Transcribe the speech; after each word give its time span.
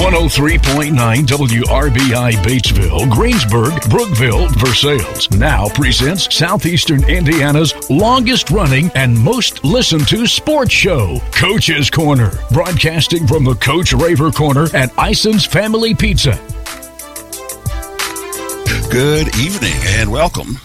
103.9 0.00 0.94
WRBI 1.26 2.32
Batesville, 2.42 3.10
Greensburg, 3.10 3.74
Brookville, 3.90 4.48
Versailles. 4.56 5.28
Now 5.32 5.68
presents 5.68 6.34
Southeastern 6.34 7.04
Indiana's 7.04 7.74
longest 7.90 8.50
running 8.50 8.90
and 8.94 9.16
most 9.16 9.62
listened 9.62 10.08
to 10.08 10.26
sports 10.26 10.72
show, 10.72 11.20
Coach's 11.32 11.90
Corner, 11.90 12.32
broadcasting 12.50 13.26
from 13.26 13.44
the 13.44 13.54
Coach 13.56 13.92
Raver 13.92 14.30
Corner 14.30 14.68
at 14.74 14.90
Ison's 14.98 15.44
Family 15.44 15.94
Pizza. 15.94 16.32
Good 18.90 19.36
evening 19.36 19.76
and 19.84 20.10
welcome 20.10 20.56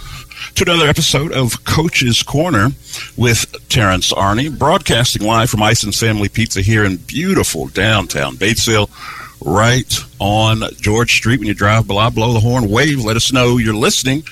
to 0.56 0.64
another 0.64 0.88
episode 0.88 1.34
of 1.34 1.66
Coach's 1.66 2.24
Corner 2.24 2.70
with 3.18 3.54
Terrence 3.68 4.14
Arney, 4.14 4.58
broadcasting 4.58 5.28
live 5.28 5.50
from 5.50 5.62
Ison's 5.62 6.00
Family 6.00 6.30
Pizza 6.30 6.62
here 6.62 6.86
in 6.86 6.96
beautiful 6.96 7.68
downtown 7.68 8.38
Batesville, 8.38 8.90
right 9.46 9.94
on 10.20 10.62
George 10.82 11.16
Street. 11.16 11.40
When 11.40 11.48
you 11.48 11.54
drive 11.54 11.88
by, 11.88 12.10
blow 12.10 12.34
the 12.34 12.40
horn, 12.40 12.70
wave, 12.70 13.06
let 13.06 13.16
us 13.16 13.32
know 13.32 13.58
you're 13.58 13.74
listening. 13.74 14.24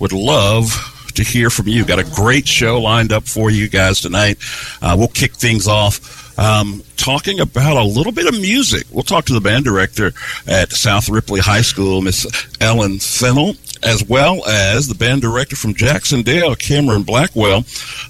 Would 0.00 0.12
love 0.12 0.72
to 1.14 1.22
hear 1.22 1.50
from 1.50 1.68
you. 1.68 1.84
Got 1.84 2.00
a 2.00 2.10
great 2.16 2.48
show 2.48 2.80
lined 2.80 3.12
up 3.12 3.24
for 3.24 3.50
you 3.50 3.68
guys 3.68 4.00
tonight. 4.00 4.38
Uh, 4.82 4.96
we'll 4.98 5.08
kick 5.08 5.34
things 5.34 5.68
off 5.68 6.38
um, 6.38 6.82
talking 6.96 7.40
about 7.40 7.76
a 7.76 7.84
little 7.84 8.12
bit 8.12 8.26
of 8.26 8.34
music. 8.34 8.86
We'll 8.90 9.04
talk 9.04 9.26
to 9.26 9.34
the 9.34 9.40
band 9.40 9.64
director 9.64 10.12
at 10.46 10.72
South 10.72 11.08
Ripley 11.08 11.40
High 11.40 11.62
School, 11.62 12.02
Miss 12.02 12.26
Ellen 12.60 12.98
Fennell, 12.98 13.54
as 13.84 14.04
well 14.04 14.46
as 14.46 14.88
the 14.88 14.94
band 14.94 15.22
director 15.22 15.56
from 15.56 15.74
Jac-Cen-Del, 15.74 16.56
Cameron 16.56 17.02
Blackwell. 17.02 17.64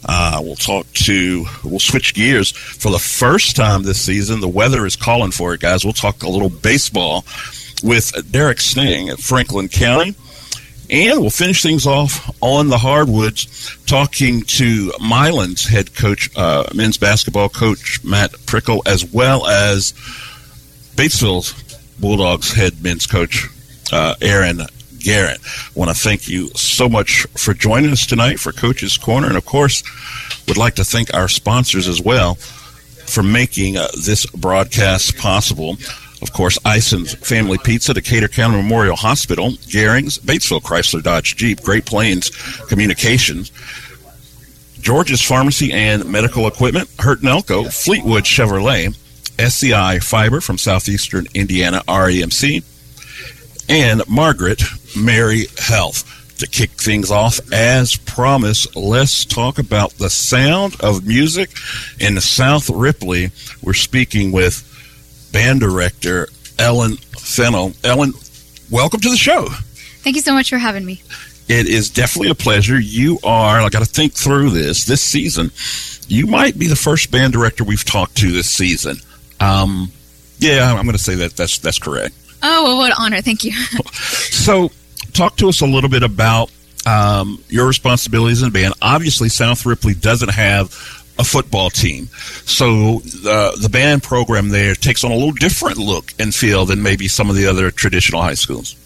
Uh, 0.04 0.40
we'll 0.42 0.54
talk 0.56 0.90
to, 0.92 1.44
we'll 1.64 1.80
switch 1.80 2.14
gears 2.14 2.50
for 2.52 2.90
the 2.90 2.98
first 2.98 3.56
time 3.56 3.82
this 3.82 4.00
season. 4.00 4.40
The 4.40 4.48
weather 4.48 4.86
is 4.86 4.96
calling 4.96 5.32
for 5.32 5.54
it, 5.54 5.60
guys. 5.60 5.84
We'll 5.84 5.92
talk 5.92 6.22
a 6.22 6.28
little 6.28 6.50
baseball 6.50 7.24
with 7.82 8.30
Derek 8.30 8.60
Sting 8.60 9.08
at 9.08 9.18
Franklin 9.18 9.68
County. 9.68 10.14
And 10.90 11.20
we'll 11.20 11.30
finish 11.30 11.62
things 11.62 11.86
off 11.86 12.30
on 12.42 12.68
the 12.68 12.76
hardwoods, 12.76 13.78
talking 13.86 14.42
to 14.42 14.92
Milan's 15.00 15.66
head 15.66 15.94
coach, 15.94 16.28
uh, 16.36 16.64
men's 16.74 16.98
basketball 16.98 17.48
coach 17.48 18.04
Matt 18.04 18.34
Prickle, 18.46 18.82
as 18.84 19.04
well 19.04 19.46
as 19.46 19.92
Batesville's 20.94 21.54
Bulldogs 21.98 22.52
head 22.52 22.82
men's 22.82 23.06
coach 23.06 23.48
uh, 23.92 24.14
Aaron 24.20 24.60
Garrett. 25.04 25.38
I 25.44 25.78
want 25.78 25.90
to 25.90 25.96
thank 25.96 26.28
you 26.28 26.48
so 26.56 26.88
much 26.88 27.26
for 27.36 27.54
joining 27.54 27.90
us 27.90 28.06
tonight 28.06 28.40
for 28.40 28.52
Coach's 28.52 28.96
Corner, 28.96 29.28
and 29.28 29.36
of 29.36 29.44
course, 29.44 29.84
would 30.48 30.56
like 30.56 30.74
to 30.76 30.84
thank 30.84 31.12
our 31.14 31.28
sponsors 31.28 31.86
as 31.86 32.00
well 32.00 32.34
for 32.34 33.22
making 33.22 33.76
uh, 33.76 33.86
this 34.04 34.26
broadcast 34.26 35.16
possible. 35.18 35.76
Of 36.22 36.32
course, 36.32 36.58
Ison's 36.66 37.14
Family 37.14 37.58
Pizza, 37.58 37.92
Decatur 37.92 38.28
County 38.28 38.56
Memorial 38.56 38.96
Hospital, 38.96 39.50
Garings, 39.50 40.18
Batesville 40.18 40.62
Chrysler 40.62 41.02
Dodge 41.02 41.36
Jeep, 41.36 41.60
Great 41.60 41.84
Plains 41.84 42.30
Communications, 42.68 43.52
George's 44.80 45.20
Pharmacy 45.20 45.72
and 45.72 46.04
Medical 46.10 46.46
Equipment, 46.46 46.88
Hurt 46.98 47.20
Fleetwood 47.20 48.24
Chevrolet, 48.24 48.96
SCI 49.38 49.98
Fiber 49.98 50.40
from 50.40 50.56
Southeastern 50.56 51.26
Indiana 51.34 51.82
REMC, 51.86 52.62
and 53.68 54.02
Margaret 54.08 54.62
Mary 54.96 55.46
Health. 55.58 56.10
To 56.38 56.48
kick 56.48 56.70
things 56.70 57.12
off, 57.12 57.38
as 57.52 57.94
promised, 57.94 58.74
let's 58.74 59.24
talk 59.24 59.58
about 59.58 59.92
the 59.92 60.10
sound 60.10 60.76
of 60.80 61.06
music 61.06 61.50
in 62.00 62.20
South 62.20 62.68
Ripley. 62.68 63.30
We're 63.62 63.72
speaking 63.74 64.32
with 64.32 64.68
band 65.32 65.60
director 65.60 66.28
Ellen 66.58 66.96
Fennell. 66.96 67.72
Ellen, 67.84 68.14
welcome 68.68 69.00
to 69.00 69.10
the 69.10 69.16
show. 69.16 69.46
Thank 70.02 70.16
you 70.16 70.22
so 70.22 70.32
much 70.32 70.50
for 70.50 70.58
having 70.58 70.84
me. 70.84 71.02
It 71.48 71.68
is 71.68 71.88
definitely 71.88 72.30
a 72.30 72.34
pleasure. 72.34 72.80
You 72.80 73.18
are, 73.22 73.60
I 73.60 73.68
got 73.68 73.80
to 73.80 73.84
think 73.84 74.12
through 74.12 74.50
this, 74.50 74.86
this 74.86 75.02
season. 75.02 75.50
You 76.08 76.26
might 76.26 76.58
be 76.58 76.66
the 76.66 76.76
first 76.76 77.10
band 77.10 77.32
director 77.32 77.64
we've 77.64 77.84
talked 77.84 78.16
to 78.16 78.32
this 78.32 78.50
season. 78.50 78.96
Um, 79.40 79.92
yeah, 80.38 80.74
I'm 80.74 80.84
going 80.84 80.96
to 80.96 81.02
say 81.02 81.14
that 81.16 81.36
that's, 81.36 81.58
that's 81.58 81.78
correct. 81.78 82.14
Oh, 82.46 82.64
well, 82.64 82.76
what 82.76 82.90
an 82.90 82.96
honor. 83.00 83.22
Thank 83.22 83.42
you. 83.42 83.52
so, 83.92 84.70
talk 85.14 85.36
to 85.36 85.48
us 85.48 85.62
a 85.62 85.66
little 85.66 85.88
bit 85.88 86.02
about 86.02 86.50
um, 86.86 87.42
your 87.48 87.66
responsibilities 87.66 88.42
in 88.42 88.50
the 88.50 88.52
band. 88.52 88.74
Obviously, 88.82 89.30
South 89.30 89.64
Ripley 89.64 89.94
doesn't 89.94 90.30
have 90.30 90.68
a 91.18 91.24
football 91.24 91.70
team. 91.70 92.06
So 92.44 93.00
uh, 93.26 93.52
the 93.60 93.68
band 93.70 94.02
program 94.02 94.48
there 94.48 94.74
takes 94.74 95.04
on 95.04 95.10
a 95.10 95.14
little 95.14 95.32
different 95.32 95.78
look 95.78 96.12
and 96.18 96.34
feel 96.34 96.66
than 96.66 96.82
maybe 96.82 97.08
some 97.08 97.30
of 97.30 97.36
the 97.36 97.46
other 97.46 97.70
traditional 97.70 98.20
high 98.20 98.34
schools. 98.34 98.76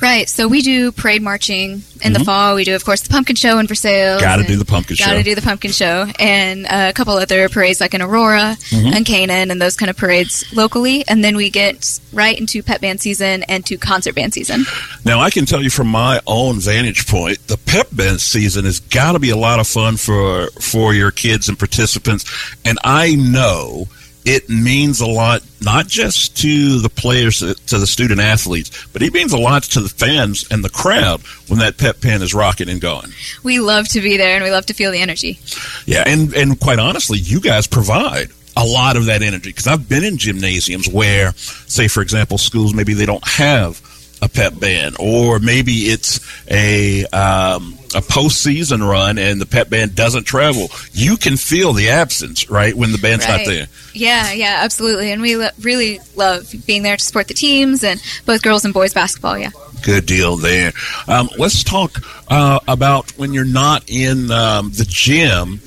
Right. 0.00 0.28
So 0.28 0.48
we 0.48 0.62
do 0.62 0.92
parade 0.92 1.22
marching 1.22 1.70
in 1.70 1.80
mm-hmm. 1.80 2.12
the 2.14 2.24
fall. 2.24 2.54
We 2.54 2.64
do, 2.64 2.74
of 2.74 2.84
course, 2.84 3.02
the 3.02 3.10
pumpkin 3.10 3.36
show 3.36 3.58
in 3.58 3.66
Versailles. 3.66 4.20
Got 4.20 4.36
to 4.36 4.44
do 4.44 4.56
the 4.56 4.64
pumpkin 4.64 4.96
gotta 4.96 5.10
show. 5.10 5.16
Got 5.16 5.18
to 5.18 5.22
do 5.24 5.34
the 5.34 5.42
pumpkin 5.42 5.72
show, 5.72 6.06
and 6.18 6.66
a 6.66 6.92
couple 6.92 7.14
other 7.14 7.48
parades 7.48 7.80
like 7.80 7.94
in 7.94 8.02
Aurora 8.02 8.56
mm-hmm. 8.58 8.94
and 8.94 9.04
Canaan 9.04 9.50
and 9.50 9.60
those 9.60 9.76
kind 9.76 9.90
of 9.90 9.96
parades 9.96 10.44
locally. 10.54 11.04
And 11.08 11.22
then 11.22 11.36
we 11.36 11.50
get 11.50 12.00
right 12.12 12.38
into 12.38 12.62
pep 12.62 12.80
band 12.80 13.00
season 13.00 13.42
and 13.44 13.64
to 13.66 13.76
concert 13.76 14.14
band 14.14 14.34
season. 14.34 14.64
Now 15.04 15.20
I 15.20 15.30
can 15.30 15.46
tell 15.46 15.62
you 15.62 15.70
from 15.70 15.88
my 15.88 16.20
own 16.26 16.60
vantage 16.60 17.06
point, 17.06 17.46
the 17.46 17.56
pep 17.56 17.88
band 17.92 18.20
season 18.20 18.64
has 18.64 18.80
got 18.80 19.12
to 19.12 19.18
be 19.18 19.30
a 19.30 19.36
lot 19.36 19.60
of 19.60 19.66
fun 19.66 19.96
for 19.96 20.48
for 20.60 20.94
your 20.94 21.10
kids 21.10 21.48
and 21.48 21.58
participants. 21.58 22.24
And 22.64 22.78
I 22.84 23.14
know 23.14 23.86
it 24.24 24.48
means 24.48 25.00
a 25.00 25.06
lot, 25.06 25.42
not 25.62 25.86
just 25.86 26.36
to 26.38 26.78
the 26.80 26.88
players, 26.88 27.38
to 27.38 27.78
the 27.78 27.86
student 27.86 28.20
athletes, 28.20 28.88
but 28.92 29.02
it 29.02 29.12
means 29.12 29.32
a 29.32 29.38
lot 29.38 29.62
to 29.64 29.80
the 29.80 29.88
fans 29.88 30.46
and 30.50 30.62
the 30.62 30.68
crowd 30.68 31.20
when 31.48 31.58
that 31.60 31.78
pep 31.78 32.00
pen 32.00 32.22
is 32.22 32.34
rocking 32.34 32.68
and 32.68 32.80
going. 32.80 33.12
We 33.42 33.60
love 33.60 33.88
to 33.88 34.00
be 34.00 34.16
there 34.16 34.34
and 34.34 34.44
we 34.44 34.50
love 34.50 34.66
to 34.66 34.74
feel 34.74 34.92
the 34.92 35.00
energy. 35.00 35.38
Yeah, 35.86 36.04
and, 36.06 36.34
and 36.34 36.60
quite 36.60 36.78
honestly, 36.78 37.18
you 37.18 37.40
guys 37.40 37.66
provide 37.66 38.28
a 38.56 38.64
lot 38.64 38.96
of 38.96 39.06
that 39.06 39.22
energy 39.22 39.50
because 39.50 39.66
I've 39.66 39.88
been 39.88 40.04
in 40.04 40.18
gymnasiums 40.18 40.88
where, 40.88 41.32
say, 41.32 41.88
for 41.88 42.02
example, 42.02 42.36
schools 42.36 42.74
maybe 42.74 42.94
they 42.94 43.06
don't 43.06 43.26
have 43.26 43.80
a 44.22 44.28
pep 44.28 44.58
band, 44.58 44.96
or 44.98 45.38
maybe 45.38 45.72
it's 45.72 46.20
a 46.50 47.04
um, 47.06 47.78
a 47.94 48.00
postseason 48.00 48.88
run 48.88 49.18
and 49.18 49.40
the 49.40 49.46
pep 49.46 49.68
band 49.68 49.94
doesn't 49.94 50.24
travel. 50.24 50.68
You 50.92 51.16
can 51.16 51.36
feel 51.36 51.72
the 51.72 51.88
absence, 51.88 52.48
right, 52.50 52.74
when 52.74 52.92
the 52.92 52.98
band's 52.98 53.26
right. 53.26 53.38
not 53.38 53.46
there. 53.46 53.66
Yeah, 53.92 54.32
yeah, 54.32 54.60
absolutely, 54.62 55.10
and 55.10 55.20
we 55.20 55.36
lo- 55.36 55.48
really 55.60 56.00
love 56.14 56.52
being 56.66 56.82
there 56.82 56.96
to 56.96 57.04
support 57.04 57.28
the 57.28 57.34
teams 57.34 57.82
and 57.82 58.00
both 58.26 58.42
girls 58.42 58.64
and 58.64 58.72
boys 58.72 58.94
basketball. 58.94 59.38
Yeah. 59.38 59.50
Good 59.82 60.06
deal 60.06 60.36
there. 60.36 60.72
Um, 61.08 61.30
let's 61.38 61.64
talk 61.64 61.98
uh, 62.28 62.60
about 62.68 63.10
when 63.18 63.32
you're 63.32 63.44
not 63.44 63.88
in 63.88 64.30
um, 64.30 64.70
the 64.70 64.86
gym. 64.86 65.60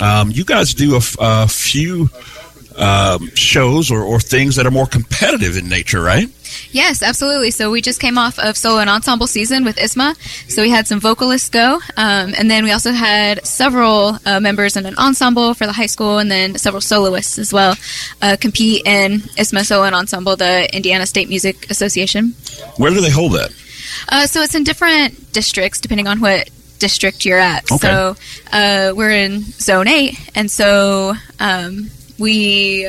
Um, 0.00 0.30
you 0.30 0.44
guys 0.44 0.74
do 0.74 0.94
a, 0.94 0.98
f- 0.98 1.16
a 1.20 1.48
few 1.48 2.08
um, 2.78 3.28
shows 3.34 3.90
or, 3.90 4.02
or 4.02 4.20
things 4.20 4.56
that 4.56 4.66
are 4.66 4.70
more 4.70 4.86
competitive 4.86 5.56
in 5.56 5.68
nature, 5.68 6.00
right? 6.00 6.28
Yes, 6.70 7.02
absolutely. 7.02 7.50
So 7.50 7.70
we 7.70 7.80
just 7.80 8.00
came 8.00 8.18
off 8.18 8.38
of 8.38 8.56
solo 8.56 8.80
and 8.80 8.88
ensemble 8.88 9.26
season 9.26 9.64
with 9.64 9.76
ISSMA. 9.76 10.16
So 10.50 10.62
we 10.62 10.70
had 10.70 10.86
some 10.86 11.00
vocalists 11.00 11.48
go, 11.48 11.74
um, 11.96 12.34
and 12.36 12.50
then 12.50 12.64
we 12.64 12.72
also 12.72 12.92
had 12.92 13.44
several 13.46 14.18
uh, 14.24 14.40
members 14.40 14.76
in 14.76 14.86
an 14.86 14.96
ensemble 14.96 15.54
for 15.54 15.66
the 15.66 15.72
high 15.72 15.86
school, 15.86 16.18
and 16.18 16.30
then 16.30 16.56
several 16.56 16.80
soloists 16.80 17.38
as 17.38 17.52
well 17.52 17.74
uh, 18.22 18.36
compete 18.40 18.86
in 18.86 19.20
ISSMA 19.36 19.64
solo 19.64 19.84
and 19.84 19.94
ensemble, 19.94 20.36
the 20.36 20.74
Indiana 20.74 21.06
State 21.06 21.28
Music 21.28 21.70
Association. 21.70 22.34
Where 22.76 22.90
do 22.90 23.00
they 23.00 23.10
hold 23.10 23.32
that? 23.32 23.50
Uh, 24.08 24.26
so 24.26 24.42
it's 24.42 24.54
in 24.54 24.64
different 24.64 25.32
districts 25.32 25.80
depending 25.80 26.06
on 26.06 26.20
what 26.20 26.48
district 26.78 27.24
you're 27.24 27.38
at. 27.38 27.70
Okay. 27.70 27.78
So 27.78 28.16
uh, 28.52 28.92
we're 28.94 29.10
in 29.10 29.42
Zone 29.42 29.88
Eight, 29.88 30.18
and 30.34 30.50
so 30.50 31.14
um, 31.40 31.90
we. 32.18 32.86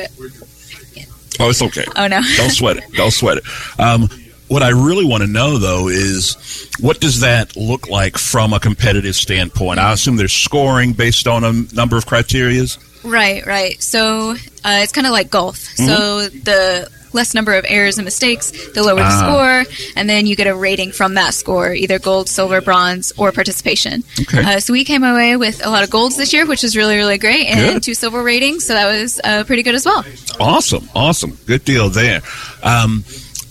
Oh, 1.38 1.48
it's 1.50 1.62
okay. 1.62 1.84
Oh 1.96 2.06
no! 2.06 2.20
Don't 2.36 2.50
sweat 2.50 2.76
it. 2.78 2.84
Don't 2.92 3.10
sweat 3.10 3.38
it. 3.38 3.44
Um, 3.78 4.08
what 4.48 4.62
I 4.64 4.70
really 4.70 5.04
want 5.04 5.22
to 5.22 5.28
know 5.28 5.58
though 5.58 5.88
is 5.88 6.68
what 6.80 7.00
does 7.00 7.20
that 7.20 7.56
look 7.56 7.88
like 7.88 8.18
from 8.18 8.52
a 8.52 8.58
competitive 8.58 9.14
standpoint? 9.14 9.78
I 9.78 9.92
assume 9.92 10.16
there's 10.16 10.32
scoring 10.32 10.92
based 10.92 11.28
on 11.28 11.44
a 11.44 11.52
number 11.72 11.96
of 11.96 12.04
criterias. 12.04 12.78
Right, 13.04 13.46
right. 13.46 13.80
So 13.80 14.32
uh, 14.32 14.80
it's 14.82 14.92
kind 14.92 15.06
of 15.06 15.12
like 15.12 15.30
golf. 15.30 15.56
Mm-hmm. 15.56 15.86
So 15.86 16.28
the 16.28 16.90
less 17.12 17.34
number 17.34 17.54
of 17.54 17.64
errors 17.68 17.98
and 17.98 18.04
mistakes, 18.04 18.50
the 18.72 18.82
lower 18.82 18.96
the 18.96 19.04
ah. 19.04 19.64
score, 19.64 19.74
and 19.96 20.08
then 20.08 20.26
you 20.26 20.36
get 20.36 20.46
a 20.46 20.54
rating 20.54 20.92
from 20.92 21.14
that 21.14 21.34
score, 21.34 21.72
either 21.72 21.98
gold, 21.98 22.28
silver, 22.28 22.60
bronze, 22.60 23.12
or 23.16 23.32
participation. 23.32 24.04
Okay. 24.20 24.42
Uh, 24.42 24.60
so 24.60 24.72
we 24.72 24.84
came 24.84 25.04
away 25.04 25.36
with 25.36 25.64
a 25.64 25.70
lot 25.70 25.82
of 25.82 25.90
golds 25.90 26.16
this 26.16 26.32
year, 26.32 26.46
which 26.46 26.62
was 26.62 26.76
really, 26.76 26.96
really 26.96 27.18
great, 27.18 27.46
and 27.46 27.74
good. 27.74 27.82
two 27.82 27.94
silver 27.94 28.22
ratings, 28.22 28.66
so 28.66 28.74
that 28.74 28.86
was 28.86 29.20
uh, 29.24 29.44
pretty 29.44 29.62
good 29.62 29.74
as 29.74 29.84
well. 29.84 30.04
Awesome, 30.38 30.88
awesome, 30.94 31.36
good 31.46 31.64
deal 31.64 31.88
there. 31.88 32.20
Um, 32.62 33.04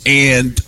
and 0.05 0.59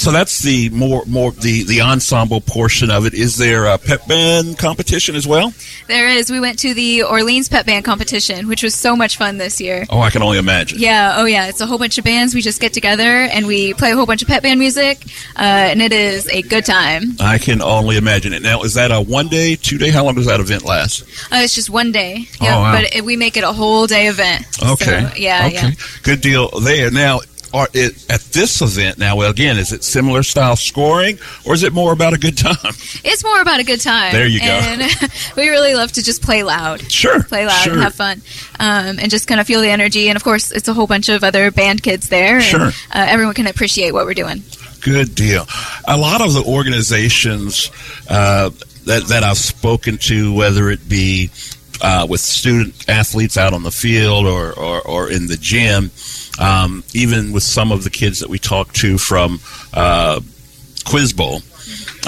so 0.00 0.10
that's 0.10 0.40
the 0.40 0.70
more 0.70 1.04
more 1.06 1.30
the 1.32 1.62
the 1.64 1.80
ensemble 1.82 2.40
portion 2.40 2.90
of 2.90 3.04
it. 3.06 3.14
Is 3.14 3.36
there 3.36 3.66
a 3.66 3.76
pep 3.78 4.06
band 4.06 4.58
competition 4.58 5.14
as 5.14 5.26
well? 5.26 5.52
There 5.88 6.08
is. 6.08 6.30
We 6.30 6.40
went 6.40 6.58
to 6.60 6.72
the 6.74 7.02
Orleans 7.02 7.48
Pep 7.48 7.66
Band 7.66 7.84
competition, 7.84 8.48
which 8.48 8.62
was 8.62 8.74
so 8.74 8.96
much 8.96 9.16
fun 9.16 9.36
this 9.38 9.60
year. 9.60 9.84
Oh, 9.90 10.00
I 10.00 10.10
can 10.10 10.22
only 10.22 10.38
imagine. 10.38 10.78
Yeah, 10.78 11.14
oh 11.18 11.24
yeah. 11.26 11.48
It's 11.48 11.60
a 11.60 11.66
whole 11.66 11.78
bunch 11.78 11.98
of 11.98 12.04
bands. 12.04 12.34
We 12.34 12.40
just 12.40 12.60
get 12.60 12.72
together 12.72 13.02
and 13.02 13.46
we 13.46 13.74
play 13.74 13.92
a 13.92 13.96
whole 13.96 14.06
bunch 14.06 14.22
of 14.22 14.28
pep 14.28 14.42
band 14.42 14.58
music, 14.58 14.98
uh, 15.36 15.40
and 15.42 15.82
it 15.82 15.92
is 15.92 16.28
a 16.28 16.42
good 16.42 16.64
time. 16.64 17.02
I 17.20 17.38
can 17.38 17.60
only 17.60 17.96
imagine 17.96 18.32
it. 18.32 18.42
Now, 18.42 18.62
is 18.62 18.74
that 18.74 18.90
a 18.90 19.00
one 19.00 19.28
day, 19.28 19.56
two 19.56 19.78
day? 19.78 19.90
How 19.90 20.04
long 20.04 20.14
does 20.14 20.26
that 20.26 20.40
event 20.40 20.64
last? 20.64 21.02
Uh, 21.32 21.36
it's 21.42 21.54
just 21.54 21.68
one 21.70 21.92
day. 21.92 22.26
Oh, 22.40 22.44
Yeah, 22.44 22.56
wow. 22.58 22.72
but 22.72 22.94
it, 22.96 23.04
we 23.04 23.16
make 23.16 23.36
it 23.36 23.44
a 23.44 23.52
whole 23.52 23.86
day 23.86 24.06
event. 24.06 24.46
Okay. 24.62 24.84
So, 24.84 25.16
yeah, 25.16 25.46
okay. 25.46 25.54
yeah. 25.54 25.70
Good 26.02 26.20
deal 26.20 26.48
there. 26.60 26.90
Now, 26.90 27.20
are 27.52 27.68
it, 27.72 28.10
at 28.10 28.20
this 28.32 28.62
event 28.62 28.98
now, 28.98 29.16
well, 29.16 29.30
again, 29.30 29.58
is 29.58 29.72
it 29.72 29.82
similar 29.84 30.22
style 30.22 30.56
scoring, 30.56 31.18
or 31.44 31.54
is 31.54 31.62
it 31.62 31.72
more 31.72 31.92
about 31.92 32.12
a 32.12 32.18
good 32.18 32.36
time? 32.38 32.56
It's 33.02 33.24
more 33.24 33.40
about 33.40 33.60
a 33.60 33.64
good 33.64 33.80
time. 33.80 34.12
There 34.12 34.26
you 34.26 34.40
go. 34.40 34.46
And 34.46 34.82
we 35.36 35.48
really 35.48 35.74
love 35.74 35.90
to 35.92 36.02
just 36.02 36.22
play 36.22 36.42
loud. 36.42 36.80
Sure. 36.90 37.22
Play 37.22 37.46
loud 37.46 37.62
sure. 37.62 37.72
and 37.74 37.82
have 37.82 37.94
fun, 37.94 38.20
um, 38.58 38.98
and 38.98 39.10
just 39.10 39.26
kind 39.26 39.40
of 39.40 39.46
feel 39.46 39.60
the 39.60 39.70
energy. 39.70 40.08
And 40.08 40.16
of 40.16 40.22
course, 40.24 40.52
it's 40.52 40.68
a 40.68 40.74
whole 40.74 40.86
bunch 40.86 41.08
of 41.08 41.24
other 41.24 41.50
band 41.50 41.82
kids 41.82 42.08
there. 42.08 42.36
and, 42.36 42.44
Sure. 42.44 42.66
uh, 42.68 42.70
everyone 42.92 43.34
can 43.34 43.46
appreciate 43.46 43.92
what 43.92 44.04
we're 44.06 44.14
doing. 44.14 44.42
Good 44.80 45.14
deal. 45.14 45.46
A 45.88 45.96
lot 45.96 46.20
of 46.20 46.32
the 46.34 46.42
organizations 46.44 47.70
uh, 48.08 48.50
that 48.86 49.04
that 49.08 49.22
I've 49.24 49.38
spoken 49.38 49.98
to, 49.98 50.32
whether 50.34 50.70
it 50.70 50.88
be 50.88 51.30
uh, 51.82 52.06
with 52.08 52.20
student 52.20 52.88
athletes 52.88 53.36
out 53.36 53.52
on 53.52 53.62
the 53.62 53.70
field 53.70 54.26
or 54.26 54.52
or, 54.52 54.80
or 54.82 55.10
in 55.10 55.26
the 55.26 55.36
gym, 55.36 55.90
um, 56.40 56.82
even 56.94 57.32
with 57.32 57.42
some 57.42 57.70
of 57.70 57.84
the 57.84 57.90
kids 57.90 58.18
that 58.20 58.28
we 58.28 58.38
talked 58.38 58.74
to 58.76 58.98
from 58.98 59.38
uh, 59.74 60.20
Quiz 60.84 61.12
Bowl. 61.12 61.42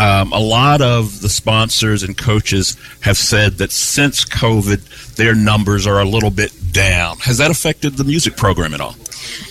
Um, 0.01 0.33
a 0.33 0.41
lot 0.41 0.81
of 0.81 1.21
the 1.21 1.29
sponsors 1.29 2.03
and 2.03 2.17
coaches 2.17 2.77
have 3.01 3.19
said 3.19 3.59
that 3.59 3.71
since 3.71 4.25
COVID, 4.25 5.15
their 5.17 5.35
numbers 5.35 5.87
are 5.87 6.01
a 6.01 6.05
little 6.05 6.31
bit 6.31 6.51
down. 6.73 7.19
Has 7.19 7.39
that 7.39 7.51
affected 7.51 7.97
the 7.97 8.05
music 8.05 8.37
program 8.37 8.73
at 8.75 8.81
all? 8.81 8.97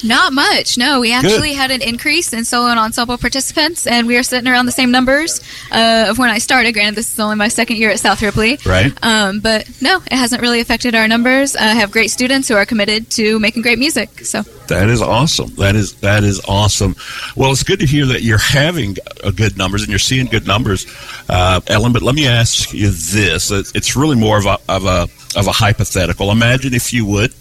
Not 0.04 0.34
much. 0.34 0.78
No, 0.78 1.00
we 1.00 1.14
actually 1.14 1.54
had 1.54 1.72
an 1.72 1.82
increase 1.82 2.34
in 2.34 2.46
solo 2.46 2.68
and 2.70 2.80
ensemble 2.80 3.18
participants, 3.18 3.88
and 3.88 4.08
we 4.08 4.18
are 4.18 4.24
sitting 4.24 4.50
around 4.52 4.66
the 4.66 4.72
same 4.72 4.92
numbers 4.92 5.42
uh, 5.72 6.08
of 6.10 6.18
when 6.18 6.30
I 6.30 6.38
started. 6.40 6.74
Granted, 6.74 6.96
this 6.96 7.14
is 7.14 7.20
only 7.20 7.36
my 7.36 7.48
second 7.48 7.78
year 7.78 7.90
at 7.90 8.00
South 8.00 8.22
Ripley. 8.22 8.58
Right. 8.66 8.92
Um, 9.04 9.40
but 9.40 9.70
no, 9.82 9.98
it 9.98 10.14
hasn't 10.14 10.42
really 10.42 10.60
affected 10.60 10.96
our 10.96 11.08
numbers. 11.08 11.56
I 11.56 11.74
have 11.74 11.92
great 11.92 12.12
students 12.12 12.48
who 12.48 12.56
are 12.56 12.66
committed 12.66 13.10
to 13.12 13.40
making 13.40 13.62
great 13.62 13.80
music. 13.80 14.26
So 14.26 14.44
That 14.68 14.90
is 14.90 15.02
awesome. 15.02 15.54
That 15.56 15.76
is 15.76 15.94
that 15.96 16.24
is 16.24 16.42
awesome. 16.48 16.96
Well, 17.36 17.52
it's 17.52 17.64
good 17.64 17.80
to 17.80 17.86
hear 17.86 18.06
that 18.08 18.22
you're 18.22 18.38
having 18.38 18.98
a 19.24 19.32
good 19.32 19.58
numbers 19.58 19.82
and 19.82 19.90
you're 19.90 20.00
seeing 20.00 20.28
good 20.28 20.48
numbers, 20.48 20.86
uh, 21.30 21.62
Ellen. 21.68 21.94
But 21.94 22.02
let 22.02 22.16
me 22.16 22.28
ask 22.28 22.74
you 22.74 22.90
this: 22.90 23.52
it's 23.52 23.96
really 23.96 24.16
more 24.16 24.38
of 24.38 24.46
a 24.46 24.58
of 24.70 24.86
a 24.86 25.08
of 25.36 25.48
a 25.48 25.52
hypothetical. 25.52 26.32
Imagine 26.32 26.74
if 26.74 26.94
you 26.94 27.06
would. 27.06 27.34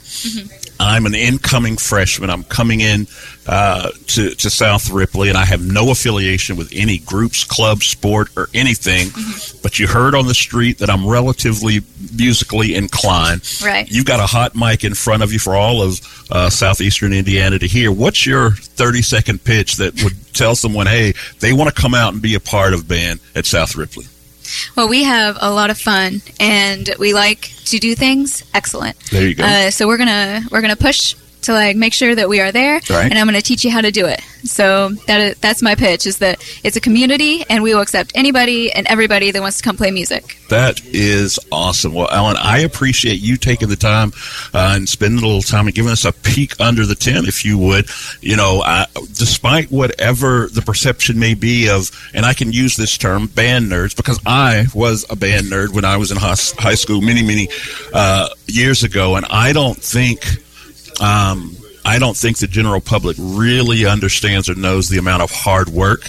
I'm 0.81 1.05
an 1.05 1.15
incoming 1.15 1.77
freshman. 1.77 2.31
I'm 2.31 2.43
coming 2.44 2.81
in 2.81 3.06
uh, 3.47 3.91
to, 4.09 4.31
to 4.31 4.50
South 4.50 4.91
Ripley, 4.91 5.29
and 5.29 5.37
I 5.37 5.44
have 5.44 5.61
no 5.61 5.91
affiliation 5.91 6.56
with 6.56 6.73
any 6.75 6.99
groups, 6.99 7.44
clubs, 7.44 7.87
sport, 7.87 8.31
or 8.37 8.49
anything. 8.55 9.09
But 9.62 9.79
you 9.79 9.87
heard 9.87 10.15
on 10.15 10.27
the 10.27 10.35
street 10.35 10.79
that 10.79 10.88
I'm 10.88 11.06
relatively 11.06 11.81
musically 12.17 12.75
inclined. 12.75 13.43
Right. 13.62 13.91
You've 13.91 14.06
got 14.06 14.21
a 14.21 14.27
hot 14.27 14.55
mic 14.55 14.82
in 14.82 14.94
front 14.94 15.23
of 15.23 15.32
you 15.32 15.38
for 15.38 15.55
all 15.55 15.82
of 15.82 16.00
uh, 16.31 16.49
southeastern 16.49 17.12
Indiana 17.12 17.59
to 17.59 17.67
hear. 17.67 17.93
What's 17.93 18.25
your 18.25 18.53
30 18.53 19.03
second 19.03 19.44
pitch 19.44 19.77
that 19.77 20.03
would 20.03 20.15
tell 20.32 20.55
someone, 20.55 20.87
hey, 20.87 21.12
they 21.41 21.53
want 21.53 21.75
to 21.75 21.79
come 21.81 21.94
out 21.94 22.15
and 22.15 22.23
be 22.23 22.35
a 22.37 22.41
part 22.41 22.73
of 22.73 22.88
band 22.88 23.21
at 23.35 23.44
South 23.44 23.77
Ripley? 23.77 24.06
Well, 24.76 24.88
we 24.88 25.05
have 25.05 25.37
a 25.41 25.50
lot 25.50 25.70
of 25.70 25.79
fun, 25.79 26.23
and 26.38 26.91
we 26.99 27.14
like 27.14 27.52
to 27.67 27.79
do 27.79 27.94
things 27.94 28.43
excellent. 28.55 28.99
There 29.11 29.26
you 29.29 29.35
go. 29.35 29.44
Uh, 29.44 29.70
so 29.70 29.87
we're 29.87 29.99
gonna 29.99 30.43
we're 30.50 30.61
gonna 30.61 30.76
push 30.76 31.14
to 31.42 31.52
like 31.52 31.76
make 31.76 31.92
sure 31.94 32.14
that 32.14 32.28
we 32.28 32.40
are 32.40 32.52
there, 32.52 32.81
Right. 32.90 33.10
and 33.10 33.19
I'm 33.19 33.26
gonna 33.26 33.40
teach 33.42 33.64
you 33.64 33.70
how 33.70 33.81
to 33.81 33.90
do 33.90 34.06
it. 34.06 34.20
So 34.44 34.90
that 35.06 35.20
is, 35.20 35.38
that's 35.38 35.62
my 35.62 35.75
pitch: 35.75 36.06
is 36.06 36.19
that 36.19 36.42
it's 36.64 36.76
a 36.76 36.81
community, 36.81 37.44
and 37.50 37.62
we 37.62 37.75
will 37.75 37.82
accept 37.82 38.12
anybody 38.14 38.72
and 38.72 38.87
everybody 38.87 39.31
that 39.31 39.40
wants 39.42 39.58
to 39.58 39.62
come 39.62 39.76
play 39.76 39.90
music. 39.90 40.37
That 40.48 40.81
is 40.87 41.38
awesome. 41.52 41.94
Well, 41.94 42.08
Alan, 42.10 42.37
I 42.37 42.60
appreciate 42.60 43.20
you 43.20 43.37
taking 43.37 43.69
the 43.69 43.76
time 43.76 44.12
uh, 44.54 44.75
and 44.76 44.88
spending 44.88 45.22
a 45.22 45.26
little 45.26 45.42
time 45.42 45.66
and 45.66 45.75
giving 45.75 45.92
us 45.92 46.04
a 46.04 46.12
peek 46.12 46.58
under 46.60 46.87
the 46.87 46.94
tent, 46.94 47.28
if 47.28 47.44
you 47.44 47.58
would. 47.58 47.86
You 48.20 48.36
know, 48.36 48.62
I, 48.64 48.86
despite 49.16 49.70
whatever 49.70 50.48
the 50.52 50.62
perception 50.62 51.19
may 51.19 51.34
be 51.34 51.69
of, 51.69 51.90
and 52.14 52.25
I 52.26 52.32
can 52.34 52.52
use 52.52 52.76
this 52.76 52.96
term, 52.98 53.26
band 53.26 53.70
nerds, 53.70 53.94
because 53.96 54.19
I 54.26 54.66
was 54.75 55.04
a 55.10 55.16
band 55.16 55.46
nerd 55.46 55.70
when 55.75 55.84
I 55.84 55.96
was 55.98 56.10
in 56.10 56.16
high, 56.16 56.34
high 56.58 56.75
school 56.75 57.00
many, 57.00 57.22
many 57.22 57.48
uh, 57.93 58.28
years 58.46 58.82
ago, 58.82 59.16
and 59.16 59.26
I 59.31 59.52
don't 59.52 59.76
think. 59.81 60.25
Um, 61.00 61.56
I 61.82 61.99
don't 61.99 62.14
think 62.17 62.37
the 62.37 62.47
general 62.47 62.82
public 62.82 63.17
really 63.19 63.87
understands 63.87 64.50
or 64.50 64.55
knows 64.55 64.91
the 64.91 64.99
amount 64.99 65.23
of 65.23 65.31
hard 65.31 65.70
work 65.70 66.02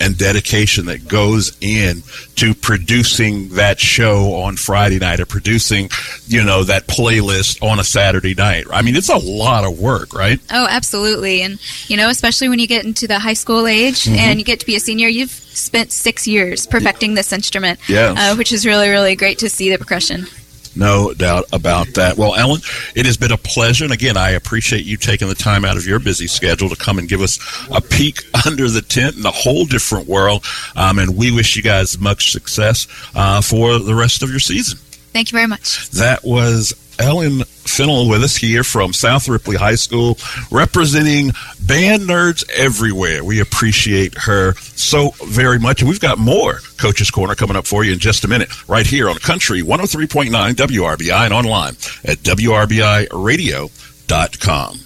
and 0.00 0.18
dedication 0.18 0.86
that 0.86 1.06
goes 1.06 1.56
in 1.60 2.02
to 2.34 2.52
producing 2.52 3.50
that 3.50 3.78
show 3.78 4.34
on 4.34 4.56
Friday 4.56 4.98
night 4.98 5.20
or 5.20 5.24
producing, 5.26 5.88
you 6.26 6.42
know, 6.42 6.64
that 6.64 6.88
playlist 6.88 7.62
on 7.62 7.78
a 7.78 7.84
Saturday 7.84 8.34
night. 8.34 8.66
I 8.72 8.82
mean, 8.82 8.96
it's 8.96 9.08
a 9.08 9.16
lot 9.16 9.64
of 9.64 9.78
work, 9.78 10.12
right? 10.14 10.40
Oh, 10.50 10.66
absolutely. 10.68 11.42
And, 11.42 11.60
you 11.86 11.96
know, 11.96 12.08
especially 12.08 12.48
when 12.48 12.58
you 12.58 12.66
get 12.66 12.84
into 12.84 13.06
the 13.06 13.20
high 13.20 13.34
school 13.34 13.68
age 13.68 14.04
Mm-hmm. 14.06 14.16
and 14.16 14.38
you 14.40 14.44
get 14.44 14.58
to 14.60 14.66
be 14.66 14.74
a 14.74 14.80
senior, 14.80 15.06
you've 15.06 15.30
spent 15.30 15.92
six 15.92 16.26
years 16.26 16.66
perfecting 16.66 17.14
this 17.14 17.32
instrument, 17.32 17.78
Yes. 17.88 18.18
uh, 18.18 18.34
which 18.36 18.50
is 18.52 18.66
really, 18.66 18.88
really 18.90 19.14
great 19.14 19.38
to 19.38 19.48
see 19.48 19.70
the 19.70 19.78
progression. 19.78 20.26
No 20.76 21.14
doubt 21.14 21.44
about 21.52 21.86
that. 21.94 22.16
Well, 22.16 22.34
Ellen, 22.34 22.60
it 22.94 23.06
has 23.06 23.16
been 23.16 23.32
a 23.32 23.36
pleasure. 23.36 23.84
And 23.84 23.92
again, 23.92 24.16
I 24.16 24.30
appreciate 24.30 24.84
you 24.84 24.96
taking 24.96 25.28
the 25.28 25.34
time 25.34 25.64
out 25.64 25.76
of 25.76 25.86
your 25.86 26.00
busy 26.00 26.26
schedule 26.26 26.68
to 26.68 26.76
come 26.76 26.98
and 26.98 27.08
give 27.08 27.20
us 27.20 27.38
a 27.70 27.80
peek 27.80 28.22
under 28.46 28.68
the 28.68 28.82
tent 28.82 29.16
in 29.16 29.24
a 29.26 29.30
whole 29.30 29.64
different 29.64 30.08
world. 30.08 30.44
Um, 30.76 30.98
and 30.98 31.16
we 31.16 31.30
wish 31.30 31.56
you 31.56 31.62
guys 31.62 31.98
much 31.98 32.32
success 32.32 32.86
uh, 33.14 33.40
for 33.40 33.78
the 33.78 33.94
rest 33.94 34.22
of 34.22 34.30
your 34.30 34.40
season. 34.40 34.78
Thank 35.12 35.30
you 35.30 35.36
very 35.36 35.46
much. 35.46 35.90
That 35.90 36.24
was 36.24 36.72
Ellen 36.98 37.44
Finnell 37.64 38.08
with 38.08 38.22
us 38.22 38.36
here 38.36 38.62
from 38.62 38.92
South 38.92 39.28
Ripley 39.28 39.56
High 39.56 39.74
School, 39.74 40.16
representing 40.50 41.32
band 41.60 42.02
nerds 42.02 42.48
everywhere. 42.50 43.24
We 43.24 43.40
appreciate 43.40 44.16
her 44.18 44.52
so 44.54 45.10
very 45.26 45.58
much. 45.58 45.80
And 45.80 45.90
we've 45.90 46.00
got 46.00 46.18
more 46.18 46.60
Coach's 46.76 47.10
Corner 47.10 47.34
coming 47.34 47.56
up 47.56 47.66
for 47.66 47.84
you 47.84 47.92
in 47.92 47.98
just 47.98 48.24
a 48.24 48.28
minute, 48.28 48.68
right 48.68 48.86
here 48.86 49.08
on 49.08 49.16
Country 49.16 49.62
103.9 49.62 50.30
WRBI 50.30 51.24
and 51.24 51.34
online 51.34 51.72
at 52.04 52.18
WRBIRadio.com. 52.18 54.80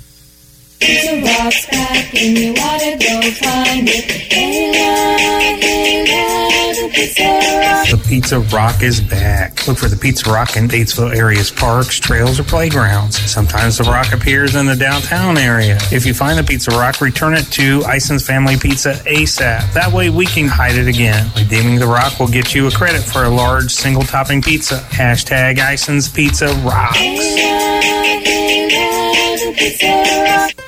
Pizza 0.81 1.21
Rock's 1.21 1.67
back 1.67 2.15
and 2.15 2.39
you 2.39 2.55
wanna 2.55 2.97
go 2.99 3.21
find 3.33 3.89
it. 3.89 4.05
Hey, 4.05 4.71
love, 4.73 5.61
hey, 5.61 6.05
love, 6.07 6.77
the 6.77 6.91
Pizza 6.95 7.25
Rock. 7.25 7.89
The 7.91 8.09
Pizza 8.09 8.41
Rock 8.41 8.83
is 8.83 9.01
back. 9.01 9.67
Look 9.67 9.79
for 9.79 9.89
the 9.89 9.97
Pizza 9.97 10.31
Rock 10.31 10.57
in 10.57 10.69
Batesville 10.69 11.15
area's 11.17 11.51
parks, 11.51 11.99
trails, 11.99 12.39
or 12.39 12.45
playgrounds. 12.45 13.19
Sometimes 13.31 13.79
the 13.79 13.85
rock 13.85 14.13
appears 14.13 14.55
in 14.55 14.67
the 14.67 14.77
downtown 14.77 15.37
area. 15.37 15.79
If 15.91 16.07
you 16.07 16.15
find 16.15 16.39
the 16.39 16.45
Pizza 16.45 16.71
Rock, 16.71 17.01
return 17.01 17.35
it 17.35 17.45
to 17.53 17.83
Ison's 17.85 18.25
Family 18.25 18.57
Pizza 18.57 18.95
ASAP. 19.07 19.73
That 19.73 19.93
way 19.93 20.11
we 20.11 20.27
can 20.27 20.49
hide 20.49 20.77
it 20.77 20.87
again. 20.87 21.31
Redeeming 21.37 21.81
the 21.81 21.87
rock 21.87 22.21
will 22.21 22.29
get 22.29 22.55
you 22.55 22.67
a 22.69 22.71
credit 22.71 23.03
for 23.03 23.25
a 23.25 23.31
large 23.31 23.73
single 23.73 24.03
topping 24.03 24.43
pizza. 24.43 24.77
Hashtag 24.91 25.59
Ison's 25.59 26.09
Pizza 26.09 26.49
Rocks. 26.65 26.97
Hey, 26.97 27.17
love, 27.19 27.85
hey, 28.25 29.47
love, 29.47 29.57
Pizza 29.57 30.55
Rock. 30.57 30.68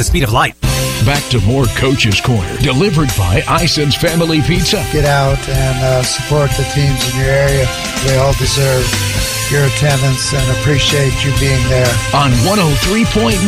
the 0.00 0.04
speed 0.04 0.22
of 0.22 0.32
light. 0.32 0.58
Back 1.04 1.22
to 1.28 1.38
more 1.42 1.66
Coach's 1.76 2.22
Corner, 2.22 2.56
delivered 2.58 3.10
by 3.18 3.42
Ison's 3.46 3.94
Family 3.94 4.40
Pizza. 4.40 4.82
Get 4.92 5.04
out 5.04 5.38
and 5.46 5.84
uh, 5.84 6.02
support 6.02 6.48
the 6.52 6.64
teams 6.72 7.12
in 7.12 7.20
your 7.20 7.28
area. 7.28 7.66
They 8.06 8.16
all 8.16 8.32
deserve 8.40 8.88
your 9.50 9.66
attendance 9.66 10.32
and 10.32 10.56
appreciate 10.56 11.12
you 11.22 11.38
being 11.38 11.62
there. 11.68 11.92
On 12.14 12.30
103.9 12.48 13.44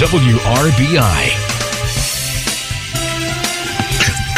WRBI. 0.00 1.28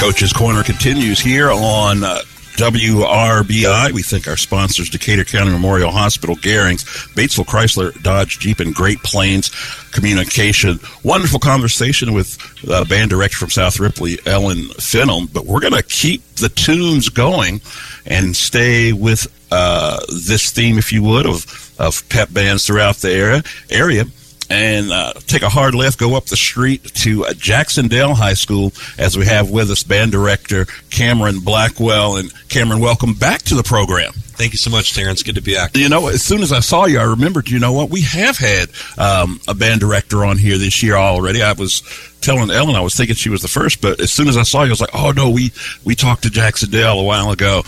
Coach's 0.00 0.32
Corner 0.32 0.64
continues 0.64 1.20
here 1.20 1.52
on 1.52 2.02
uh, 2.02 2.18
WRBI. 2.58 3.92
We 3.92 4.02
thank 4.02 4.26
our 4.26 4.36
sponsors, 4.36 4.90
Decatur 4.90 5.22
County 5.22 5.52
Memorial 5.52 5.92
Hospital, 5.92 6.34
Garings, 6.34 6.82
Batesville 7.14 7.46
Chrysler, 7.46 8.02
Dodge, 8.02 8.40
Jeep, 8.40 8.58
and 8.58 8.74
Great 8.74 9.00
Plains 9.04 9.50
Communication. 9.92 10.80
Wonderful 11.04 11.38
conversation 11.38 12.14
with 12.14 12.36
uh, 12.68 12.84
band 12.86 13.10
director 13.10 13.36
from 13.36 13.50
South 13.50 13.78
Ripley, 13.78 14.18
Ellen 14.26 14.64
Finnell. 14.74 15.32
But 15.32 15.46
we're 15.46 15.60
going 15.60 15.74
to 15.74 15.84
keep 15.84 16.20
the 16.34 16.48
tunes 16.48 17.08
going 17.08 17.60
and 18.04 18.34
stay 18.34 18.92
with 18.92 19.32
uh, 19.52 20.00
this 20.08 20.50
theme, 20.50 20.78
if 20.78 20.92
you 20.92 21.04
would, 21.04 21.26
of, 21.26 21.72
of 21.78 22.08
pep 22.08 22.32
bands 22.32 22.66
throughout 22.66 22.96
the 22.96 23.12
area. 23.12 23.44
area 23.70 24.04
and 24.50 24.90
uh, 24.90 25.12
take 25.26 25.42
a 25.42 25.48
hard 25.48 25.74
left, 25.74 25.98
go 25.98 26.16
up 26.16 26.26
the 26.26 26.36
street 26.36 26.84
to 26.94 27.26
uh, 27.26 27.34
Jac-Cen-Del 27.34 28.14
High 28.14 28.34
School 28.34 28.72
as 28.98 29.16
we 29.16 29.26
have 29.26 29.50
with 29.50 29.70
us 29.70 29.82
band 29.82 30.12
director 30.12 30.66
Cameron 30.90 31.40
Blackwell. 31.40 32.16
And 32.16 32.32
Cameron, 32.48 32.80
welcome 32.80 33.14
back 33.14 33.42
to 33.42 33.54
the 33.54 33.62
program. 33.62 34.12
Thank 34.12 34.52
you 34.52 34.58
so 34.58 34.70
much, 34.70 34.94
Terrence. 34.94 35.22
Good 35.22 35.34
to 35.34 35.42
be 35.42 35.54
back. 35.54 35.76
You 35.76 35.88
know, 35.88 36.06
as 36.06 36.22
soon 36.22 36.42
as 36.42 36.52
I 36.52 36.60
saw 36.60 36.86
you, 36.86 37.00
I 37.00 37.04
remembered, 37.04 37.50
you 37.50 37.58
know 37.58 37.72
what, 37.72 37.90
we 37.90 38.02
have 38.02 38.38
had 38.38 38.68
um, 38.96 39.40
a 39.48 39.54
band 39.54 39.80
director 39.80 40.24
on 40.24 40.38
here 40.38 40.56
this 40.58 40.80
year 40.82 40.94
already. 40.94 41.42
I 41.42 41.52
was 41.52 41.82
telling 42.20 42.50
Ellen, 42.50 42.76
I 42.76 42.80
was 42.80 42.94
thinking 42.94 43.16
she 43.16 43.30
was 43.30 43.42
the 43.42 43.48
first, 43.48 43.80
but 43.80 44.00
as 44.00 44.12
soon 44.12 44.28
as 44.28 44.36
I 44.36 44.44
saw 44.44 44.62
you, 44.62 44.68
I 44.68 44.70
was 44.70 44.80
like, 44.80 44.94
oh 44.94 45.10
no, 45.10 45.28
we, 45.30 45.50
we 45.84 45.94
talked 45.94 46.22
to 46.22 46.30
Jac-Cen-Del 46.30 47.00
a 47.00 47.02
while 47.02 47.32
ago. 47.32 47.62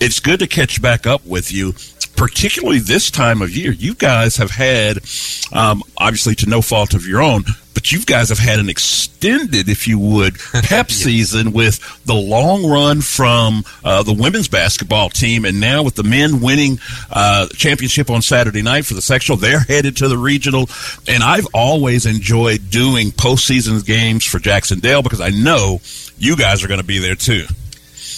It's 0.00 0.20
good 0.20 0.40
to 0.40 0.46
catch 0.46 0.82
back 0.82 1.06
up 1.06 1.24
with 1.26 1.52
you 1.52 1.74
particularly 2.16 2.78
this 2.78 3.10
time 3.10 3.42
of 3.42 3.50
year, 3.50 3.72
you 3.72 3.94
guys 3.94 4.36
have 4.36 4.50
had, 4.50 4.98
um, 5.52 5.82
obviously 5.98 6.34
to 6.36 6.48
no 6.48 6.62
fault 6.62 6.94
of 6.94 7.06
your 7.06 7.20
own, 7.20 7.44
but 7.74 7.90
you 7.92 8.04
guys 8.04 8.28
have 8.28 8.38
had 8.38 8.60
an 8.60 8.68
extended, 8.68 9.68
if 9.68 9.88
you 9.88 9.98
would, 9.98 10.38
pep 10.52 10.90
season 10.90 11.52
with 11.52 11.80
the 12.04 12.14
long 12.14 12.66
run 12.66 13.00
from 13.00 13.64
uh, 13.84 14.02
the 14.02 14.12
women's 14.12 14.48
basketball 14.48 15.10
team, 15.10 15.44
and 15.44 15.60
now 15.60 15.82
with 15.82 15.96
the 15.96 16.04
men 16.04 16.40
winning 16.40 16.78
uh, 17.10 17.48
championship 17.48 18.10
on 18.10 18.22
Saturday 18.22 18.62
night 18.62 18.86
for 18.86 18.94
the 18.94 19.02
sectional, 19.02 19.36
they're 19.36 19.60
headed 19.60 19.96
to 19.96 20.08
the 20.08 20.18
regional. 20.18 20.68
And 21.08 21.22
I've 21.22 21.46
always 21.52 22.06
enjoyed 22.06 22.70
doing 22.70 23.10
postseason 23.10 23.84
games 23.84 24.24
for 24.24 24.38
Jac-Cen-Del 24.38 25.02
because 25.02 25.20
I 25.20 25.30
know 25.30 25.80
you 26.16 26.36
guys 26.36 26.62
are 26.62 26.68
going 26.68 26.80
to 26.80 26.86
be 26.86 26.98
there 26.98 27.16
too. 27.16 27.46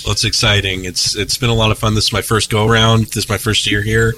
Well, 0.06 0.12
it's 0.12 0.22
exciting. 0.22 0.84
It's 0.84 1.16
it's 1.16 1.36
been 1.36 1.50
a 1.50 1.54
lot 1.54 1.72
of 1.72 1.80
fun. 1.80 1.96
This 1.96 2.04
is 2.04 2.12
my 2.12 2.22
first 2.22 2.48
go 2.48 2.64
around. 2.64 3.06
This 3.06 3.16
is 3.24 3.28
my 3.28 3.38
first 3.38 3.68
year 3.68 3.82
here, 3.82 4.14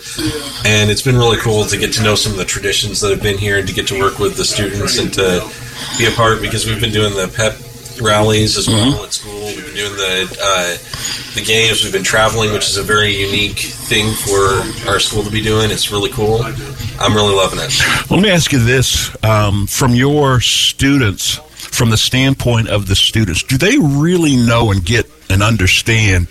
and 0.66 0.90
it's 0.90 1.00
been 1.00 1.16
really 1.16 1.38
cool 1.38 1.64
to 1.64 1.78
get 1.78 1.94
to 1.94 2.02
know 2.02 2.14
some 2.14 2.32
of 2.32 2.36
the 2.36 2.44
traditions 2.44 3.00
that 3.00 3.10
have 3.10 3.22
been 3.22 3.38
here 3.38 3.56
and 3.56 3.66
to 3.66 3.72
get 3.72 3.88
to 3.88 3.98
work 3.98 4.18
with 4.18 4.36
the 4.36 4.44
students 4.44 4.98
and 4.98 5.10
to 5.14 5.50
be 5.96 6.04
a 6.04 6.10
part 6.10 6.42
because 6.42 6.66
we've 6.66 6.78
been 6.78 6.92
doing 6.92 7.14
the 7.14 7.32
pep 7.34 7.56
rallies 8.02 8.58
as 8.58 8.68
well 8.68 9.02
at 9.02 9.14
school. 9.14 9.40
We've 9.46 9.64
been 9.64 9.76
doing 9.76 9.96
the 9.96 10.38
uh, 10.42 11.34
the 11.34 11.42
games. 11.42 11.82
We've 11.82 11.92
been 11.94 12.04
traveling, 12.04 12.52
which 12.52 12.68
is 12.68 12.76
a 12.76 12.82
very 12.82 13.16
unique 13.16 13.58
thing 13.58 14.12
for 14.12 14.90
our 14.90 15.00
school 15.00 15.22
to 15.22 15.30
be 15.30 15.40
doing. 15.40 15.70
It's 15.70 15.90
really 15.90 16.10
cool. 16.10 16.42
I'm 17.00 17.14
really 17.14 17.34
loving 17.34 17.60
it. 17.62 18.10
Let 18.10 18.20
me 18.20 18.28
ask 18.28 18.52
you 18.52 18.62
this: 18.62 19.10
um, 19.24 19.66
from 19.66 19.94
your 19.94 20.42
students, 20.42 21.36
from 21.56 21.88
the 21.88 21.96
standpoint 21.96 22.68
of 22.68 22.88
the 22.88 22.94
students, 22.94 23.42
do 23.42 23.56
they 23.56 23.78
really 23.78 24.36
know 24.36 24.70
and 24.70 24.84
get 24.84 25.10
and 25.30 25.42
understand 25.42 26.28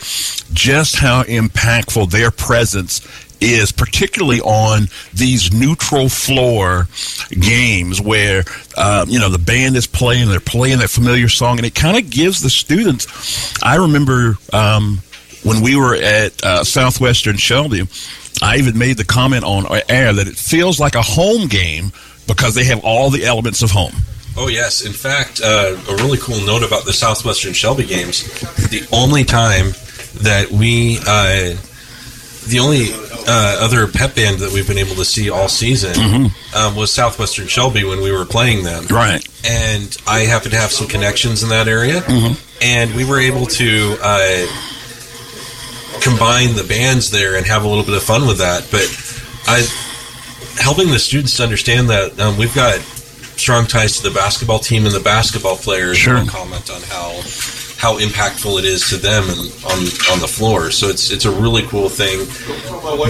just 0.53 0.97
how 0.97 1.23
impactful 1.23 2.09
their 2.11 2.31
presence 2.31 3.01
is, 3.39 3.71
particularly 3.71 4.41
on 4.41 4.87
these 5.13 5.53
neutral 5.53 6.09
floor 6.09 6.87
games 7.29 8.01
where 8.01 8.43
uh, 8.75 9.05
you 9.07 9.19
know 9.19 9.29
the 9.29 9.37
band 9.37 9.75
is 9.75 9.87
playing, 9.87 10.29
they're 10.29 10.39
playing 10.39 10.79
that 10.79 10.89
familiar 10.89 11.29
song, 11.29 11.57
and 11.57 11.65
it 11.65 11.75
kind 11.75 11.97
of 11.97 12.09
gives 12.09 12.41
the 12.41 12.49
students. 12.49 13.53
I 13.63 13.75
remember 13.75 14.37
um, 14.53 14.99
when 15.43 15.61
we 15.61 15.75
were 15.75 15.95
at 15.95 16.43
uh, 16.43 16.63
Southwestern 16.63 17.37
Shelby, 17.37 17.87
I 18.41 18.57
even 18.57 18.77
made 18.77 18.97
the 18.97 19.05
comment 19.05 19.43
on 19.43 19.65
air 19.89 20.13
that 20.13 20.27
it 20.27 20.35
feels 20.35 20.79
like 20.79 20.95
a 20.95 21.01
home 21.01 21.47
game 21.47 21.91
because 22.27 22.55
they 22.55 22.65
have 22.65 22.83
all 22.83 23.09
the 23.09 23.25
elements 23.25 23.61
of 23.61 23.71
home. 23.71 23.93
Oh 24.39 24.47
yes! 24.47 24.81
In 24.85 24.93
fact, 24.93 25.41
uh, 25.41 25.75
a 25.89 25.95
really 25.95 26.19
cool 26.19 26.39
note 26.45 26.63
about 26.63 26.85
the 26.85 26.93
Southwestern 26.93 27.53
Shelby 27.53 27.85
games: 27.85 28.23
the 28.69 28.87
only 28.91 29.23
time 29.23 29.73
that 30.21 30.51
we, 30.51 30.99
uh, 31.07 31.55
the 32.47 32.59
only 32.59 32.87
uh, 33.27 33.57
other 33.59 33.87
pep 33.87 34.15
band 34.15 34.39
that 34.39 34.51
we've 34.53 34.67
been 34.67 34.77
able 34.77 34.95
to 34.95 35.05
see 35.05 35.29
all 35.29 35.47
season 35.49 35.93
Mhm. 35.93 36.55
um, 36.55 36.75
was 36.75 36.93
Southwestern 36.93 37.47
Shelby 37.47 37.83
when 37.83 37.99
we 38.01 38.11
were 38.11 38.25
playing 38.25 38.63
them. 38.63 38.85
Right. 38.87 39.25
And 39.43 39.95
I 40.07 40.19
happen 40.21 40.51
to 40.51 40.57
have 40.57 40.71
some 40.71 40.87
connections 40.87 41.43
in 41.43 41.49
that 41.49 41.67
area, 41.67 42.01
Mhm. 42.01 42.37
and 42.61 42.95
we 42.95 43.03
were 43.05 43.19
able 43.19 43.47
to 43.47 43.97
uh, 44.01 44.45
combine 46.01 46.55
the 46.55 46.63
bands 46.63 47.09
there 47.11 47.35
and 47.35 47.45
have 47.47 47.63
a 47.63 47.67
little 47.67 47.83
bit 47.83 47.95
of 47.95 48.03
fun 48.03 48.27
with 48.27 48.37
that. 48.37 48.69
But 48.71 48.87
I 49.47 49.67
helping 50.61 50.91
the 50.91 50.99
students 50.99 51.35
to 51.37 51.43
understand 51.43 51.89
that 51.89 52.19
um, 52.19 52.37
we've 52.37 52.53
got 52.55 52.79
strong 53.39 53.65
ties 53.65 53.97
to 53.97 54.03
the 54.03 54.11
basketball 54.13 54.59
team 54.59 54.85
and 54.85 54.93
the 54.93 54.99
basketball 54.99 55.55
players 55.57 55.97
Sure. 55.97 56.25
comment 56.25 56.69
on 56.69 56.81
how 56.83 57.21
how 57.77 57.99
impactful 57.99 58.57
it 58.57 58.65
is 58.65 58.89
to 58.89 58.97
them 58.97 59.23
and 59.29 59.39
on 59.65 59.79
on 60.11 60.19
the 60.19 60.27
floor. 60.27 60.71
So 60.71 60.87
it's 60.87 61.11
it's 61.11 61.25
a 61.25 61.31
really 61.31 61.61
cool 61.63 61.89
thing. 61.89 62.19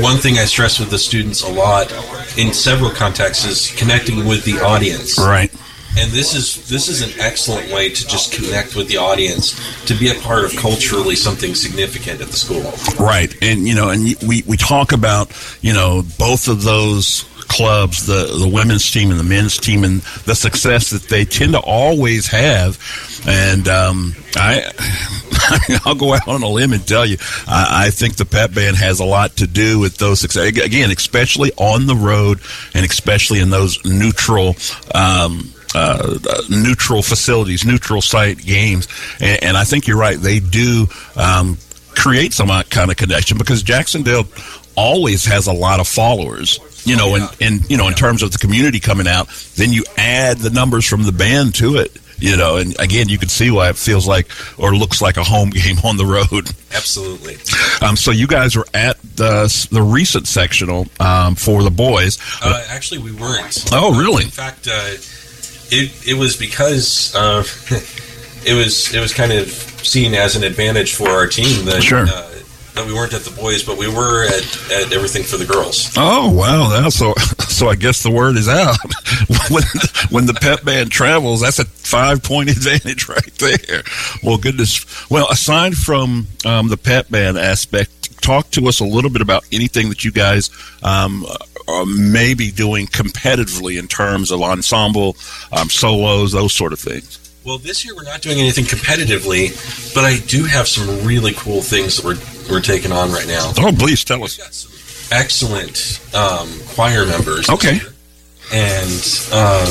One 0.02 0.18
thing 0.18 0.38
I 0.38 0.46
stress 0.46 0.80
with 0.80 0.90
the 0.90 1.00
students 1.00 1.42
a 1.44 1.50
lot 1.52 1.92
in 2.38 2.54
several 2.54 2.92
contexts 2.92 3.46
is 3.46 3.72
connecting 3.78 4.26
with 4.26 4.44
the 4.44 4.60
audience. 4.60 5.18
Right. 5.18 5.52
And 6.00 6.12
this 6.12 6.36
is 6.36 6.68
this 6.70 6.90
is 6.90 7.02
an 7.02 7.20
excellent 7.20 7.72
way 7.72 7.90
to 7.90 8.08
just 8.08 8.32
connect 8.34 8.76
with 8.76 8.88
the 8.88 8.98
audience 8.98 9.56
to 9.86 9.96
be 9.96 10.10
a 10.10 10.16
part 10.16 10.44
of 10.46 10.56
culturally 10.56 11.16
something 11.16 11.56
significant 11.56 12.22
at 12.22 12.28
the 12.28 12.38
school. 12.38 12.72
Right, 13.04 13.34
and 13.42 13.68
you 13.68 13.74
know, 13.74 13.90
and 13.90 14.16
we 14.28 14.44
we 14.46 14.58
talk 14.58 14.92
about 14.92 15.32
you 15.62 15.74
know 15.74 16.04
both 16.20 16.50
of 16.50 16.62
those 16.64 17.26
clubs, 17.48 18.06
the 18.06 18.38
the 18.40 18.48
women's 18.48 18.90
team 18.90 19.12
and 19.12 19.20
the 19.20 19.24
men's 19.24 19.58
team, 19.58 19.84
and 19.84 20.02
the 20.26 20.36
success 20.36 20.90
that 20.92 21.04
they 21.04 21.26
tend 21.26 21.54
to 21.54 21.60
always 21.60 22.28
have. 22.28 22.80
And 23.28 23.68
um, 23.68 24.16
I, 24.36 24.72
I'll 25.86 25.96
go 25.96 26.14
out 26.14 26.28
on 26.28 26.44
a 26.44 26.48
limb 26.50 26.74
and 26.74 26.88
tell 26.88 27.06
you, 27.06 27.18
I, 27.48 27.88
I 27.88 27.90
think 27.90 28.16
the 28.16 28.26
pep 28.26 28.54
band 28.54 28.78
has 28.78 29.00
a 29.00 29.06
lot 29.06 29.38
to 29.38 29.48
do 29.48 29.80
with 29.80 29.98
those 29.98 30.20
success. 30.20 30.48
Again, 30.48 30.92
especially 30.92 31.52
on 31.58 31.88
the 31.88 31.96
road, 31.96 32.40
and 32.74 32.86
especially 32.86 33.40
in 33.40 33.50
those 33.50 33.84
neutral. 33.86 34.56
Um, 34.94 35.54
uh, 35.76 36.18
neutral 36.50 37.04
facilities, 37.04 37.66
neutral 37.66 38.02
site 38.02 38.38
games, 38.40 38.88
and, 39.20 39.44
and 39.44 39.58
I 39.58 39.66
think 39.66 39.86
you're 39.86 39.98
right. 39.98 40.18
They 40.18 40.40
do 40.40 40.88
um, 41.16 41.58
create 41.94 42.34
some 42.34 42.48
kind 42.70 42.90
of 42.90 42.98
connection 42.98 43.38
because 43.38 43.64
Jac-Cen-Del 43.64 44.26
always 44.76 45.26
has 45.26 45.48
a 45.48 45.54
lot 45.54 45.80
of 45.80 45.88
followers. 45.88 46.60
You 46.88 46.96
know, 46.96 47.16
and, 47.16 47.30
and 47.42 47.70
you 47.70 47.76
know, 47.78 47.88
in 47.88 47.94
terms 47.94 48.24
of 48.24 48.32
the 48.32 48.38
community 48.38 48.80
coming 48.80 49.08
out, 49.08 49.28
then 49.56 49.72
you 49.74 49.84
add 49.98 50.38
the 50.38 50.50
numbers 50.50 50.86
from 50.86 51.04
the 51.04 51.12
band 51.12 51.54
to 51.56 51.76
it. 51.78 51.92
You 52.20 52.36
know, 52.36 52.58
and 52.58 52.76
again, 52.80 53.10
you 53.10 53.20
can 53.20 53.30
see 53.30 53.52
why 53.52 53.70
it 53.70 53.76
feels 53.76 54.08
like 54.08 54.28
or 54.58 54.74
looks 54.76 55.02
like 55.04 55.18
a 55.18 55.24
home 55.24 55.50
game 55.62 55.76
on 55.84 55.98
the 55.98 56.06
road. 56.06 56.50
Absolutely. 56.74 57.36
Um, 57.86 57.96
so 57.96 58.10
you 58.12 58.26
guys 58.26 58.56
were 58.56 58.66
at 58.74 59.00
the 59.16 59.68
the 59.72 59.82
recent 59.84 60.28
sectional 60.28 60.88
um, 61.00 61.36
for 61.36 61.62
the 61.62 61.70
boys. 61.70 62.18
Uh, 62.42 62.66
actually, 62.70 63.00
we 63.02 63.12
weren't. 63.12 63.66
Oh, 63.72 64.00
really? 64.00 64.24
In 64.24 64.32
fact, 64.32 64.68
uh, 64.68 64.96
it 65.70 65.92
it 66.08 66.18
was 66.18 66.36
because 66.38 67.14
uh, 67.16 67.44
it 68.46 68.56
was 68.56 68.94
it 68.96 69.00
was 69.00 69.14
kind 69.14 69.32
of 69.32 69.50
seen 69.52 70.14
as 70.16 70.36
an 70.36 70.44
advantage 70.44 70.96
for 70.96 71.10
our 71.10 71.28
team 71.28 71.66
that 71.66 71.84
Sure. 71.84 72.08
uh, 72.08 72.32
we 72.86 72.94
weren't 72.94 73.14
at 73.14 73.22
the 73.22 73.32
boys, 73.32 73.64
but 73.64 73.78
we 73.78 73.88
were 73.88 74.26
at, 74.26 74.72
at 74.72 74.94
everything 74.94 75.24
for 75.24 75.38
the 75.38 75.46
girls. 75.46 75.94
Oh 75.98 76.32
wow! 76.32 76.70
Now, 76.70 76.90
so 76.90 77.14
so 77.48 77.70
I 77.70 77.76
guess 77.76 78.04
the 78.04 78.12
word 78.12 78.38
is 78.38 78.48
out. 78.48 78.78
when 79.50 79.64
when 80.10 80.26
the 80.26 80.34
pep 80.34 80.64
band 80.64 80.92
travels, 80.92 81.42
that's 81.42 81.60
a 81.60 81.66
five 81.66 82.24
point 82.24 82.50
advantage 82.56 83.08
right 83.10 83.34
there. 83.40 83.84
Well, 84.24 84.38
goodness. 84.38 85.10
Well, 85.10 85.28
aside 85.30 85.76
from 85.76 86.28
um, 86.46 86.68
the 86.68 86.78
pep 86.78 87.10
band 87.10 87.38
aspect, 87.38 88.22
talk 88.22 88.50
to 88.52 88.68
us 88.68 88.80
a 88.80 88.86
little 88.86 89.10
bit 89.10 89.22
about 89.22 89.46
anything 89.52 89.90
that 89.90 90.04
you 90.04 90.12
guys 90.12 90.50
um, 90.84 91.26
are 91.68 91.86
maybe 91.86 92.52
doing 92.52 92.88
competitively 92.88 93.80
in 93.80 93.88
terms 93.88 94.32
of 94.32 94.42
ensemble, 94.42 95.16
um, 95.52 95.70
solos, 95.70 96.32
those 96.32 96.54
sort 96.54 96.74
of 96.74 96.80
things. 96.80 97.27
Well, 97.48 97.58
this 97.58 97.86
year 97.86 97.96
we're 97.96 98.04
not 98.04 98.22
doing 98.22 98.40
anything 98.40 98.66
competitively, 98.66 99.56
but 99.96 100.04
I 100.04 100.20
do 100.28 100.44
have 100.44 100.68
some 100.68 101.08
really 101.08 101.32
cool 101.32 101.62
things 101.62 101.96
that 101.96 102.04
we're 102.04 102.20
we're 102.52 102.60
taking 102.60 102.92
on 102.92 103.10
right 103.14 103.26
now. 103.26 103.54
Oh, 103.58 103.72
please 103.72 104.04
tell 104.04 104.22
us. 104.26 104.38
Excellent 105.14 106.02
um, 106.14 106.50
choir 106.76 107.06
members. 107.06 107.50
Okay. 107.50 107.80
And 108.52 109.02
um, 109.32 109.68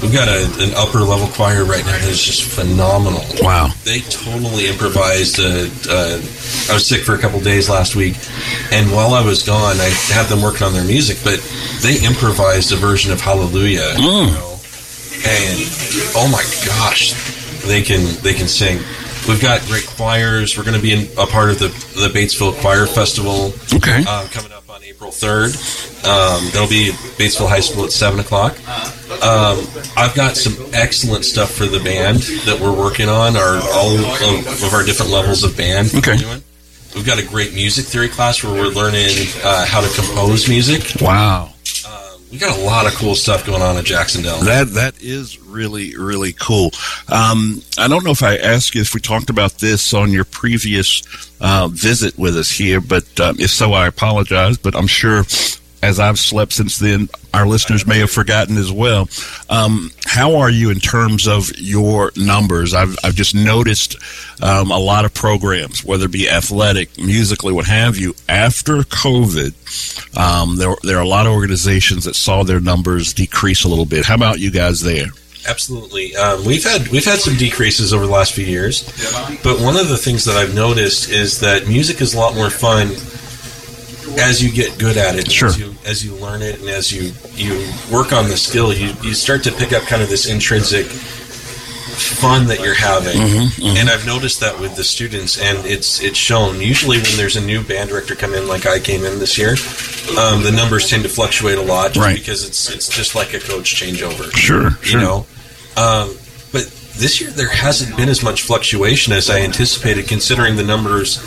we've 0.00 0.12
got 0.12 0.28
a, 0.28 0.46
an 0.62 0.74
upper 0.76 1.00
level 1.00 1.26
choir 1.26 1.64
right 1.64 1.84
now 1.84 1.98
that 1.98 2.08
is 2.08 2.22
just 2.22 2.44
phenomenal. 2.44 3.24
Wow. 3.40 3.72
They 3.82 3.98
totally 3.98 4.68
improvised. 4.68 5.40
Uh, 5.40 5.66
uh, 5.90 6.18
I 6.70 6.74
was 6.74 6.86
sick 6.86 7.02
for 7.02 7.16
a 7.16 7.18
couple 7.18 7.40
days 7.40 7.68
last 7.68 7.96
week, 7.96 8.14
and 8.70 8.92
while 8.92 9.14
I 9.14 9.24
was 9.24 9.42
gone, 9.42 9.76
I 9.80 9.90
had 10.14 10.26
them 10.26 10.40
working 10.40 10.68
on 10.68 10.72
their 10.72 10.86
music, 10.86 11.18
but 11.24 11.40
they 11.82 11.98
improvised 11.98 12.70
a 12.70 12.76
version 12.76 13.10
of 13.10 13.20
Hallelujah. 13.20 13.94
Mm. 13.96 14.28
You 14.28 14.32
know, 14.34 14.57
and 15.26 15.58
oh 16.14 16.28
my 16.30 16.42
gosh, 16.66 17.14
they 17.66 17.82
can 17.82 18.02
they 18.22 18.34
can 18.34 18.48
sing. 18.48 18.78
We've 19.28 19.42
got 19.42 19.60
great 19.66 19.86
choirs. 19.86 20.56
We're 20.56 20.64
going 20.64 20.76
to 20.76 20.82
be 20.82 20.92
in, 20.92 21.08
a 21.18 21.26
part 21.26 21.50
of 21.50 21.58
the 21.58 21.68
the 21.98 22.08
Batesville 22.08 22.58
Choir 22.60 22.86
Festival. 22.86 23.52
Okay. 23.74 24.04
um, 24.04 24.28
coming 24.28 24.52
up 24.52 24.68
on 24.70 24.82
April 24.84 25.10
third. 25.10 25.50
Um, 26.06 26.48
that'll 26.52 26.68
be 26.68 26.92
Batesville 27.18 27.48
High 27.48 27.60
School 27.60 27.84
at 27.84 27.92
seven 27.92 28.20
o'clock. 28.20 28.54
Um, 29.22 29.66
I've 29.96 30.14
got 30.14 30.36
some 30.36 30.54
excellent 30.72 31.24
stuff 31.24 31.50
for 31.50 31.66
the 31.66 31.80
band 31.80 32.18
that 32.46 32.58
we're 32.60 32.76
working 32.76 33.08
on. 33.08 33.36
Our 33.36 33.60
all 33.74 33.96
of, 33.98 34.62
of 34.62 34.72
our 34.72 34.84
different 34.84 35.12
levels 35.12 35.42
of 35.42 35.56
band. 35.56 35.92
Okay. 35.94 36.16
We've 36.94 37.06
got 37.06 37.18
a 37.18 37.26
great 37.26 37.52
music 37.52 37.84
theory 37.84 38.08
class 38.08 38.42
where 38.42 38.52
we're 38.52 38.72
learning 38.72 39.10
uh, 39.44 39.66
how 39.66 39.80
to 39.82 39.94
compose 39.94 40.48
music. 40.48 41.00
Wow. 41.02 41.52
We 42.30 42.38
got 42.38 42.58
a 42.58 42.62
lot 42.62 42.86
of 42.86 42.92
cool 42.94 43.14
stuff 43.14 43.46
going 43.46 43.62
on 43.62 43.76
at 43.76 43.84
Jac-Cen-Del. 43.84 44.40
That 44.40 44.68
that 44.74 45.02
is 45.02 45.40
really 45.40 45.96
really 45.96 46.32
cool. 46.32 46.70
Um, 47.08 47.62
I 47.78 47.88
don't 47.88 48.04
know 48.04 48.10
if 48.10 48.22
I 48.22 48.36
asked 48.36 48.74
you 48.74 48.82
if 48.82 48.94
we 48.94 49.00
talked 49.00 49.30
about 49.30 49.52
this 49.54 49.94
on 49.94 50.10
your 50.10 50.24
previous 50.24 51.02
uh, 51.40 51.68
visit 51.68 52.18
with 52.18 52.36
us 52.36 52.50
here, 52.50 52.80
but 52.80 53.20
um, 53.20 53.36
if 53.38 53.50
so, 53.50 53.72
I 53.72 53.86
apologize. 53.86 54.58
But 54.58 54.76
I'm 54.76 54.86
sure, 54.86 55.24
as 55.82 55.98
I've 55.98 56.18
slept 56.18 56.52
since 56.52 56.78
then, 56.78 57.08
our 57.34 57.46
listeners 57.46 57.86
may 57.86 57.98
have 57.98 58.10
forgotten 58.10 58.56
as 58.56 58.72
well. 58.72 59.08
Um, 59.48 59.90
how 60.04 60.36
are 60.36 60.50
you 60.50 60.70
in 60.70 60.78
terms 60.78 61.26
of 61.26 61.50
your 61.56 62.12
numbers? 62.16 62.74
I've 62.74 62.96
I've 63.04 63.14
just 63.14 63.34
noticed 63.34 63.96
um, 64.42 64.70
a 64.70 64.78
lot 64.78 65.04
of 65.04 65.14
programs, 65.14 65.84
whether 65.84 66.06
it 66.06 66.12
be 66.12 66.28
athletic, 66.28 66.96
musically, 66.98 67.52
what 67.52 67.66
have 67.66 67.96
you, 67.96 68.14
after 68.28 68.78
COVID. 68.78 69.54
Um, 70.16 70.56
there, 70.56 70.74
there 70.82 70.98
are 70.98 71.02
a 71.02 71.08
lot 71.08 71.26
of 71.26 71.32
organizations 71.32 72.04
that 72.04 72.16
saw 72.16 72.42
their 72.42 72.60
numbers 72.60 73.12
decrease 73.12 73.64
a 73.64 73.68
little 73.68 73.84
bit. 73.84 74.06
How 74.06 74.14
about 74.14 74.38
you 74.38 74.50
guys 74.50 74.80
there? 74.80 75.06
Absolutely. 75.46 76.14
Um, 76.16 76.44
we've 76.44 76.64
had 76.64 76.88
we've 76.88 77.04
had 77.04 77.20
some 77.20 77.36
decreases 77.36 77.92
over 77.94 78.06
the 78.06 78.12
last 78.12 78.32
few 78.32 78.44
years, 78.44 78.82
but 79.42 79.60
one 79.60 79.76
of 79.76 79.88
the 79.88 79.96
things 79.96 80.24
that 80.24 80.36
I've 80.36 80.54
noticed 80.54 81.10
is 81.10 81.40
that 81.40 81.68
music 81.68 82.00
is 82.00 82.14
a 82.14 82.18
lot 82.18 82.34
more 82.34 82.50
fun 82.50 82.88
as 84.18 84.42
you 84.42 84.50
get 84.50 84.78
good 84.78 84.96
at 84.96 85.16
it. 85.16 85.30
Sure. 85.30 85.48
As 85.48 85.58
you, 85.58 85.74
as 85.86 86.04
you 86.04 86.14
learn 86.16 86.42
it 86.42 86.60
and 86.60 86.68
as 86.68 86.90
you 86.92 87.12
you 87.34 87.70
work 87.92 88.12
on 88.12 88.28
the 88.28 88.36
skill, 88.36 88.72
you 88.72 88.92
you 89.02 89.14
start 89.14 89.42
to 89.44 89.52
pick 89.52 89.72
up 89.72 89.82
kind 89.84 90.02
of 90.02 90.08
this 90.08 90.26
intrinsic 90.26 90.86
fun 90.86 92.46
that 92.46 92.60
you're 92.60 92.74
having. 92.74 93.16
Mhm, 93.16 93.46
mhm. 93.50 93.76
And 93.76 93.90
I've 93.90 94.06
noticed 94.06 94.40
that 94.40 94.58
with 94.60 94.76
the 94.76 94.84
students, 94.84 95.36
and 95.38 95.64
it's 95.66 96.00
it's 96.00 96.18
shown. 96.18 96.60
Usually, 96.60 96.98
when 96.98 97.16
there's 97.16 97.36
a 97.36 97.40
new 97.40 97.62
band 97.62 97.90
director 97.90 98.14
come 98.14 98.34
in, 98.34 98.46
like 98.48 98.66
I 98.66 98.78
came 98.78 99.04
in 99.04 99.18
this 99.18 99.36
year, 99.36 99.56
um, 100.18 100.42
the 100.42 100.52
numbers 100.52 100.88
tend 100.88 101.02
to 101.02 101.08
fluctuate 101.08 101.58
a 101.58 101.62
lot, 101.62 101.92
just 101.94 102.04
Right. 102.06 102.16
because 102.16 102.44
it's 102.44 102.70
it's 102.70 102.88
just 102.88 103.14
like 103.14 103.34
a 103.34 103.40
coach 103.40 103.74
changeover. 103.74 104.34
Sure, 104.36 104.70
you 104.82 104.86
sure. 104.90 105.00
know. 105.00 105.26
Um, 105.76 106.16
but 106.52 106.68
this 106.96 107.20
year 107.20 107.30
there 107.30 107.48
hasn't 107.48 107.96
been 107.96 108.08
as 108.08 108.22
much 108.22 108.42
fluctuation 108.42 109.12
as 109.12 109.28
I 109.30 109.40
anticipated, 109.40 110.06
considering 110.08 110.56
the 110.56 110.64
numbers. 110.64 111.18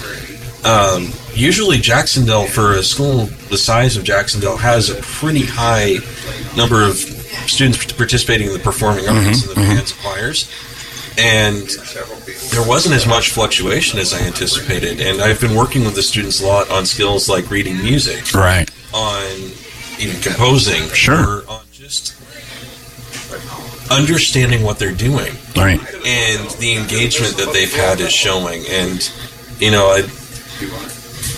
Um, 0.63 1.11
usually, 1.33 1.77
Jac-Cen-Del, 1.79 2.45
for 2.47 2.73
a 2.73 2.83
school 2.83 3.25
the 3.49 3.57
size 3.57 3.97
of 3.97 4.03
Jac-Cen-Del, 4.03 4.57
has 4.57 4.89
a 4.89 4.95
pretty 5.01 5.43
high 5.45 5.97
number 6.55 6.83
of 6.83 6.95
students 7.47 7.83
participating 7.93 8.47
in 8.47 8.53
the 8.53 8.59
performing 8.59 9.07
arts 9.07 9.41
and 9.47 9.51
the 9.51 9.55
bands 9.55 9.91
and 9.91 9.99
choirs. 10.01 10.51
And 11.17 11.67
there 12.51 12.65
wasn't 12.67 12.95
as 12.95 13.05
much 13.07 13.31
fluctuation 13.31 13.99
as 13.99 14.13
I 14.13 14.19
anticipated. 14.21 15.01
And 15.01 15.21
I've 15.21 15.41
been 15.41 15.55
working 15.55 15.83
with 15.83 15.95
the 15.95 16.03
students 16.03 16.41
a 16.41 16.45
lot 16.45 16.69
on 16.69 16.85
skills 16.85 17.27
like 17.27 17.49
reading 17.49 17.77
music, 17.77 18.33
Right. 18.33 18.69
on 18.93 19.51
even 19.99 20.21
composing, 20.21 20.89
Sure. 20.93 21.15
or 21.39 21.43
on 21.49 21.61
just 21.73 22.13
understanding 23.89 24.63
what 24.63 24.79
they're 24.79 24.91
doing 24.93 25.35
Right. 25.55 25.79
and 26.05 26.49
the 26.59 26.75
engagement 26.77 27.35
that 27.37 27.51
they've 27.51 27.73
had 27.73 27.99
is 27.99 28.13
showing. 28.13 28.65
And 28.67 29.09
you 29.59 29.69
know, 29.71 29.87
I 29.87 30.03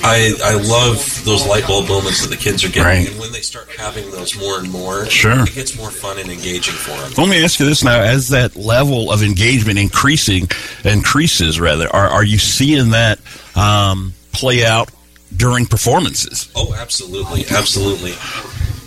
I, 0.05 0.33
I 0.43 0.55
love 0.55 1.21
those 1.23 1.45
light 1.47 1.65
bulb 1.67 1.87
moments 1.87 2.21
that 2.21 2.29
the 2.29 2.35
kids 2.37 2.63
are 2.63 2.67
getting, 2.69 2.83
Right. 2.83 3.09
and 3.09 3.19
when 3.19 3.31
they 3.31 3.39
start 3.41 3.69
having 3.77 4.09
those 4.11 4.37
more 4.37 4.59
and 4.59 4.69
more, 4.69 5.05
Sure. 5.05 5.43
it 5.43 5.53
gets 5.53 5.77
more 5.77 5.91
fun 5.91 6.19
and 6.19 6.29
engaging 6.29 6.73
for 6.73 6.91
them. 6.91 7.13
Let 7.17 7.29
me 7.29 7.43
ask 7.43 7.59
you 7.59 7.65
this 7.65 7.83
now: 7.83 8.01
as 8.01 8.29
that 8.29 8.55
level 8.55 9.11
of 9.11 9.23
engagement 9.23 9.79
increasing 9.79 10.49
increases, 10.83 11.59
rather, 11.59 11.87
are 11.95 12.07
are 12.09 12.23
you 12.23 12.37
seeing 12.37 12.89
that 12.91 13.19
um, 13.55 14.13
play 14.33 14.65
out 14.65 14.89
during 15.35 15.65
performances? 15.65 16.49
Oh, 16.55 16.73
absolutely, 16.77 17.45
absolutely. 17.49 18.13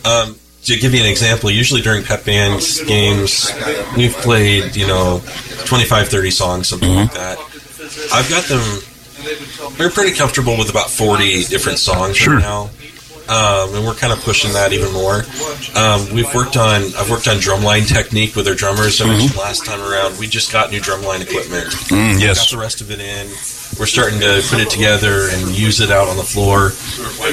Um, 0.04 0.36
to 0.64 0.76
give 0.76 0.92
you 0.94 1.00
an 1.00 1.06
example, 1.06 1.50
usually 1.50 1.80
during 1.80 2.02
pep 2.04 2.24
band 2.24 2.60
games, 2.86 3.50
we've 3.96 4.12
played, 4.14 4.74
you 4.76 4.86
know, 4.86 5.22
25, 5.64 6.08
30 6.08 6.30
songs, 6.30 6.68
something 6.68 6.92
like 6.94 7.12
that. 7.14 7.38
I've 8.12 8.28
got 8.28 8.44
them, 8.44 8.80
we're 9.78 9.90
pretty 9.90 10.12
comfortable 10.16 10.56
with 10.58 10.70
about 10.70 10.90
40 10.90 11.44
different 11.44 11.78
songs 11.78 12.16
Sure. 12.16 12.34
right 12.34 12.42
now. 12.42 12.70
Um, 13.28 13.74
and 13.74 13.84
we're 13.84 13.94
kind 13.94 14.12
of 14.12 14.20
pushing 14.20 14.52
that 14.52 14.72
even 14.72 14.92
more. 14.92 15.24
Um, 15.74 16.08
we've 16.14 16.32
worked 16.32 16.56
on, 16.56 16.82
I've 16.94 17.10
worked 17.10 17.26
on 17.26 17.38
drumline 17.38 17.84
technique 17.88 18.36
with 18.36 18.46
our 18.46 18.54
drummers. 18.54 19.00
I 19.00 19.06
mentioned 19.08 19.36
last 19.36 19.66
time 19.66 19.80
around, 19.80 20.16
we 20.20 20.28
just 20.28 20.52
got 20.52 20.70
new 20.70 20.78
drumline 20.80 21.22
equipment. 21.22 21.66
Mm, 21.90 22.20
yes. 22.20 22.38
Got 22.38 22.56
the 22.56 22.62
rest 22.62 22.80
of 22.82 22.92
it 22.92 23.00
in. 23.00 23.26
We're 23.80 23.86
starting 23.86 24.20
to 24.20 24.44
put 24.48 24.60
it 24.60 24.70
together 24.70 25.28
and 25.32 25.48
use 25.58 25.80
it 25.80 25.90
out 25.90 26.06
on 26.06 26.16
the 26.16 26.22
floor, 26.22 26.70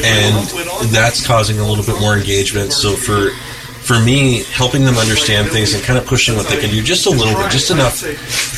and 0.04 0.90
that's 0.90 1.26
causing 1.26 1.60
a 1.60 1.68
little 1.68 1.86
bit 1.86 2.02
more 2.02 2.18
engagement. 2.18 2.74
So 2.74 2.96
for 2.96 3.30
for 3.84 4.00
me, 4.00 4.44
helping 4.46 4.86
them 4.86 4.98
understand 4.98 5.50
things 5.50 5.74
and 5.76 5.84
kind 5.84 6.00
of 6.00 6.06
pushing 6.08 6.36
what 6.38 6.48
they 6.48 6.60
can 6.60 6.70
do 6.72 6.82
just 6.82 7.06
a 7.06 7.10
little 7.10 7.36
bit, 7.36 7.52
just 7.52 7.70
enough 7.70 8.00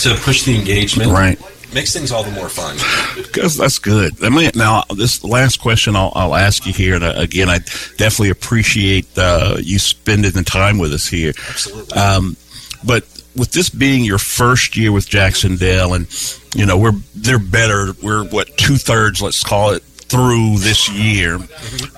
to 0.03 0.15
push 0.21 0.43
the 0.43 0.55
engagement, 0.55 1.11
Right. 1.11 1.37
Makes 1.75 1.91
things 1.91 2.13
all 2.13 2.23
the 2.23 2.31
more 2.31 2.47
fun. 2.47 2.77
Because 3.17 3.57
that's 3.57 3.79
good. 3.79 4.23
I 4.23 4.29
mean, 4.29 4.49
now 4.55 4.83
this 4.95 5.25
last 5.25 5.59
question 5.59 5.97
I'll, 5.97 6.13
I'll 6.15 6.33
ask 6.33 6.65
you 6.65 6.71
here, 6.71 6.95
and 6.95 7.03
uh, 7.03 7.15
again, 7.17 7.49
I 7.49 7.57
definitely 7.97 8.29
appreciate 8.29 9.05
uh, 9.17 9.57
you 9.61 9.77
spending 9.77 10.31
the 10.31 10.43
time 10.43 10.77
with 10.77 10.93
us 10.93 11.05
here. 11.05 11.33
Absolutely. 11.49 11.97
Um, 11.97 12.37
but 12.85 13.03
with 13.35 13.51
this 13.51 13.69
being 13.69 14.05
your 14.05 14.19
first 14.19 14.77
year 14.77 14.93
with 14.93 15.09
Jac-Cen-Del, 15.09 15.93
and 15.93 16.07
you 16.55 16.65
know 16.65 16.77
we're 16.77 16.93
they're 17.13 17.39
better. 17.39 17.91
We're 18.01 18.23
what 18.23 18.57
two 18.57 18.77
thirds, 18.77 19.21
let's 19.21 19.43
call 19.43 19.71
it, 19.71 19.83
through 19.83 20.59
this 20.59 20.89
year. 20.89 21.39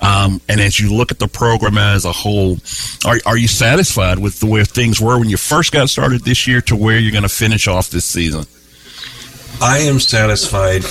Um, 0.02 0.40
and 0.48 0.60
as 0.60 0.80
you 0.80 0.92
look 0.92 1.12
at 1.12 1.20
the 1.20 1.28
program 1.28 1.78
as 1.78 2.04
a 2.04 2.10
whole, 2.10 2.56
are 3.06 3.20
are 3.26 3.36
you 3.36 3.46
satisfied 3.46 4.18
with 4.18 4.40
the 4.40 4.46
way 4.46 4.64
things 4.64 5.00
were 5.00 5.20
when 5.20 5.28
you 5.28 5.36
first 5.36 5.70
got 5.70 5.88
started 5.88 6.24
this 6.24 6.48
year 6.48 6.60
to 6.62 6.74
where 6.74 6.98
you're 6.98 7.12
going 7.12 7.22
to 7.22 7.28
finish 7.28 7.68
off 7.68 7.90
this 7.90 8.04
season? 8.04 8.44
I 9.60 9.78
am 9.78 9.98
satisfied, 10.00 10.84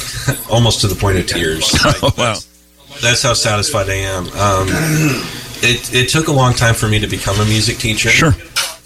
almost 0.52 0.82
to 0.82 0.88
the 0.88 0.96
point 0.96 1.18
of 1.18 1.26
tears. 1.28 1.72
Oh, 2.02 2.12
wow. 2.18 2.36
That's 3.02 3.22
how 3.24 3.34
satisfied 3.34 3.90
I 3.90 3.94
am. 3.96 4.24
Um, 4.30 4.68
it 5.62 5.94
it 5.94 6.10
took 6.10 6.28
a 6.28 6.32
long 6.32 6.54
time 6.54 6.74
for 6.74 6.88
me 6.88 7.00
to 7.00 7.08
become 7.08 7.40
a 7.40 7.46
music 7.46 7.78
teacher. 7.78 8.10
Sure. 8.10 8.34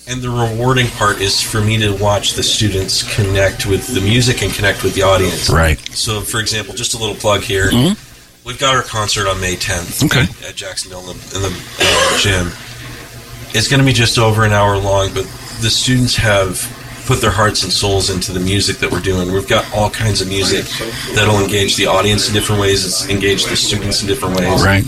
And 0.07 0.21
the 0.21 0.29
rewarding 0.29 0.87
part 0.87 1.21
is 1.21 1.41
for 1.41 1.61
me 1.61 1.77
to 1.77 1.95
watch 1.95 2.33
the 2.33 2.43
students 2.43 3.03
connect 3.15 3.65
with 3.65 3.87
the 3.93 4.01
music 4.01 4.41
and 4.43 4.51
connect 4.53 4.83
with 4.83 4.93
the 4.95 5.03
audience. 5.03 5.49
Right. 5.49 5.79
So, 5.95 6.19
for 6.21 6.39
example, 6.41 6.73
just 6.75 6.93
a 6.93 6.97
little 6.97 7.15
plug 7.15 7.41
here. 7.41 7.71
Mhm. 7.71 7.97
We've 8.45 8.59
got 8.59 8.75
our 8.75 8.81
concert 8.83 9.27
on 9.27 9.39
May 9.39 9.55
10th 9.55 10.03
Okay. 10.05 10.21
at, 10.23 10.49
at 10.49 10.55
Jac-Cen-Del 10.55 10.99
in 11.01 11.05
the, 11.17 11.35
in 11.35 11.41
the 11.43 11.65
uh, 11.79 12.17
gym. 12.17 12.47
It's 13.53 13.67
going 13.67 13.79
to 13.79 13.85
be 13.85 13.93
just 13.93 14.17
over 14.17 14.43
an 14.43 14.51
hour 14.51 14.77
long, 14.77 15.13
but 15.13 15.23
the 15.61 15.69
students 15.69 16.15
have 16.15 16.57
put 17.11 17.19
their 17.19 17.29
hearts 17.29 17.63
and 17.63 17.73
souls 17.73 18.09
into 18.09 18.31
the 18.31 18.39
music 18.39 18.77
that 18.77 18.89
we're 18.89 19.01
doing. 19.01 19.33
We've 19.33 19.47
got 19.47 19.65
all 19.75 19.89
kinds 19.89 20.21
of 20.21 20.29
music 20.29 20.63
that'll 21.13 21.41
engage 21.41 21.75
the 21.75 21.87
audience 21.87 22.29
in 22.29 22.33
different 22.33 22.61
ways. 22.61 22.85
It's 22.85 23.09
engage 23.09 23.43
the 23.47 23.57
students 23.57 24.01
in 24.01 24.07
different 24.07 24.39
ways. 24.39 24.63
Right. 24.63 24.85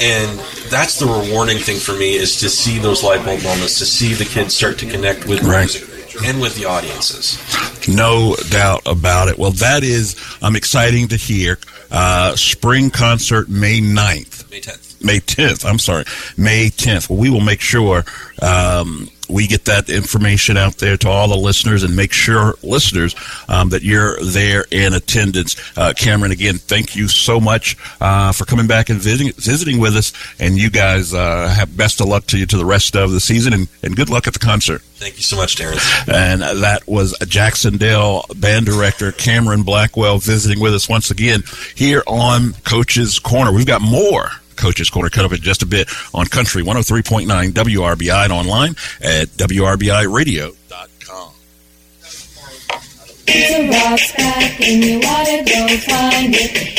And 0.00 0.38
that's 0.70 0.98
the 0.98 1.04
rewarding 1.04 1.58
thing 1.58 1.76
for 1.76 1.92
me 1.92 2.14
is 2.14 2.40
to 2.40 2.48
see 2.48 2.78
those 2.78 3.02
light 3.04 3.22
bulb 3.26 3.42
moments, 3.42 3.78
to 3.80 3.84
see 3.84 4.14
the 4.14 4.24
kids 4.24 4.54
start 4.54 4.78
to 4.78 4.86
connect 4.86 5.26
with 5.26 5.42
Right. 5.42 5.68
music 5.68 5.86
and 6.24 6.40
with 6.40 6.54
the 6.54 6.64
audiences. 6.64 7.36
No 7.86 8.36
doubt 8.48 8.80
about 8.86 9.28
it. 9.28 9.36
Well, 9.36 9.50
that 9.50 9.84
is 9.84 10.16
um, 10.40 10.56
exciting 10.56 11.08
to 11.08 11.16
hear. 11.16 11.58
Uh, 11.90 12.34
spring 12.36 12.88
concert 12.88 13.50
May 13.50 13.80
9th. 13.80 14.50
May 14.50 14.60
10th. 14.60 15.04
May 15.04 15.18
10th. 15.20 15.68
I'm 15.68 15.78
sorry. 15.78 16.04
May 16.38 16.70
10th. 16.70 17.10
Well, 17.10 17.18
we 17.18 17.28
will 17.28 17.42
make 17.42 17.60
sure 17.60 18.02
um, 18.40 19.10
we 19.28 19.46
get 19.46 19.64
that 19.66 19.88
information 19.88 20.56
out 20.56 20.78
there 20.78 20.96
to 20.98 21.08
all 21.08 21.28
the 21.28 21.36
listeners 21.36 21.82
and 21.82 21.96
make 21.96 22.12
sure, 22.12 22.54
listeners, 22.62 23.14
um, 23.48 23.70
that 23.70 23.82
you're 23.82 24.16
there 24.20 24.64
in 24.70 24.94
attendance. 24.94 25.56
Uh, 25.76 25.92
Cameron, 25.96 26.32
again, 26.32 26.56
thank 26.58 26.94
you 26.96 27.08
so 27.08 27.40
much 27.40 27.76
uh, 28.00 28.32
for 28.32 28.44
coming 28.44 28.66
back 28.66 28.88
and 28.90 29.00
visiting, 29.00 29.32
visiting 29.34 29.80
with 29.80 29.96
us. 29.96 30.12
And 30.38 30.58
you 30.58 30.70
guys 30.70 31.14
uh, 31.14 31.48
have 31.48 31.76
best 31.76 32.00
of 32.00 32.08
luck 32.08 32.26
to 32.26 32.38
you 32.38 32.46
to 32.46 32.56
the 32.56 32.64
rest 32.64 32.96
of 32.96 33.12
the 33.12 33.20
season 33.20 33.52
and, 33.52 33.68
and 33.82 33.96
good 33.96 34.10
luck 34.10 34.26
at 34.26 34.32
the 34.32 34.38
concert. 34.38 34.82
Thank 34.82 35.16
you 35.16 35.22
so 35.22 35.36
much, 35.36 35.56
Terrence. 35.56 35.84
And 36.08 36.42
that 36.42 36.86
was 36.86 37.16
Jac-Cen-Del 37.26 38.26
band 38.36 38.66
director 38.66 39.12
Cameron 39.12 39.62
Blackwell 39.62 40.18
visiting 40.18 40.60
with 40.60 40.74
us 40.74 40.88
once 40.88 41.10
again 41.10 41.42
here 41.74 42.02
on 42.06 42.52
Coach's 42.64 43.18
Corner. 43.18 43.52
We've 43.52 43.66
got 43.66 43.82
more 43.82 44.30
Coach's 44.56 44.90
Corner 44.90 45.10
cut 45.10 45.24
up 45.24 45.32
in 45.32 45.40
just 45.40 45.62
a 45.62 45.66
bit 45.66 45.88
on 46.14 46.26
Country 46.26 46.62
103.9 46.62 47.26
WRBI 47.50 48.24
and 48.24 48.32
online 48.32 48.70
at 49.00 49.28
WRBIRadio.com. 49.28 50.93
Pizza 53.26 53.68
Rock's 53.68 54.12
back 54.12 54.60
and 54.60 54.84
you 54.84 55.00
go 55.00 55.68
find 55.78 56.34
it. 56.34 56.74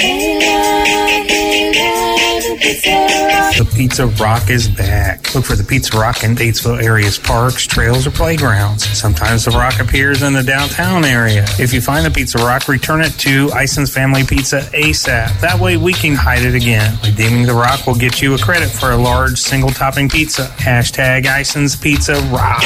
The 3.57 3.65
Pizza 3.73 4.07
Rock 4.07 4.49
is 4.49 4.67
back. 4.67 5.33
Look 5.33 5.45
for 5.45 5.55
the 5.55 5.63
Pizza 5.63 5.97
Rock 5.97 6.23
in 6.23 6.35
Batesville 6.35 6.83
area's 6.83 7.17
parks, 7.17 7.65
trails, 7.65 8.05
or 8.05 8.11
playgrounds. 8.11 8.85
Sometimes 8.85 9.45
the 9.45 9.51
rock 9.51 9.79
appears 9.79 10.21
in 10.23 10.33
the 10.33 10.43
downtown 10.43 11.05
area. 11.05 11.45
If 11.57 11.73
you 11.73 11.79
find 11.79 12.05
the 12.05 12.11
Pizza 12.11 12.37
Rock, 12.39 12.67
return 12.67 13.01
it 13.01 13.11
to 13.19 13.49
Ison's 13.53 13.93
Family 13.93 14.25
Pizza 14.25 14.59
ASAP. 14.73 15.39
That 15.39 15.57
way 15.59 15.77
we 15.77 15.93
can 15.93 16.15
hide 16.15 16.43
it 16.43 16.53
again. 16.53 16.97
Redeeming 17.03 17.45
the 17.45 17.53
rock 17.53 17.87
will 17.87 17.95
get 17.95 18.21
you 18.21 18.33
a 18.33 18.37
credit 18.37 18.69
for 18.69 18.91
a 18.91 18.97
large 18.97 19.39
single 19.39 19.69
topping 19.69 20.09
pizza. 20.09 20.47
Hashtag 20.57 21.25
Ison's 21.25 21.77
Pizza 21.77 22.15
Rocks. 22.31 22.65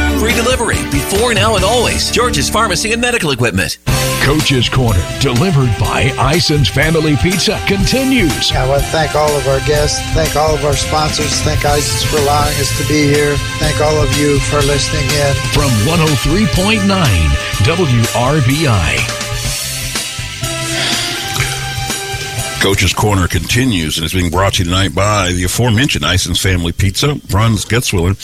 Free 0.21 0.35
delivery 0.35 0.77
before, 0.91 1.33
now, 1.33 1.55
and 1.55 1.65
always. 1.65 2.11
George's 2.11 2.47
Pharmacy 2.47 2.91
and 2.91 3.01
Medical 3.01 3.31
Equipment. 3.31 3.79
Coach's 4.21 4.69
Corner, 4.69 5.03
delivered 5.19 5.75
by 5.79 6.13
Ison's 6.19 6.69
Family 6.69 7.15
Pizza, 7.15 7.59
continues. 7.65 8.51
I 8.51 8.69
want 8.69 8.83
to 8.83 8.87
thank 8.89 9.15
all 9.15 9.35
of 9.35 9.47
our 9.47 9.57
guests, 9.65 9.99
thank 10.13 10.35
all 10.35 10.53
of 10.53 10.63
our 10.63 10.75
sponsors, 10.75 11.41
thank 11.41 11.65
Ison's 11.65 12.03
for 12.03 12.17
allowing 12.17 12.53
us 12.57 12.69
to 12.79 12.87
be 12.87 13.07
here, 13.11 13.35
thank 13.57 13.81
all 13.81 13.97
of 13.97 14.15
you 14.15 14.39
for 14.41 14.57
listening 14.57 15.09
in. 15.09 15.33
From 15.57 15.71
103.9 15.89 16.85
WRBI. 17.65 19.30
Coach's 22.61 22.93
Corner 22.93 23.27
continues 23.27 23.97
and 23.97 24.05
is 24.05 24.13
being 24.13 24.29
brought 24.29 24.53
to 24.53 24.59
you 24.59 24.65
tonight 24.65 24.93
by 24.93 25.31
the 25.31 25.45
aforementioned 25.45 26.05
Ison's 26.05 26.39
Family 26.39 26.71
Pizza, 26.71 27.15
Bruns 27.27 27.65
Gutzwiller, 27.65 28.15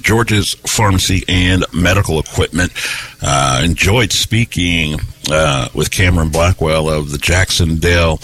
George's 0.00 0.54
Pharmacy 0.54 1.24
and 1.28 1.66
Medical 1.74 2.18
Equipment. 2.18 2.72
Uh, 3.20 3.60
enjoyed 3.62 4.10
speaking 4.10 4.98
uh, 5.30 5.68
with 5.74 5.90
Cameron 5.90 6.30
Blackwell 6.30 6.88
of 6.88 7.10
the 7.10 7.18
Jac-Cen-Del 7.18 8.18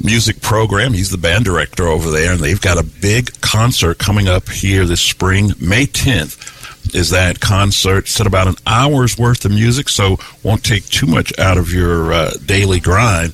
music 0.00 0.40
program. 0.40 0.92
He's 0.92 1.10
the 1.10 1.18
band 1.18 1.44
director 1.44 1.88
over 1.88 2.12
there, 2.12 2.34
and 2.34 2.40
they've 2.40 2.60
got 2.60 2.78
a 2.78 2.84
big 2.84 3.40
concert 3.40 3.98
coming 3.98 4.28
up 4.28 4.48
here 4.48 4.84
this 4.84 5.00
spring, 5.00 5.54
May 5.58 5.86
10th. 5.86 6.52
Is 6.94 7.10
that 7.10 7.40
concert? 7.40 8.08
At 8.20 8.26
about 8.26 8.46
an 8.46 8.56
hour's 8.66 9.18
worth 9.18 9.44
of 9.44 9.50
music, 9.50 9.88
so 9.88 10.18
won't 10.44 10.64
take 10.64 10.84
too 10.86 11.06
much 11.06 11.36
out 11.38 11.58
of 11.58 11.72
your 11.72 12.12
uh, 12.12 12.30
daily 12.46 12.78
grind. 12.78 13.32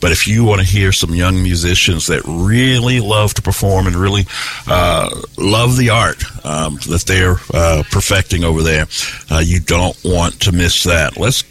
But 0.00 0.12
if 0.12 0.28
you 0.28 0.44
want 0.44 0.60
to 0.60 0.66
hear 0.66 0.92
some 0.92 1.14
young 1.14 1.42
musicians 1.42 2.06
that 2.06 2.22
really 2.24 3.00
love 3.00 3.34
to 3.34 3.42
perform 3.42 3.86
and 3.86 3.96
really 3.96 4.26
uh, 4.66 5.10
love 5.36 5.76
the 5.76 5.90
art 5.90 6.22
um, 6.44 6.76
that 6.88 7.04
they're 7.06 7.36
uh, 7.52 7.82
perfecting 7.90 8.44
over 8.44 8.62
there, 8.62 8.86
uh, 9.30 9.42
you 9.44 9.60
don't 9.60 9.96
want 10.04 10.40
to 10.42 10.52
miss 10.52 10.84
that. 10.84 11.16
Let's 11.16 11.42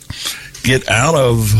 get 0.63 0.89
out 0.89 1.15
of 1.15 1.51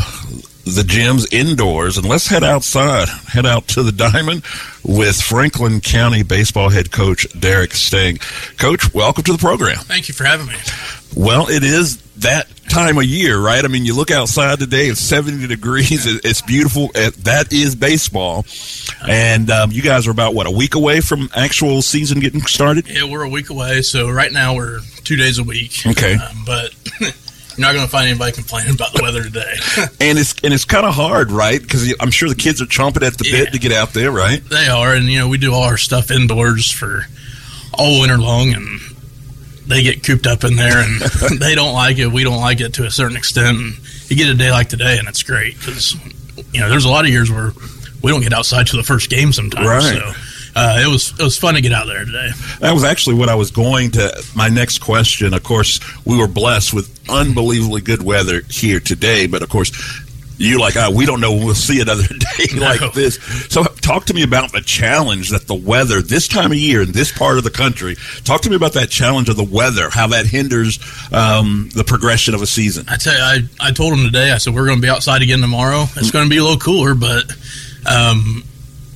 the 0.76 0.84
gyms 0.84 1.32
indoors 1.34 1.97
and 1.97 2.08
let's 2.08 2.28
head 2.28 2.43
outside. 2.43 3.08
Head 3.08 3.45
out 3.45 3.67
to 3.69 3.84
the 3.84 3.91
Diamond 3.91 4.43
with 4.84 5.21
Franklin 5.21 5.80
County 5.80 6.23
baseball 6.23 6.69
head 6.69 6.91
coach 6.91 7.26
Derek 7.39 7.73
Sting. 7.73 8.17
Coach, 8.58 8.93
welcome 8.93 9.23
to 9.23 9.32
the 9.32 9.38
program. 9.38 9.78
Thank 9.78 10.10
you 10.10 10.13
for 10.13 10.26
having 10.26 10.47
me. 10.47 10.56
Well, 11.15 11.50
it 11.50 11.63
is 11.63 12.02
that 12.17 12.47
time 12.69 12.97
of 12.97 13.03
year, 13.06 13.39
right? 13.39 13.63
I 13.63 13.67
mean, 13.67 13.86
you 13.86 13.95
look 13.95 14.12
outside 14.12 14.60
today; 14.60 14.88
it's 14.88 15.01
seventy 15.01 15.47
degrees. 15.47 16.06
It's 16.25 16.41
beautiful. 16.41 16.91
Uh, 16.95 17.12
That 17.23 17.51
is 17.51 17.75
baseball, 17.75 18.45
and 19.08 19.49
um, 19.49 19.71
you 19.71 19.82
guys 19.82 20.08
are 20.08 20.12
about 20.12 20.34
what 20.34 20.47
a 20.47 20.51
week 20.51 20.75
away 20.75 21.01
from 21.01 21.30
actual 21.36 21.82
season 21.82 22.19
getting 22.19 22.41
started. 22.41 22.88
Yeah, 22.88 23.06
we're 23.10 23.23
a 23.23 23.30
week 23.30 23.49
away, 23.49 23.82
so 23.82 24.10
right 24.10 24.32
now 24.32 24.56
we're 24.56 24.80
two 25.03 25.15
days 25.15 25.39
a 25.39 25.43
week. 25.43 25.73
Okay. 25.86 26.15
Um, 26.15 26.43
but 26.45 26.73
you're 26.99 27.12
not 27.58 27.73
going 27.73 27.86
to 27.86 27.91
find 27.91 28.08
anybody 28.10 28.32
complaining 28.34 28.75
about 28.75 28.93
the 28.93 29.01
weather 29.01 29.23
today. 29.23 29.53
and 29.99 30.19
it's 30.19 30.36
and 30.43 30.53
it's 30.53 30.65
kind 30.65 30.86
of 30.86 30.93
hard, 30.93 31.32
right? 31.32 31.62
Because 31.62 31.93
I'm 31.99 32.12
sure 32.12 32.30
the 32.30 32.36
kids 32.36 32.62
are 32.62 32.65
chomping 32.65 33.06
at 33.06 33.17
the 33.17 33.23
bit 33.23 33.53
to 33.53 33.60
get 33.60 33.71
out 33.71 33.93
there, 33.93 34.12
right? 34.12 34.43
they 34.49 34.67
are, 34.67 34.93
and 34.93 35.06
you 35.06 35.19
know 35.19 35.27
we 35.27 35.38
do 35.38 35.53
all 35.53 35.63
our 35.63 35.77
stuff 35.77 36.12
indoors 36.12 36.69
for 36.71 37.06
all 37.73 38.01
winter 38.01 38.17
long, 38.17 38.53
and 38.53 38.80
they 39.67 39.84
get 39.84 40.03
cooped 40.03 40.27
up 40.27 40.43
in 40.43 40.56
there, 40.56 40.80
and 40.80 41.01
they 41.39 41.56
don't 41.56 41.73
like 41.73 41.97
it. 41.97 42.08
We 42.08 42.23
don't 42.23 42.39
like 42.39 42.62
it 42.62 42.73
to 42.75 42.86
a 42.86 42.91
certain 42.91 43.17
extent. 43.17 43.58
And 43.58 44.10
you 44.10 44.15
get 44.15 44.30
a 44.30 44.36
day 44.36 44.51
like 44.51 44.69
today, 44.69 44.97
and 44.97 45.08
it's 45.08 45.23
great 45.23 45.58
because 45.58 45.95
you 46.53 46.62
know 46.62 46.69
there's 46.69 46.86
a 46.86 46.89
lot 46.89 47.06
of 47.06 47.12
years 47.12 47.32
where 47.32 47.51
we 48.01 48.12
don't 48.12 48.21
get 48.21 48.34
outside 48.34 48.67
to 48.67 48.77
the 48.77 48.84
first 48.84 49.10
game 49.10 49.34
sometimes. 49.34 49.67
Right. 49.67 49.97
So 49.97 50.13
uh, 50.56 50.80
it 50.84 50.88
was 50.88 51.12
it 51.19 51.23
was 51.23 51.38
fun 51.38 51.53
to 51.53 51.62
get 51.62 51.71
out 51.71 51.86
there 51.88 52.03
today. 52.03 52.30
That 52.60 52.73
was 52.73 52.84
actually 52.84 53.15
what 53.15 53.30
I 53.30 53.36
was 53.36 53.51
going 53.51 53.91
to. 53.91 54.23
My 54.36 54.49
next 54.49 54.80
question, 54.80 55.34
of 55.34 55.43
course, 55.43 55.80
we 56.06 56.17
were 56.17 56.27
blessed 56.27 56.73
with 56.73 56.89
unbelievably 57.10 57.82
good 57.82 58.01
weather 58.01 58.41
here 58.49 58.80
today, 58.80 59.27
but 59.27 59.43
of 59.43 59.49
course, 59.49 59.71
you 60.38 60.60
like 60.60 60.78
I, 60.78 60.89
we 60.89 61.06
don't 61.06 61.19
know 61.19 61.34
we'll 61.34 61.56
see 61.56 61.82
another 61.82 62.04
day 62.08 62.58
like 62.60 62.93
this. 62.93 63.15
So, 63.50 63.63
talk 63.63 64.06
to 64.06 64.13
me 64.13 64.23
about 64.23 64.52
the 64.52 64.62
challenge 64.62 65.30
that 65.30 65.47
the 65.47 65.56
weather 65.56 66.02
this 66.02 66.28
time 66.28 66.52
of 66.52 66.58
year 66.58 66.82
in 66.84 66.91
this 66.91 67.12
part 67.12 67.38
of 67.38 67.43
the 67.43 67.50
country. 67.50 67.95
Talk 68.23 68.41
to 68.41 68.50
me 68.50 68.56
about 68.56 68.73
that 68.73 68.89
challenge 68.89 69.30
of 69.30 69.36
the 69.38 69.43
weather, 69.43 69.89
how 69.89 70.08
that 70.08 70.26
hinders 70.28 70.80
um, 71.13 71.69
the 71.73 71.84
progression 71.84 72.34
of 72.36 72.41
a 72.41 72.47
season. 72.47 72.86
I 72.89 72.97
tell 72.97 73.13
you, 73.13 73.19
I, 73.60 73.67
I 73.69 73.71
told 73.71 73.93
him 73.93 74.06
today. 74.06 74.32
I 74.32 74.38
said 74.38 74.54
we're 74.54 74.65
going 74.65 74.78
to 74.78 74.82
be 74.82 74.89
outside 74.89 75.21
again 75.21 75.39
tomorrow. 75.39 75.86
It's 75.95 76.12
going 76.12 76.26
to 76.26 76.30
be 76.30 76.38
a 76.38 76.43
little 76.43 76.60
cooler, 76.60 76.93
but 76.95 77.32
um, 77.89 78.43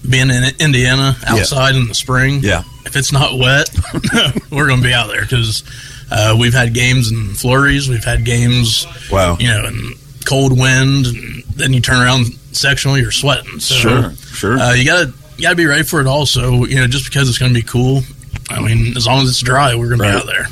being 0.07 0.29
in 0.29 0.43
Indiana 0.59 1.15
outside 1.25 1.75
in 1.75 1.87
the 1.87 1.95
spring, 1.95 2.39
Yeah. 2.43 2.63
if 2.85 2.95
it's 2.95 3.11
not 3.11 3.37
wet, 3.37 3.69
we're 4.51 4.67
going 4.67 4.81
to 4.81 4.87
be 4.87 4.93
out 4.93 5.07
there 5.07 5.21
because 5.21 5.63
uh, 6.11 6.35
we've 6.39 6.53
had 6.53 6.73
games 6.73 7.11
in 7.11 7.33
flurries. 7.33 7.87
We've 7.87 8.03
had 8.03 8.25
games, 8.25 8.85
Wow. 9.11 9.37
you 9.39 9.47
know, 9.47 9.65
in 9.67 9.93
cold 10.25 10.57
wind, 10.57 11.07
and 11.07 11.43
then 11.55 11.73
you 11.73 11.81
turn 11.81 12.01
around 12.01 12.27
sectional, 12.51 12.97
you're 12.97 13.11
sweating. 13.11 13.59
So, 13.59 13.75
Sure, 13.75 14.11
sure. 14.11 14.59
Uh, 14.59 14.73
you 14.73 14.85
gotta 14.85 15.13
you 15.37 15.43
gotta 15.43 15.55
be 15.55 15.65
ready 15.65 15.83
for 15.83 15.99
it. 16.01 16.07
Also, 16.07 16.65
you 16.65 16.75
know, 16.75 16.87
just 16.87 17.05
because 17.05 17.27
it's 17.29 17.37
going 17.37 17.53
to 17.53 17.59
be 17.59 17.65
cool. 17.65 18.01
I 18.49 18.59
mean, 18.59 18.95
as 18.97 19.07
long 19.07 19.23
as 19.23 19.29
it's 19.29 19.39
dry, 19.39 19.73
we're 19.75 19.87
going 19.87 19.99
to 19.99 20.03
Right. 20.05 20.11
be 20.13 20.19
out 20.19 20.25
there. 20.27 20.47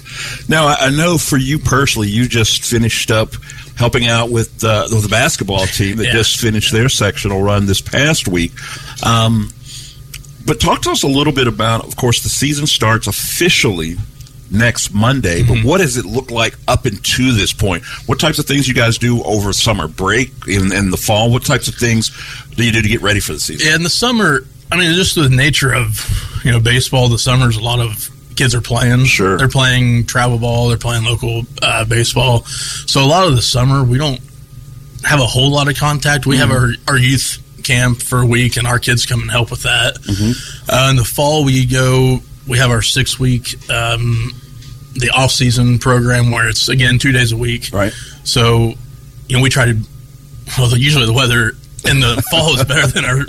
Now, 0.47 0.67
I 0.67 0.87
I 0.87 0.89
know 0.89 1.17
for 1.17 1.37
you 1.37 1.59
personally, 1.59 2.07
you 2.07 2.27
just 2.27 2.63
finished 2.63 3.11
up 3.11 3.33
helping 3.75 4.07
out 4.07 4.29
with, 4.31 4.63
uh, 4.63 4.87
with 4.91 5.03
the 5.03 5.09
basketball 5.09 5.65
team 5.79 5.97
that 5.97 6.05
Yeah. 6.07 6.13
just 6.13 6.37
finished 6.39 6.71
their 6.71 6.89
sectional 6.89 7.41
run 7.41 7.65
this 7.65 7.81
past 7.81 8.27
week. 8.27 8.51
Um, 9.03 9.51
but 10.45 10.59
talk 10.59 10.81
to 10.83 10.91
us 10.91 11.03
a 11.03 11.07
little 11.07 11.33
bit 11.33 11.47
about, 11.47 11.85
of 11.85 11.95
course, 11.95 12.21
the 12.23 12.29
season 12.29 12.65
starts 12.67 13.05
officially 13.07 13.97
next 14.51 14.93
Monday. 14.93 15.41
Mm-hmm. 15.41 15.53
But 15.53 15.63
what 15.63 15.77
does 15.79 15.97
it 15.97 16.05
look 16.05 16.31
like 16.31 16.55
up 16.67 16.85
until 16.85 17.33
this 17.35 17.53
point? 17.53 17.83
What 18.07 18.19
types 18.19 18.39
of 18.39 18.45
things 18.45 18.67
you 18.67 18.73
guys 18.73 18.97
do 18.97 19.23
over 19.23 19.53
summer 19.53 19.87
break 19.87 20.31
in, 20.47 20.71
in 20.71 20.91
the 20.91 20.97
fall? 20.97 21.31
What 21.31 21.45
types 21.45 21.67
of 21.67 21.75
things 21.75 22.11
do 22.55 22.65
you 22.65 22.71
do 22.71 22.81
to 22.81 22.87
get 22.87 23.01
ready 23.01 23.19
for 23.19 23.33
the 23.33 23.39
season? 23.39 23.67
Yeah, 23.67 23.75
in 23.75 23.83
the 23.83 23.89
summer, 23.89 24.41
I 24.71 24.77
mean, 24.77 24.93
just 24.95 25.15
the 25.15 25.29
nature 25.29 25.73
of 25.73 26.41
you 26.43 26.51
know 26.51 26.59
baseball. 26.59 27.09
The 27.09 27.19
summers, 27.19 27.57
a 27.57 27.61
lot 27.61 27.79
of 27.79 28.09
kids 28.35 28.55
are 28.55 28.61
playing. 28.61 29.05
Sure, 29.05 29.37
they're 29.37 29.47
playing 29.47 30.05
travel 30.05 30.37
ball. 30.37 30.69
They're 30.69 30.77
playing 30.77 31.05
local 31.05 31.43
uh, 31.61 31.85
baseball. 31.85 32.43
So 32.45 33.03
a 33.03 33.07
lot 33.07 33.27
of 33.27 33.35
the 33.35 33.41
summer, 33.41 33.83
we 33.83 33.97
don't 33.97 34.19
have 35.03 35.19
a 35.19 35.25
whole 35.25 35.51
lot 35.51 35.69
of 35.69 35.77
contact. 35.77 36.25
We 36.25 36.37
have 36.37 36.51
our 36.51 36.69
our 36.87 36.97
youth 36.97 37.43
camp 37.63 38.01
for 38.01 38.19
a 38.19 38.25
week, 38.25 38.57
and 38.57 38.67
our 38.67 38.79
kids 38.79 39.05
come 39.05 39.21
and 39.21 39.31
help 39.31 39.51
with 39.51 39.63
that. 39.63 39.97
Uh, 40.67 40.89
in 40.89 40.95
the 40.95 41.03
fall, 41.03 41.43
we 41.43 41.65
go. 41.65 42.19
We 42.47 42.57
have 42.57 42.71
our 42.71 42.81
six 42.81 43.19
week. 43.19 43.55
Um, 43.69 44.31
the 44.93 45.11
off 45.11 45.31
season 45.31 45.77
program 45.79 46.31
where 46.31 46.49
it's 46.49 46.67
again 46.67 46.97
two 46.99 47.11
days 47.11 47.31
a 47.31 47.37
week. 47.37 47.69
Right. 47.71 47.93
So, 48.23 48.73
you 49.27 49.37
know, 49.37 49.41
we 49.43 49.49
try 49.49 49.65
to. 49.65 49.77
Well, 50.57 50.75
usually 50.77 51.05
the 51.05 51.13
weather 51.13 51.49
in 51.85 51.99
the 51.99 52.23
fall 52.31 52.55
is 52.55 52.63
better 52.65 52.87
than 52.87 53.05
our 53.05 53.19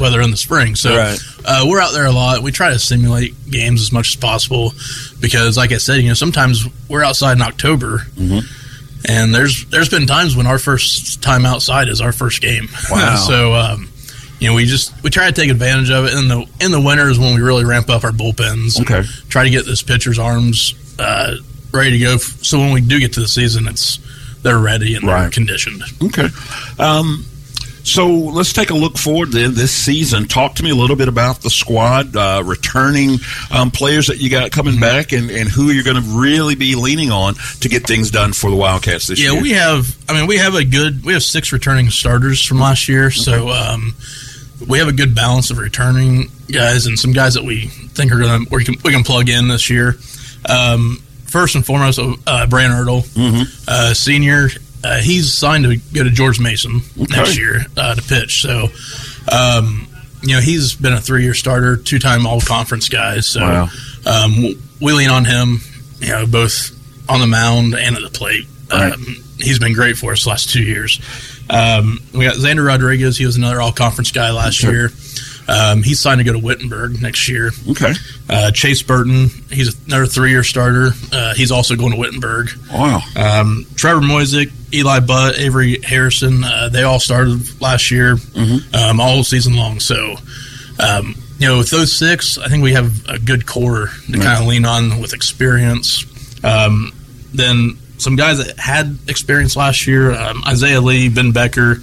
weather 0.00 0.20
in 0.22 0.30
the 0.30 0.36
spring. 0.36 0.74
So 0.76 0.96
Right. 0.96 1.18
uh, 1.44 1.66
we're 1.68 1.80
out 1.80 1.92
there 1.92 2.06
a 2.06 2.10
lot. 2.10 2.42
We 2.42 2.52
try 2.52 2.70
to 2.70 2.78
simulate 2.78 3.34
games 3.50 3.82
as 3.82 3.92
much 3.92 4.08
as 4.08 4.16
possible 4.16 4.72
because, 5.20 5.56
like 5.58 5.72
I 5.72 5.76
said, 5.76 5.96
you 6.00 6.08
know, 6.08 6.14
sometimes 6.14 6.66
we're 6.88 7.04
outside 7.04 7.32
in 7.36 7.42
October, 7.42 7.98
Mm-hmm. 8.16 8.38
and 9.06 9.34
there's 9.34 9.66
there's 9.66 9.90
been 9.90 10.06
times 10.06 10.34
when 10.34 10.46
our 10.46 10.58
first 10.58 11.22
time 11.22 11.44
outside 11.44 11.88
is 11.88 12.00
our 12.00 12.12
first 12.12 12.40
game. 12.40 12.68
Wow. 12.90 13.16
so. 13.28 13.54
Um, 13.54 13.89
you 14.40 14.48
know, 14.48 14.54
we 14.54 14.64
just 14.64 15.00
we 15.04 15.10
try 15.10 15.26
to 15.26 15.32
take 15.32 15.50
advantage 15.50 15.90
of 15.90 16.06
it 16.06 16.14
in 16.14 16.28
the 16.28 16.46
in 16.60 16.72
the 16.72 16.80
winter 16.80 17.08
is 17.08 17.18
when 17.18 17.34
we 17.34 17.42
really 17.42 17.64
ramp 17.64 17.90
up 17.90 18.04
our 18.04 18.10
bullpens. 18.10 18.80
Okay. 18.80 19.02
Try 19.28 19.44
to 19.44 19.50
get 19.50 19.66
this 19.66 19.82
pitcher's 19.82 20.18
arms 20.18 20.74
uh, 20.98 21.36
ready 21.72 21.92
to 21.92 21.98
go, 21.98 22.14
f- 22.14 22.42
so 22.42 22.58
when 22.58 22.72
we 22.72 22.80
do 22.80 22.98
get 22.98 23.12
to 23.14 23.20
the 23.20 23.28
season, 23.28 23.68
it's 23.68 23.98
they're 24.42 24.58
ready 24.58 24.94
and 24.96 25.06
they're 25.06 25.30
conditioned. 25.30 25.82
Okay. 26.02 26.28
Um, 26.78 27.26
so 27.82 28.08
let's 28.08 28.52
take 28.52 28.70
a 28.70 28.74
look 28.74 28.98
forward 28.98 29.32
then 29.32 29.54
this 29.54 29.72
season. 29.72 30.26
Talk 30.26 30.54
to 30.56 30.62
me 30.62 30.70
a 30.70 30.74
little 30.74 30.96
bit 30.96 31.08
about 31.08 31.40
the 31.40 31.50
squad, 31.50 32.14
uh, 32.14 32.42
returning 32.44 33.16
um, 33.50 33.70
players 33.70 34.06
that 34.08 34.18
you 34.18 34.30
got 34.30 34.50
coming 34.52 34.78
back, 34.78 35.12
and, 35.12 35.30
and 35.30 35.48
who 35.48 35.70
you're 35.70 35.84
going 35.84 36.02
to 36.02 36.18
really 36.18 36.54
be 36.54 36.74
leaning 36.74 37.10
on 37.10 37.34
to 37.60 37.68
get 37.68 37.86
things 37.86 38.10
done 38.10 38.32
for 38.32 38.50
the 38.50 38.56
Wildcats 38.56 39.06
this 39.06 39.18
yeah, 39.18 39.32
year. 39.32 39.36
Yeah, 39.36 39.42
we 39.42 39.50
have. 39.52 39.96
I 40.08 40.18
mean, 40.18 40.26
we 40.26 40.36
have 40.38 40.54
a 40.54 40.64
good. 40.64 41.04
We 41.04 41.14
have 41.14 41.22
six 41.22 41.52
returning 41.52 41.90
starters 41.90 42.44
from 42.44 42.60
last 42.60 42.88
year, 42.88 43.10
so 43.10 43.48
um, 43.48 43.94
we 44.70 44.78
have 44.78 44.88
a 44.88 44.92
good 44.92 45.14
balance 45.14 45.50
of 45.50 45.58
returning 45.58 46.30
guys 46.50 46.86
and 46.86 46.98
some 46.98 47.12
guys 47.12 47.34
that 47.34 47.44
we 47.44 47.66
think 47.66 48.12
are 48.12 48.18
going 48.18 48.46
to 48.46 48.54
we 48.54 48.64
can 48.64 48.76
we 48.84 48.92
can 48.92 49.02
plug 49.04 49.28
in 49.28 49.48
this 49.48 49.68
year. 49.68 49.96
Um, 50.48 51.02
first 51.26 51.54
and 51.56 51.66
foremost, 51.66 51.98
uh, 51.98 52.46
Brian 52.46 52.70
Ertl, 52.70 53.04
uh, 53.68 53.92
senior. 53.94 54.48
Uh, 54.82 54.96
he's 55.00 55.30
signed 55.32 55.64
to 55.64 55.76
go 55.94 56.02
to 56.04 56.10
George 56.10 56.40
Mason 56.40 56.80
next 56.96 57.36
year 57.36 57.66
uh, 57.76 57.94
to 57.94 58.00
pitch. 58.02 58.40
So, 58.40 58.68
um, 59.30 59.86
you 60.22 60.34
know, 60.34 60.40
he's 60.40 60.74
been 60.74 60.94
a 60.94 61.00
three-year 61.00 61.34
starter, 61.34 61.76
two-time 61.76 62.26
All-Conference 62.26 62.88
guy. 62.88 63.20
So, 63.20 63.40
Wow. 63.40 63.68
um, 64.06 64.36
we 64.80 64.92
lean 64.94 65.10
on 65.10 65.26
him. 65.26 65.60
You 65.98 66.08
know, 66.08 66.26
both 66.26 66.70
on 67.10 67.20
the 67.20 67.26
mound 67.26 67.74
and 67.74 67.94
at 67.94 68.02
the 68.02 68.08
plate. 68.08 68.46
Right. 68.72 68.92
Um, 68.94 69.04
he's 69.38 69.58
been 69.58 69.74
great 69.74 69.98
for 69.98 70.12
us 70.12 70.22
the 70.24 70.30
last 70.30 70.48
two 70.48 70.62
years. 70.62 70.98
Um, 71.50 71.98
we 72.14 72.24
got 72.24 72.36
Xander 72.36 72.64
Rodriguez. 72.66 73.18
He 73.18 73.26
was 73.26 73.36
another 73.36 73.60
All 73.60 73.72
Conference 73.72 74.12
guy 74.12 74.30
last 74.30 74.62
Okay. 74.64 74.72
year. 74.72 74.92
Um, 75.48 75.82
he's 75.82 75.98
signed 75.98 76.18
to 76.18 76.24
go 76.24 76.32
to 76.32 76.38
Wittenberg 76.38 77.02
next 77.02 77.28
year. 77.28 77.50
Okay. 77.70 77.92
Uh, 78.28 78.52
Chase 78.52 78.82
Burton. 78.82 79.30
He's 79.50 79.74
another 79.86 80.06
three-year 80.06 80.44
starter. 80.44 80.92
Uh, 81.12 81.34
he's 81.34 81.50
also 81.50 81.74
going 81.74 81.90
to 81.90 81.98
Wittenberg. 81.98 82.50
Wow. 82.72 83.00
Um, 83.16 83.66
Trevor 83.74 84.00
Moisick, 84.00 84.52
Eli 84.72 85.00
Butt, 85.00 85.38
Avery 85.38 85.80
Harrison. 85.82 86.44
Uh, 86.44 86.68
they 86.68 86.84
all 86.84 87.00
started 87.00 87.60
last 87.60 87.90
year, 87.90 88.16
um, 88.72 89.00
all 89.00 89.24
season 89.24 89.56
long. 89.56 89.80
So, 89.80 90.14
um, 90.78 91.16
you 91.40 91.48
know, 91.48 91.58
with 91.58 91.70
those 91.70 91.92
six, 91.92 92.38
I 92.38 92.46
think 92.48 92.62
we 92.62 92.74
have 92.74 93.08
a 93.08 93.18
good 93.18 93.44
core 93.44 93.88
to 93.88 94.12
Right. 94.12 94.22
kind 94.22 94.40
of 94.40 94.46
lean 94.46 94.64
on 94.64 95.00
with 95.00 95.14
experience. 95.14 96.04
Um, 96.44 96.92
then 97.34 97.76
some 98.00 98.16
guys 98.16 98.44
that 98.44 98.58
had 98.58 98.98
experience 99.08 99.56
last 99.56 99.86
year: 99.86 100.12
um, 100.12 100.42
Isaiah 100.46 100.80
Lee, 100.80 101.08
Ben 101.08 101.32
Becker, 101.32 101.76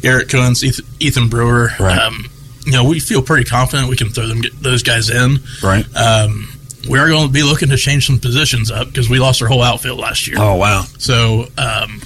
Garrett 0.00 0.28
Kuntz, 0.28 0.62
Ethan, 1.00 1.28
Brewer. 1.28 1.70
Right. 1.78 1.98
Um, 1.98 2.26
you 2.66 2.72
know, 2.72 2.84
we 2.84 2.98
feel 3.00 3.22
pretty 3.22 3.44
confident 3.44 3.88
we 3.88 3.96
can 3.96 4.08
throw 4.08 4.26
them 4.26 4.40
get 4.40 4.58
those 4.60 4.82
guys 4.82 5.10
in. 5.10 5.38
Right. 5.62 5.84
Um, 5.94 6.48
we 6.88 6.98
are 6.98 7.08
going 7.08 7.26
to 7.26 7.32
be 7.32 7.42
looking 7.42 7.70
to 7.70 7.76
change 7.76 8.06
some 8.06 8.18
positions 8.18 8.70
up 8.70 8.88
because 8.88 9.08
we 9.08 9.18
lost 9.18 9.42
our 9.42 9.48
whole 9.48 9.62
outfield 9.62 9.98
last 9.98 10.26
year. 10.26 10.36
Oh, 10.38 10.56
wow. 10.56 10.84
So, 10.98 11.46
um, 11.56 12.00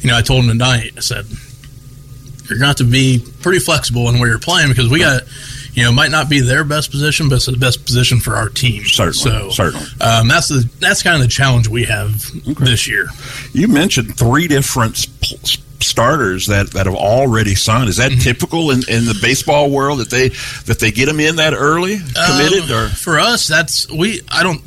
you 0.00 0.10
know, 0.10 0.16
I 0.16 0.22
told 0.22 0.44
him 0.44 0.50
tonight, 0.50 0.92
I 0.96 1.00
said, 1.00 1.26
you're 2.48 2.58
going 2.58 2.60
to 2.60 2.66
have 2.66 2.76
to 2.76 2.84
be 2.84 3.24
pretty 3.40 3.58
flexible 3.58 4.08
in 4.08 4.18
where 4.18 4.28
you're 4.28 4.38
playing 4.38 4.68
because 4.68 4.88
we 4.90 5.00
got, 5.00 5.22
you 5.78 5.84
know, 5.84 5.92
might 5.92 6.10
not 6.10 6.28
be 6.28 6.40
their 6.40 6.64
best 6.64 6.90
position, 6.90 7.28
but 7.28 7.36
it's 7.36 7.46
the 7.46 7.56
best 7.56 7.84
position 7.84 8.18
for 8.20 8.34
our 8.34 8.48
team. 8.48 8.84
Certainly, 8.84 9.12
So, 9.14 9.50
certainly. 9.50 9.86
Um, 10.00 10.28
that's 10.28 10.48
the 10.48 10.68
that's 10.80 11.02
kind 11.02 11.14
of 11.16 11.22
the 11.22 11.28
challenge 11.28 11.68
we 11.68 11.84
have 11.84 12.20
this 12.58 12.88
year. 12.88 13.06
You 13.52 13.68
mentioned 13.68 14.16
three 14.18 14.48
different 14.48 14.96
sp- 14.98 15.62
starters 15.80 16.46
that, 16.48 16.72
that 16.72 16.86
have 16.86 16.94
already 16.96 17.54
signed. 17.54 17.88
Is 17.88 17.98
that 17.98 18.10
Mm-hmm. 18.10 18.20
typical 18.20 18.70
in, 18.72 18.80
in 18.88 19.04
the 19.04 19.16
baseball 19.22 19.70
world 19.70 20.00
that 20.00 20.10
they 20.10 20.30
that 20.66 20.80
they 20.80 20.90
get 20.90 21.06
them 21.06 21.20
in 21.20 21.36
that 21.36 21.54
early, 21.54 21.98
committed, 21.98 22.70
Um, 22.70 22.72
or 22.72 22.88
for 22.88 23.18
us, 23.20 23.46
that's 23.46 23.88
we. 23.90 24.20
I 24.28 24.42
don't. 24.42 24.60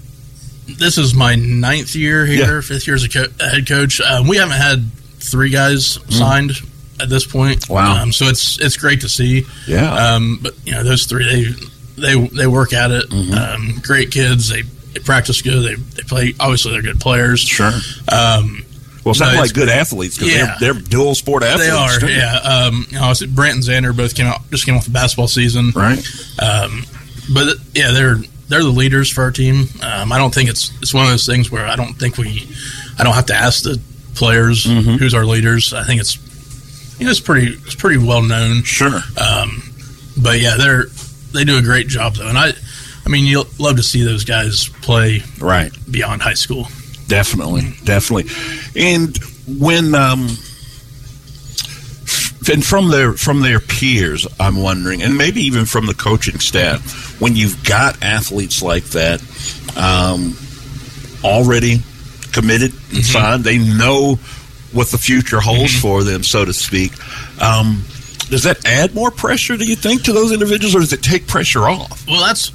This 0.68 0.98
is 0.98 1.14
my 1.14 1.36
ninth 1.36 1.96
year 1.96 2.26
here, 2.26 2.56
Yeah. 2.56 2.62
fifth 2.62 2.88
year 2.88 2.96
as 2.96 3.04
a 3.04 3.10
co- 3.10 3.28
head 3.46 3.68
coach. 3.68 4.00
Um, 4.00 4.28
we 4.28 4.38
haven't 4.38 4.56
had 4.56 4.90
three 5.20 5.50
guys 5.50 6.00
signed 6.10 6.52
at 7.02 7.10
this 7.10 7.26
point. 7.26 7.70
Wow. 7.70 8.02
Um, 8.02 8.12
so 8.12 8.26
it's 8.26 8.60
it's 8.60 8.78
great 8.78 9.02
to 9.02 9.10
see. 9.10 9.46
Yeah. 9.68 9.94
Um, 9.94 10.40
but 10.42 10.54
you 10.66 10.74
know 10.74 10.84
those 10.84 11.06
three 11.06 11.54
they 11.98 12.16
they 12.16 12.28
they 12.28 12.48
work 12.48 12.74
at 12.74 12.92
it. 12.92 13.10
Mm-hmm. 13.10 13.34
Um, 13.34 13.80
great 13.82 14.12
kids. 14.12 14.50
They 14.50 14.62
they 14.62 15.00
practice 15.00 15.42
good. 15.42 15.64
They 15.64 15.76
they 15.76 16.04
play. 16.04 16.34
Obviously, 16.40 16.72
they're 16.74 16.82
good 16.82 17.00
players. 17.00 17.40
Sure. 17.42 17.72
Um, 18.12 18.64
well, 19.04 19.16
sound 19.16 19.34
no, 19.36 19.42
like 19.42 19.54
good 19.54 19.70
athletes 19.70 20.16
because 20.18 20.32
Yeah. 20.36 20.58
they're, 20.60 20.74
they're 20.74 20.82
dual 20.84 21.16
sport 21.16 21.42
athletes. 21.42 21.66
they 21.66 21.76
are, 21.76 22.00
too. 22.00 22.08
yeah. 22.12 22.36
Um, 22.38 22.86
you 22.92 23.00
know, 23.00 23.12
Brant 23.34 23.56
and 23.56 23.64
Xander 23.64 23.98
both 23.98 24.14
came 24.14 24.28
out 24.28 24.42
just 24.52 24.66
came 24.66 24.76
off 24.76 24.86
the 24.86 24.92
basketball 24.92 25.28
season, 25.28 25.72
right? 25.76 25.98
Um, 26.40 26.84
but 27.34 27.58
yeah, 27.74 27.92
they're 27.92 28.18
they're 28.48 28.62
the 28.64 28.70
leaders 28.70 29.10
for 29.10 29.24
our 29.24 29.32
team. 29.32 29.66
Um, 29.82 30.12
I 30.12 30.18
don't 30.20 30.34
think 30.34 30.50
it's 30.50 30.72
it's 30.84 30.94
one 30.94 31.06
of 31.06 31.10
those 31.12 31.26
things 31.26 31.50
where 31.50 31.66
I 31.66 31.76
don't 31.76 31.94
think 31.94 32.18
we 32.18 32.48
I 33.00 33.04
don't 33.04 33.14
have 33.16 33.26
to 33.28 33.34
ask 33.36 33.64
the 33.64 33.82
players 34.14 34.66
Mm-hmm. 34.66 34.98
who's 34.98 35.14
our 35.16 35.26
leaders. 35.26 35.74
I 35.74 35.84
think 35.84 36.00
it's 36.02 36.18
you 37.02 37.06
know 37.06 37.12
it's 37.12 37.20
pretty 37.20 37.48
it's 37.48 37.74
pretty 37.74 37.98
well 37.98 38.22
known. 38.22 38.62
Sure. 38.62 39.00
Um, 39.20 39.64
but 40.22 40.40
yeah, 40.40 40.56
they're 40.56 40.86
they 41.34 41.44
do 41.44 41.58
a 41.58 41.62
great 41.64 41.88
job 41.88 42.14
though, 42.14 42.28
and 42.28 42.38
I 42.38 42.52
I 43.04 43.10
mean 43.10 43.26
you 43.26 43.44
love 43.58 43.78
to 43.78 43.84
see 43.84 44.04
those 44.04 44.24
guys 44.24 44.70
play 44.84 45.24
right 45.40 45.72
beyond 45.90 46.22
high 46.22 46.36
school. 46.36 46.68
Definitely, 47.08 47.74
definitely. 47.86 48.32
And 48.80 49.18
when 49.48 49.96
um, 49.96 50.28
and 52.52 52.64
from 52.64 52.90
their 52.90 53.14
from 53.14 53.42
their 53.42 53.60
peers, 53.60 54.28
I'm 54.40 54.62
wondering, 54.62 55.02
and 55.02 55.18
maybe 55.18 55.42
even 55.42 55.66
from 55.66 55.88
the 55.88 55.96
coaching 55.96 56.40
staff, 56.40 57.20
when 57.20 57.36
you've 57.36 57.64
got 57.64 58.04
athletes 58.04 58.62
like 58.62 58.84
that 58.92 59.22
um, 59.76 60.38
already 61.24 61.82
committed 62.32 62.74
and 62.94 63.04
signed, 63.04 63.44
they 63.44 63.58
know 63.58 64.20
what 64.72 64.88
the 64.88 64.98
future 64.98 65.40
holds 65.40 65.78
for 65.80 66.04
them, 66.04 66.24
so 66.24 66.46
to 66.46 66.54
speak. 66.54 66.92
Um, 67.42 67.84
does 68.30 68.44
that 68.44 68.66
add 68.66 68.94
more 68.96 69.12
pressure? 69.12 69.58
Do 69.58 69.66
you 69.66 69.76
think 69.76 70.04
to 70.04 70.14
those 70.14 70.32
individuals, 70.32 70.76
or 70.76 70.80
does 70.80 70.94
it 70.94 71.04
take 71.04 71.28
pressure 71.28 71.68
off? 71.68 72.06
Well, 72.08 72.22
that's 72.26 72.52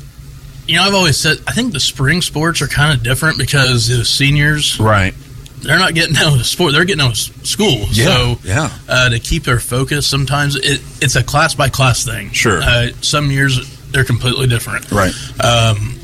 you 0.66 0.76
know 0.76 0.82
I've 0.82 0.94
always 0.94 1.16
said 1.18 1.38
I 1.46 1.52
think 1.52 1.72
the 1.72 1.80
spring 1.80 2.22
sports 2.22 2.62
are 2.62 2.66
kind 2.68 2.96
of 2.96 3.02
different 3.04 3.38
because 3.38 3.86
the 3.88 4.04
seniors 4.04 4.80
Right. 4.80 5.14
they're 5.58 5.78
not 5.78 5.94
getting 5.94 6.16
out 6.16 6.38
of 6.38 6.46
sport; 6.46 6.72
they're 6.72 6.84
getting 6.86 7.02
out 7.04 7.12
of 7.12 7.46
school. 7.46 7.86
Yeah, 7.90 8.06
so 8.06 8.36
yeah. 8.44 8.70
uh, 8.88 9.10
to 9.10 9.18
keep 9.18 9.44
their 9.44 9.60
focus, 9.60 10.06
sometimes 10.06 10.56
it, 10.56 10.80
it's 11.02 11.16
a 11.16 11.22
class 11.22 11.54
by 11.54 11.68
class 11.68 12.04
thing. 12.04 12.30
Sure. 12.30 12.60
Uh, 12.62 12.88
some 13.02 13.30
years 13.30 13.74
they're 13.92 14.04
completely 14.04 14.46
different. 14.46 14.90
Right. 14.90 15.12
Um, 15.44 15.94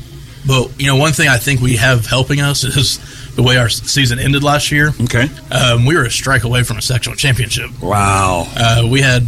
but 0.45 0.79
you 0.79 0.85
know, 0.87 0.97
one 0.97 1.13
thing 1.13 1.29
I 1.29 1.37
think 1.37 1.61
we 1.61 1.77
have 1.77 2.05
helping 2.05 2.41
us 2.41 2.63
is 2.63 2.99
the 3.35 3.43
way 3.43 3.57
our 3.57 3.69
season 3.69 4.19
ended 4.19 4.43
last 4.43 4.71
year. 4.71 4.91
Okay. 5.01 5.27
Um, 5.51 5.85
we 5.85 5.95
were 5.95 6.03
a 6.03 6.11
strike 6.11 6.43
away 6.43 6.63
from 6.63 6.77
a 6.77 6.81
sectional 6.81 7.15
championship. 7.15 7.71
Wow. 7.81 8.45
Uh, 8.55 8.87
we 8.89 9.01
had, 9.01 9.23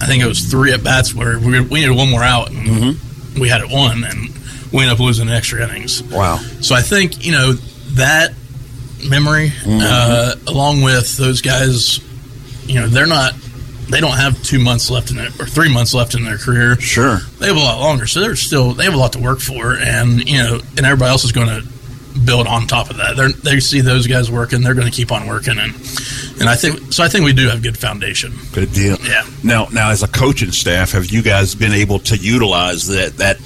I 0.00 0.06
think 0.06 0.22
it 0.22 0.26
was 0.26 0.50
three 0.50 0.72
at 0.72 0.84
bats 0.84 1.14
where 1.14 1.38
we, 1.38 1.60
we 1.60 1.80
needed 1.80 1.96
one 1.96 2.10
more 2.10 2.22
out, 2.22 2.50
and 2.50 2.58
Mm-hmm. 2.68 3.40
we 3.40 3.48
had 3.48 3.62
it 3.62 3.70
one, 3.70 4.04
and 4.04 4.28
we 4.72 4.82
ended 4.82 4.92
up 4.94 5.00
losing 5.00 5.28
in 5.28 5.32
extra 5.34 5.62
innings. 5.66 6.02
Wow. 6.02 6.36
So 6.60 6.74
I 6.74 6.82
think 6.82 7.24
you 7.24 7.32
know 7.32 7.52
that 7.94 8.32
memory, 9.08 9.48
Mm-hmm. 9.48 9.78
uh, 9.82 10.34
along 10.52 10.82
with 10.82 11.16
those 11.16 11.40
guys, 11.40 12.00
you 12.68 12.74
know, 12.80 12.86
they're 12.88 13.06
not. 13.06 13.32
They 13.88 14.00
don't 14.00 14.16
have 14.16 14.42
two 14.42 14.58
months 14.58 14.90
left 14.90 15.12
in 15.12 15.18
it 15.18 15.38
or 15.40 15.46
three 15.46 15.72
months 15.72 15.94
left 15.94 16.16
in 16.16 16.24
their 16.24 16.38
career. 16.38 16.74
Sure, 16.80 17.18
they 17.38 17.46
have 17.46 17.56
a 17.56 17.60
lot 17.60 17.78
longer, 17.78 18.06
so 18.08 18.20
they're 18.20 18.34
still 18.36 18.72
they 18.72 18.84
have 18.84 18.94
a 18.94 18.96
lot 18.98 19.12
to 19.12 19.20
work 19.20 19.38
for, 19.38 19.76
and 19.78 20.28
you 20.28 20.38
know, 20.38 20.58
and 20.76 20.80
everybody 20.84 21.08
else 21.10 21.22
is 21.24 21.30
going 21.32 21.46
to 21.46 21.66
build 22.24 22.46
on 22.46 22.66
top 22.66 22.90
of 22.90 22.96
that. 22.96 23.16
They're, 23.16 23.28
they 23.28 23.60
see 23.60 23.80
those 23.80 24.06
guys 24.06 24.30
working, 24.30 24.62
they're 24.62 24.74
going 24.74 24.90
to 24.90 24.92
keep 24.92 25.12
on 25.12 25.26
working, 25.26 25.58
and 25.58 25.74
and 26.40 26.48
I 26.48 26.54
think 26.56 26.92
so. 26.92 27.02
I 27.02 27.08
think 27.08 27.24
we 27.24 27.32
do 27.32 27.48
have 27.48 27.62
good 27.62 27.78
foundation. 27.78 28.32
Good 28.52 28.72
deal. 28.72 28.96
Yeah. 29.02 29.26
Now, 29.42 29.66
now, 29.72 29.90
as 29.90 30.02
a 30.02 30.08
coaching 30.08 30.52
staff, 30.52 30.92
have 30.92 31.06
you 31.06 31.22
guys 31.22 31.54
been 31.54 31.72
able 31.72 31.98
to 32.00 32.16
utilize 32.16 32.86
that 32.88 33.16
that 33.18 33.38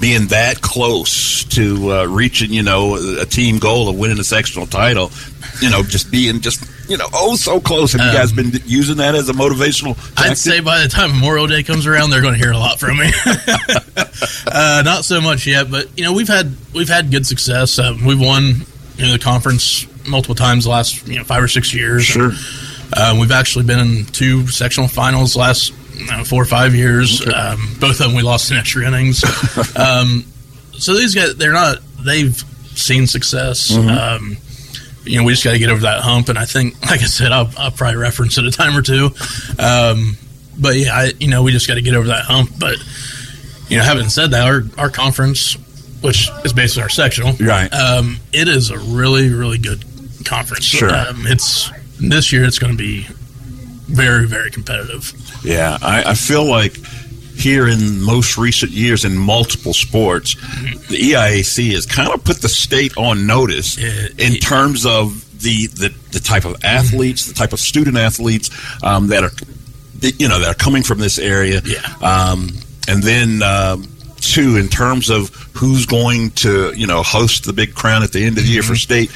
being 0.00 0.28
that 0.28 0.60
close 0.60 1.44
to 1.44 1.92
uh, 1.92 2.04
reaching, 2.06 2.52
you 2.52 2.62
know, 2.62 2.96
a 3.20 3.26
team 3.26 3.58
goal 3.58 3.88
of 3.88 3.98
winning 3.98 4.18
a 4.18 4.24
sectional 4.24 4.66
title? 4.66 5.10
You 5.60 5.70
know, 5.70 5.82
just 5.82 6.10
being 6.10 6.40
just 6.40 6.64
you 6.88 6.96
know, 6.96 7.06
oh, 7.14 7.36
so 7.36 7.60
close. 7.60 7.92
Have 7.92 8.04
you 8.04 8.12
guys 8.12 8.32
been 8.32 8.52
using 8.66 8.96
that 8.98 9.14
as 9.14 9.28
a 9.28 9.32
motivational? 9.32 9.96
Um, 10.18 10.30
I'd 10.30 10.38
say 10.38 10.60
by 10.60 10.82
the 10.82 10.88
time 10.88 11.10
Memorial 11.10 11.46
Day 11.46 11.62
comes 11.62 11.86
around, 11.86 12.10
they're 12.10 12.20
going 12.20 12.34
to 12.34 12.38
hear 12.38 12.52
a 12.52 12.58
lot 12.58 12.78
from 12.78 12.98
me. 12.98 13.10
uh, 14.46 14.82
not 14.84 15.04
so 15.04 15.20
much 15.20 15.46
yet, 15.46 15.70
but 15.70 15.96
you 15.96 16.04
know 16.04 16.12
we've 16.12 16.28
had 16.28 16.54
we've 16.74 16.88
had 16.88 17.10
good 17.10 17.26
success. 17.26 17.78
Uh, 17.78 17.96
we've 18.04 18.20
won 18.20 18.66
you 18.96 19.06
know 19.06 19.12
the 19.12 19.18
conference 19.18 19.86
multiple 20.06 20.34
times 20.34 20.64
the 20.64 20.70
last 20.70 21.06
you 21.08 21.16
know 21.16 21.24
five 21.24 21.42
or 21.42 21.48
six 21.48 21.72
years. 21.72 22.04
Sure. 22.04 22.32
Uh, 22.92 23.16
we've 23.18 23.32
actually 23.32 23.64
been 23.64 23.78
in 23.80 24.04
two 24.06 24.46
sectional 24.48 24.88
finals 24.88 25.36
last 25.36 25.72
know, 26.06 26.24
four 26.24 26.42
or 26.42 26.46
five 26.46 26.74
years. 26.74 27.24
Um, 27.26 27.76
both 27.80 28.00
of 28.00 28.06
them 28.06 28.14
we 28.14 28.22
lost 28.22 28.50
in 28.50 28.56
extra 28.56 28.86
innings. 28.86 29.22
um, 29.76 30.24
so 30.72 30.94
these 30.94 31.14
guys, 31.14 31.36
they're 31.36 31.52
not. 31.52 31.78
They've 32.04 32.36
seen 32.74 33.06
success. 33.06 33.70
Mhm. 33.72 33.88
Um, 33.96 34.36
you 35.04 35.18
know, 35.18 35.24
we 35.24 35.32
just 35.32 35.44
got 35.44 35.52
to 35.52 35.58
get 35.58 35.70
over 35.70 35.82
that 35.82 36.00
hump. 36.00 36.28
And 36.28 36.38
I 36.38 36.44
think, 36.46 36.80
like 36.82 37.02
I 37.02 37.06
said, 37.06 37.30
I'll, 37.30 37.50
I'll 37.58 37.70
probably 37.70 37.96
reference 37.96 38.38
it 38.38 38.44
a 38.46 38.50
time 38.50 38.76
or 38.76 38.82
two. 38.82 39.10
Um, 39.58 40.16
but 40.58 40.76
yeah, 40.76 40.94
I, 40.94 41.12
you 41.18 41.28
know, 41.28 41.42
we 41.42 41.52
just 41.52 41.68
got 41.68 41.74
to 41.74 41.82
get 41.82 41.94
over 41.94 42.08
that 42.08 42.24
hump. 42.24 42.50
But 42.58 42.76
you 43.68 43.76
know, 43.78 43.84
having 43.84 44.08
said 44.08 44.30
that, 44.32 44.46
our 44.46 44.62
our 44.78 44.90
conference, 44.90 45.54
which 46.00 46.30
is 46.44 46.52
basically 46.52 46.82
our 46.84 46.88
sectional, 46.88 47.32
Right. 47.40 47.72
Um, 47.72 48.18
it 48.32 48.48
is 48.48 48.70
a 48.70 48.78
really 48.78 49.30
really 49.30 49.58
good 49.58 49.84
conference. 50.24 50.64
Sure. 50.64 50.94
Um, 50.94 51.26
it's 51.26 51.70
this 52.00 52.32
year. 52.32 52.44
It's 52.44 52.58
going 52.58 52.72
to 52.72 52.78
be 52.78 53.06
very 53.86 54.26
very 54.26 54.50
competitive. 54.50 55.12
Yeah, 55.44 55.78
I, 55.80 56.10
I 56.10 56.14
feel 56.14 56.44
like 56.44 56.76
here 57.34 57.68
in 57.68 58.00
most 58.00 58.38
recent 58.38 58.72
years 58.72 59.04
in 59.04 59.16
multiple 59.16 59.74
sports, 59.74 60.34
the 60.88 60.96
EIAC 60.96 61.72
has 61.72 61.84
kind 61.84 62.12
of 62.12 62.24
put 62.24 62.40
the 62.40 62.48
state 62.48 62.96
on 62.96 63.26
notice 63.26 63.76
in 63.76 64.34
terms 64.36 64.86
of 64.86 65.20
the, 65.42 65.66
the, 65.66 65.94
the 66.12 66.20
type 66.20 66.44
of 66.44 66.56
athletes, 66.64 67.26
the 67.26 67.34
type 67.34 67.52
of 67.52 67.60
student 67.60 67.96
athletes 67.96 68.50
um, 68.82 69.08
that 69.08 69.24
are 69.24 69.30
you 70.18 70.28
know 70.28 70.38
that 70.38 70.48
are 70.48 70.54
coming 70.54 70.82
from 70.82 70.98
this 70.98 71.18
area. 71.18 71.60
Yeah. 71.64 71.80
Um, 72.02 72.48
and 72.88 73.02
then 73.02 73.42
um, 73.42 73.84
two, 74.16 74.56
in 74.56 74.68
terms 74.68 75.10
of 75.10 75.30
who's 75.54 75.86
going 75.86 76.30
to 76.30 76.72
you 76.74 76.86
know 76.86 77.02
host 77.02 77.44
the 77.44 77.52
big 77.52 77.74
crown 77.74 78.02
at 78.02 78.12
the 78.12 78.24
end 78.24 78.38
of 78.38 78.44
the 78.44 78.50
year 78.50 78.62
for 78.62 78.76
state. 78.76 79.10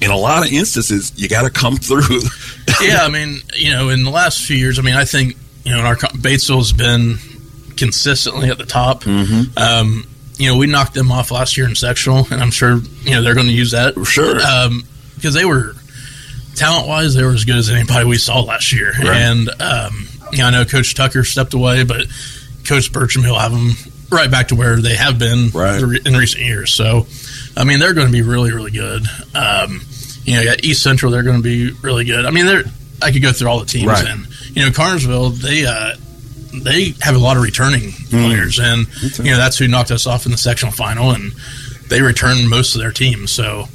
In 0.00 0.10
a 0.10 0.16
lot 0.16 0.46
of 0.46 0.52
instances, 0.52 1.12
you 1.16 1.28
got 1.28 1.42
to 1.42 1.50
come 1.50 1.76
through. 1.76 2.20
yeah, 2.80 3.00
I 3.02 3.08
mean, 3.08 3.36
you 3.54 3.72
know, 3.72 3.90
in 3.90 4.02
the 4.02 4.10
last 4.10 4.42
few 4.42 4.56
years, 4.56 4.78
I 4.78 4.82
mean, 4.82 4.94
I 4.94 5.04
think 5.04 5.36
you 5.64 5.72
know, 5.72 5.82
our 5.82 5.96
Batesville's 5.96 6.72
been 6.72 7.18
consistently 7.76 8.50
at 8.50 8.58
the 8.58 8.66
top. 8.66 9.04
Mm-hmm. 9.04 9.58
Um, 9.58 10.06
you 10.36 10.50
know, 10.50 10.56
we 10.56 10.66
knocked 10.66 10.94
them 10.94 11.12
off 11.12 11.30
last 11.30 11.56
year 11.56 11.68
in 11.68 11.74
sectional, 11.74 12.26
and 12.30 12.40
I'm 12.40 12.50
sure 12.50 12.78
you 13.02 13.10
know 13.10 13.22
they're 13.22 13.34
going 13.34 13.46
to 13.46 13.52
use 13.52 13.72
that. 13.72 13.94
For 13.94 14.04
sure, 14.04 14.40
um, 14.40 14.84
because 15.14 15.34
they 15.34 15.44
were 15.44 15.74
talent 16.54 16.88
wise, 16.88 17.14
they 17.14 17.22
were 17.22 17.32
as 17.32 17.44
good 17.44 17.56
as 17.56 17.68
anybody 17.68 18.06
we 18.06 18.16
saw 18.16 18.40
last 18.40 18.72
year. 18.72 18.92
Right. 18.98 19.16
And 19.16 19.48
um, 19.60 20.08
you 20.32 20.38
know, 20.38 20.46
I 20.46 20.50
know 20.50 20.64
Coach 20.64 20.94
Tucker 20.94 21.24
stepped 21.24 21.54
away, 21.54 21.84
but 21.84 22.06
Coach 22.64 22.92
Bertram 22.92 23.24
he'll 23.24 23.38
have 23.38 23.52
them 23.52 23.72
right 24.10 24.30
back 24.30 24.48
to 24.48 24.54
where 24.54 24.76
they 24.76 24.96
have 24.96 25.18
been 25.18 25.50
in 25.54 26.16
recent 26.16 26.44
years. 26.44 26.74
So, 26.74 27.06
I 27.56 27.64
mean, 27.64 27.78
they're 27.78 27.94
going 27.94 28.08
to 28.08 28.12
be 28.12 28.22
really, 28.22 28.52
really 28.52 28.72
good. 28.72 29.04
Um, 29.34 29.82
you 30.30 30.36
know, 30.36 30.42
you 30.42 30.48
got 30.48 30.64
East 30.64 30.82
Central, 30.82 31.10
they're 31.12 31.22
going 31.22 31.36
to 31.36 31.42
be 31.42 31.72
really 31.82 32.04
good. 32.04 32.24
I 32.26 32.30
mean, 32.30 32.46
they're 32.46 32.64
I 33.02 33.10
could 33.12 33.22
go 33.22 33.32
through 33.32 33.48
all 33.48 33.60
the 33.60 33.66
teams, 33.66 33.86
Right. 33.86 34.06
and 34.06 34.26
you 34.54 34.62
know, 34.64 34.70
Connersville 34.70 35.34
they 35.38 35.64
uh, 35.66 35.94
they 36.62 36.94
have 37.00 37.14
a 37.14 37.18
lot 37.18 37.36
of 37.36 37.42
returning 37.42 37.92
Hmm. 37.92 38.24
players, 38.26 38.58
and 38.58 38.86
you 39.18 39.30
know 39.30 39.36
that's 39.38 39.56
who 39.58 39.68
knocked 39.68 39.90
us 39.90 40.06
off 40.06 40.26
in 40.26 40.32
the 40.32 40.38
sectional 40.38 40.72
final, 40.72 41.10
and 41.12 41.32
they 41.88 42.02
returned 42.02 42.48
most 42.48 42.74
of 42.74 42.80
their 42.80 42.92
team. 42.92 43.26
So 43.26 43.68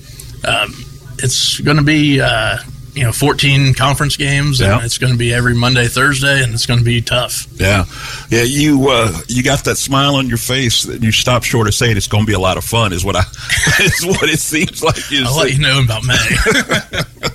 um, 0.48 0.74
it's 1.18 1.60
going 1.60 1.78
to 1.78 1.84
be 1.84 2.22
uh, 2.22 2.58
you 2.96 3.04
know 3.04 3.12
14 3.12 3.74
conference 3.74 4.18
games, 4.18 4.60
Yeah. 4.60 4.76
and 4.78 4.86
it's 4.86 4.98
going 4.98 5.12
to 5.14 5.20
be 5.20 5.34
every 5.34 5.54
Monday, 5.54 5.88
Thursday, 5.88 6.42
and 6.44 6.54
it's 6.54 6.66
going 6.66 6.80
to 6.80 6.86
be 6.86 7.02
tough. 7.02 7.46
Yeah, 7.56 7.86
yeah. 8.30 8.44
You 8.44 8.88
uh, 8.90 9.12
you 9.28 9.44
got 9.44 9.64
that 9.66 9.76
smile 9.76 10.16
on 10.16 10.28
your 10.28 10.38
face, 10.38 10.86
and 10.86 11.04
you 11.04 11.12
stop 11.12 11.44
short 11.44 11.68
of 11.68 11.74
saying 11.74 11.98
it's 11.98 12.08
going 12.08 12.24
to 12.24 12.28
be 12.28 12.34
a 12.34 12.40
lot 12.40 12.58
of 12.58 12.64
fun. 12.64 12.94
Is 12.94 13.04
what 13.06 13.16
I 13.16 13.22
is 13.82 14.06
what 14.06 14.24
it 14.30 14.40
seems 14.40 14.84
like. 14.84 15.12
You're 15.12 15.26
I'll 15.28 15.38
let 15.38 15.54
you 15.54 15.60
know 15.60 15.82
about 15.84 16.04
May. 16.06 16.16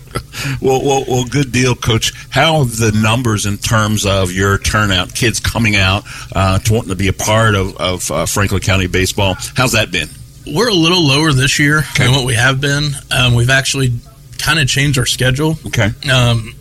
Well, 0.63 0.83
well, 0.83 1.05
well, 1.07 1.25
good 1.25 1.53
deal, 1.53 1.75
Coach. 1.75 2.13
How 2.31 2.61
have 2.65 2.77
the 2.79 2.93
numbers 2.93 3.45
in 3.45 3.59
terms 3.59 4.07
of 4.07 4.33
your 4.33 4.57
turnout, 4.57 5.15
kids 5.15 5.39
coming 5.39 5.77
out 5.77 6.05
uh, 6.35 6.59
to 6.61 6.73
wanting 6.73 6.89
to 6.89 6.97
be 6.97 7.09
a 7.09 7.13
part 7.13 7.55
of, 7.55 7.77
of 7.77 8.11
uh, 8.11 8.25
Franklin 8.25 8.61
County 8.63 8.87
baseball? 8.87 9.37
How's 9.55 9.73
that 9.73 9.91
been? 9.93 10.09
We're 10.47 10.71
a 10.71 10.75
little 10.75 11.07
lower 11.07 11.33
this 11.33 11.59
year 11.59 11.83
than 11.99 12.13
what 12.13 12.25
we 12.25 12.35
have 12.35 12.59
been. 12.61 12.93
Um, 13.11 13.35
we've 13.35 13.51
actually 13.51 13.93
kind 14.41 14.59
of 14.59 14.69
changed 14.69 14.99
our 14.99 15.07
schedule. 15.07 15.59
Okay. 15.67 15.91
Um, 16.11 16.55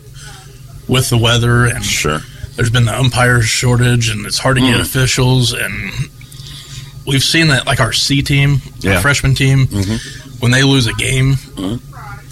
with 0.88 1.08
the 1.10 1.18
weather 1.18 1.66
and 1.66 1.84
sure, 1.84 2.20
there's 2.56 2.70
been 2.70 2.84
the 2.84 2.98
umpire 2.98 3.40
shortage 3.42 4.08
and 4.10 4.26
it's 4.26 4.38
hard 4.38 4.56
to 4.56 4.62
get 4.62 4.74
Mm. 4.76 4.80
officials 4.80 5.52
and 5.52 5.92
we've 7.06 7.22
seen 7.24 7.48
that 7.48 7.66
like 7.66 7.80
our 7.80 7.92
C 7.92 8.22
team, 8.22 8.60
Yeah. 8.80 8.96
our 8.96 9.00
freshman 9.02 9.34
team, 9.34 9.66
Mm-hmm. 9.66 10.30
when 10.40 10.50
they 10.52 10.62
lose 10.62 10.86
a 10.86 10.92
game, 10.94 11.36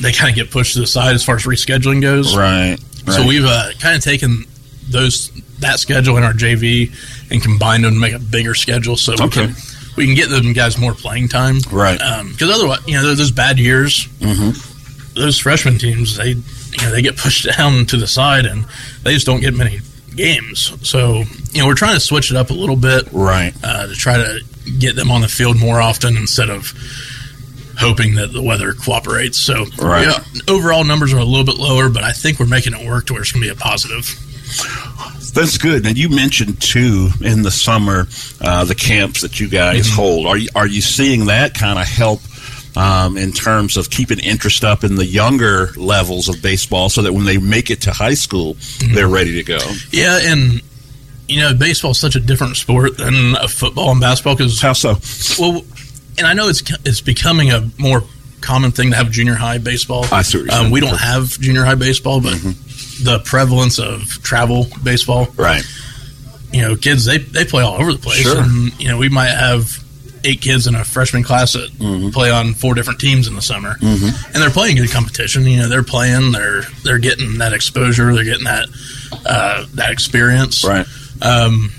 they 0.01 0.13
kind 0.13 0.31
of 0.31 0.35
get 0.37 0.51
pushed 0.51 0.75
to 0.75 0.81
the 0.81 0.87
side 0.87 1.15
as 1.15 1.25
far 1.25 1.37
as 1.37 1.43
rescheduling 1.45 2.01
goes. 2.01 2.37
Right. 2.37 2.79
So 3.07 3.19
right. 3.19 3.29
we've 3.29 3.45
uh, 3.45 3.71
kind 3.81 3.97
of 3.97 4.03
taken 4.03 4.45
those 4.91 5.31
that 5.61 5.79
schedule 5.81 6.17
in 6.17 6.23
our 6.25 6.33
JV 6.33 6.93
and 7.31 7.43
combined 7.43 7.85
them 7.85 7.95
to 7.95 8.01
make 8.01 8.13
a 8.15 8.19
bigger 8.19 8.55
schedule, 8.55 8.97
so 8.97 9.13
we 9.19 9.29
can 9.31 9.57
we 9.97 10.07
can 10.07 10.15
get 10.15 10.29
them 10.31 10.53
guys 10.53 10.79
more 10.79 10.95
playing 10.95 11.29
time. 11.29 11.59
Right. 11.73 11.99
Because 12.31 12.51
otherwise, 12.51 12.79
you 12.87 12.95
know, 12.95 13.03
those- 13.03 13.19
those 13.19 13.31
bad 13.33 13.59
years, 13.59 14.07
Mm-hmm. 14.21 14.51
Those 15.19 15.39
freshman 15.39 15.79
teams, 15.79 16.17
they 16.17 16.31
you 16.31 16.79
know 16.83 16.91
they 16.91 17.03
get 17.03 17.17
pushed 17.17 17.47
down 17.59 17.87
to 17.87 17.97
the 17.97 18.07
side 18.07 18.47
and 18.47 18.65
they 19.03 19.13
just 19.15 19.27
don't 19.27 19.41
get 19.41 19.55
many 19.55 19.81
games. 20.15 20.73
So 20.89 21.23
you 21.53 21.61
know 21.63 21.67
we're 21.67 21.75
trying 21.75 21.95
to 21.95 22.01
switch 22.01 22.31
it 22.31 22.37
up 22.37 22.51
a 22.51 22.55
little 22.55 22.77
bit, 22.77 23.09
right, 23.13 23.53
uh, 23.63 23.87
to 23.87 23.95
try 23.95 24.17
to 24.17 24.41
get 24.79 24.97
them 24.97 25.11
on 25.11 25.21
the 25.23 25.29
field 25.29 25.59
more 25.59 25.81
often 25.81 26.17
instead 26.17 26.51
of 26.51 26.73
hoping 27.79 28.17
that 28.17 28.33
the 28.33 28.43
weather 28.43 28.73
cooperates. 28.75 29.39
So 29.39 29.65
Right. 29.81 30.05
yeah, 30.07 30.19
overall 30.53 30.83
numbers 30.85 31.13
are 31.13 31.19
a 31.19 31.25
little 31.25 31.45
bit 31.47 31.57
lower, 31.59 31.89
but 31.89 32.03
I 32.03 32.13
think 32.13 32.41
we're 32.41 32.47
making 32.47 32.75
it 32.75 32.87
work 32.87 33.07
to 33.07 33.13
where 33.13 33.23
it's 33.23 33.31
going 33.33 33.43
to 33.45 33.49
be 33.49 33.53
a 33.53 33.57
positive. 33.57 34.05
That's 35.35 35.59
good. 35.59 35.87
And 35.87 35.97
you 35.97 36.09
mentioned 36.09 36.61
too 36.61 37.11
in 37.21 37.43
the 37.43 37.51
summer 37.51 38.09
uh, 38.41 38.65
the 38.65 38.75
camps 38.75 39.21
that 39.21 39.39
you 39.39 39.49
guys 39.49 39.87
Mm-hmm. 39.87 39.95
hold. 39.97 40.27
Are 40.27 40.37
you 40.37 40.49
are 40.57 40.67
you 40.67 40.81
seeing 40.81 41.27
that 41.27 41.55
kind 41.55 41.79
of 41.79 41.87
help 41.87 42.21
um, 42.79 43.17
in 43.19 43.33
terms 43.33 43.77
of 43.77 43.91
keeping 43.91 44.19
interest 44.21 44.63
up 44.65 44.85
in 44.85 44.95
the 44.95 45.05
younger 45.05 45.71
levels 45.77 46.29
of 46.29 46.41
baseball, 46.43 46.89
so 46.89 47.03
that 47.03 47.13
when 47.13 47.25
they 47.25 47.39
make 47.39 47.71
it 47.71 47.81
to 47.83 47.91
high 47.93 48.15
school, 48.15 48.55
Mm-hmm. 48.55 48.95
they're 48.95 49.09
ready 49.09 49.35
to 49.35 49.43
go? 49.43 49.59
Yeah, 49.91 50.19
and 50.23 50.63
you 51.29 51.41
know, 51.41 51.53
baseball 51.55 51.91
is 51.91 51.99
such 51.99 52.17
a 52.17 52.21
different 52.21 52.57
sport 52.57 52.97
than 52.97 53.35
a 53.37 53.49
football 53.49 53.91
and 53.91 54.01
basketball. 54.01 54.37
Because 54.37 54.61
how 54.63 54.73
so? 54.73 54.97
Well, 55.39 55.63
and 56.17 56.27
I 56.27 56.33
know 56.35 56.49
it's 56.49 56.63
it's 56.87 57.01
becoming 57.03 57.51
a 57.51 57.69
more 57.79 58.03
common 58.41 58.71
thing 58.71 58.91
to 58.93 58.97
have 58.97 59.11
junior 59.11 59.35
high 59.35 59.59
baseball. 59.59 60.07
I 60.13 60.23
see 60.23 60.49
um, 60.49 60.71
we 60.71 60.81
don't 60.81 60.97
have 61.01 61.39
junior 61.41 61.65
high 61.65 61.75
baseball, 61.75 62.21
but 62.21 62.39
the 63.03 63.21
prevalence 63.25 63.79
of 63.79 64.05
travel 64.23 64.67
baseball, 64.83 65.27
right? 65.37 65.63
you 66.53 66.63
know, 66.63 66.77
kids 66.77 67.05
they 67.05 67.19
they 67.19 67.45
play 67.45 67.63
all 67.63 67.75
over 67.81 67.93
the 67.93 67.99
place. 67.99 68.23
Sure. 68.23 68.41
And, 68.41 68.73
you 68.81 68.89
know, 68.89 68.97
we 68.97 69.09
might 69.11 69.31
have 69.31 69.85
eight 70.25 70.41
kids 70.41 70.67
in 70.67 70.75
a 70.75 70.85
freshman 70.85 71.23
class 71.23 71.53
that 71.55 71.71
Mm-hmm. 71.79 72.11
play 72.11 72.31
on 72.31 72.55
four 72.55 72.75
different 72.75 73.01
teams 73.01 73.27
in 73.29 73.35
the 73.35 73.43
summer, 73.43 73.75
Mhm. 73.81 74.33
and 74.33 74.43
they're 74.43 74.51
playing 74.51 74.77
good 74.77 74.91
competition. 74.91 75.45
You 75.47 75.59
know, 75.59 75.69
they're 75.69 75.83
playing, 75.83 76.33
they're 76.33 76.63
they're 76.85 76.99
getting 76.99 77.39
that 77.39 77.53
exposure, 77.53 78.15
they're 78.15 78.25
getting 78.25 78.45
that 78.45 78.69
uh, 79.27 79.65
that 79.75 79.91
experience. 79.91 80.65
Right. 80.65 80.87
Um, 81.23 81.73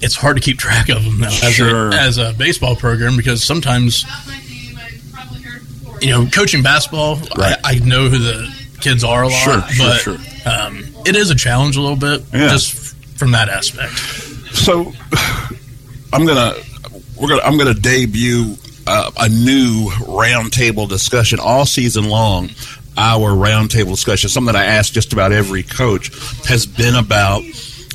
it's 0.00 0.14
hard 0.16 0.36
to 0.36 0.42
keep 0.42 0.58
track 0.58 0.88
of 0.88 1.04
them 1.04 1.20
though 1.20 1.26
as, 1.26 1.52
Sure. 1.54 1.88
a, 1.90 1.94
as 1.94 2.16
a 2.18 2.32
baseball 2.38 2.74
program 2.76 3.16
because 3.16 3.42
sometimes 3.44 4.04
you 6.00 6.10
know 6.10 6.26
coaching 6.26 6.62
basketball 6.62 7.16
Right. 7.36 7.56
I, 7.64 7.74
I 7.74 7.78
know 7.80 8.08
who 8.08 8.18
the 8.18 8.54
kids 8.80 9.04
are 9.04 9.24
a 9.24 9.28
lot 9.28 9.42
Sure, 9.42 9.62
sure, 9.68 9.86
but 9.86 9.98
sure. 10.00 10.16
Um, 10.50 10.84
it 11.04 11.16
is 11.16 11.30
a 11.30 11.34
challenge 11.34 11.76
a 11.76 11.82
little 11.82 11.96
bit 11.96 12.22
Yeah. 12.32 12.48
just 12.48 12.72
from 13.18 13.32
that 13.32 13.48
aspect 13.50 13.92
So 14.54 14.92
I'm 16.12 16.24
gonna 16.24 16.54
we're 17.20 17.28
gonna 17.28 17.42
I'm 17.42 17.58
gonna 17.58 17.74
debut 17.74 18.56
uh, 18.86 19.10
a 19.18 19.28
new 19.28 19.90
roundtable 19.90 20.88
discussion 20.88 21.38
all 21.40 21.66
season 21.66 22.08
long. 22.08 22.50
Our 22.96 23.30
roundtable 23.30 23.90
discussion, 23.90 24.28
something 24.28 24.52
that 24.52 24.60
I 24.60 24.64
ask 24.66 24.92
just 24.92 25.12
about 25.12 25.32
every 25.32 25.62
coach, 25.62 26.10
has 26.46 26.66
been 26.66 26.96
about 26.96 27.42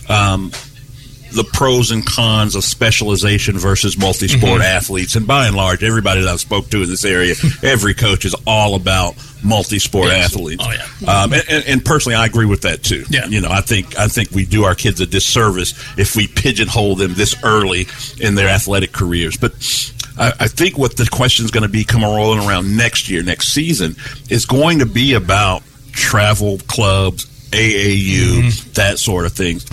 um, 0.09 0.51
the 1.36 1.44
pros 1.44 1.92
and 1.92 2.06
cons 2.06 2.56
of 2.56 2.64
specialization 2.64 3.58
versus 3.58 3.98
multi-sport 3.98 4.62
Mhm. 4.62 4.66
athletes. 4.66 5.16
And 5.16 5.28
by 5.28 5.48
and 5.48 5.56
large, 5.56 5.84
everybody 5.84 6.22
that 6.22 6.30
I've 6.30 6.40
spoke 6.40 6.70
to 6.72 6.82
in 6.84 6.90
this 6.90 7.06
area, 7.06 7.36
every 7.62 7.94
coach 7.94 8.26
is 8.26 8.36
all 8.48 8.76
about 8.76 9.16
multi-sport 9.44 10.08
Yes. 10.08 10.26
athletes. 10.32 10.64
Oh, 10.66 10.72
yeah. 10.72 11.22
Um, 11.24 11.34
and, 11.34 11.44
and, 11.50 11.64
and 11.66 11.86
personally, 11.86 12.16
I 12.16 12.26
agree 12.26 12.46
with 12.48 12.62
that 12.62 12.82
too. 12.84 13.06
Yeah. 13.10 13.28
You 13.28 13.42
know, 13.42 13.50
I 13.52 13.62
think 13.62 13.98
I 14.00 14.08
think 14.08 14.32
we 14.32 14.46
do 14.46 14.64
our 14.64 14.74
kids 14.76 15.00
a 15.02 15.06
disservice 15.06 15.74
if 15.98 16.16
we 16.16 16.28
pigeonhole 16.28 16.96
them 16.96 17.14
this 17.14 17.36
early 17.44 17.88
in 18.20 18.36
their 18.36 18.48
athletic 18.50 18.92
careers. 18.92 19.38
But 19.38 19.54
I, 20.18 20.32
I 20.40 20.48
think 20.48 20.78
what 20.78 20.96
the 20.98 21.06
question 21.06 21.46
is 21.46 21.52
going 21.52 21.64
to 21.64 21.70
be 21.70 21.84
coming 21.84 22.08
rolling 22.10 22.40
around 22.48 22.76
next 22.76 23.10
year, 23.10 23.22
next 23.22 23.50
season, 23.50 23.96
is 24.30 24.46
going 24.46 24.80
to 24.80 24.86
be 24.86 25.14
about 25.14 25.62
travel 25.92 26.60
clubs, 26.68 27.26
AAU, 27.52 28.42
Mm-hmm. 28.42 28.72
that 28.74 29.00
sort 29.00 29.26
of 29.26 29.34
things. 29.34 29.66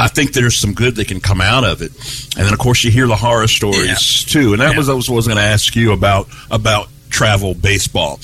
I 0.00 0.08
think 0.08 0.32
there's 0.32 0.56
some 0.56 0.72
good 0.72 0.96
that 0.96 1.08
can 1.08 1.20
come 1.20 1.40
out 1.40 1.64
of 1.64 1.82
it, 1.82 1.92
and 2.36 2.46
then 2.46 2.52
of 2.52 2.58
course 2.58 2.82
you 2.84 2.90
hear 2.90 3.06
the 3.06 3.16
horror 3.16 3.46
stories 3.48 4.24
too. 4.24 4.52
And 4.52 4.62
that 4.62 4.76
was 4.76 4.88
I 4.88 4.94
was, 4.94 5.10
was 5.10 5.26
going 5.26 5.36
to 5.38 5.44
ask 5.44 5.76
you 5.76 5.92
about 5.92 6.26
about 6.50 6.88
travel 7.10 7.54
baseball. 7.54 8.18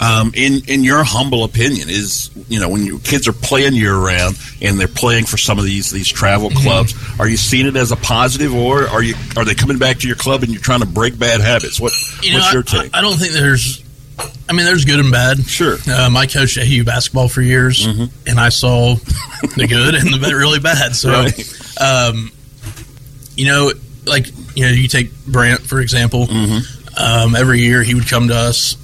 Um, 0.00 0.32
in 0.34 0.60
in 0.66 0.82
your 0.84 1.04
humble 1.04 1.44
opinion, 1.44 1.88
is 1.88 2.28
you 2.48 2.58
know 2.60 2.68
when 2.68 2.84
your 2.84 2.98
kids 2.98 3.26
are 3.28 3.32
playing 3.32 3.74
year 3.74 3.96
round 3.96 4.36
and 4.60 4.78
they're 4.78 4.88
playing 4.88 5.24
for 5.24 5.36
some 5.38 5.58
of 5.58 5.64
these 5.64 5.90
these 5.90 6.08
travel 6.08 6.50
Mm-hmm. 6.50 6.62
clubs, 6.62 6.94
are 7.20 7.28
you 7.28 7.36
seeing 7.36 7.66
it 7.66 7.76
as 7.76 7.92
a 7.92 7.96
positive, 7.96 8.52
or 8.52 8.88
are 8.88 9.02
you 9.02 9.14
are 9.36 9.44
they 9.44 9.54
coming 9.54 9.78
back 9.78 9.98
to 10.00 10.06
your 10.08 10.16
club 10.16 10.42
and 10.42 10.52
you're 10.52 10.60
trying 10.60 10.80
to 10.80 10.86
break 10.86 11.18
bad 11.18 11.40
habits? 11.40 11.80
What 11.80 11.92
you 12.22 12.32
know 12.32 12.38
what's 12.38 12.50
I, 12.50 12.52
your 12.52 12.62
take? 12.64 12.94
I, 12.94 12.98
I 12.98 13.02
don't 13.02 13.16
think 13.16 13.32
there's 13.32 13.83
I 14.48 14.52
mean 14.52 14.66
there's 14.66 14.84
good 14.84 15.00
and 15.00 15.10
bad 15.10 15.38
sure 15.46 15.76
um, 15.92 16.16
I 16.16 16.26
coached 16.26 16.58
AU 16.58 16.84
basketball 16.84 17.28
for 17.28 17.40
years 17.42 17.84
and 17.86 18.38
I 18.38 18.50
saw 18.50 18.94
the 19.56 19.66
good 19.68 19.94
and 19.94 20.12
the 20.14 20.34
really 20.36 20.60
bad 20.60 20.94
so 20.94 21.10
Right. 21.10 21.80
um, 21.80 22.30
you 23.36 23.46
know 23.46 23.72
like 24.06 24.26
you 24.56 24.64
know 24.64 24.70
you 24.70 24.86
take 24.88 25.10
Brant 25.26 25.60
for 25.62 25.80
example 25.80 26.26
Mm-hmm. 26.26 27.02
um, 27.02 27.34
every 27.36 27.60
year 27.60 27.82
he 27.82 27.94
would 27.94 28.08
come 28.08 28.28
to 28.28 28.34
us 28.36 28.76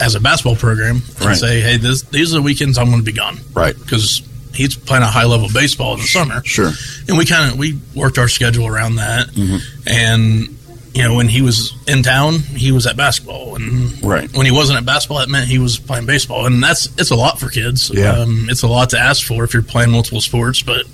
as 0.00 0.14
a 0.14 0.20
basketball 0.20 0.56
program 0.56 1.02
and 1.16 1.24
Right. 1.26 1.36
say 1.36 1.60
hey 1.60 1.76
this, 1.76 2.02
these 2.02 2.32
are 2.32 2.36
the 2.38 2.42
weekends 2.42 2.78
I'm 2.78 2.86
going 2.86 2.98
to 2.98 3.04
be 3.04 3.12
gone 3.12 3.38
right 3.54 3.76
because 3.78 4.22
he's 4.54 4.76
playing 4.76 5.02
a 5.02 5.08
high 5.08 5.24
level 5.26 5.48
baseball 5.52 5.94
in 5.94 6.00
the 6.00 6.06
summer 6.06 6.42
Sure. 6.44 6.70
and 7.08 7.18
we 7.18 7.26
kind 7.26 7.52
of 7.52 7.58
we 7.58 7.78
worked 7.94 8.16
our 8.18 8.28
schedule 8.28 8.66
around 8.66 8.96
that 8.96 9.28
Mhm. 9.28 9.60
and 9.86 10.57
you 10.98 11.04
know 11.04 11.14
when 11.14 11.28
he 11.28 11.42
was 11.42 11.72
in 11.86 12.02
town 12.02 12.38
he 12.64 12.72
was 12.72 12.84
at 12.86 12.96
basketball 12.96 13.54
and 13.56 14.02
Right. 14.02 14.28
when 14.36 14.46
he 14.46 14.52
wasn't 14.52 14.78
at 14.78 14.84
basketball 14.84 15.18
that 15.18 15.28
meant 15.28 15.46
he 15.48 15.58
was 15.58 15.78
playing 15.78 16.06
baseball 16.06 16.46
and 16.46 16.60
that's 16.62 16.86
it's 16.98 17.10
a 17.12 17.14
lot 17.16 17.38
for 17.38 17.48
kids 17.50 17.90
Yeah. 17.94 18.12
um, 18.22 18.46
it's 18.50 18.62
a 18.62 18.66
lot 18.68 18.90
to 18.90 18.98
ask 18.98 19.24
for 19.26 19.44
if 19.44 19.52
you're 19.54 19.62
playing 19.62 19.90
multiple 19.92 20.20
sports 20.20 20.62
but 20.62 20.84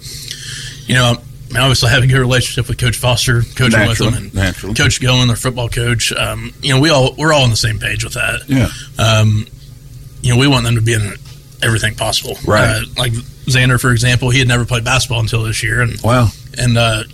you 0.86 0.94
know 0.94 1.16
I 1.54 1.60
obviously 1.60 1.90
have 1.90 2.02
a 2.02 2.06
good 2.08 2.18
relationship 2.18 2.68
with 2.68 2.78
Coach 2.78 2.96
Foster, 2.96 3.42
coaching 3.42 3.78
Naturally, 3.78 4.10
with 4.10 4.18
him, 4.18 4.24
and 4.24 4.34
naturally. 4.34 4.74
Coach 4.74 5.00
Goen, 5.00 5.28
their 5.28 5.36
football 5.36 5.68
coach. 5.68 6.12
Um, 6.12 6.52
you 6.62 6.74
know, 6.74 6.80
we 6.80 6.90
all 6.90 7.14
we're 7.16 7.32
all 7.32 7.44
on 7.44 7.50
the 7.50 7.56
same 7.56 7.78
page 7.78 8.02
with 8.02 8.14
that. 8.14 8.40
Yeah. 8.48 8.68
Um, 8.98 9.46
you 10.20 10.32
know, 10.34 10.40
we 10.40 10.48
want 10.48 10.64
them 10.64 10.74
to 10.74 10.80
be 10.80 10.94
in 10.94 11.12
everything 11.62 11.94
possible. 11.94 12.36
Right. 12.44 12.64
Uh, 12.64 12.80
like 12.98 13.12
Xander, 13.46 13.80
for 13.80 13.92
example, 13.92 14.30
he 14.30 14.40
had 14.40 14.48
never 14.48 14.64
played 14.64 14.82
basketball 14.84 15.20
until 15.20 15.44
this 15.44 15.62
year, 15.62 15.80
and 15.80 16.00
Wow. 16.02 16.28
and 16.58 16.76
uh, 16.76 17.04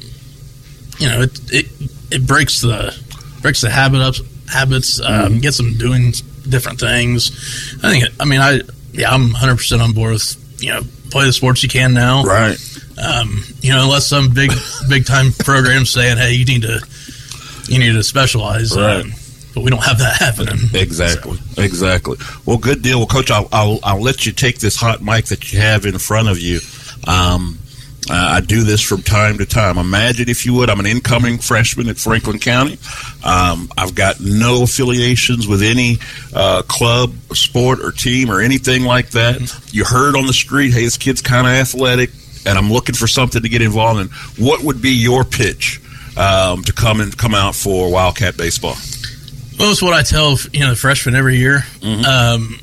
you 0.99 1.09
know, 1.11 1.20
it 1.22 1.38
it 1.53 1.66
it 2.11 2.27
breaks 2.27 2.61
the 2.61 2.97
breaks 3.43 3.61
the 3.61 3.71
habit 3.71 4.01
up 4.01 4.15
habits, 4.49 5.01
um, 5.01 5.35
Mhm. 5.37 5.43
gets 5.43 5.57
them 5.57 5.77
doing 5.79 6.13
different 6.49 6.81
things. 6.81 7.31
I 7.83 7.91
think. 7.91 8.05
I 8.19 8.25
mean, 8.25 8.41
I 8.41 8.61
yeah, 8.93 9.11
I'm 9.13 9.33
100 9.33 9.57
percent 9.57 9.81
on 9.83 9.93
board 9.93 10.13
with 10.13 10.37
you 10.61 10.71
know 10.71 10.83
play 11.11 11.25
the 11.27 11.33
sports 11.33 11.63
you 11.63 11.69
can 11.69 11.93
now. 11.95 12.23
Right. 12.25 12.57
Um, 13.03 13.45
you 13.63 13.71
know, 13.71 13.85
unless 13.85 14.07
some 14.07 14.29
big 14.31 14.53
big 14.89 15.07
time 15.07 15.33
program 15.33 15.87
saying, 15.87 16.19
hey, 16.19 16.33
you 16.33 16.45
need 16.45 16.63
to 16.63 16.81
you 17.69 17.79
need 17.79 17.93
to 17.93 18.03
specialize. 18.03 18.77
Right. 18.77 19.05
Um, 19.05 19.13
but 19.55 19.63
we 19.65 19.71
don't 19.71 19.83
have 19.83 19.99
that 19.99 20.17
happening. 20.17 20.59
Exactly. 20.75 21.39
Exactly. 21.57 22.17
Well, 22.47 22.57
good 22.59 22.83
deal. 22.83 22.99
Well, 22.99 23.07
Coach, 23.09 23.31
I'll, 23.31 23.49
I'll 23.53 23.79
I'll 23.83 24.01
let 24.03 24.27
you 24.27 24.33
take 24.33 24.59
this 24.59 24.77
hot 24.77 25.03
mic 25.03 25.27
that 25.27 25.53
you 25.53 25.61
have 25.61 25.87
in 25.87 25.99
front 25.99 26.29
of 26.29 26.39
you. 26.41 26.61
Um, 27.07 27.59
uh, 28.11 28.33
I 28.35 28.41
do 28.41 28.65
this 28.65 28.83
from 28.83 29.03
time 29.03 29.39
to 29.39 29.47
time. 29.47 29.79
Imagine, 29.79 30.29
if 30.29 30.45
you 30.45 30.53
would, 30.55 30.69
I'm 30.69 30.81
an 30.81 30.87
incoming 30.87 31.39
freshman 31.39 31.89
at 31.89 31.97
Franklin 31.97 32.41
County. 32.41 32.77
Um, 33.25 33.71
I've 33.79 33.95
got 33.95 34.17
no 34.21 34.65
affiliations 34.65 35.47
with 35.47 35.63
any 35.63 35.99
uh, 36.35 36.63
club, 36.63 37.15
sport, 37.35 37.79
or 37.79 37.93
team, 37.93 38.29
or 38.29 38.41
anything 38.41 38.83
like 38.83 39.11
that. 39.11 39.41
You 39.73 39.85
heard 39.85 40.17
on 40.17 40.27
the 40.27 40.33
street, 40.33 40.73
hey, 40.73 40.83
this 40.83 40.97
kid's 40.97 41.23
kind 41.23 41.47
of 41.47 41.53
athletic, 41.53 42.11
and 42.47 42.59
I'm 42.59 42.69
looking 42.69 42.97
for 42.97 43.07
something 43.07 43.43
to 43.43 43.49
get 43.49 43.63
involved 43.63 44.01
in. 44.01 44.09
What 44.45 44.65
would 44.65 44.83
be 44.83 44.91
your 44.91 45.23
pitch 45.23 45.81
um, 46.17 46.65
to 46.65 46.73
come 46.73 47.01
and 47.01 47.17
come 47.17 47.35
out 47.35 47.55
for 47.55 47.93
Wildcat 47.93 48.37
baseball? 48.37 48.75
Well, 49.57 49.71
it's 49.71 49.83
what 49.83 49.95
I 49.95 50.03
tell 50.03 50.37
you 50.53 50.61
know 50.61 50.71
the 50.71 50.77
freshmen 50.77 51.15
every 51.15 51.37
year. 51.37 51.59
Mm-hmm. 51.81 52.05
Um, 52.05 52.61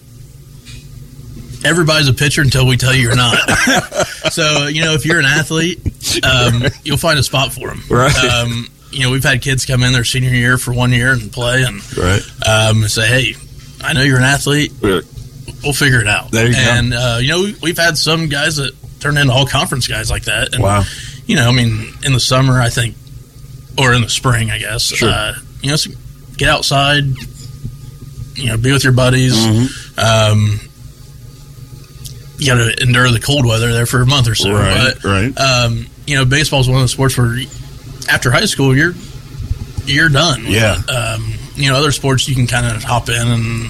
everybody's 1.68 2.08
a 2.08 2.14
pitcher 2.14 2.42
until 2.42 2.66
we 2.66 2.78
tell 2.78 2.94
you 2.96 3.02
you're 3.04 3.16
not. 3.16 3.38
so 4.32 4.68
you 4.68 4.82
know 4.82 4.94
if 4.94 5.06
you're 5.06 5.20
an 5.20 5.26
athlete, 5.26 5.80
um, 6.24 6.64
you'll 6.84 6.98
find 6.98 7.20
a 7.20 7.24
spot 7.24 7.54
for 7.54 7.68
them. 7.70 7.82
Right. 7.90 8.16
Um, 8.18 8.68
you 8.92 9.04
know 9.04 9.12
we've 9.12 9.24
had 9.24 9.42
kids 9.42 9.66
come 9.66 9.84
in 9.84 9.94
their 9.94 10.04
senior 10.06 10.30
year 10.32 10.58
for 10.58 10.74
one 10.74 10.92
year 10.92 11.12
and 11.12 11.32
play 11.32 11.64
and 11.64 11.82
Right. 11.98 12.22
um, 12.48 12.88
say, 12.88 13.08
hey, 13.08 13.36
I 13.82 13.94
know 13.94 14.02
you're 14.02 14.18
an 14.18 14.24
athlete. 14.24 14.72
We'll 14.82 15.74
figure 15.74 16.00
it 16.02 16.08
out. 16.08 16.32
There 16.32 16.48
you 16.48 16.54
go. 16.54 16.60
and 16.60 16.94
uh, 16.94 17.18
you 17.22 17.28
know 17.30 17.44
we- 17.44 17.56
we've 17.62 17.78
had 17.78 17.98
some 17.98 18.28
guys 18.30 18.56
that 18.58 18.74
turned 19.00 19.18
into 19.18 19.32
all 19.34 19.46
conference 19.46 19.88
guys 19.88 20.10
like 20.10 20.24
that. 20.26 20.54
And, 20.54 20.64
Wow. 20.64 20.84
You 21.26 21.36
know, 21.36 21.50
I 21.50 21.52
mean, 21.52 21.94
in 22.06 22.14
the 22.14 22.22
summer, 22.22 22.62
I 22.62 22.70
think, 22.70 22.96
or 23.78 23.94
in 23.94 24.02
the 24.02 24.08
spring, 24.10 24.50
I 24.50 24.60
guess. 24.60 24.84
Sure. 24.84 25.10
Uh, 25.10 25.34
you 25.62 25.70
know, 25.72 25.76
so 25.76 25.92
get 26.38 26.48
outside. 26.48 27.04
You 28.36 28.46
know, 28.48 28.58
be 28.58 28.72
with 28.72 28.84
your 28.86 28.94
buddies. 28.94 29.36
Mm-hmm. 29.36 30.00
Um, 30.00 30.60
you 32.38 32.48
got 32.48 32.56
to 32.56 32.82
endure 32.84 33.10
the 33.12 33.20
cold 33.20 33.46
weather 33.46 33.72
there 33.74 33.86
for 33.86 34.02
a 34.02 34.06
month 34.06 34.28
or 34.28 34.36
so. 34.36 34.52
Right, 34.54 34.94
but, 34.96 35.04
right. 35.04 35.38
Um, 35.40 35.88
you 36.06 36.16
know, 36.16 36.26
baseball 36.26 36.60
is 36.62 36.68
one 36.68 36.78
of 36.78 36.84
the 36.84 36.88
sports 36.88 37.18
where 37.18 37.38
after 38.12 38.32
high 38.32 38.46
school, 38.46 38.76
you're 38.76 38.94
you're 39.86 40.10
done. 40.10 40.44
Yeah. 40.46 40.78
Um, 40.90 41.34
you 41.56 41.70
know, 41.70 41.76
other 41.78 41.92
sports 41.92 42.28
you 42.30 42.36
can 42.36 42.48
kind 42.48 42.66
of 42.68 42.84
hop 42.84 43.10
in 43.10 43.28
and 43.28 43.70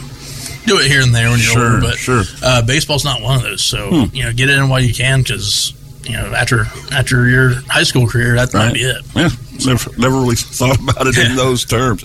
do 0.66 0.80
it 0.80 0.88
here 0.92 1.02
and 1.02 1.14
there 1.16 1.30
when 1.30 1.40
you're 1.40 1.52
Sure, 1.54 1.76
older. 1.76 1.82
But 1.82 1.96
sure. 1.98 2.24
uh, 2.44 2.62
baseball's 2.64 3.06
not 3.06 3.22
one 3.22 3.38
of 3.38 3.44
those. 3.44 3.64
So 3.64 3.90
Hmm. 4.08 4.16
you 4.16 4.24
know, 4.24 4.34
get 4.34 4.50
in 4.50 4.68
while 4.70 4.82
you 4.82 4.94
can 4.94 5.22
because 5.22 5.74
you 6.04 6.14
know 6.14 6.34
after 6.34 6.66
after 6.92 7.28
your 7.30 7.56
high 7.70 7.84
school 7.84 8.08
career, 8.08 8.36
that 8.36 8.54
might 8.54 8.74
be 8.74 8.82
it. 8.82 9.02
Yeah, 9.16 9.30
never, 9.66 9.90
never 9.98 10.20
really 10.20 10.36
thought 10.38 10.78
about 10.80 11.08
it 11.08 11.18
in 11.18 11.36
those 11.36 11.64
terms. 11.66 12.04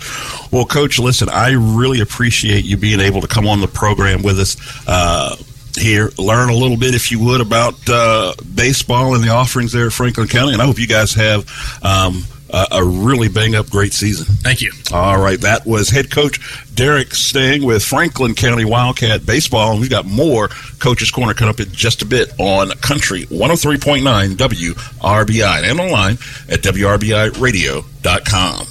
Well, 0.52 0.64
Coach, 0.66 0.98
listen, 0.98 1.28
I 1.28 1.52
really 1.52 2.00
appreciate 2.00 2.64
you 2.64 2.76
being 2.76 3.00
able 3.00 3.20
to 3.22 3.28
come 3.28 3.46
on 3.48 3.60
the 3.60 3.68
program 3.68 4.22
with 4.22 4.38
us 4.38 4.56
uh, 4.86 5.34
here, 5.76 6.10
learn 6.18 6.50
a 6.50 6.54
little 6.54 6.76
bit, 6.76 6.94
if 6.94 7.10
you 7.10 7.18
would, 7.20 7.40
about 7.40 7.74
uh, 7.88 8.34
baseball 8.54 9.14
and 9.14 9.24
the 9.24 9.30
offerings 9.30 9.72
there 9.72 9.86
at 9.86 9.92
Franklin 9.92 10.28
County. 10.28 10.52
And 10.52 10.62
I 10.62 10.66
hope 10.66 10.78
you 10.78 10.86
guys 10.86 11.14
have 11.14 11.48
um, 11.82 12.24
a, 12.50 12.66
a 12.72 12.84
really 12.84 13.28
bang 13.28 13.54
up 13.54 13.70
great 13.70 13.92
season. 13.92 14.26
Thank 14.26 14.62
you. 14.62 14.72
All 14.92 15.20
right, 15.20 15.40
that 15.40 15.66
was 15.66 15.88
head 15.88 16.10
coach 16.10 16.40
Derek 16.74 17.14
Stang 17.14 17.64
with 17.64 17.84
Franklin 17.84 18.34
County 18.34 18.64
Wildcat 18.64 19.24
Baseball. 19.24 19.72
And 19.72 19.80
we've 19.80 19.90
got 19.90 20.06
more 20.06 20.48
Coach's 20.78 21.10
Corner 21.10 21.34
coming 21.34 21.54
up 21.54 21.60
in 21.60 21.70
just 21.72 22.02
a 22.02 22.06
bit 22.06 22.32
on 22.38 22.70
Country 22.80 23.26
103.9 23.26 24.36
WRBI 24.36 25.70
and 25.70 25.80
online 25.80 26.14
at 26.48 26.62
WRBIRadio.com. 26.62 28.66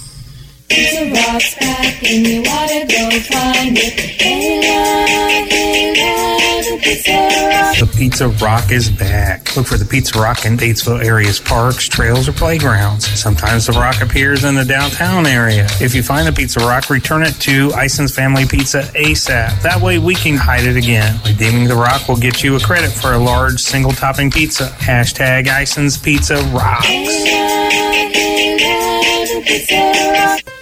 Pizza 0.72 1.04
Rock's 1.04 1.54
back 1.56 2.02
and 2.02 2.26
you 2.26 2.40
oughta 2.46 2.86
go 2.88 3.10
find 3.20 3.76
it. 3.76 3.92
Hey, 3.92 4.58
love, 4.58 5.48
hey, 5.50 5.92
love, 6.00 6.64
the 6.64 6.80
Pizza 6.82 7.12
Rock. 7.12 7.78
The 7.78 7.98
Pizza 7.98 8.28
Rock 8.28 8.72
is 8.72 8.90
back. 8.90 9.54
Look 9.54 9.66
for 9.66 9.76
the 9.76 9.84
Pizza 9.84 10.18
Rock 10.18 10.46
in 10.46 10.56
Batesville 10.56 11.04
area's 11.04 11.38
parks, 11.38 11.88
trails, 11.88 12.26
or 12.26 12.32
playgrounds. 12.32 13.06
Sometimes 13.20 13.66
the 13.66 13.72
rock 13.72 14.00
appears 14.00 14.44
in 14.44 14.54
the 14.54 14.64
downtown 14.64 15.26
area. 15.26 15.66
If 15.78 15.94
you 15.94 16.02
find 16.02 16.26
the 16.26 16.32
Pizza 16.32 16.60
Rock, 16.60 16.88
return 16.88 17.22
it 17.22 17.34
to 17.40 17.70
Ison's 17.74 18.14
Family 18.14 18.46
Pizza 18.46 18.84
ASAP. 18.94 19.60
That 19.60 19.78
way 19.78 19.98
we 19.98 20.14
can 20.14 20.38
hide 20.38 20.64
it 20.64 20.78
again. 20.78 21.20
Redeeming 21.26 21.68
the 21.68 21.76
rock 21.76 22.08
will 22.08 22.16
get 22.16 22.42
you 22.42 22.56
a 22.56 22.60
credit 22.60 22.92
for 22.92 23.12
a 23.12 23.18
large 23.18 23.60
single 23.60 23.92
topping 23.92 24.30
pizza. 24.30 24.68
Hashtag 24.78 25.48
Ison's 25.48 25.98
Pizza 25.98 26.36
Rocks. 26.44 26.86
Hey, 26.86 27.04
love, 27.04 28.12
hey, 28.14 29.34
love, 29.36 29.44
Pizza 29.44 30.10
Rock. 30.14 30.61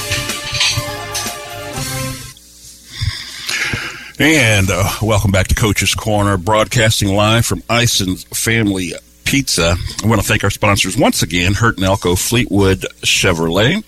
And 4.21 4.69
uh, 4.69 4.87
welcome 5.01 5.31
back 5.31 5.47
to 5.47 5.55
Coach's 5.55 5.95
Corner, 5.95 6.37
broadcasting 6.37 7.15
live 7.15 7.43
from 7.43 7.63
Ison's 7.71 8.23
Family 8.25 8.91
Pizza. 9.25 9.75
I 10.03 10.07
want 10.07 10.21
to 10.21 10.27
thank 10.27 10.43
our 10.43 10.51
sponsors 10.51 10.95
once 10.95 11.23
again, 11.23 11.55
Hurt 11.55 11.77
and 11.77 11.85
Elko 11.85 12.13
Fleetwood 12.13 12.81
Chevrolet 13.01 13.83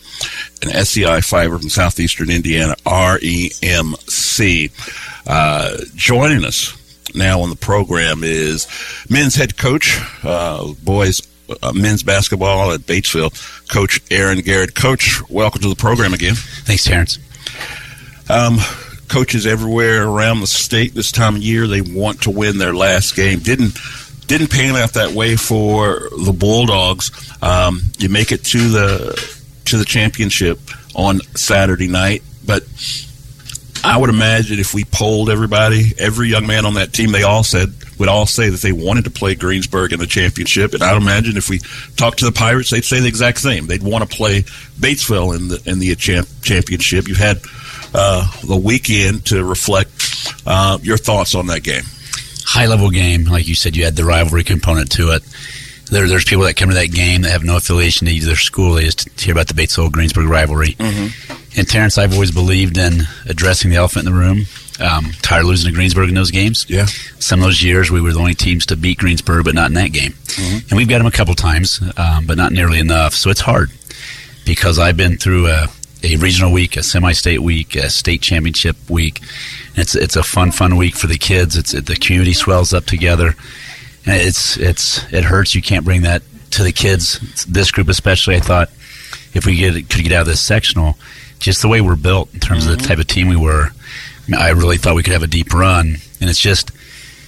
and 0.63 0.87
SEI 0.87 1.21
Fiber 1.21 1.59
from 1.59 1.69
Southeastern 1.69 2.31
Indiana, 2.31 2.75
REMC. 2.83 3.51
Uh, 5.27 5.77
joining 5.93 6.43
us 6.43 7.13
now 7.13 7.41
on 7.41 7.51
the 7.51 7.55
program 7.55 8.23
is 8.23 8.67
men's 9.11 9.35
head 9.35 9.55
coach, 9.55 10.01
uh, 10.23 10.73
boys 10.83 11.21
uh, 11.61 11.73
men's 11.73 12.01
basketball 12.01 12.71
at 12.71 12.79
Batesville, 12.79 13.71
Coach 13.71 13.99
Aaron 14.09 14.39
Garrett. 14.39 14.73
Coach, 14.73 15.21
welcome 15.29 15.61
to 15.61 15.69
the 15.69 15.75
program 15.75 16.11
again. 16.11 16.33
Thanks, 16.33 16.85
Terrence. 16.85 17.19
Um, 18.31 18.57
coaches 19.07 19.45
everywhere 19.45 20.07
around 20.07 20.39
the 20.39 20.47
state 20.47 20.93
this 20.93 21.11
time 21.11 21.35
of 21.35 21.41
year 21.41 21.67
they 21.67 21.81
want 21.81 22.23
to 22.23 22.31
win 22.31 22.57
their 22.57 22.73
last 22.73 23.15
game. 23.15 23.39
Didn't 23.39 23.77
didn't 24.27 24.49
pan 24.49 24.75
out 24.75 24.93
that 24.93 25.11
way 25.11 25.35
for 25.35 26.09
the 26.23 26.33
Bulldogs. 26.33 27.11
Um, 27.41 27.81
you 27.99 28.09
make 28.09 28.31
it 28.31 28.43
to 28.45 28.69
the 28.69 29.37
to 29.65 29.77
the 29.77 29.85
championship 29.85 30.59
on 30.95 31.19
Saturday 31.35 31.87
night, 31.87 32.23
but 32.45 32.63
I 33.83 33.97
would 33.97 34.09
imagine 34.09 34.59
if 34.59 34.73
we 34.73 34.85
polled 34.85 35.29
everybody, 35.29 35.91
every 35.99 36.29
young 36.29 36.47
man 36.47 36.65
on 36.65 36.75
that 36.75 36.93
team, 36.93 37.11
they 37.11 37.23
all 37.23 37.43
said 37.43 37.73
would 37.99 38.09
all 38.09 38.25
say 38.25 38.49
that 38.49 38.61
they 38.61 38.71
wanted 38.71 39.03
to 39.03 39.11
play 39.11 39.35
Greensburg 39.35 39.93
in 39.93 39.99
the 39.99 40.07
championship. 40.07 40.73
And 40.73 40.81
I'd 40.81 40.97
imagine 40.97 41.37
if 41.37 41.49
we 41.49 41.59
talked 41.95 42.19
to 42.19 42.25
the 42.25 42.31
Pirates, 42.31 42.69
they'd 42.69 42.83
say 42.83 42.99
the 42.99 43.07
exact 43.07 43.39
same. 43.39 43.67
They'd 43.67 43.83
want 43.83 44.09
to 44.09 44.15
play 44.15 44.41
Batesville 44.79 45.35
in 45.35 45.47
the 45.49 45.61
in 45.65 45.79
the 45.79 45.93
champ, 45.95 46.27
championship. 46.41 47.07
You 47.07 47.15
had 47.15 47.41
uh, 47.93 48.27
the 48.47 48.55
weekend 48.57 49.25
to 49.27 49.43
reflect 49.43 49.91
uh, 50.45 50.77
your 50.81 50.97
thoughts 50.97 51.35
on 51.35 51.47
that 51.47 51.63
game. 51.63 51.83
High 52.45 52.65
level 52.67 52.89
game, 52.89 53.25
like 53.25 53.47
you 53.47 53.55
said, 53.55 53.75
you 53.75 53.85
had 53.85 53.95
the 53.95 54.05
rivalry 54.05 54.43
component 54.43 54.91
to 54.93 55.11
it. 55.11 55.23
There, 55.89 56.07
there's 56.07 56.25
people 56.25 56.43
that 56.45 56.55
come 56.55 56.69
to 56.69 56.75
that 56.75 56.91
game 56.91 57.21
that 57.21 57.31
have 57.31 57.43
no 57.43 57.57
affiliation 57.57 58.07
to 58.07 58.13
either 58.13 58.35
school. 58.35 58.73
They 58.73 58.83
just 58.85 59.19
hear 59.19 59.33
about 59.33 59.47
the 59.47 59.53
Batesville 59.53 59.91
Greensburg 59.91 60.27
rivalry. 60.27 60.69
Mm-hmm. 60.73 61.57
And 61.59 61.67
Terrence, 61.67 61.97
I've 61.97 62.13
always 62.13 62.31
believed 62.31 62.77
in 62.77 63.01
addressing 63.27 63.69
the 63.69 63.77
elephant 63.77 64.07
in 64.07 64.13
the 64.13 64.19
room. 64.19 64.45
Um, 64.79 65.11
tired 65.21 65.41
of 65.41 65.47
losing 65.47 65.71
to 65.71 65.75
Greensburg 65.75 66.09
in 66.09 66.15
those 66.15 66.31
games. 66.31 66.65
Yeah. 66.67 66.87
Some 67.19 67.41
of 67.41 67.45
those 67.45 67.61
years 67.61 67.91
we 67.91 68.01
were 68.01 68.11
the 68.11 68.19
only 68.19 68.33
teams 68.33 68.65
to 68.67 68.75
beat 68.75 68.97
Greensburg, 68.97 69.45
but 69.45 69.53
not 69.53 69.67
in 69.67 69.75
that 69.75 69.91
game. 69.91 70.13
Mhm. 70.13 70.69
And 70.69 70.77
we've 70.77 70.89
got 70.89 70.97
them 70.97 71.05
a 71.05 71.11
couple 71.11 71.35
times, 71.35 71.79
um, 71.95 72.25
but 72.25 72.37
not 72.37 72.51
nearly 72.51 72.79
enough. 72.79 73.13
So 73.13 73.29
it's 73.29 73.39
hard 73.41 73.69
because 74.45 74.79
I've 74.79 74.97
been 74.97 75.17
through 75.17 75.45
a, 75.47 75.67
a 76.03 76.17
regional 76.17 76.51
week, 76.51 76.75
a 76.75 76.83
semi-state 76.83 77.41
week, 77.41 77.75
a 77.75 77.89
state 77.89 78.21
championship 78.21 78.75
week. 78.89 79.21
It's 79.75 79.95
it's 79.95 80.15
a 80.15 80.23
fun, 80.23 80.51
fun 80.51 80.75
week 80.75 80.95
for 80.95 81.07
the 81.07 81.17
kids. 81.17 81.55
It's 81.55 81.73
it, 81.73 81.85
the 81.85 81.95
community 81.95 82.33
swells 82.33 82.73
up 82.73 82.85
together, 82.85 83.35
and 84.05 84.21
it's 84.21 84.57
it's 84.57 85.03
it 85.11 85.23
hurts. 85.23 85.55
You 85.55 85.61
can't 85.61 85.85
bring 85.85 86.01
that 86.01 86.21
to 86.51 86.63
the 86.63 86.71
kids. 86.71 87.15
It's- 87.15 87.45
this 87.45 87.71
group 87.71 87.89
especially, 87.89 88.35
I 88.35 88.39
thought, 88.39 88.69
if 89.33 89.45
we 89.45 89.55
get 89.55 89.73
could 89.89 90.03
get 90.03 90.11
out 90.11 90.21
of 90.21 90.27
this 90.27 90.41
sectional, 90.41 90.97
just 91.39 91.61
the 91.61 91.67
way 91.67 91.81
we're 91.81 91.95
built 91.95 92.33
in 92.33 92.39
terms 92.39 92.65
of 92.65 92.71
the 92.71 92.77
mm-hmm. 92.77 92.87
type 92.87 92.99
of 92.99 93.07
team 93.07 93.29
we 93.29 93.37
were, 93.37 93.69
I 94.37 94.49
really 94.49 94.77
thought 94.77 94.95
we 94.95 95.03
could 95.03 95.13
have 95.13 95.23
a 95.23 95.27
deep 95.27 95.53
run. 95.53 95.97
And 96.19 96.29
it's 96.29 96.39
just 96.39 96.71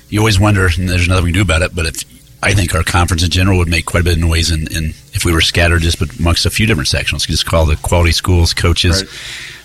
you 0.09 0.19
always 0.19 0.39
wonder, 0.39 0.67
and 0.67 0.87
there's 0.87 1.07
nothing 1.07 1.25
we 1.25 1.31
can 1.31 1.39
do 1.39 1.41
about 1.41 1.61
it. 1.61 1.75
But 1.75 1.87
if 1.87 2.14
I 2.43 2.53
think 2.53 2.75
our 2.75 2.83
conference 2.83 3.23
in 3.23 3.31
general 3.31 3.57
would 3.57 3.67
make 3.67 3.85
quite 3.85 4.01
a 4.01 4.03
bit 4.03 4.13
of 4.13 4.19
noise, 4.19 4.51
in, 4.51 4.67
in 4.71 4.93
if 5.13 5.25
we 5.25 5.33
were 5.33 5.41
scattered 5.41 5.81
just 5.81 5.99
amongst 6.19 6.45
a 6.45 6.49
few 6.49 6.67
different 6.67 6.89
sectionals, 6.89 7.27
just 7.27 7.45
call 7.45 7.65
the 7.65 7.75
quality 7.77 8.11
schools, 8.11 8.53
coaches. 8.53 9.03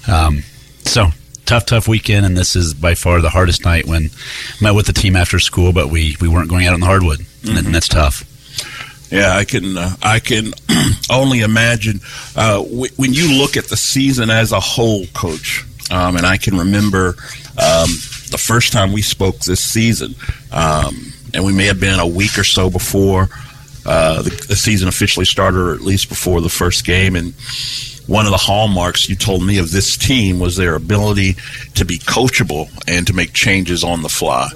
Um, 0.08 0.42
so 0.84 1.08
tough, 1.44 1.66
tough 1.66 1.88
weekend, 1.88 2.24
and 2.24 2.36
this 2.36 2.56
is 2.56 2.72
by 2.74 2.94
far 2.94 3.20
the 3.20 3.28
hardest 3.30 3.64
night. 3.64 3.86
When 3.86 4.10
met 4.60 4.74
with 4.74 4.86
the 4.86 4.92
team 4.92 5.16
after 5.16 5.38
school, 5.38 5.72
but 5.72 5.88
we 5.88 6.16
we 6.20 6.28
weren't 6.28 6.48
going 6.48 6.66
out 6.66 6.74
on 6.74 6.80
the 6.80 6.86
hardwood, 6.86 7.20
and, 7.46 7.58
and 7.58 7.74
that's 7.74 7.88
tough. 7.88 8.24
Yeah, 9.12 9.36
I 9.36 9.44
can. 9.44 9.76
Uh, 9.76 9.96
I 10.02 10.20
can 10.20 10.52
only 11.10 11.40
imagine 11.40 12.00
uh, 12.36 12.62
w- 12.62 12.92
when 12.96 13.12
you 13.12 13.36
look 13.38 13.56
at 13.56 13.64
the 13.64 13.76
season 13.76 14.30
as 14.30 14.52
a 14.52 14.60
whole, 14.60 15.06
Coach. 15.08 15.64
Um, 15.90 16.16
and 16.16 16.24
I 16.24 16.36
can 16.36 16.56
remember 16.56 17.16
um, 17.58 17.90
the 18.30 18.40
first 18.40 18.72
time 18.72 18.92
we 18.92 19.02
spoke 19.02 19.40
this 19.40 19.60
season, 19.60 20.14
um, 20.52 21.12
and 21.34 21.44
we 21.44 21.52
may 21.52 21.66
have 21.66 21.80
been 21.80 21.98
a 21.98 22.06
week 22.06 22.38
or 22.38 22.44
so 22.44 22.70
before 22.70 23.28
uh, 23.86 24.22
the, 24.22 24.30
the 24.48 24.56
season 24.56 24.88
officially 24.88 25.26
started, 25.26 25.58
or 25.58 25.74
at 25.74 25.80
least 25.80 26.08
before 26.08 26.40
the 26.40 26.48
first 26.48 26.84
game. 26.84 27.16
And 27.16 27.34
one 28.06 28.26
of 28.26 28.32
the 28.32 28.38
hallmarks 28.38 29.08
you 29.08 29.16
told 29.16 29.44
me 29.44 29.58
of 29.58 29.70
this 29.70 29.96
team 29.96 30.38
was 30.38 30.56
their 30.56 30.74
ability 30.74 31.36
to 31.74 31.84
be 31.84 31.98
coachable 31.98 32.68
and 32.88 33.06
to 33.06 33.12
make 33.12 33.32
changes 33.32 33.84
on 33.84 34.02
the 34.02 34.08
fly. 34.08 34.48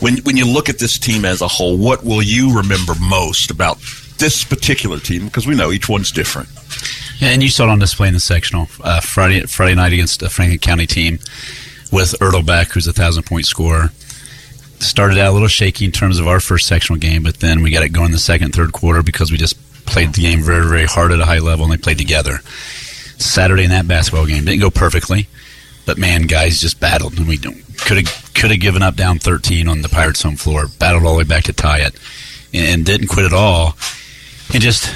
When 0.00 0.18
when 0.18 0.36
you 0.36 0.46
look 0.46 0.68
at 0.68 0.78
this 0.78 0.98
team 0.98 1.24
as 1.24 1.40
a 1.40 1.48
whole, 1.48 1.76
what 1.76 2.04
will 2.04 2.22
you 2.22 2.56
remember 2.56 2.94
most 3.00 3.50
about 3.50 3.78
this 4.18 4.44
particular 4.44 4.98
team? 4.98 5.26
Because 5.26 5.46
we 5.46 5.54
know 5.54 5.72
each 5.72 5.88
one's 5.88 6.12
different. 6.12 6.48
Yeah, 7.18 7.30
and 7.30 7.42
you 7.42 7.48
saw 7.48 7.64
it 7.64 7.70
on 7.70 7.78
display 7.80 8.08
in 8.08 8.14
the 8.14 8.20
sectional 8.20 8.68
uh, 8.82 9.00
Friday 9.00 9.42
Friday 9.46 9.74
night 9.74 9.92
against 9.92 10.22
a 10.22 10.28
Franklin 10.28 10.60
County 10.60 10.86
team 10.86 11.18
with 11.90 12.14
Erdelbeck, 12.20 12.72
who's 12.72 12.86
a 12.86 12.92
thousand 12.92 13.24
point 13.24 13.46
scorer. 13.46 13.90
Started 14.80 15.18
out 15.18 15.30
a 15.30 15.32
little 15.32 15.48
shaky 15.48 15.84
in 15.84 15.92
terms 15.92 16.18
of 16.18 16.28
our 16.28 16.40
first 16.40 16.66
sectional 16.66 16.98
game, 16.98 17.22
but 17.22 17.40
then 17.40 17.62
we 17.62 17.70
got 17.70 17.82
it 17.82 17.90
going 17.90 18.12
the 18.12 18.18
second, 18.18 18.54
third 18.54 18.72
quarter 18.72 19.02
because 19.02 19.30
we 19.30 19.36
just 19.36 19.56
played 19.86 20.12
the 20.12 20.22
game 20.22 20.42
very, 20.42 20.66
very 20.66 20.84
hard 20.84 21.12
at 21.12 21.20
a 21.20 21.24
high 21.24 21.38
level 21.38 21.64
and 21.64 21.72
they 21.72 21.82
played 21.82 21.98
together. 21.98 22.38
Saturday 23.18 23.64
in 23.64 23.70
that 23.70 23.88
basketball 23.88 24.26
game 24.26 24.44
didn't 24.44 24.60
go 24.60 24.70
perfectly, 24.70 25.26
but 25.86 25.98
man, 25.98 26.22
guys 26.22 26.60
just 26.60 26.78
battled 26.78 27.18
and 27.18 27.26
we 27.26 27.38
could 27.38 27.98
have 27.98 28.30
could 28.34 28.50
have 28.50 28.60
given 28.60 28.82
up 28.82 28.94
down 28.94 29.18
13 29.18 29.66
on 29.66 29.82
the 29.82 29.88
Pirates' 29.88 30.22
home 30.22 30.36
floor, 30.36 30.66
battled 30.78 31.04
all 31.04 31.14
the 31.14 31.18
way 31.18 31.24
back 31.24 31.44
to 31.44 31.52
tie 31.52 31.80
it, 31.80 31.94
and, 32.54 32.66
and 32.66 32.86
didn't 32.86 33.08
quit 33.08 33.26
at 33.26 33.32
all. 33.32 33.76
And 34.54 34.62
just 34.62 34.94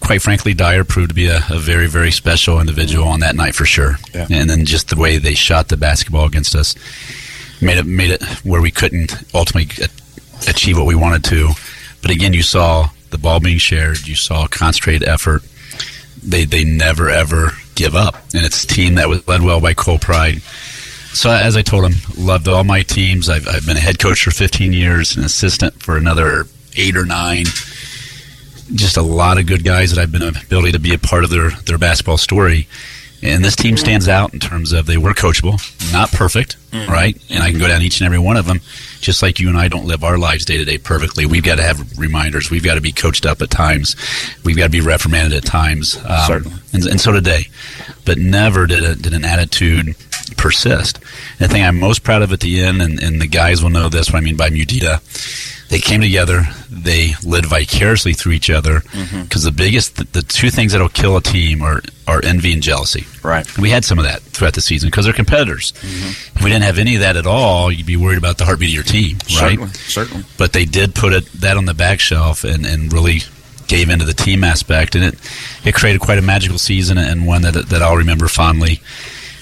quite 0.00 0.22
frankly, 0.22 0.54
Dyer 0.54 0.82
proved 0.82 1.10
to 1.10 1.14
be 1.14 1.26
a, 1.26 1.36
a, 1.50 1.58
very, 1.58 1.86
very 1.86 2.10
special 2.10 2.58
individual 2.58 3.06
on 3.06 3.20
that 3.20 3.36
night 3.36 3.54
for 3.54 3.64
sure. 3.64 3.96
Yeah. 4.12 4.26
And 4.28 4.50
then 4.50 4.64
just 4.64 4.88
the 4.88 4.96
way 4.96 5.18
they 5.18 5.34
shot 5.34 5.68
the 5.68 5.76
basketball 5.76 6.24
against 6.24 6.56
us 6.56 6.74
made 7.60 7.78
it 7.78 7.86
made 7.86 8.10
it 8.10 8.22
where 8.44 8.60
we 8.60 8.70
couldn't 8.70 9.12
ultimately 9.34 9.86
achieve 10.48 10.78
what 10.78 10.86
we 10.86 10.94
wanted 10.94 11.24
to. 11.24 11.50
But 12.02 12.10
again, 12.10 12.32
you 12.32 12.42
saw 12.42 12.90
the 13.10 13.18
ball 13.18 13.40
being 13.40 13.58
shared. 13.58 14.06
You 14.06 14.14
saw 14.14 14.46
concentrated 14.46 15.06
effort. 15.06 15.42
They 16.22 16.44
they 16.44 16.64
never 16.64 17.08
ever 17.08 17.52
give 17.74 17.94
up, 17.94 18.16
and 18.34 18.44
it's 18.44 18.64
a 18.64 18.66
team 18.66 18.96
that 18.96 19.08
was 19.08 19.26
led 19.26 19.42
well 19.42 19.60
by 19.60 19.74
Cole 19.74 19.98
Pride. 19.98 20.42
So 21.12 21.30
as 21.30 21.56
I 21.56 21.62
told 21.62 21.90
him, 21.90 21.94
loved 22.16 22.46
all 22.46 22.62
my 22.62 22.82
teams. 22.82 23.28
I've, 23.28 23.48
I've 23.48 23.66
been 23.66 23.76
a 23.76 23.80
head 23.80 23.98
coach 23.98 24.22
for 24.22 24.30
15 24.30 24.72
years, 24.72 25.16
an 25.16 25.24
assistant 25.24 25.82
for 25.82 25.96
another 25.96 26.44
eight 26.76 26.96
or 26.96 27.04
nine 27.04 27.46
just 28.74 28.96
a 28.96 29.02
lot 29.02 29.38
of 29.38 29.46
good 29.46 29.64
guys 29.64 29.90
that 29.90 30.00
I've 30.00 30.12
been 30.12 30.22
ability 30.22 30.72
to 30.72 30.78
be 30.78 30.94
a 30.94 30.98
part 30.98 31.24
of 31.24 31.30
their 31.30 31.50
their 31.50 31.78
basketball 31.78 32.18
story. 32.18 32.68
And 33.22 33.44
this 33.44 33.54
team 33.54 33.76
stands 33.76 34.08
out 34.08 34.32
in 34.32 34.40
terms 34.40 34.72
of 34.72 34.86
they 34.86 34.96
were 34.96 35.12
coachable, 35.12 35.60
not 35.92 36.10
perfect, 36.10 36.56
Mm-hmm. 36.70 36.90
right? 36.90 37.20
And 37.28 37.42
I 37.42 37.50
can 37.50 37.58
go 37.58 37.66
down 37.66 37.82
each 37.82 38.00
and 38.00 38.06
every 38.06 38.20
one 38.20 38.36
of 38.36 38.46
them, 38.46 38.60
just 39.00 39.22
like 39.22 39.40
you 39.40 39.48
and 39.48 39.58
I 39.58 39.66
don't 39.66 39.86
live 39.86 40.04
our 40.04 40.16
lives 40.18 40.44
day 40.44 40.56
to 40.56 40.64
day 40.64 40.78
perfectly. 40.78 41.26
We've 41.26 41.42
got 41.42 41.56
to 41.56 41.64
have 41.64 41.98
reminders. 41.98 42.48
We've 42.48 42.62
got 42.62 42.76
to 42.76 42.80
be 42.80 42.92
coached 42.92 43.26
up 43.26 43.42
at 43.42 43.50
times. 43.50 43.96
We've 44.44 44.56
got 44.56 44.66
to 44.66 44.70
be 44.70 44.80
reprimanded 44.80 45.36
at 45.36 45.44
times. 45.44 45.96
Um, 45.96 46.26
Certainly. 46.28 46.58
And, 46.72 46.86
and 46.86 47.00
so 47.00 47.10
did 47.10 47.24
they. 47.24 47.48
But 48.04 48.18
never 48.18 48.68
did, 48.68 48.84
a, 48.84 48.94
did 48.94 49.12
an 49.14 49.24
attitude 49.24 49.96
persist. 50.36 50.98
And 51.40 51.48
the 51.48 51.48
thing 51.48 51.64
I'm 51.64 51.80
most 51.80 52.04
proud 52.04 52.22
of 52.22 52.32
at 52.32 52.38
the 52.38 52.60
end, 52.62 52.80
and, 52.80 53.02
and 53.02 53.20
the 53.20 53.26
guys 53.26 53.62
will 53.64 53.70
know 53.70 53.88
this, 53.88 54.12
what 54.12 54.18
I 54.18 54.22
mean 54.22 54.36
by 54.36 54.50
Mudita, 54.50 55.00
they 55.70 55.78
came 55.78 56.00
together. 56.00 56.42
They 56.68 57.14
lived 57.24 57.46
vicariously 57.46 58.12
through 58.12 58.32
each 58.32 58.50
other. 58.50 58.80
Mm-hmm. 58.80 59.22
Because 59.22 59.44
the 59.44 59.52
biggest, 59.52 59.96
the, 59.96 60.04
the 60.04 60.22
two 60.22 60.50
things 60.50 60.72
that'll 60.72 60.88
kill 60.88 61.16
a 61.16 61.22
team 61.22 61.62
are, 61.62 61.80
are 62.08 62.20
envy 62.24 62.52
and 62.52 62.62
jealousy. 62.62 63.06
Right. 63.22 63.46
And 63.54 63.62
we 63.62 63.70
had 63.70 63.84
some 63.84 63.98
of 63.98 64.04
that 64.04 64.20
throughout 64.20 64.54
the 64.54 64.60
season 64.60 64.90
because 64.90 65.04
they're 65.04 65.14
competitors. 65.14 65.72
Mm-hmm. 65.72 66.38
If 66.38 66.44
we 66.44 66.50
didn't 66.50 66.64
have 66.64 66.78
any 66.78 66.96
of 66.96 67.00
that 67.02 67.16
at 67.16 67.26
all, 67.26 67.70
you'd 67.70 67.86
be 67.86 67.96
worried 67.96 68.18
about 68.18 68.36
the 68.36 68.44
heartbeat 68.44 68.70
of 68.70 68.74
your 68.74 68.82
team, 68.82 69.18
right? 69.40 69.58
Certainly, 69.58 69.68
certainly. 69.68 70.24
But 70.36 70.52
they 70.52 70.64
did 70.64 70.94
put 70.94 71.12
it 71.12 71.24
that 71.34 71.56
on 71.56 71.66
the 71.66 71.74
back 71.74 72.00
shelf 72.00 72.42
and, 72.42 72.66
and 72.66 72.92
really 72.92 73.20
gave 73.68 73.88
into 73.88 74.04
the 74.04 74.12
team 74.12 74.42
aspect, 74.42 74.96
and 74.96 75.04
it 75.04 75.14
it 75.64 75.74
created 75.74 76.00
quite 76.00 76.18
a 76.18 76.22
magical 76.22 76.58
season 76.58 76.98
and 76.98 77.24
one 77.24 77.42
that 77.42 77.54
that 77.68 77.82
I'll 77.82 77.96
remember 77.96 78.26
fondly. 78.26 78.80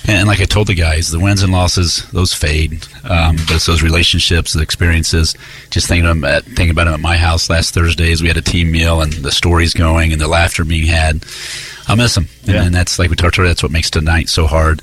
And 0.08 0.26
like 0.26 0.40
I 0.40 0.46
told 0.46 0.68
the 0.68 0.74
guys, 0.74 1.10
the 1.10 1.20
wins 1.20 1.42
and 1.42 1.52
losses 1.52 2.02
those 2.12 2.32
fade, 2.32 2.82
um, 3.04 3.36
but 3.36 3.56
it's 3.56 3.66
those 3.66 3.82
relationships, 3.82 4.54
the 4.54 4.62
experiences. 4.62 5.36
Just 5.70 5.86
thinking 5.86 6.08
of 6.08 6.24
at, 6.24 6.44
thinking 6.44 6.70
about 6.70 6.84
them 6.84 6.94
at 6.94 7.00
my 7.00 7.16
house 7.18 7.50
last 7.50 7.74
Thursday 7.74 8.10
as 8.10 8.22
we 8.22 8.28
had 8.28 8.38
a 8.38 8.42
team 8.42 8.72
meal 8.72 9.02
and 9.02 9.12
the 9.12 9.30
stories 9.30 9.74
going 9.74 10.12
and 10.12 10.20
the 10.20 10.26
laughter 10.26 10.64
being 10.64 10.86
had. 10.86 11.22
I'll 11.88 11.96
miss 11.96 12.14
them, 12.14 12.26
and, 12.46 12.54
Yeah. 12.54 12.64
and 12.64 12.74
that's 12.74 12.98
like 12.98 13.10
we 13.10 13.16
talked 13.16 13.36
about. 13.36 13.48
That's 13.48 13.62
what 13.62 13.70
makes 13.72 13.90
tonight 13.90 14.28
so 14.30 14.46
hard 14.46 14.80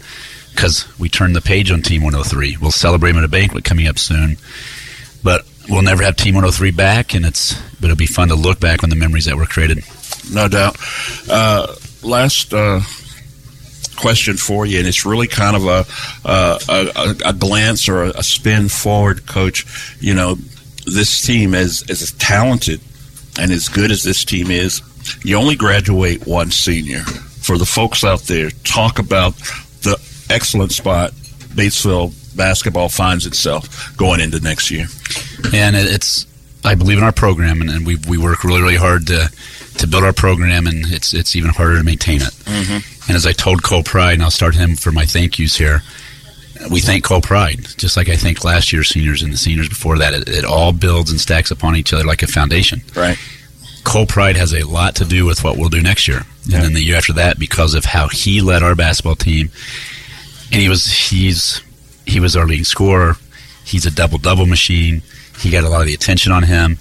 because 0.54 0.86
we 1.00 1.10
turned 1.10 1.36
the 1.36 1.42
page 1.42 1.72
on 1.72 1.82
Team 1.82 2.04
103. 2.04 2.58
We'll 2.62 2.70
celebrate 2.72 3.12
them 3.14 3.20
at 3.20 3.26
a 3.26 3.28
banquet 3.28 3.64
coming 3.64 3.88
up 3.88 3.98
soon, 3.98 4.38
but 5.24 5.44
we'll 5.70 5.82
never 5.82 6.04
have 6.04 6.16
Team 6.18 6.36
103 6.36 6.70
back, 6.72 7.16
and 7.16 7.26
it's 7.26 7.56
but 7.80 7.86
it'll 7.86 7.96
be 7.98 8.06
fun 8.06 8.28
to 8.28 8.36
look 8.36 8.60
back 8.60 8.84
on 8.84 8.90
the 8.92 8.96
memories 8.96 9.26
that 9.26 9.38
were 9.38 9.46
created. 9.48 9.84
No 10.32 10.48
doubt. 10.48 10.78
Uh, 11.30 11.74
last 12.04 12.54
uh, 12.54 12.82
question 13.96 14.38
for 14.38 14.66
you, 14.66 14.80
and 14.80 14.88
it's 14.88 15.06
really 15.06 15.28
kind 15.28 15.56
of 15.56 15.66
a 15.66 15.86
a, 16.28 16.60
a, 16.70 17.30
a 17.30 17.34
glance 17.34 17.88
or 17.90 18.04
a, 18.04 18.10
a 18.10 18.24
spin 18.24 18.70
forward, 18.70 19.26
Coach. 19.26 19.66
You 20.00 20.14
know, 20.14 20.36
this 20.86 21.22
team 21.22 21.54
as 21.54 21.84
as 21.90 22.12
talented 22.14 22.82
and 23.40 23.52
as 23.52 23.70
good 23.70 23.92
as 23.92 24.04
this 24.04 24.24
team 24.24 24.50
is, 24.52 24.82
you 25.24 25.36
only 25.36 25.56
graduate 25.56 26.26
one 26.26 26.52
senior. 26.52 27.02
For 27.02 27.58
the 27.60 27.66
folks 27.66 28.04
out 28.04 28.22
there, 28.22 28.50
talk 28.64 28.98
about 28.98 29.36
the 29.84 30.02
excellent 30.30 30.72
spot 30.72 31.12
Batesville 31.12 32.14
basketball 32.36 32.90
finds 32.90 33.26
itself 33.26 33.96
going 33.98 34.20
into 34.20 34.40
next 34.40 34.72
year. 34.72 34.88
and 35.54 35.76
it's 35.76 36.26
I 36.64 36.76
believe 36.76 36.98
in 36.98 37.04
our 37.04 37.12
program, 37.12 37.62
and, 37.62 37.70
and 37.70 37.86
we 37.86 37.98
we 38.08 38.18
work 38.18 38.44
really 38.44 38.62
really 38.62 38.78
hard 38.78 39.08
to 39.08 39.30
to 39.78 39.88
build 39.88 40.04
our 40.04 40.14
program, 40.14 40.68
and 40.68 40.92
it's 40.92 41.14
it's 41.14 41.36
even 41.36 41.52
harder 41.52 41.78
to 41.78 41.84
maintain 41.84 42.22
it. 42.22 42.34
Mm-hmm. 42.46 42.95
And 43.08 43.16
as 43.16 43.26
I 43.26 43.34
told 43.34 43.64
Cole 43.64 43.84
Pride, 43.84 44.14
and 44.14 44.24
I'll 44.24 44.32
start 44.32 44.56
him 44.56 44.76
for 44.76 44.92
my 44.92 45.06
thank 45.06 45.38
yous 45.38 45.56
here. 45.56 45.82
We 46.72 46.80
thank 46.80 47.04
Cole 47.04 47.22
Pride, 47.22 47.66
just 47.78 47.98
like 47.98 48.10
I 48.10 48.16
thank 48.16 48.44
last 48.44 48.72
year's 48.72 48.90
seniors 48.90 49.22
and 49.22 49.32
the 49.32 49.38
seniors 49.38 49.70
before 49.70 49.98
that. 50.00 50.14
It, 50.14 50.30
it 50.30 50.46
all 50.46 50.72
builds 50.72 51.12
and 51.12 51.20
stacks 51.20 51.52
upon 51.52 51.76
each 51.76 51.94
other 51.94 52.06
like 52.06 52.24
a 52.24 52.28
foundation. 52.28 52.82
Right. 52.96 53.18
Cole 53.84 54.06
Pride 54.06 54.38
has 54.38 54.54
a 54.54 54.64
lot 54.64 54.96
to 54.96 55.06
do 55.06 55.26
with 55.26 55.44
what 55.44 55.58
we'll 55.58 55.70
do 55.70 55.82
next 55.82 56.08
year, 56.08 56.22
and 56.46 56.64
then 56.64 56.74
the 56.74 56.82
year 56.82 56.96
after 56.96 57.14
that, 57.14 57.38
because 57.38 57.76
of 57.76 57.86
how 57.86 58.08
he 58.08 58.42
led 58.42 58.64
our 58.64 58.74
basketball 58.74 59.16
team. 59.16 59.52
And 60.52 60.62
he 60.62 60.70
was 60.70 60.88
he's 60.88 61.62
he 62.06 62.20
was 62.20 62.36
our 62.36 62.46
leading 62.48 62.66
scorer. 62.66 63.16
He's 63.64 63.86
a 63.86 63.92
double 63.92 64.18
double 64.18 64.46
machine. 64.46 65.02
He 65.40 65.52
got 65.52 65.64
a 65.64 65.70
lot 65.70 65.82
of 65.82 65.88
the 65.88 65.94
attention 65.94 66.32
on 66.32 66.44
him, 66.44 66.80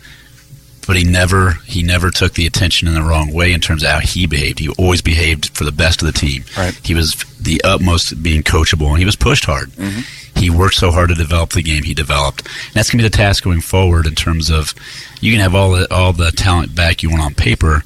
but 0.86 0.96
he 0.96 1.04
never 1.04 1.52
he 1.66 1.82
never 1.82 2.10
took 2.10 2.34
the 2.34 2.46
attention 2.46 2.88
in 2.88 2.94
the 2.94 3.02
wrong 3.02 3.32
way 3.32 3.52
in 3.52 3.60
terms 3.60 3.82
of 3.82 3.90
how 3.90 4.00
he 4.00 4.26
behaved. 4.26 4.58
He 4.58 4.68
always 4.70 5.02
behaved 5.02 5.50
for 5.56 5.64
the 5.64 5.72
best 5.72 6.02
of 6.02 6.06
the 6.06 6.18
team. 6.18 6.44
Right. 6.56 6.74
He 6.82 6.94
was 6.94 7.14
the 7.40 7.60
utmost 7.64 8.22
being 8.22 8.42
coachable, 8.42 8.88
and 8.88 8.98
he 8.98 9.04
was 9.04 9.16
pushed 9.16 9.44
hard. 9.44 9.70
Mm-hmm. 9.70 10.38
He 10.38 10.50
worked 10.50 10.74
so 10.74 10.90
hard 10.90 11.10
to 11.10 11.14
develop 11.14 11.50
the 11.50 11.62
game 11.62 11.84
he 11.84 11.94
developed. 11.94 12.42
And 12.42 12.74
that's 12.74 12.90
going 12.90 12.98
to 12.98 13.04
be 13.04 13.08
the 13.08 13.16
task 13.16 13.44
going 13.44 13.60
forward 13.60 14.06
in 14.06 14.14
terms 14.14 14.50
of 14.50 14.74
you 15.20 15.32
can 15.32 15.40
have 15.40 15.54
all 15.54 15.72
the 15.72 15.92
all 15.92 16.12
the 16.12 16.30
talent 16.32 16.74
back 16.74 17.02
you 17.02 17.10
want 17.10 17.22
on 17.22 17.34
paper, 17.34 17.82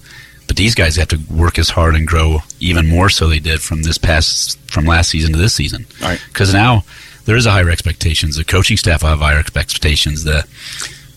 but 0.47 0.57
these 0.57 0.75
guys 0.75 0.97
have 0.97 1.09
to 1.09 1.21
work 1.31 1.59
as 1.59 1.71
hard 1.71 1.95
and 1.95 2.07
grow 2.07 2.39
even 2.61 2.89
more 2.89 3.11
so 3.11 3.29
they 3.29 3.39
did 3.39 3.61
from 3.61 3.83
this 3.83 3.99
past 3.99 4.59
from 4.71 4.87
last 4.87 5.11
season 5.11 5.33
to 5.33 5.39
this 5.39 5.55
season. 5.55 5.87
Right. 6.01 6.21
Because 6.29 6.53
now 6.53 6.85
there 7.27 7.37
is 7.37 7.47
a 7.47 7.51
higher 7.51 7.71
expectations. 7.71 8.37
The 8.37 8.45
coaching 8.45 8.77
staff 8.77 9.03
have 9.03 9.19
higher 9.19 9.39
expectations. 9.39 10.25
The 10.25 10.47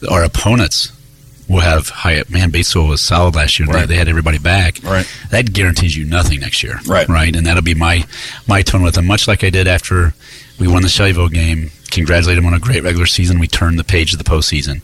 our 0.10 0.24
opponents 0.24 0.92
will 1.52 1.60
have 1.60 1.90
high. 1.90 2.24
Man, 2.30 2.52
Batesville 2.52 2.90
was 2.90 3.02
solid 3.02 3.36
last 3.36 3.60
year. 3.60 3.68
Right. 3.68 3.82
They, 3.82 3.94
they 3.94 3.96
had 3.96 4.08
everybody 4.08 4.40
back. 4.40 4.82
Right. 4.84 5.06
That 5.30 5.54
guarantees 5.54 5.96
you 5.96 6.06
nothing 6.06 6.40
next 6.40 6.64
year. 6.64 6.80
Right. 6.88 7.08
Right. 7.08 7.36
And 7.36 7.46
that'll 7.46 7.62
be 7.64 7.76
my 7.76 8.06
my 8.48 8.62
tone 8.62 8.84
with 8.84 8.96
them. 8.96 9.06
Much 9.06 9.28
like 9.28 9.44
I 9.44 9.50
did 9.50 9.68
after 9.68 10.14
we 10.60 10.68
won 10.68 10.82
the 10.82 10.90
Shelbyville 10.90 11.30
game. 11.30 11.72
Congratulate 11.92 12.38
them 12.38 12.46
on 12.46 12.54
a 12.54 12.60
great 12.60 12.84
regular 12.84 13.06
season. 13.06 13.40
We 13.40 13.48
turned 13.48 13.78
the 13.78 13.84
page 13.84 14.12
to 14.12 14.18
the 14.18 14.24
postseason. 14.24 14.82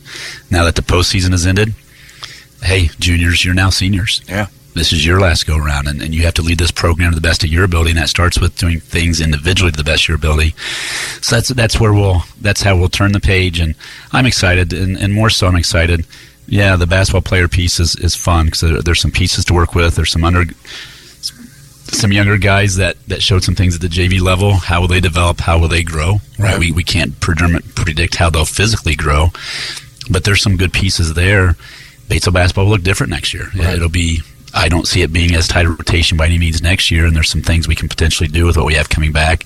Now 0.50 0.64
that 0.64 0.74
the 0.74 0.82
postseason 0.82 1.30
has 1.30 1.46
ended, 1.46 1.72
hey, 2.62 2.90
juniors, 2.98 3.44
you're 3.44 3.54
now 3.54 3.70
seniors. 3.70 4.20
Yeah. 4.28 4.48
This 4.74 4.92
is 4.92 5.04
your 5.04 5.18
last 5.18 5.46
go 5.46 5.56
around, 5.56 5.88
and, 5.88 6.00
and 6.00 6.14
you 6.14 6.22
have 6.22 6.34
to 6.34 6.42
lead 6.42 6.58
this 6.58 6.70
program 6.70 7.10
to 7.10 7.14
the 7.14 7.20
best 7.20 7.42
of 7.42 7.50
your 7.50 7.64
ability, 7.64 7.90
and 7.90 7.98
that 7.98 8.08
starts 8.10 8.38
with 8.38 8.56
doing 8.58 8.78
things 8.78 9.20
individually 9.20 9.72
to 9.72 9.76
the 9.76 9.82
best 9.82 10.04
of 10.04 10.08
your 10.08 10.16
ability. 10.16 10.54
So 11.20 11.36
that's 11.36 11.48
that's 11.48 11.80
where 11.80 11.92
we'll 11.92 12.22
that's 12.40 12.62
how 12.62 12.76
we'll 12.76 12.88
turn 12.88 13.12
the 13.12 13.18
page, 13.18 13.58
and 13.58 13.74
I'm 14.12 14.26
excited, 14.26 14.72
and, 14.72 14.96
and 14.96 15.12
more 15.12 15.30
so, 15.30 15.48
I'm 15.48 15.56
excited. 15.56 16.06
Yeah, 16.48 16.76
the 16.76 16.86
basketball 16.86 17.22
player 17.22 17.46
piece 17.46 17.78
is, 17.78 17.94
is 17.96 18.16
fun 18.16 18.46
because 18.46 18.60
there, 18.60 18.82
there's 18.82 19.00
some 19.00 19.10
pieces 19.10 19.44
to 19.46 19.54
work 19.54 19.74
with. 19.74 19.96
There's 19.96 20.10
some 20.10 20.24
under 20.24 20.44
some 21.90 22.12
younger 22.12 22.38
guys 22.38 22.76
that, 22.76 22.96
that 23.06 23.22
showed 23.22 23.44
some 23.44 23.54
things 23.54 23.74
at 23.74 23.80
the 23.80 23.88
JV 23.88 24.20
level. 24.20 24.54
How 24.54 24.80
will 24.80 24.88
they 24.88 25.00
develop? 25.00 25.40
How 25.40 25.58
will 25.58 25.68
they 25.68 25.82
grow? 25.82 26.16
Right. 26.38 26.58
We, 26.58 26.72
we 26.72 26.84
can't 26.84 27.18
predict 27.20 28.16
how 28.16 28.30
they'll 28.30 28.44
physically 28.44 28.94
grow, 28.94 29.28
but 30.10 30.24
there's 30.24 30.42
some 30.42 30.56
good 30.56 30.72
pieces 30.72 31.14
there. 31.14 31.56
Batesville 32.08 32.32
basketball 32.32 32.64
will 32.64 32.72
look 32.72 32.82
different 32.82 33.10
next 33.10 33.34
year. 33.34 33.48
Right. 33.56 33.74
It'll 33.74 33.88
be. 33.88 34.20
I 34.54 34.70
don't 34.70 34.88
see 34.88 35.02
it 35.02 35.12
being 35.12 35.34
as 35.34 35.46
tight 35.46 35.66
a 35.66 35.68
rotation 35.68 36.16
by 36.16 36.24
any 36.24 36.38
means 36.38 36.62
next 36.62 36.90
year, 36.90 37.04
and 37.04 37.14
there's 37.14 37.28
some 37.28 37.42
things 37.42 37.68
we 37.68 37.74
can 37.74 37.88
potentially 37.88 38.28
do 38.28 38.46
with 38.46 38.56
what 38.56 38.64
we 38.64 38.74
have 38.74 38.88
coming 38.88 39.12
back. 39.12 39.44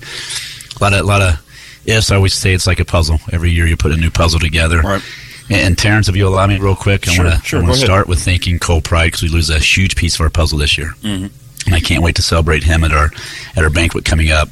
A 0.79 0.83
lot 0.83 0.93
of, 0.93 1.05
lot 1.05 1.21
of 1.21 1.81
ifs. 1.85 2.09
I 2.09 2.15
always 2.15 2.33
say 2.33 2.53
it's 2.53 2.65
like 2.65 2.79
a 2.79 2.85
puzzle. 2.85 3.19
Every 3.31 3.51
year 3.51 3.67
you 3.67 3.75
put 3.75 3.91
a 3.91 3.97
new 3.97 4.09
puzzle 4.09 4.39
together. 4.39 4.79
Right. 4.81 5.01
And, 5.49 5.77
Terrence, 5.77 6.07
if 6.09 6.15
you 6.15 6.27
allow 6.27 6.47
me 6.47 6.57
real 6.57 6.75
quick, 6.75 7.07
I 7.07 7.13
Sure, 7.13 7.25
want 7.25 7.41
to 7.41 7.45
sure, 7.45 7.59
I 7.59 7.61
go 7.61 7.67
want 7.67 7.75
to 7.75 7.79
ahead. 7.83 7.87
start 7.87 8.07
with 8.07 8.19
thanking 8.19 8.59
Cole 8.59 8.81
Pride 8.81 9.07
because 9.07 9.21
we 9.23 9.29
lose 9.29 9.49
a 9.49 9.59
huge 9.59 9.95
piece 9.95 10.15
of 10.15 10.21
our 10.21 10.29
puzzle 10.29 10.57
this 10.57 10.77
year. 10.77 10.95
Mhm. 11.03 11.05
And 11.25 11.31
and 11.65 11.75
I 11.75 11.79
can't 11.79 12.03
wait 12.03 12.15
to 12.15 12.21
celebrate 12.21 12.63
him 12.63 12.83
at 12.83 12.91
our 12.91 13.11
at 13.55 13.63
our 13.63 13.69
banquet 13.69 14.03
coming 14.05 14.31
up. 14.31 14.49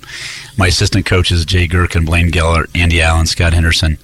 My 0.57 0.67
assistant 0.67 1.05
coaches 1.05 1.43
Jay 1.45 1.67
Gherkin, 1.67 2.05
Blaine 2.05 2.29
Geller, 2.31 2.65
Andy 2.75 3.01
Allen, 3.01 3.25
Scott 3.25 3.53
Henderson. 3.53 3.97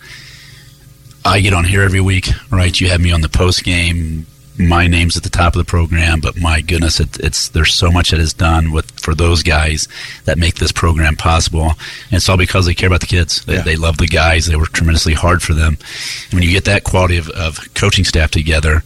I 1.26 1.40
get 1.42 1.54
on 1.54 1.66
here 1.66 1.82
every 1.84 2.02
week, 2.02 2.30
right? 2.50 2.80
You 2.80 2.90
have 2.90 3.02
me 3.02 3.12
on 3.12 3.22
the 3.22 3.30
post 3.30 3.64
game. 3.64 4.26
My 4.60 4.88
name's 4.88 5.16
at 5.16 5.24
the 5.24 5.30
top 5.30 5.56
of 5.56 5.60
the 5.60 5.70
program, 5.70 6.20
but 6.20 6.40
my 6.40 6.62
goodness, 6.62 7.00
it, 7.00 7.20
it's 7.20 7.50
there's 7.50 7.74
so 7.74 7.92
much 7.92 8.10
that 8.12 8.20
is 8.20 8.34
done 8.34 8.72
with 8.72 9.00
for 9.00 9.14
those 9.14 9.44
guys 9.44 9.88
that 10.26 10.40
make 10.40 10.56
this 10.56 10.72
program 10.72 11.16
possible, 11.16 11.66
and 11.70 12.14
it's 12.14 12.28
all 12.28 12.38
because 12.38 12.66
they 12.66 12.74
care 12.74 12.88
about 12.88 13.02
the 13.02 13.08
kids. 13.08 13.46
They, 13.46 13.62
they 13.62 13.76
love 13.76 13.98
the 13.98 14.08
guys. 14.08 14.48
They 14.48 14.56
work 14.56 14.72
tremendously 14.72 15.14
hard 15.14 15.44
for 15.44 15.54
them. 15.54 15.78
And 16.26 16.34
when 16.34 16.44
you 16.44 16.52
get 16.52 16.66
that 16.66 16.84
quality 16.84 17.18
of, 17.18 17.30
of 17.30 17.60
coaching 17.76 18.04
staff 18.04 18.32
together, 18.32 18.84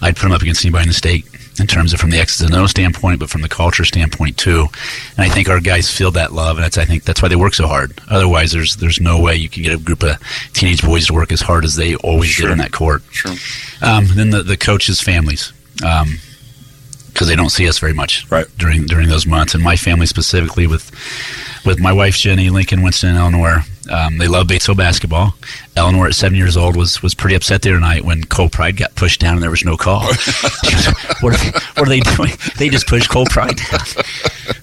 I'd 0.00 0.16
put 0.16 0.22
them 0.22 0.32
up 0.32 0.42
against 0.42 0.64
anybody 0.64 0.84
in 0.84 0.88
the 0.88 0.94
state 0.94 1.26
in 1.58 1.66
terms 1.66 1.92
of 1.92 2.00
from 2.00 2.10
the 2.10 2.18
X's 2.18 2.42
and 2.42 2.54
O 2.54 2.66
standpoint, 2.66 3.20
but 3.20 3.30
from 3.30 3.42
the 3.42 3.48
culture 3.48 3.84
standpoint 3.84 4.36
too. 4.36 4.68
And 5.16 5.26
I 5.26 5.28
think 5.28 5.48
our 5.48 5.60
guys 5.60 5.90
feel 5.90 6.10
that 6.12 6.32
love, 6.32 6.56
and 6.56 6.64
that's 6.64 6.78
I 6.78 6.84
think 6.84 7.04
that's 7.04 7.22
why 7.22 7.28
they 7.28 7.36
work 7.36 7.54
so 7.54 7.66
hard. 7.66 7.98
Otherwise, 8.08 8.52
there's 8.52 8.76
there's 8.76 9.00
no 9.00 9.20
way 9.20 9.36
you 9.36 9.48
can 9.48 9.62
get 9.62 9.74
a 9.74 9.78
group 9.78 10.02
of 10.02 10.18
teenage 10.52 10.82
boys 10.82 11.06
to 11.06 11.14
work 11.14 11.32
as 11.32 11.40
hard 11.40 11.64
as 11.64 11.76
they 11.76 11.96
always 11.96 12.36
did 12.36 12.50
on 12.50 12.58
that 12.58 12.72
court. 12.72 13.02
Sure. 13.10 13.34
Um, 13.82 14.06
then 14.14 14.30
the 14.30 14.42
the 14.42 14.56
coaches' 14.56 15.00
families. 15.00 15.52
Um, 15.84 16.18
because 17.12 17.26
they 17.26 17.36
don't 17.36 17.50
see 17.50 17.68
us 17.68 17.78
very 17.78 17.92
much 17.92 18.30
right. 18.30 18.46
during 18.56 18.86
during 18.86 19.08
those 19.08 19.26
months, 19.26 19.52
and 19.52 19.62
my 19.62 19.76
family 19.76 20.06
specifically 20.06 20.66
with 20.66 20.90
with 21.66 21.80
my 21.80 21.92
wife 21.92 22.16
Jenny, 22.16 22.50
Lincoln, 22.50 22.82
Winston, 22.82 23.10
and 23.10 23.18
Eleanor. 23.18 23.64
Um, 23.88 24.18
they 24.18 24.28
love 24.28 24.46
Batesville 24.46 24.76
basketball. 24.76 25.34
Eleanor, 25.74 26.06
at 26.06 26.14
seven 26.14 26.36
years 26.36 26.56
old, 26.56 26.76
was 26.76 27.02
was 27.02 27.14
pretty 27.14 27.34
upset 27.34 27.62
the 27.62 27.70
other 27.70 27.80
night 27.80 28.04
when 28.04 28.24
Cole 28.24 28.50
Pride 28.50 28.76
got 28.76 28.94
pushed 28.94 29.20
down 29.20 29.34
and 29.34 29.42
there 29.42 29.50
was 29.50 29.64
no 29.64 29.76
call. 29.76 30.00
Was, 30.10 30.86
what, 31.20 31.34
are 31.34 31.36
they, 31.36 31.50
what 31.50 31.78
are 31.78 31.88
they 31.88 32.00
doing? 32.00 32.30
They 32.58 32.68
just 32.68 32.86
pushed 32.86 33.10
Cole 33.10 33.26
Pride 33.26 33.56
down. 33.56 33.80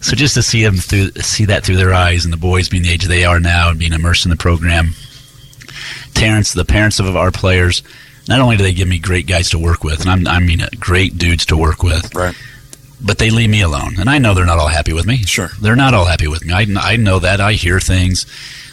So 0.01 0.15
just 0.15 0.35
to 0.35 0.43
see 0.43 0.63
them 0.63 0.75
through, 0.77 1.11
see 1.21 1.45
that 1.45 1.63
through 1.63 1.77
their 1.77 1.93
eyes, 1.93 2.23
and 2.25 2.33
the 2.33 2.37
boys 2.37 2.69
being 2.69 2.83
the 2.83 2.89
age 2.89 3.05
they 3.05 3.25
are 3.25 3.39
now 3.39 3.69
and 3.69 3.79
being 3.79 3.93
immersed 3.93 4.25
in 4.25 4.29
the 4.29 4.37
program. 4.37 4.91
Terrence, 6.13 6.53
the 6.53 6.65
parents 6.65 6.99
of 6.99 7.15
our 7.15 7.31
players, 7.31 7.83
not 8.27 8.39
only 8.39 8.57
do 8.57 8.63
they 8.63 8.73
give 8.73 8.87
me 8.87 8.99
great 8.99 9.27
guys 9.27 9.49
to 9.51 9.59
work 9.59 9.83
with, 9.83 10.01
and 10.01 10.09
I'm, 10.09 10.27
I 10.27 10.39
mean 10.39 10.61
great 10.79 11.17
dudes 11.17 11.45
to 11.47 11.57
work 11.57 11.83
with, 11.83 12.13
right? 12.15 12.35
But 12.99 13.19
they 13.19 13.29
leave 13.29 13.49
me 13.49 13.61
alone, 13.61 13.99
and 13.99 14.09
I 14.09 14.17
know 14.17 14.33
they're 14.33 14.45
not 14.45 14.57
all 14.57 14.67
happy 14.67 14.93
with 14.93 15.05
me. 15.05 15.17
Sure, 15.17 15.49
they're 15.61 15.75
not 15.75 15.93
all 15.93 16.05
happy 16.05 16.27
with 16.27 16.45
me. 16.45 16.53
I, 16.53 16.65
I 16.79 16.95
know 16.95 17.19
that. 17.19 17.39
I 17.39 17.53
hear 17.53 17.79
things, 17.79 18.25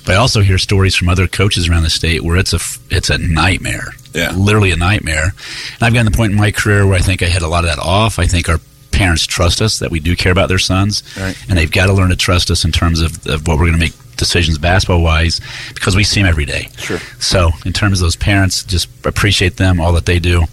but 0.05 0.15
I 0.15 0.19
also 0.19 0.41
hear 0.41 0.59
stories 0.59 0.95
from 0.95 1.09
other 1.09 1.27
coaches 1.27 1.69
around 1.69 1.83
the 1.83 1.91
state 1.91 2.23
where 2.23 2.37
it's 2.37 2.53
a 2.53 2.61
it's 2.91 3.11
a 3.11 3.19
nightmare. 3.19 3.93
Yeah, 4.13 4.33
literally 4.33 4.71
a 4.71 4.77
nightmare. 4.77 5.25
And 5.25 5.83
I've 5.83 5.93
gotten 5.93 6.07
to 6.07 6.11
the 6.13 6.17
point 6.17 6.33
in 6.33 6.39
my 6.39 6.53
career 6.53 6.87
where 6.87 6.97
I 6.97 7.01
think 7.01 7.23
I 7.23 7.27
had 7.27 7.43
a 7.43 7.49
lot 7.49 7.65
of 7.65 7.71
that 7.71 7.81
off. 7.81 8.19
I 8.19 8.27
think 8.27 8.49
our 8.49 8.59
parents 8.93 9.27
trust 9.27 9.61
us 9.61 9.81
that 9.81 9.91
we 9.91 10.01
do 10.01 10.15
care 10.15 10.31
about 10.31 10.49
their 10.49 10.59
sons, 10.59 11.03
right. 11.19 11.37
and 11.49 11.59
they've 11.59 11.71
got 11.71 11.87
to 11.87 11.93
learn 11.93 12.11
to 12.11 12.17
trust 12.17 12.51
us 12.51 12.65
in 12.65 12.71
terms 12.71 13.01
of, 13.01 13.27
of 13.27 13.47
what 13.47 13.59
we're 13.59 13.67
going 13.67 13.73
to 13.73 13.79
make 13.79 13.93
decisions 14.17 14.59
basketball 14.59 15.03
wise 15.03 15.41
because 15.75 15.97
we 15.97 16.05
see 16.05 16.21
them 16.21 16.29
every 16.29 16.45
day. 16.45 16.69
Sure. 16.79 16.99
So 17.19 17.51
in 17.67 17.73
terms 17.73 18.01
of 18.01 18.07
those 18.07 18.17
parents, 18.17 18.63
just 18.63 18.89
appreciate 19.05 19.57
them 19.57 19.81
all 19.81 19.93
that 19.95 20.07
they 20.07 20.19
do. 20.19 20.45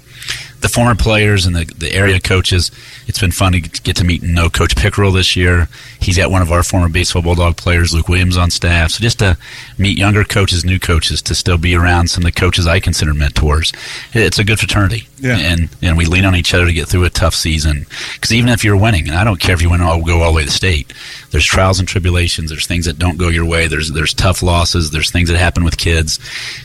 The 0.61 0.69
former 0.69 0.95
players 0.95 1.45
and 1.45 1.55
the, 1.55 1.65
the 1.75 1.91
area 1.91 2.19
coaches, 2.19 2.71
it's 3.07 3.19
been 3.19 3.31
fun 3.31 3.53
to 3.53 3.59
get 3.59 3.95
to 3.97 4.03
meet 4.03 4.21
and 4.21 4.35
know 4.35 4.49
Coach 4.49 4.75
Pickerel 4.75 5.11
this 5.11 5.35
year. 5.35 5.67
He's 5.99 6.17
got 6.17 6.31
one 6.31 6.41
of 6.41 6.51
our 6.51 6.61
former 6.61 6.87
baseball 6.87 7.23
Bulldog 7.23 7.57
players, 7.57 7.93
Luke 7.93 8.07
Williams, 8.07 8.37
on 8.37 8.51
staff. 8.51 8.91
So 8.91 9.01
just 9.01 9.19
to 9.19 9.37
meet 9.77 9.97
younger 9.97 10.23
coaches, 10.23 10.63
new 10.63 10.79
coaches, 10.79 11.21
to 11.23 11.35
still 11.35 11.57
be 11.57 11.75
around 11.75 12.09
some 12.09 12.21
of 12.23 12.25
the 12.25 12.39
coaches 12.39 12.67
I 12.67 12.79
consider 12.79 13.13
mentors. 13.13 13.73
It's 14.13 14.39
a 14.39 14.43
good 14.43 14.59
fraternity. 14.59 15.07
Yeah. 15.17 15.37
And, 15.37 15.69
and 15.81 15.97
we 15.97 16.05
lean 16.05 16.25
on 16.25 16.35
each 16.35 16.53
other 16.53 16.65
to 16.65 16.73
get 16.73 16.87
through 16.87 17.05
a 17.05 17.09
tough 17.09 17.35
season. 17.35 17.85
Because 18.13 18.31
even 18.31 18.49
if 18.49 18.63
you're 18.63 18.77
winning, 18.77 19.07
and 19.07 19.17
I 19.17 19.23
don't 19.23 19.39
care 19.39 19.55
if 19.55 19.61
you 19.61 19.69
win 19.71 19.81
all 19.81 20.01
go 20.03 20.21
all 20.21 20.31
the 20.31 20.35
way 20.37 20.45
to 20.45 20.51
state, 20.51 20.93
there's 21.31 21.45
trials 21.45 21.79
and 21.79 21.87
tribulations. 21.87 22.49
There's 22.49 22.67
things 22.67 22.85
that 22.85 22.99
don't 22.99 23.17
go 23.17 23.29
your 23.29 23.45
way. 23.45 23.67
There's 23.67 23.91
there's 23.91 24.13
tough 24.13 24.43
losses. 24.43 24.91
There's 24.91 25.11
things 25.11 25.29
that 25.29 25.37
happen 25.37 25.63
with 25.63 25.77
kids, 25.77 26.19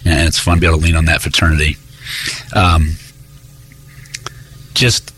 and 0.05 0.29
it's 0.29 0.39
fun 0.39 0.57
to 0.57 0.61
be 0.61 0.67
able 0.67 0.79
to 0.79 0.85
lean 0.85 0.97
on 0.97 1.07
that 1.07 1.23
fraternity. 1.23 1.77
Um, 2.55 2.97
just 4.77 5.13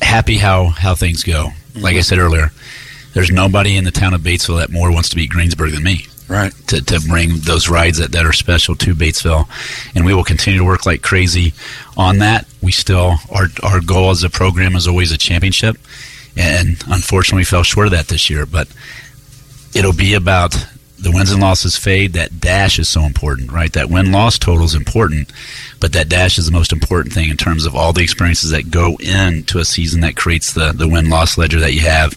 happy 0.00 0.36
how 0.36 0.66
how 0.66 0.94
things 0.94 1.24
go. 1.24 1.48
Like 1.74 1.96
I 1.96 2.02
said 2.02 2.18
earlier, 2.18 2.52
there's 3.14 3.30
nobody 3.30 3.76
in 3.76 3.84
the 3.84 3.90
town 3.90 4.14
of 4.14 4.20
Batesville 4.20 4.58
that 4.58 4.70
more 4.70 4.92
wants 4.92 5.08
to 5.08 5.16
beat 5.16 5.30
Greensburg 5.30 5.72
than 5.72 5.82
me. 5.82 6.06
Right. 6.28 6.52
To, 6.68 6.82
to 6.82 7.00
bring 7.08 7.40
those 7.40 7.68
rides 7.68 7.98
that, 7.98 8.12
that 8.12 8.24
are 8.24 8.32
special 8.32 8.74
to 8.76 8.94
Batesville. 8.94 9.48
And 9.94 10.06
we 10.06 10.14
will 10.14 10.24
continue 10.24 10.60
to 10.60 10.64
work 10.64 10.86
like 10.86 11.02
crazy 11.02 11.52
on 11.96 12.18
that. 12.18 12.46
We 12.62 12.72
still, 12.72 13.16
our, 13.30 13.48
our 13.62 13.80
goal 13.80 14.10
as 14.10 14.22
a 14.22 14.30
program 14.30 14.74
is 14.76 14.86
always 14.86 15.12
a 15.12 15.18
championship. 15.18 15.76
And 16.36 16.82
unfortunately, 16.88 17.40
we 17.40 17.44
fell 17.44 17.64
short 17.64 17.86
of 17.86 17.92
that 17.92 18.08
this 18.08 18.30
year. 18.30 18.46
But 18.46 18.68
it'll 19.74 19.92
be 19.92 20.14
about 20.14 20.54
the 21.02 21.12
wins 21.12 21.32
and 21.32 21.40
losses 21.40 21.76
fade. 21.76 22.12
That 22.12 22.40
dash 22.40 22.78
is 22.78 22.88
so 22.88 23.02
important, 23.02 23.52
right? 23.52 23.72
That 23.72 23.90
win 23.90 24.12
loss 24.12 24.38
total 24.38 24.64
is 24.64 24.74
important, 24.74 25.32
but 25.80 25.92
that 25.92 26.08
dash 26.08 26.38
is 26.38 26.46
the 26.46 26.52
most 26.52 26.72
important 26.72 27.12
thing 27.12 27.28
in 27.28 27.36
terms 27.36 27.66
of 27.66 27.74
all 27.74 27.92
the 27.92 28.02
experiences 28.02 28.50
that 28.50 28.70
go 28.70 28.96
into 29.00 29.58
a 29.58 29.64
season 29.64 30.00
that 30.00 30.16
creates 30.16 30.52
the, 30.52 30.72
the 30.72 30.88
win 30.88 31.10
loss 31.10 31.36
ledger 31.36 31.60
that 31.60 31.74
you 31.74 31.80
have. 31.80 32.16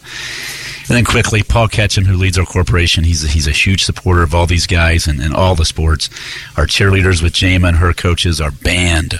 And 0.87 0.95
then 0.95 1.05
quickly, 1.05 1.41
Paul 1.41 1.67
Ketchum, 1.67 2.05
who 2.05 2.15
leads 2.15 2.37
our 2.37 2.45
corporation, 2.45 3.03
he's 3.03 3.23
a, 3.23 3.27
he's 3.27 3.47
a 3.47 3.51
huge 3.51 3.83
supporter 3.83 4.21
of 4.21 4.35
all 4.35 4.45
these 4.45 4.67
guys 4.67 5.07
and, 5.07 5.19
and 5.19 5.33
all 5.33 5.55
the 5.55 5.65
sports. 5.65 6.09
Our 6.57 6.67
cheerleaders 6.67 7.23
with 7.23 7.33
Jama 7.33 7.69
and 7.69 7.77
her 7.77 7.91
coaches, 7.91 8.39
our 8.39 8.51
band, 8.51 9.19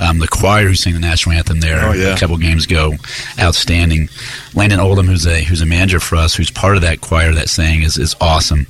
um, 0.00 0.18
the 0.18 0.28
choir 0.28 0.66
who 0.68 0.74
sang 0.74 0.94
the 0.94 1.00
national 1.00 1.36
anthem 1.36 1.60
there 1.60 1.84
Oh, 1.84 1.92
yeah. 1.92 2.14
a 2.14 2.18
couple 2.18 2.36
games 2.38 2.64
ago, 2.66 2.94
outstanding. 3.38 4.08
Landon 4.54 4.80
Oldham, 4.80 5.06
who's 5.06 5.26
a 5.26 5.42
who's 5.44 5.60
a 5.60 5.66
manager 5.66 6.00
for 6.00 6.16
us, 6.16 6.34
who's 6.34 6.50
part 6.50 6.76
of 6.76 6.82
that 6.82 7.00
choir 7.00 7.32
that 7.32 7.48
sang, 7.48 7.82
is 7.82 7.98
is 7.98 8.14
awesome. 8.20 8.66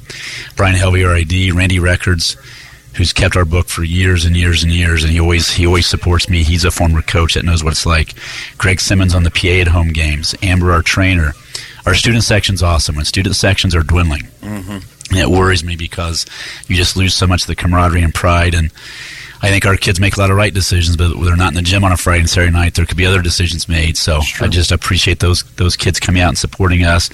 Brian 0.57 0.77
Helvey, 0.77 1.07
our 1.07 1.16
AD, 1.16 1.57
Randy 1.57 1.79
Records, 1.79 2.37
who's 2.95 3.12
kept 3.12 3.37
our 3.37 3.45
book 3.45 3.68
for 3.68 3.83
years 3.85 4.25
and 4.25 4.37
years 4.37 4.62
and 4.62 4.72
years, 4.72 5.03
and 5.03 5.12
he 5.12 5.20
always 5.20 5.51
he 5.51 5.66
always 5.66 5.87
supports 5.87 6.29
me. 6.29 6.43
He's 6.43 6.64
a 6.64 6.70
former 6.70 7.03
coach 7.03 7.35
that 7.35 7.45
knows 7.45 7.64
what 7.64 7.72
it's 7.72 7.87
like. 7.87 8.14
Greg 8.59 8.81
Simmons 8.81 9.14
on 9.14 9.22
the 9.25 9.31
PA 9.31 9.61
at 9.61 9.68
home 9.68 9.89
games. 9.93 10.35
Amber, 10.43 10.72
our 10.72 10.83
trainer. 10.83 11.33
Our 11.87 11.95
student 11.95 12.25
section's 12.25 12.62
awesome. 12.62 12.97
When 12.97 13.05
student 13.05 13.37
sections 13.37 13.75
are 13.75 13.83
dwindling, 13.83 14.22
Mm-hmm. 14.43 14.70
and 15.11 15.18
it 15.18 15.29
worries 15.29 15.62
me 15.64 15.77
because 15.77 16.25
you 16.66 16.77
just 16.77 16.97
lose 16.97 17.12
so 17.14 17.27
much 17.27 17.43
of 17.43 17.47
the 17.47 17.55
camaraderie 17.57 18.03
and 18.03 18.14
pride. 18.14 18.55
And 18.55 18.70
I 19.45 19.51
think 19.51 19.66
our 19.66 19.76
kids 19.76 20.01
make 20.01 20.16
a 20.16 20.20
lot 20.20 20.30
of 20.30 20.36
right 20.36 20.53
decisions, 20.55 20.97
but 20.97 21.14
they're 21.22 21.36
not 21.36 21.49
in 21.49 21.55
the 21.55 21.62
gym 21.62 21.84
on 21.84 21.92
a 21.92 21.97
Friday 21.99 22.20
and 22.20 22.30
Saturday 22.30 22.51
night. 22.51 22.74
There 22.74 22.86
could 22.86 22.97
be 22.97 23.05
other 23.05 23.20
decisions 23.20 23.68
made. 23.68 23.97
So 23.99 24.20
I 24.40 24.49
just 24.49 24.72
appreciate 24.72 25.20
those 25.20 25.42
those 25.57 25.76
kids 25.76 26.01
coming 26.01 26.22
out 26.22 26.28
and 26.28 26.38
supporting 26.38 26.84
us, 26.84 27.11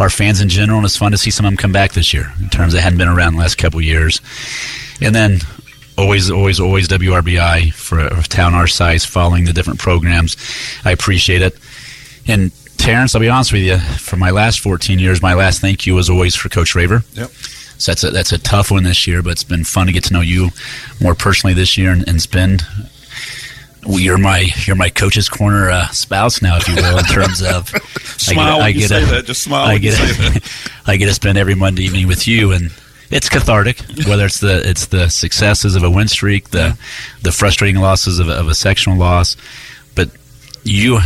our 0.00 0.10
fans 0.10 0.40
in 0.40 0.48
general, 0.48 0.78
and 0.78 0.84
it's 0.84 0.96
fun 0.96 1.12
to 1.12 1.18
see 1.18 1.30
some 1.30 1.46
of 1.46 1.50
them 1.50 1.56
come 1.56 1.72
back 1.72 1.92
this 1.92 2.12
year 2.12 2.32
in 2.40 2.48
terms 2.48 2.72
that 2.72 2.80
hadn't 2.80 2.98
been 2.98 3.08
around 3.08 3.34
the 3.34 3.38
last 3.38 3.58
couple 3.58 3.78
of 3.78 3.84
years. 3.84 4.20
And 5.00 5.14
then 5.14 5.38
always, 5.96 6.30
always, 6.30 6.58
always 6.58 6.88
WRBI 6.88 7.72
for 7.72 8.00
a 8.00 8.22
town 8.22 8.54
our 8.54 8.66
size, 8.66 9.04
following 9.04 9.44
the 9.44 9.52
different 9.52 9.78
programs. 9.78 10.36
I 10.84 10.90
appreciate 10.90 11.42
it. 11.42 11.56
And 12.26 12.50
Terrence, 12.78 13.14
I'll 13.14 13.20
be 13.20 13.28
honest 13.28 13.52
with 13.52 13.62
you. 13.62 13.78
For 13.78 14.16
my 14.16 14.30
last 14.30 14.60
14 14.60 14.98
years, 14.98 15.20
my 15.20 15.34
last 15.34 15.60
thank 15.60 15.86
you 15.86 15.94
was 15.94 16.08
always 16.10 16.34
for 16.34 16.48
Coach 16.48 16.74
Raver. 16.74 17.02
Yep. 17.14 17.30
So 17.78 17.92
that's 17.92 18.04
a, 18.04 18.10
that's 18.10 18.32
a 18.32 18.38
tough 18.38 18.70
one 18.70 18.82
this 18.82 19.06
year, 19.06 19.22
but 19.22 19.30
it's 19.30 19.44
been 19.44 19.64
fun 19.64 19.86
to 19.86 19.92
get 19.92 20.04
to 20.04 20.12
know 20.12 20.20
you 20.20 20.50
more 21.00 21.14
personally 21.14 21.54
this 21.54 21.78
year 21.78 21.92
and, 21.92 22.06
and 22.08 22.20
spend. 22.20 22.62
You're 23.86 24.18
my 24.18 24.48
you're 24.66 24.76
my 24.76 24.90
coach's 24.90 25.28
corner 25.28 25.70
uh, 25.70 25.86
spouse 25.88 26.42
now, 26.42 26.56
if 26.56 26.68
you 26.68 26.74
will, 26.74 26.98
in 26.98 27.04
terms 27.04 27.40
of 27.40 27.68
Smile 28.18 28.68
you 28.68 28.86
say 28.88 29.04
that. 29.04 29.24
Just 29.24 29.42
smile 29.44 29.66
I 29.66 29.78
get 29.78 29.96
I 30.86 30.96
get 30.96 31.06
to 31.06 31.14
spend 31.14 31.38
every 31.38 31.54
Monday 31.54 31.84
evening 31.84 32.08
with 32.08 32.26
you, 32.26 32.52
and 32.52 32.70
it's 33.10 33.28
cathartic. 33.28 33.80
Whether 34.06 34.26
it's 34.26 34.40
the 34.40 34.68
it's 34.68 34.86
the 34.86 35.08
successes 35.08 35.76
of 35.76 35.84
a 35.84 35.90
win 35.90 36.08
streak, 36.08 36.50
the 36.50 36.76
the 37.22 37.30
frustrating 37.32 37.80
losses 37.80 38.18
of, 38.18 38.28
a- 38.28 38.34
of 38.34 38.48
a 38.48 38.54
sectional 38.54 38.98
loss, 38.98 39.36
but 39.94 40.10
you 40.64 40.98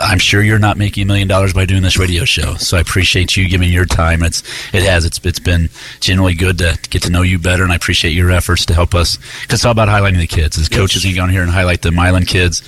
I'm 0.00 0.18
sure 0.18 0.42
you're 0.42 0.58
not 0.58 0.78
making 0.78 1.02
a 1.02 1.06
million 1.06 1.28
dollars 1.28 1.52
by 1.52 1.66
doing 1.66 1.82
this 1.82 1.98
radio 1.98 2.24
show. 2.24 2.54
So 2.54 2.76
I 2.76 2.80
appreciate 2.80 3.36
you 3.36 3.48
giving 3.48 3.70
your 3.70 3.84
time. 3.84 4.22
It's 4.22 4.42
it 4.72 4.82
has 4.82 5.04
it's 5.04 5.20
it's 5.24 5.38
been 5.38 5.68
generally 6.00 6.34
good 6.34 6.58
to 6.58 6.78
get 6.90 7.02
to 7.02 7.10
know 7.10 7.22
you 7.22 7.38
better, 7.38 7.62
and 7.62 7.72
I 7.72 7.76
appreciate 7.76 8.12
your 8.12 8.30
efforts 8.30 8.66
to 8.66 8.74
help 8.74 8.94
us. 8.94 9.16
Because 9.42 9.58
it's 9.58 9.64
all 9.64 9.72
about 9.72 9.88
highlighting 9.88 10.18
the 10.18 10.26
kids. 10.26 10.58
As 10.58 10.68
coaches, 10.68 11.04
you 11.04 11.14
go 11.14 11.22
on 11.22 11.30
here 11.30 11.42
and 11.42 11.50
highlight 11.50 11.82
the 11.82 11.90
Milan 11.90 12.24
kids, 12.24 12.62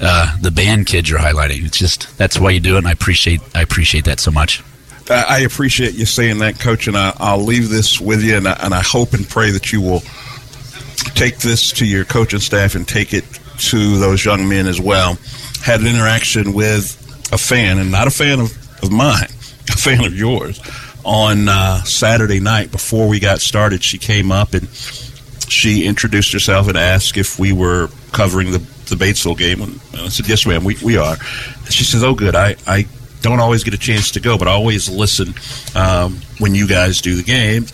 uh, 0.00 0.38
the 0.40 0.50
band 0.50 0.86
kids 0.86 1.10
you're 1.10 1.18
highlighting. 1.18 1.64
It's 1.64 1.78
just 1.78 2.16
that's 2.16 2.38
why 2.38 2.50
you 2.50 2.60
do 2.60 2.76
it, 2.76 2.78
and 2.78 2.88
I 2.88 2.92
appreciate 2.92 3.40
I 3.54 3.62
appreciate 3.62 4.04
that 4.06 4.20
so 4.20 4.30
much. 4.30 4.62
I 5.10 5.40
appreciate 5.40 5.94
you 5.94 6.04
saying 6.04 6.38
that, 6.40 6.60
Coach, 6.60 6.86
and 6.86 6.96
I, 6.96 7.14
I'll 7.16 7.42
leave 7.42 7.70
this 7.70 7.98
with 7.98 8.22
you, 8.22 8.36
and 8.36 8.46
I, 8.46 8.52
and 8.60 8.74
I 8.74 8.82
hope 8.82 9.14
and 9.14 9.26
pray 9.26 9.50
that 9.52 9.72
you 9.72 9.80
will 9.80 10.02
take 11.14 11.38
this 11.38 11.72
to 11.72 11.86
your 11.86 12.04
coaching 12.04 12.40
staff 12.40 12.74
and 12.74 12.86
take 12.86 13.14
it 13.14 13.24
to 13.58 13.98
those 13.98 14.24
young 14.24 14.48
men 14.48 14.66
as 14.66 14.80
well. 14.80 15.16
Had 15.62 15.80
an 15.80 15.86
interaction 15.86 16.52
with 16.52 16.94
a 17.32 17.38
fan, 17.38 17.78
and 17.78 17.90
not 17.90 18.06
a 18.06 18.10
fan 18.10 18.40
of, 18.40 18.82
of 18.82 18.90
mine, 18.90 19.24
a 19.68 19.76
fan 19.76 20.04
of 20.04 20.14
yours, 20.14 20.60
on 21.04 21.48
uh, 21.48 21.82
Saturday 21.84 22.40
night 22.40 22.70
before 22.70 23.08
we 23.08 23.20
got 23.20 23.40
started. 23.40 23.82
She 23.82 23.98
came 23.98 24.32
up 24.32 24.54
and 24.54 24.68
she 25.48 25.86
introduced 25.86 26.32
herself 26.32 26.68
and 26.68 26.76
asked 26.76 27.16
if 27.16 27.38
we 27.38 27.52
were 27.52 27.88
covering 28.12 28.50
the, 28.50 28.58
the 28.58 28.96
Batesville 28.96 29.38
game. 29.38 29.62
And 29.62 29.80
I 29.94 30.08
said, 30.08 30.28
yes, 30.28 30.46
ma'am, 30.46 30.64
we, 30.64 30.76
we 30.82 30.96
are. 30.96 31.16
And 31.16 31.72
she 31.72 31.84
says, 31.84 32.02
oh, 32.02 32.14
good. 32.14 32.34
I, 32.34 32.56
I 32.66 32.86
don't 33.20 33.40
always 33.40 33.64
get 33.64 33.74
a 33.74 33.78
chance 33.78 34.12
to 34.12 34.20
go, 34.20 34.38
but 34.38 34.48
I 34.48 34.52
always 34.52 34.88
listen 34.88 35.34
um, 35.74 36.20
when 36.38 36.54
you 36.54 36.68
guys 36.68 37.00
do 37.00 37.16
the 37.16 37.22
games. 37.22 37.72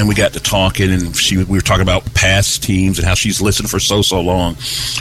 And 0.00 0.08
we 0.08 0.14
got 0.14 0.32
to 0.32 0.40
talking, 0.40 0.90
and 0.90 1.14
she 1.14 1.36
we 1.36 1.58
were 1.58 1.60
talking 1.60 1.82
about 1.82 2.14
past 2.14 2.62
teams 2.62 2.98
and 2.98 3.06
how 3.06 3.12
she's 3.12 3.42
listened 3.42 3.68
for 3.68 3.78
so 3.78 4.00
so 4.00 4.20
long. 4.22 4.56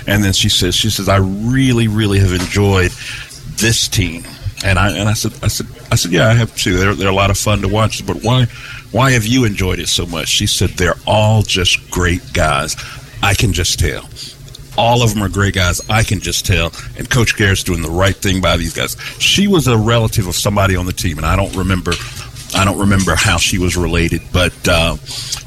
And 0.06 0.22
then 0.22 0.34
she 0.34 0.50
says, 0.50 0.76
she 0.76 0.90
says, 0.90 1.08
I 1.08 1.18
really 1.18 1.88
really 1.88 2.20
have 2.20 2.34
enjoyed 2.34 2.92
this 3.56 3.88
team. 3.88 4.26
And 4.66 4.78
I 4.78 4.92
and 4.92 5.08
I 5.08 5.14
said 5.14 5.32
I 5.42 5.48
said 5.48 5.68
I 5.90 5.96
said 5.96 6.12
yeah 6.12 6.28
I 6.28 6.34
have 6.34 6.54
too. 6.54 6.78
They're 6.78 6.94
they're 6.94 7.08
a 7.08 7.14
lot 7.14 7.32
of 7.32 7.38
fun 7.38 7.62
to 7.62 7.70
watch. 7.70 8.06
But 8.06 8.24
why 8.24 8.46
why 8.92 9.12
have 9.12 9.26
you 9.26 9.46
enjoyed 9.46 9.80
it 9.80 9.88
so 9.88 10.06
much? 10.06 10.28
She 10.28 10.48
said 10.48 10.72
they're 10.72 11.00
all 11.08 11.44
just 11.44 11.90
great 11.90 12.34
guys. 12.34 12.76
I 13.24 13.36
can 13.36 13.54
just 13.54 13.80
tell. 13.80 14.10
All 14.78 15.02
of 15.02 15.14
them 15.14 15.24
are 15.24 15.30
great 15.30 15.56
guys. 15.56 15.82
I 15.90 16.04
can 16.04 16.20
just 16.20 16.46
tell. 16.46 16.74
And 16.98 17.10
Coach 17.10 17.38
Garrett's 17.38 17.64
doing 17.64 17.82
the 17.82 17.90
right 17.90 18.16
thing 18.16 18.42
by 18.42 18.58
these 18.58 18.74
guys. 18.74 18.98
She 19.20 19.48
was 19.48 19.68
a 19.68 19.78
relative 19.78 20.28
of 20.28 20.36
somebody 20.36 20.76
on 20.76 20.86
the 20.86 20.94
team, 20.94 21.18
and 21.18 21.26
I 21.26 21.36
don't 21.36 21.56
remember. 21.56 21.92
I 22.56 22.66
don't 22.66 22.80
remember 22.80 23.16
how 23.16 23.38
she 23.38 23.58
was 23.58 23.78
related, 23.78 24.22
but 24.34 24.68
uh, 24.68 24.96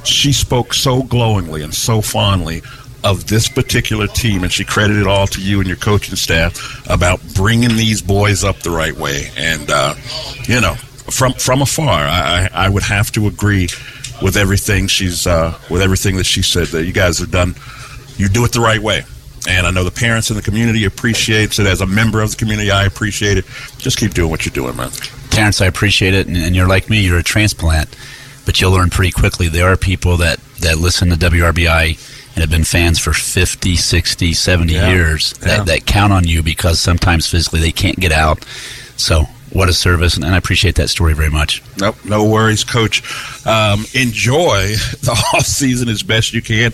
she 0.05 0.33
spoke 0.33 0.73
so 0.75 1.03
glowingly 1.03 1.63
and 1.63 1.75
so 1.75 2.01
fondly 2.01 2.63
of 3.05 3.27
this 3.27 3.49
particular 3.49 4.07
team, 4.07 4.45
and 4.45 4.53
she 4.53 4.65
credited 4.65 5.07
all 5.07 5.27
to 5.27 5.41
you 5.41 5.59
and 5.59 5.67
your 5.67 5.77
coaching 5.77 6.15
staff 6.17 6.89
about 6.89 7.21
bringing 7.35 7.77
these 7.77 8.01
boys 8.01 8.45
up 8.45 8.59
the 8.61 8.71
right 8.71 8.97
way. 8.97 9.31
And 9.37 9.69
uh, 9.71 9.95
you 10.47 10.61
know, 10.61 10.75
from 10.75 11.33
from 11.35 11.63
afar, 11.63 11.89
I, 11.89 12.49
I 12.53 12.69
would 12.69 12.85
have 12.85 13.11
to 13.13 13.27
agree 13.27 13.69
with 14.23 14.37
everything 14.37 14.87
she's 14.87 15.27
uh, 15.27 15.59
with 15.69 15.83
everything 15.83 16.17
that 16.17 16.27
she 16.27 16.43
said. 16.43 16.69
That 16.69 16.85
you 16.85 16.93
guys 16.93 17.19
have 17.19 17.31
done, 17.31 17.55
you 18.17 18.29
do 18.29 18.45
it 18.45 18.53
the 18.53 18.61
right 18.61 18.81
way. 18.81 19.03
And 19.49 19.67
I 19.67 19.73
know 19.73 19.83
the 19.83 19.91
parents 19.91 20.31
in 20.31 20.37
the 20.37 20.43
community 20.43 20.85
appreciates 20.85 21.59
it. 21.59 21.67
As 21.67 21.81
a 21.81 21.87
member 21.87 22.23
of 22.23 22.31
the 22.31 22.37
community, 22.37 22.71
I 22.71 22.85
appreciate 22.85 23.39
it. 23.39 23.45
Just 23.79 23.99
keep 23.99 24.15
doing 24.15 24.31
what 24.31 24.47
you're 24.47 24.55
doing, 24.55 24.77
man. 24.77 24.91
Terrence, 25.33 25.61
I 25.61 25.67
appreciate 25.67 26.15
it, 26.15 26.27
and, 26.27 26.37
and 26.37 26.55
you're 26.55 26.69
like 26.69 26.89
me. 26.91 27.01
You're 27.05 27.19
a 27.19 27.23
transplant, 27.23 27.95
but 28.47 28.61
you'll 28.61 28.73
learn 28.73 28.91
pretty 28.91 29.13
quickly. 29.13 29.49
There 29.49 29.71
are 29.73 29.77
people 29.77 30.17
that 30.19 30.39
that 30.61 30.79
listen 30.79 31.09
to 31.09 31.17
WRBI 31.17 31.89
and 32.35 32.41
have 32.41 32.51
been 32.51 32.65
fans 32.65 32.99
for 32.99 33.13
50, 33.13 33.75
60, 33.77 34.33
70 34.33 34.73
Yeah. 34.75 34.89
years 34.91 35.33
that, 35.41 35.59
Yeah. 35.59 35.65
that 35.65 35.87
count 35.87 36.13
on 36.13 36.27
you 36.29 36.43
because 36.43 36.81
sometimes 36.81 37.27
physically 37.29 37.61
they 37.61 37.73
can't 37.73 37.99
get 37.99 38.13
out. 38.13 38.45
So, 38.97 39.25
what 39.51 39.69
a 39.69 39.73
service, 39.73 40.15
and, 40.15 40.25
and 40.25 40.35
I 40.35 40.39
appreciate 40.39 40.77
that 40.77 40.89
story 40.89 41.15
very 41.15 41.29
much. 41.31 41.63
Nope, 41.79 41.97
no 42.05 42.25
worries, 42.25 42.63
Coach. 42.65 43.03
Um, 43.47 43.85
enjoy 43.93 44.75
the 45.03 45.11
off 45.35 45.45
season 45.47 45.89
as 45.89 46.03
best 46.03 46.33
you 46.33 46.41
can, 46.43 46.73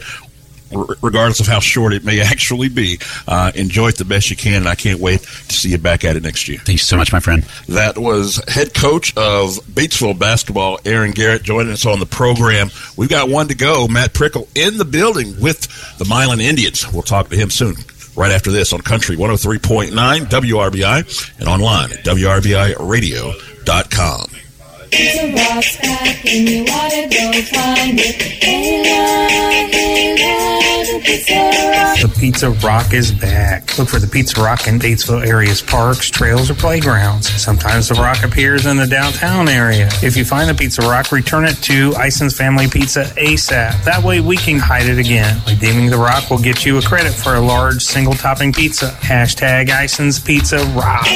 r- 0.74 0.86
regardless 1.02 1.40
of 1.40 1.46
how 1.46 1.60
short 1.60 1.92
it 1.92 2.04
may 2.04 2.20
actually 2.30 2.68
be. 2.68 2.98
Uh, 3.26 3.52
enjoy 3.54 3.88
it 3.88 3.98
the 3.98 4.04
best 4.04 4.30
you 4.30 4.36
can, 4.36 4.54
and 4.54 4.68
I 4.68 4.74
can't 4.74 5.00
wait 5.00 5.22
to 5.22 5.54
see 5.54 5.70
you 5.70 5.78
back 5.78 6.04
at 6.04 6.16
it 6.16 6.22
next 6.22 6.48
year. 6.48 6.58
Thanks 6.58 6.86
so 6.86 6.96
much, 6.96 7.12
my 7.12 7.20
friend. 7.20 7.42
That 7.68 7.98
was 7.98 8.42
head 8.48 8.74
coach 8.74 9.16
of 9.16 9.56
Batesville 9.66 10.18
basketball, 10.18 10.78
Aaron 10.84 11.12
Garrett, 11.12 11.42
joining 11.42 11.72
us 11.72 11.86
on 11.86 12.00
the 12.00 12.06
program. 12.06 12.70
We've 12.96 13.08
got 13.08 13.28
one 13.28 13.48
to 13.48 13.54
go. 13.54 13.86
Matt 13.88 14.14
Prickle 14.14 14.48
in 14.54 14.78
the 14.78 14.84
building 14.84 15.40
with 15.40 15.66
the 15.98 16.04
Milan 16.04 16.40
Indians. 16.40 16.90
We'll 16.92 17.02
talk 17.02 17.28
to 17.30 17.36
him 17.36 17.50
soon. 17.50 17.74
Right 18.16 18.32
after 18.32 18.50
this 18.50 18.72
on 18.72 18.80
Country 18.80 19.16
103.9 19.16 19.92
WRBI 19.92 21.38
and 21.38 21.48
online 21.48 21.92
at 21.92 22.04
WRBIRadio.com. 22.04 24.47
Pizza 24.90 25.26
Rock's 25.32 25.76
back 25.76 26.24
and 26.24 26.48
you 26.48 26.64
go 26.64 27.32
find 27.42 27.98
it. 28.00 28.22
Hey, 28.42 28.82
love, 28.82 29.70
hey, 29.70 30.14
love, 30.24 30.86
the 30.86 31.00
Pizza 31.04 31.34
Rock. 31.70 32.00
The 32.00 32.20
Pizza 32.20 32.50
Rock 32.50 32.92
is 32.92 33.12
back. 33.12 33.78
Look 33.78 33.88
for 33.88 33.98
the 33.98 34.06
Pizza 34.06 34.40
Rock 34.40 34.66
in 34.66 34.78
Batesville 34.78 35.26
area's 35.26 35.62
parks, 35.62 36.10
trails, 36.10 36.50
or 36.50 36.54
playgrounds. 36.54 37.28
Sometimes 37.28 37.88
the 37.88 37.94
rock 37.94 38.24
appears 38.24 38.66
in 38.66 38.76
the 38.76 38.86
downtown 38.86 39.48
area. 39.48 39.88
If 40.02 40.16
you 40.16 40.24
find 40.24 40.48
the 40.48 40.54
Pizza 40.54 40.82
Rock, 40.82 41.12
return 41.12 41.44
it 41.44 41.56
to 41.62 41.94
Ison's 41.96 42.36
Family 42.36 42.68
Pizza 42.68 43.04
ASAP. 43.16 43.84
That 43.84 44.02
way 44.02 44.20
we 44.20 44.36
can 44.36 44.58
hide 44.58 44.86
it 44.86 44.98
again. 44.98 45.40
Redeeming 45.46 45.90
the 45.90 45.98
rock 45.98 46.30
will 46.30 46.40
get 46.40 46.64
you 46.64 46.78
a 46.78 46.82
credit 46.82 47.12
for 47.12 47.34
a 47.34 47.40
large 47.40 47.82
single 47.82 48.14
topping 48.14 48.52
pizza. 48.52 48.90
Hashtag 49.00 49.70
Ison's 49.70 50.18
Pizza 50.18 50.58
Rocks. 50.74 51.08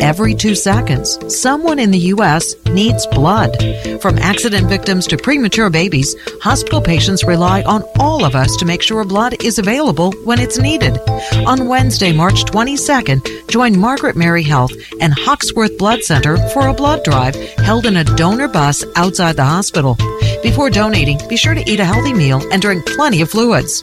Every 0.00 0.34
two 0.34 0.54
seconds, 0.54 1.18
someone 1.28 1.78
in 1.78 1.90
the 1.90 2.08
U.S. 2.14 2.54
needs 2.66 3.06
blood. 3.08 3.54
From 4.00 4.16
accident 4.16 4.66
victims 4.66 5.06
to 5.08 5.18
premature 5.18 5.68
babies, 5.68 6.16
hospital 6.40 6.80
patients 6.80 7.22
rely 7.22 7.62
on 7.64 7.84
all 7.98 8.24
of 8.24 8.34
us 8.34 8.56
to 8.56 8.64
make 8.64 8.80
sure 8.80 9.04
blood 9.04 9.44
is 9.44 9.58
available 9.58 10.12
when 10.24 10.40
it's 10.40 10.58
needed. 10.58 10.98
On 11.46 11.68
Wednesday, 11.68 12.12
March 12.12 12.44
22nd, 12.44 13.48
join 13.48 13.78
Margaret 13.78 14.16
Mary 14.16 14.42
Health 14.42 14.72
and 15.02 15.12
Hoxworth 15.12 15.76
Blood 15.76 16.02
Center 16.02 16.38
for 16.48 16.68
a 16.68 16.74
blood 16.74 17.04
drive 17.04 17.36
held 17.58 17.84
in 17.84 17.98
a 17.98 18.04
donor 18.04 18.48
bus 18.48 18.82
outside 18.96 19.36
the 19.36 19.44
hospital. 19.44 19.98
Before 20.42 20.70
donating, 20.70 21.20
be 21.28 21.36
sure 21.36 21.54
to 21.54 21.70
eat 21.70 21.78
a 21.78 21.84
healthy 21.84 22.14
meal 22.14 22.40
and 22.52 22.62
drink 22.62 22.86
plenty 22.86 23.20
of 23.20 23.30
fluids. 23.30 23.82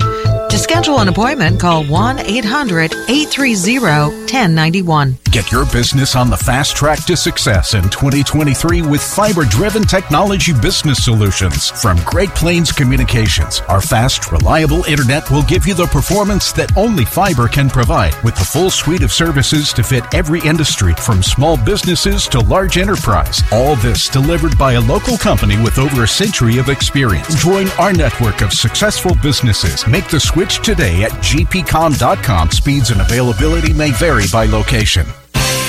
To 0.58 0.64
schedule 0.64 0.98
an 1.02 1.08
appointment, 1.08 1.60
call 1.60 1.84
1 1.86 2.18
800 2.18 2.92
830 3.08 3.78
1091. 3.78 5.18
Get 5.30 5.52
your 5.52 5.66
business 5.72 6.16
on 6.16 6.32
the 6.32 6.38
fast 6.38 6.76
track 6.76 7.06
to 7.06 7.16
success 7.16 7.76
in 7.76 7.84
2023 7.84 8.82
with 8.82 9.04
fiber 9.04 9.46
driven 9.46 9.84
technology 9.84 10.54
business 10.60 11.06
solutions 11.06 11.70
from 11.70 12.00
Great 12.06 12.30
Plains 12.30 12.72
Communications. 12.72 13.62
Our 13.68 13.82
fast, 13.82 14.32
reliable 14.32 14.84
internet 14.86 15.30
will 15.30 15.44
give 15.44 15.68
you 15.68 15.76
the 15.76 15.86
performance 15.86 16.52
that 16.54 16.76
only 16.76 17.06
fiber 17.06 17.48
can 17.48 17.70
provide 17.70 18.16
with 18.24 18.36
the 18.36 18.44
full 18.44 18.72
suite 18.72 19.04
of 19.04 19.14
services 19.14 19.72
to 19.74 19.84
fit 19.84 20.12
every 20.12 20.40
industry 20.42 20.96
from 20.96 21.22
small 21.22 21.56
businesses 21.56 22.28
to 22.30 22.40
large 22.40 22.80
enterprise. 22.80 23.44
All 23.52 23.76
this 23.76 24.10
delivered 24.10 24.58
by 24.58 24.74
a 24.74 24.82
local 24.82 25.20
company 25.20 25.62
with 25.62 25.78
over 25.78 26.04
a 26.04 26.08
century 26.08 26.58
of 26.58 26.70
experience. 26.70 27.40
Join 27.44 27.68
our 27.78 27.94
network 27.94 28.42
of 28.42 28.54
successful 28.54 29.16
businesses. 29.22 29.86
Make 29.88 30.08
the 30.08 30.20
switch 30.20 30.47
today 30.50 31.04
at 31.04 31.12
gpcom.com. 31.12 32.52
Speeds 32.52 32.92
and 32.92 33.02
availability 33.02 33.74
may 33.74 33.92
vary 33.92 34.26
by 34.32 34.46
location. 34.46 35.06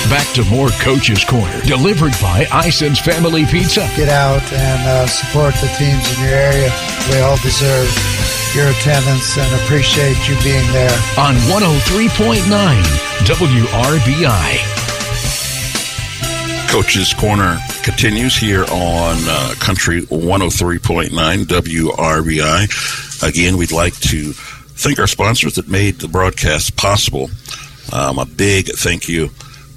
Back 0.09 0.27
to 0.33 0.43
more 0.45 0.69
Coach's 0.81 1.23
Corner, 1.23 1.61
delivered 1.61 2.13
by 2.21 2.47
Ison's 2.51 2.99
Family 2.99 3.45
Pizza. 3.45 3.87
Get 3.95 4.09
out 4.09 4.41
and 4.51 4.87
uh, 4.87 5.05
support 5.07 5.53
the 5.55 5.67
teams 5.77 6.17
in 6.17 6.23
your 6.23 6.33
area. 6.33 6.71
We 7.11 7.19
all 7.19 7.37
deserve 7.37 7.87
your 8.55 8.69
attendance 8.69 9.37
and 9.37 9.61
appreciate 9.61 10.17
you 10.27 10.35
being 10.41 10.65
there. 10.73 10.89
on 11.19 11.35
103.9 11.51 12.39
WRBI. 13.27 14.79
Coach's 16.69 17.13
Corner 17.13 17.57
continues 17.83 18.35
here 18.35 18.63
on 18.63 19.17
uh, 19.27 19.53
Country 19.59 20.01
103.9 20.03 21.09
WRBI. 21.43 23.27
Again, 23.27 23.57
we'd 23.57 23.71
like 23.71 23.95
to 23.99 24.33
thank 24.79 24.97
our 24.97 25.07
sponsors 25.07 25.55
that 25.55 25.67
made 25.67 25.99
the 25.99 26.07
broadcast 26.07 26.77
possible. 26.77 27.29
Um, 27.91 28.17
a 28.17 28.25
big 28.25 28.67
thank 28.67 29.09
you 29.09 29.29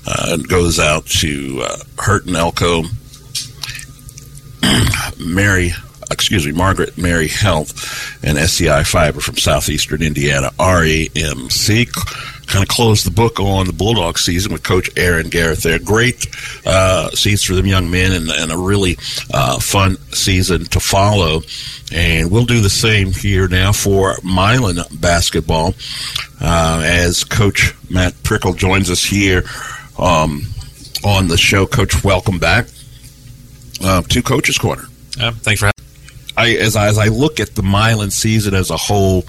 uh, 0.07 0.37
goes 0.37 0.79
out 0.79 1.07
to 1.07 1.61
uh, 1.65 1.79
Hurt 1.99 2.27
and 2.27 2.37
Elko, 2.37 2.83
Mary, 5.19 5.73
excuse 6.11 6.47
me, 6.47 6.53
Margaret 6.53 6.97
Mary 6.97 7.27
Health, 7.27 8.25
and 8.25 8.39
SEI 8.39 8.85
Fiber 8.85 9.21
from 9.21 9.37
Southeastern 9.37 10.03
Indiana, 10.03 10.51
REMC. 10.59 11.89
Kind 12.53 12.65
of 12.65 12.69
closed 12.69 13.07
the 13.07 13.11
book 13.11 13.41
on 13.41 13.67
the 13.67 13.73
Bulldog 13.73 14.19
season 14.19 14.53
with 14.53 14.63
Coach 14.63 14.91
Aaron 14.95 15.31
Garrett 15.31 15.63
there. 15.63 15.79
Great 15.79 16.27
uh, 16.67 17.09
season 17.13 17.47
for 17.47 17.57
them 17.57 17.65
young 17.65 17.91
men 17.91 18.13
and, 18.13 18.29
and 18.29 18.53
a 18.53 18.59
really 18.59 18.99
uh, 19.33 19.59
fun 19.59 19.97
season 20.13 20.67
to 20.67 20.79
follow. 20.79 21.41
And 21.95 22.31
we'll 22.31 22.45
do 22.45 22.61
the 22.61 22.69
same 22.69 23.13
here 23.13 23.49
now 23.49 23.73
for 23.73 24.19
Milan 24.23 24.77
basketball 24.93 25.73
uh, 26.43 26.83
as 26.85 27.25
Coach 27.25 27.73
Matt 27.89 28.23
Prickle 28.23 28.53
joins 28.53 28.91
us 28.91 29.03
here 29.03 29.45
um, 29.99 30.43
on 31.07 31.29
the 31.29 31.39
show. 31.39 31.67
Coach, 31.67 32.05
welcome 32.05 32.39
back 32.39 32.67
uh, 33.83 34.03
to 34.03 34.23
Coach's 34.23 34.59
Corner. 34.59 34.85
Yeah, 35.17 35.31
thanks 35.31 35.61
for 35.61 35.67
having 35.67 35.73
I 36.37 36.51
as 36.57 36.77
I, 36.77 36.89
as 36.89 36.99
I 36.99 37.07
look 37.07 37.41
at 37.41 37.55
the 37.55 37.63
Milan 37.63 38.11
season 38.11 38.55
as 38.55 38.71
a 38.71 38.77
whole, 38.77 39.25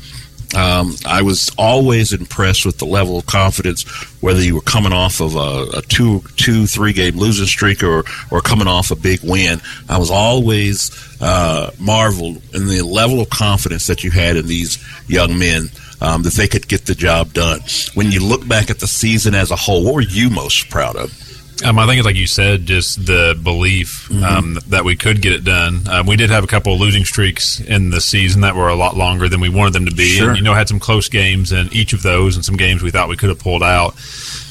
um, 0.56 0.96
I 1.06 1.22
was 1.22 1.52
always 1.58 2.14
impressed 2.14 2.66
with 2.66 2.78
the 2.78 2.86
level 2.86 3.18
of 3.18 3.26
confidence, 3.26 3.84
whether 4.22 4.42
you 4.42 4.56
were 4.56 4.62
coming 4.62 4.94
off 4.94 5.20
of 5.20 5.36
a, 5.36 5.78
a 5.78 5.82
two 5.84 6.24
two 6.36 6.68
three 6.68 6.94
game 6.94 7.18
losing 7.18 7.48
streak 7.48 7.84
or 7.84 8.04
or 8.32 8.42
coming 8.42 8.68
off 8.68 8.92
a 8.92 8.96
big 8.96 9.20
win. 9.24 9.60
I 9.90 9.98
was 9.98 10.12
always 10.12 10.92
uh, 11.22 11.72
marveled 11.80 12.42
in 12.54 12.68
the 12.68 12.82
level 12.82 13.22
of 13.22 13.30
confidence 13.30 13.88
that 13.88 14.04
you 14.04 14.12
had 14.12 14.38
in 14.38 14.48
these 14.48 14.84
young 15.08 15.38
men. 15.38 15.70
Um, 16.02 16.24
that 16.24 16.34
they 16.34 16.50
could 16.50 16.68
get 16.68 16.86
the 16.86 16.96
job 16.96 17.32
done. 17.32 17.62
When 17.94 18.12
you 18.12 18.22
look 18.22 18.46
back 18.46 18.70
at 18.70 18.80
the 18.80 18.88
season 18.88 19.34
as 19.34 19.52
a 19.52 19.56
whole, 19.56 19.86
what 19.86 19.94
were 19.94 20.02
you 20.02 20.30
most 20.30 20.70
proud 20.70 20.98
of? 20.98 21.23
Um, 21.66 21.80
I 21.80 21.86
think 21.86 22.00
it's 22.00 22.06
like 22.06 22.16
you 22.16 22.28
said, 22.28 22.66
just 22.66 23.06
the 23.06 23.40
belief 23.42 24.08
Mm-hmm. 24.10 24.24
um, 24.24 24.58
that 24.68 24.84
we 24.84 24.96
could 24.96 25.22
get 25.22 25.32
it 25.34 25.44
done. 25.46 25.88
Um, 25.90 26.06
we 26.08 26.16
did 26.18 26.30
have 26.30 26.44
a 26.44 26.48
couple 26.48 26.74
of 26.74 26.80
losing 26.80 27.06
streaks 27.06 27.60
in 27.62 27.90
the 27.90 28.02
season 28.02 28.42
that 28.42 28.56
were 28.56 28.68
a 28.68 28.76
lot 28.76 28.98
longer 28.98 29.30
than 29.30 29.40
we 29.40 29.50
wanted 29.50 29.74
them 29.74 29.86
to 29.86 29.96
be, 29.96 30.18
Sure. 30.18 30.30
and 30.30 30.38
you 30.38 30.44
know 30.44 30.54
had 30.54 30.68
some 30.68 30.80
close 30.80 31.08
games 31.10 31.52
in 31.52 31.70
each 31.72 31.94
of 31.94 32.02
those, 32.04 32.36
and 32.36 32.44
some 32.44 32.58
games 32.58 32.82
we 32.84 32.92
thought 32.92 33.08
we 33.10 33.16
could 33.16 33.30
have 33.30 33.40
pulled 33.40 33.64
out. 33.64 33.96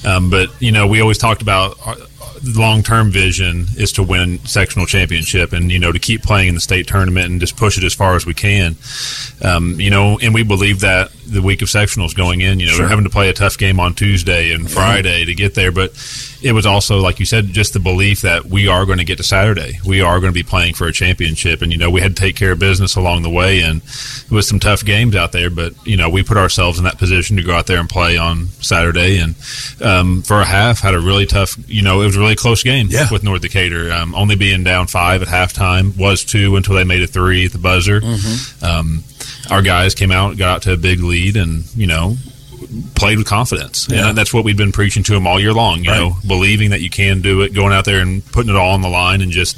Um, 0.07 0.31
but 0.31 0.49
you 0.61 0.73
know, 0.73 0.87
we 0.87 1.01
always 1.01 1.19
talked 1.19 1.43
about 1.43 1.77
our 1.87 1.97
long 2.45 2.83
term 2.83 3.11
vision 3.11 3.67
is 3.77 3.93
to 3.93 4.03
win 4.03 4.39
sectional 4.47 4.87
championship, 4.87 5.53
and 5.53 5.71
you 5.71 5.79
know 5.79 5.93
to 5.93 5.99
keep 5.99 6.23
playing 6.23 6.49
in 6.49 6.55
the 6.55 6.61
state 6.61 6.87
tournament 6.89 7.31
and 7.31 7.41
just 7.41 7.57
push 7.57 7.77
it 7.79 7.85
as 7.85 7.95
far 7.95 8.17
as 8.17 8.25
we 8.27 8.35
can. 8.35 8.75
Um, 9.43 9.79
you 9.79 9.91
know, 9.91 10.19
and 10.19 10.33
we 10.35 10.43
believe 10.45 10.81
that 10.81 11.11
the 11.27 11.43
week 11.43 11.63
of 11.63 11.69
sectionals 11.69 12.17
going 12.17 12.41
in, 12.41 12.59
you 12.59 12.67
know, 12.67 12.73
Sure. 12.73 12.81
they're 12.81 12.89
having 12.89 13.05
to 13.05 13.11
play 13.11 13.29
a 13.29 13.33
tough 13.33 13.59
game 13.59 13.79
on 13.79 13.95
Tuesday 13.95 14.53
and 14.53 14.71
Friday 14.71 15.25
to 15.27 15.35
get 15.35 15.55
there, 15.55 15.71
but 15.73 15.93
it 16.43 16.53
was 16.53 16.67
also 16.67 16.99
like 16.99 17.19
you 17.19 17.27
said, 17.27 17.47
just 17.49 17.73
the 17.73 17.81
belief 17.81 18.23
that 18.23 18.47
we 18.47 18.69
are 18.69 18.85
going 18.85 18.99
to 18.99 19.05
get 19.05 19.17
to 19.19 19.23
Saturday. 19.23 19.79
We 19.87 20.01
are 20.01 20.21
going 20.21 20.33
to 20.33 20.35
be 20.35 20.43
playing 20.43 20.75
for 20.75 20.87
a 20.87 20.93
championship, 20.93 21.63
and 21.63 21.73
you 21.73 21.79
know 21.79 21.91
we 21.91 22.01
had 22.01 22.17
to 22.17 22.21
take 22.21 22.37
care 22.37 22.53
of 22.53 22.59
business 22.59 22.97
along 22.97 23.23
the 23.23 23.31
way, 23.31 23.61
and 23.61 23.83
it 23.83 24.31
was 24.31 24.49
some 24.49 24.61
tough 24.61 24.85
games 24.85 25.15
out 25.15 25.33
there. 25.33 25.51
But 25.51 25.75
you 25.87 25.97
know 25.97 26.09
we 26.09 26.23
put 26.23 26.37
ourselves 26.37 26.79
in 26.79 26.85
that 26.85 26.99
position 26.99 27.37
to 27.37 27.43
go 27.43 27.55
out 27.55 27.67
there 27.67 27.79
and 27.79 27.89
play 27.89 28.17
on 28.17 28.47
Saturday, 28.61 29.19
and 29.19 29.35
um, 29.83 30.23
for 30.23 30.41
a 30.41 30.45
half 30.45 30.81
had 30.81 30.95
a 30.95 31.01
really 31.01 31.27
tough. 31.27 31.57
You 31.69 31.83
know 31.83 32.03
it 32.03 32.07
was 32.07 32.17
a 32.17 32.21
really 32.21 32.37
close 32.37 32.63
game 32.63 32.89
with 33.11 33.23
North 33.23 33.43
Decatur, 33.43 33.93
um, 33.93 34.15
only 34.15 34.37
being 34.37 34.65
down 34.65 34.87
five 34.87 35.23
at 35.23 35.29
halftime 35.29 35.97
was 35.97 36.25
two 36.25 36.57
until 36.57 36.75
they 36.75 36.85
made 36.85 37.03
a 37.03 37.07
three 37.07 37.47
at 37.47 37.53
the 37.53 37.59
buzzer. 37.59 38.01
Mm-hmm. 38.01 38.65
Um, 38.65 39.05
our 39.51 39.63
guys 39.63 39.95
came 39.95 40.11
out, 40.11 40.37
got 40.37 40.49
out 40.49 40.63
to 40.63 40.73
a 40.73 40.77
big 40.77 41.01
lead, 41.01 41.37
and 41.37 41.65
you 41.77 41.87
know 41.87 42.17
played 42.95 43.19
with 43.19 43.27
confidence. 43.27 43.87
Yeah. 43.91 44.09
And 44.09 44.19
that's 44.19 44.33
what 44.33 44.45
we've 44.45 44.57
been 44.57 44.73
preaching 44.73 45.03
to 45.05 45.13
them 45.13 45.27
all 45.27 45.39
year 45.41 45.53
long. 45.53 45.85
You 45.85 45.91
Right. 45.91 45.99
know, 46.01 46.17
believing 46.27 46.71
that 46.71 46.81
you 46.81 46.91
can 46.91 47.21
do 47.21 47.43
it, 47.43 47.53
going 47.55 47.73
out 47.73 47.85
there 47.85 48.01
and 48.01 48.25
putting 48.33 48.51
it 48.51 48.57
all 48.57 48.71
on 48.73 48.83
the 48.83 48.89
line, 48.89 49.21
and 49.21 49.31
just 49.33 49.57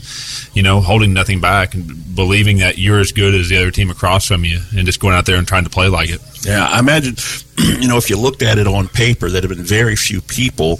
you 0.56 0.62
know 0.62 0.80
holding 0.80 1.12
nothing 1.12 1.40
back, 1.40 1.74
and 1.74 2.14
believing 2.14 2.58
that 2.58 2.78
you're 2.78 3.00
as 3.00 3.12
good 3.12 3.34
as 3.34 3.48
the 3.48 3.56
other 3.56 3.70
team 3.70 3.90
across 3.90 4.26
from 4.26 4.44
you, 4.44 4.60
and 4.76 4.86
just 4.86 5.00
going 5.00 5.14
out 5.14 5.26
there 5.26 5.36
and 5.36 5.46
trying 5.48 5.64
to 5.64 5.70
play 5.70 5.88
like 5.88 6.10
it. 6.10 6.20
Yeah, 6.44 6.66
I 6.66 6.78
imagine, 6.78 7.16
you 7.80 7.88
know, 7.88 7.96
if 7.96 8.10
you 8.10 8.16
looked 8.18 8.42
at 8.42 8.58
it 8.58 8.66
on 8.66 8.88
paper, 8.88 9.30
that 9.30 9.42
have 9.42 9.50
been 9.50 9.64
very 9.64 9.96
few 9.96 10.20
people 10.20 10.78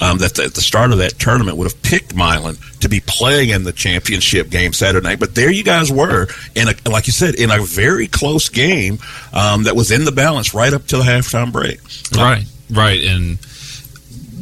um, 0.00 0.18
that 0.18 0.38
at 0.38 0.54
the 0.54 0.60
start 0.60 0.92
of 0.92 0.98
that 0.98 1.18
tournament 1.18 1.56
would 1.56 1.70
have 1.70 1.82
picked 1.82 2.14
Milan 2.14 2.56
to 2.80 2.88
be 2.88 3.00
playing 3.00 3.50
in 3.50 3.64
the 3.64 3.72
championship 3.72 4.50
game 4.50 4.72
Saturday 4.72 5.06
night. 5.06 5.20
But 5.20 5.34
there 5.34 5.50
you 5.50 5.64
guys 5.64 5.92
were, 5.92 6.28
in 6.54 6.68
a, 6.68 6.74
like 6.90 7.06
you 7.06 7.12
said, 7.12 7.34
in 7.34 7.50
a 7.50 7.62
very 7.62 8.06
close 8.06 8.48
game 8.48 8.98
um, 9.32 9.64
that 9.64 9.76
was 9.76 9.90
in 9.90 10.04
the 10.04 10.12
balance 10.12 10.54
right 10.54 10.72
up 10.72 10.86
to 10.86 10.96
the 10.96 11.02
halftime 11.02 11.52
break. 11.52 11.80
Right, 12.16 12.46
right, 12.70 13.02
and 13.04 13.38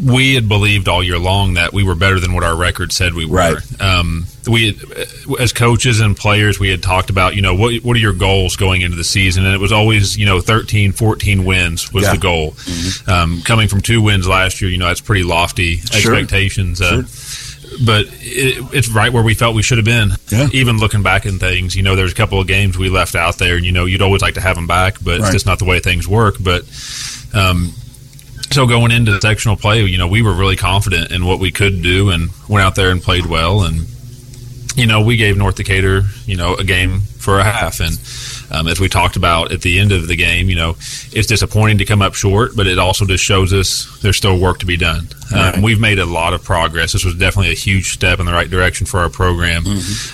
we 0.04 0.34
had 0.34 0.48
believed 0.48 0.88
all 0.88 1.02
year 1.02 1.18
long 1.18 1.54
that 1.54 1.72
we 1.72 1.82
were 1.82 1.94
better 1.94 2.20
than 2.20 2.32
what 2.32 2.44
our 2.44 2.56
record 2.56 2.92
said 2.92 3.14
we 3.14 3.24
were. 3.26 3.36
Right. 3.36 3.80
Um, 3.80 4.26
we, 4.48 4.66
had, 4.72 4.76
as 5.40 5.52
coaches 5.52 6.00
and 6.00 6.16
players, 6.16 6.58
we 6.60 6.68
had 6.70 6.82
talked 6.82 7.10
about, 7.10 7.34
you 7.34 7.42
know, 7.42 7.54
what 7.54 7.74
what 7.84 7.96
are 7.96 8.00
your 8.00 8.12
goals 8.14 8.56
going 8.56 8.80
into 8.82 8.96
the 8.96 9.04
season, 9.04 9.44
and 9.44 9.54
it 9.54 9.60
was 9.60 9.72
always, 9.72 10.16
you 10.16 10.24
know, 10.26 10.40
13, 10.40 10.92
14 10.92 11.44
wins 11.44 11.92
was 11.92 12.04
Yeah. 12.04 12.12
the 12.12 12.18
goal. 12.18 12.54
Um, 13.06 13.42
coming 13.42 13.68
from 13.68 13.80
two 13.80 14.00
wins 14.00 14.26
last 14.28 14.60
year, 14.60 14.70
you 14.70 14.78
know, 14.78 14.86
that's 14.86 15.00
pretty 15.00 15.22
lofty 15.24 15.76
Sure. 15.78 16.14
expectations. 16.14 16.80
Uh, 16.80 17.02
But 17.84 18.06
it, 18.22 18.64
it's 18.72 18.88
right 18.88 19.12
where 19.12 19.22
we 19.22 19.34
felt 19.34 19.54
we 19.54 19.62
should 19.62 19.76
have 19.78 19.84
been. 19.84 20.12
Yeah. 20.30 20.48
Even 20.52 20.78
looking 20.78 21.02
back 21.02 21.26
in 21.26 21.38
things, 21.38 21.76
you 21.76 21.82
know, 21.82 21.94
there's 21.96 22.12
a 22.12 22.14
couple 22.14 22.40
of 22.40 22.46
games 22.48 22.78
we 22.78 22.88
left 22.88 23.14
out 23.14 23.36
there, 23.38 23.56
and 23.56 23.64
you 23.66 23.72
know, 23.72 23.84
you'd 23.84 24.00
always 24.02 24.22
like 24.22 24.34
to 24.34 24.40
have 24.40 24.56
them 24.56 24.66
back, 24.66 24.96
but 25.02 25.20
it's 25.20 25.30
just 25.32 25.44
not 25.46 25.58
the 25.58 25.66
way 25.66 25.78
things 25.78 26.08
work. 26.08 26.36
But 26.40 26.62
um, 27.34 27.72
so 28.50 28.66
going 28.66 28.92
into 28.92 29.20
sectional 29.20 29.56
play, 29.56 29.84
you 29.84 29.98
know, 29.98 30.08
we 30.08 30.22
were 30.22 30.32
really 30.34 30.56
confident 30.56 31.10
in 31.10 31.24
what 31.24 31.38
we 31.38 31.50
could 31.50 31.82
do 31.82 32.10
and 32.10 32.30
went 32.48 32.64
out 32.64 32.74
there 32.74 32.90
and 32.90 33.02
played 33.02 33.26
well. 33.26 33.62
And, 33.62 33.86
you 34.74 34.86
know, 34.86 35.02
we 35.02 35.16
gave 35.16 35.36
North 35.36 35.56
Decatur, 35.56 36.02
you 36.24 36.36
know, 36.36 36.54
a 36.54 36.64
game 36.64 37.00
for 37.00 37.38
a 37.38 37.44
half. 37.44 37.80
And 37.80 37.98
um, 38.50 38.68
as 38.68 38.80
we 38.80 38.88
talked 38.88 39.16
about 39.16 39.52
at 39.52 39.62
the 39.62 39.78
end 39.78 39.92
of 39.92 40.08
the 40.08 40.16
game, 40.16 40.48
you 40.48 40.56
know, 40.56 40.70
it's 41.12 41.26
disappointing 41.26 41.78
to 41.78 41.84
come 41.84 42.00
up 42.00 42.14
short, 42.14 42.52
but 42.56 42.66
it 42.66 42.78
also 42.78 43.04
just 43.04 43.24
shows 43.24 43.52
us 43.52 44.00
there's 44.02 44.16
still 44.16 44.38
work 44.38 44.60
to 44.60 44.66
be 44.66 44.76
done. 44.76 45.08
Right. 45.32 45.54
Um, 45.54 45.62
we've 45.62 45.80
made 45.80 45.98
a 45.98 46.06
lot 46.06 46.32
of 46.34 46.42
progress. 46.42 46.92
This 46.92 47.04
was 47.04 47.14
definitely 47.14 47.52
a 47.52 47.56
huge 47.56 47.92
step 47.92 48.20
in 48.20 48.26
the 48.26 48.32
right 48.32 48.48
direction 48.48 48.86
for 48.86 49.00
our 49.00 49.10
program. 49.10 49.64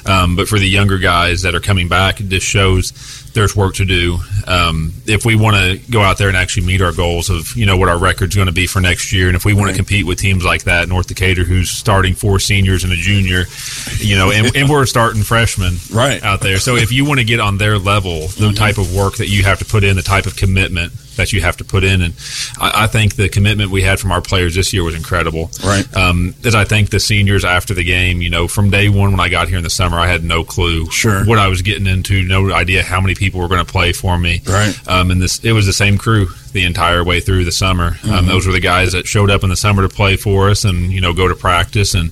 Um, 0.06 0.36
but 0.36 0.48
for 0.48 0.58
the 0.58 0.68
younger 0.68 0.98
guys 0.98 1.42
that 1.42 1.54
are 1.54 1.60
coming 1.60 1.88
back, 1.88 2.20
it 2.20 2.28
just 2.28 2.46
shows 2.46 2.92
there's 3.34 3.54
work 3.56 3.74
to 3.74 3.84
do. 3.84 4.18
Um, 4.46 4.92
if 5.06 5.24
we 5.24 5.34
want 5.36 5.56
to 5.56 5.90
go 5.90 6.00
out 6.02 6.18
there 6.18 6.28
and 6.28 6.36
actually 6.36 6.66
meet 6.66 6.80
our 6.80 6.92
goals 6.92 7.30
of, 7.30 7.56
you 7.56 7.66
know, 7.66 7.76
what 7.76 7.88
our 7.88 7.98
record's 7.98 8.34
going 8.36 8.46
to 8.46 8.52
be 8.52 8.66
for 8.66 8.80
next 8.80 9.12
year, 9.12 9.26
and 9.26 9.36
if 9.36 9.44
we 9.44 9.54
want 9.54 9.70
to 9.70 9.76
compete 9.76 10.06
with 10.06 10.18
teams 10.18 10.44
like 10.44 10.64
that, 10.64 10.88
North 10.88 11.08
Decatur, 11.08 11.44
who's 11.44 11.70
starting 11.70 12.14
four 12.14 12.38
seniors 12.38 12.84
and 12.84 12.92
a 12.92 12.96
junior, 12.96 13.44
you 13.98 14.16
know, 14.16 14.30
and, 14.30 14.54
and 14.56 14.68
we're 14.68 14.86
starting 14.86 15.22
freshmen 15.22 15.74
right 15.92 16.22
out 16.22 16.40
there. 16.40 16.58
So 16.58 16.76
if 16.76 16.92
you 16.92 17.04
want 17.04 17.20
to 17.20 17.24
get 17.24 17.40
on 17.40 17.58
their 17.58 17.78
level, 17.78 18.28
the 18.28 18.52
type 18.52 18.78
of 18.78 18.94
work 18.94 19.16
that 19.16 19.28
you 19.28 19.42
have 19.44 19.58
to 19.58 19.64
put 19.64 19.84
in, 19.84 19.96
the 19.96 20.02
type 20.02 20.26
of 20.26 20.36
commitment 20.36 20.92
that 21.16 21.32
you 21.32 21.40
have 21.40 21.56
to 21.58 21.64
put 21.64 21.84
in, 21.84 22.02
and 22.02 22.14
I, 22.60 22.84
I 22.84 22.86
think 22.86 23.16
the 23.16 23.28
commitment 23.28 23.70
we 23.70 23.82
had 23.82 23.98
from 24.00 24.12
our 24.12 24.20
players 24.20 24.54
this 24.54 24.72
year 24.72 24.82
was 24.84 24.94
incredible. 24.94 25.50
Right. 25.64 25.86
Um, 25.96 26.34
as 26.44 26.54
I 26.54 26.64
think 26.64 26.90
the 26.90 27.00
seniors 27.00 27.44
after 27.44 27.74
the 27.74 27.84
game, 27.84 28.20
you 28.22 28.30
know, 28.30 28.48
from 28.48 28.70
day 28.70 28.88
one 28.88 29.10
when 29.10 29.20
I 29.20 29.28
got 29.28 29.48
here 29.48 29.58
in 29.58 29.64
the 29.64 29.70
summer, 29.70 29.98
I 29.98 30.06
had 30.06 30.24
no 30.24 30.44
clue 30.44 30.90
Sure. 30.90 31.24
what 31.24 31.38
I 31.38 31.48
was 31.48 31.62
getting 31.62 31.86
into, 31.86 32.22
no 32.22 32.52
idea 32.52 32.82
how 32.82 33.00
many 33.00 33.14
people 33.14 33.40
were 33.40 33.48
going 33.48 33.64
to 33.64 33.70
play 33.70 33.92
for 33.92 34.18
me. 34.18 34.40
Right. 34.46 34.78
Um, 34.88 35.10
and 35.10 35.20
this, 35.20 35.38
it 35.44 35.52
was 35.52 35.66
the 35.66 35.72
same 35.72 35.98
crew 35.98 36.28
the 36.52 36.64
entire 36.64 37.02
way 37.02 37.20
through 37.20 37.44
the 37.44 37.52
summer. 37.52 37.96
Um, 38.04 38.24
Mhm. 38.24 38.26
those 38.28 38.46
were 38.46 38.52
the 38.52 38.60
guys 38.60 38.92
that 38.92 39.06
showed 39.08 39.28
up 39.30 39.42
in 39.42 39.50
the 39.50 39.56
summer 39.56 39.82
to 39.82 39.88
play 39.88 40.16
for 40.16 40.50
us 40.50 40.64
and, 40.64 40.92
you 40.92 41.00
know, 41.00 41.12
go 41.12 41.26
to 41.26 41.34
practice. 41.34 41.94
And 41.94 42.10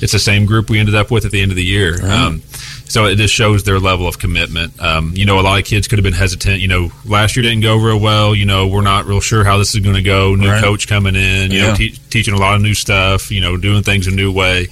it's 0.00 0.12
the 0.12 0.18
same 0.18 0.46
group 0.46 0.68
we 0.68 0.78
ended 0.80 0.94
up 0.96 1.10
with 1.12 1.24
at 1.24 1.30
the 1.30 1.40
end 1.40 1.52
of 1.52 1.56
the 1.56 1.64
year. 1.64 1.98
Right. 1.98 2.10
Um, 2.10 2.42
so 2.86 3.06
it 3.06 3.16
just 3.16 3.34
shows 3.34 3.64
their 3.64 3.78
level 3.80 4.06
of 4.06 4.18
commitment. 4.18 4.80
Um, 4.80 5.12
you 5.16 5.24
know, 5.26 5.40
a 5.40 5.42
lot 5.42 5.58
of 5.58 5.64
kids 5.64 5.88
could 5.88 5.98
have 5.98 6.04
been 6.04 6.12
hesitant. 6.12 6.60
You 6.60 6.68
know, 6.68 6.90
last 7.04 7.34
year 7.36 7.42
didn't 7.42 7.62
go 7.62 7.76
real 7.76 7.98
well. 7.98 8.34
You 8.34 8.46
know, 8.46 8.66
we're 8.66 8.82
not 8.82 9.06
real 9.06 9.20
sure 9.20 9.44
how 9.44 9.58
this 9.58 9.74
is 9.74 9.80
going 9.80 9.96
to 9.96 10.02
go. 10.02 10.34
New 10.34 10.48
Right. 10.50 10.62
coach 10.62 10.86
coming 10.86 11.14
in. 11.16 11.50
You 11.50 11.58
Yeah. 11.60 11.66
know, 11.68 11.74
te- 11.76 11.98
teaching 12.10 12.34
a 12.34 12.38
lot 12.38 12.56
of 12.56 12.62
new 12.62 12.74
stuff. 12.74 13.30
You 13.30 13.40
know, 13.40 13.56
doing 13.56 13.82
things 13.82 14.06
a 14.06 14.10
new 14.10 14.30
way. 14.30 14.68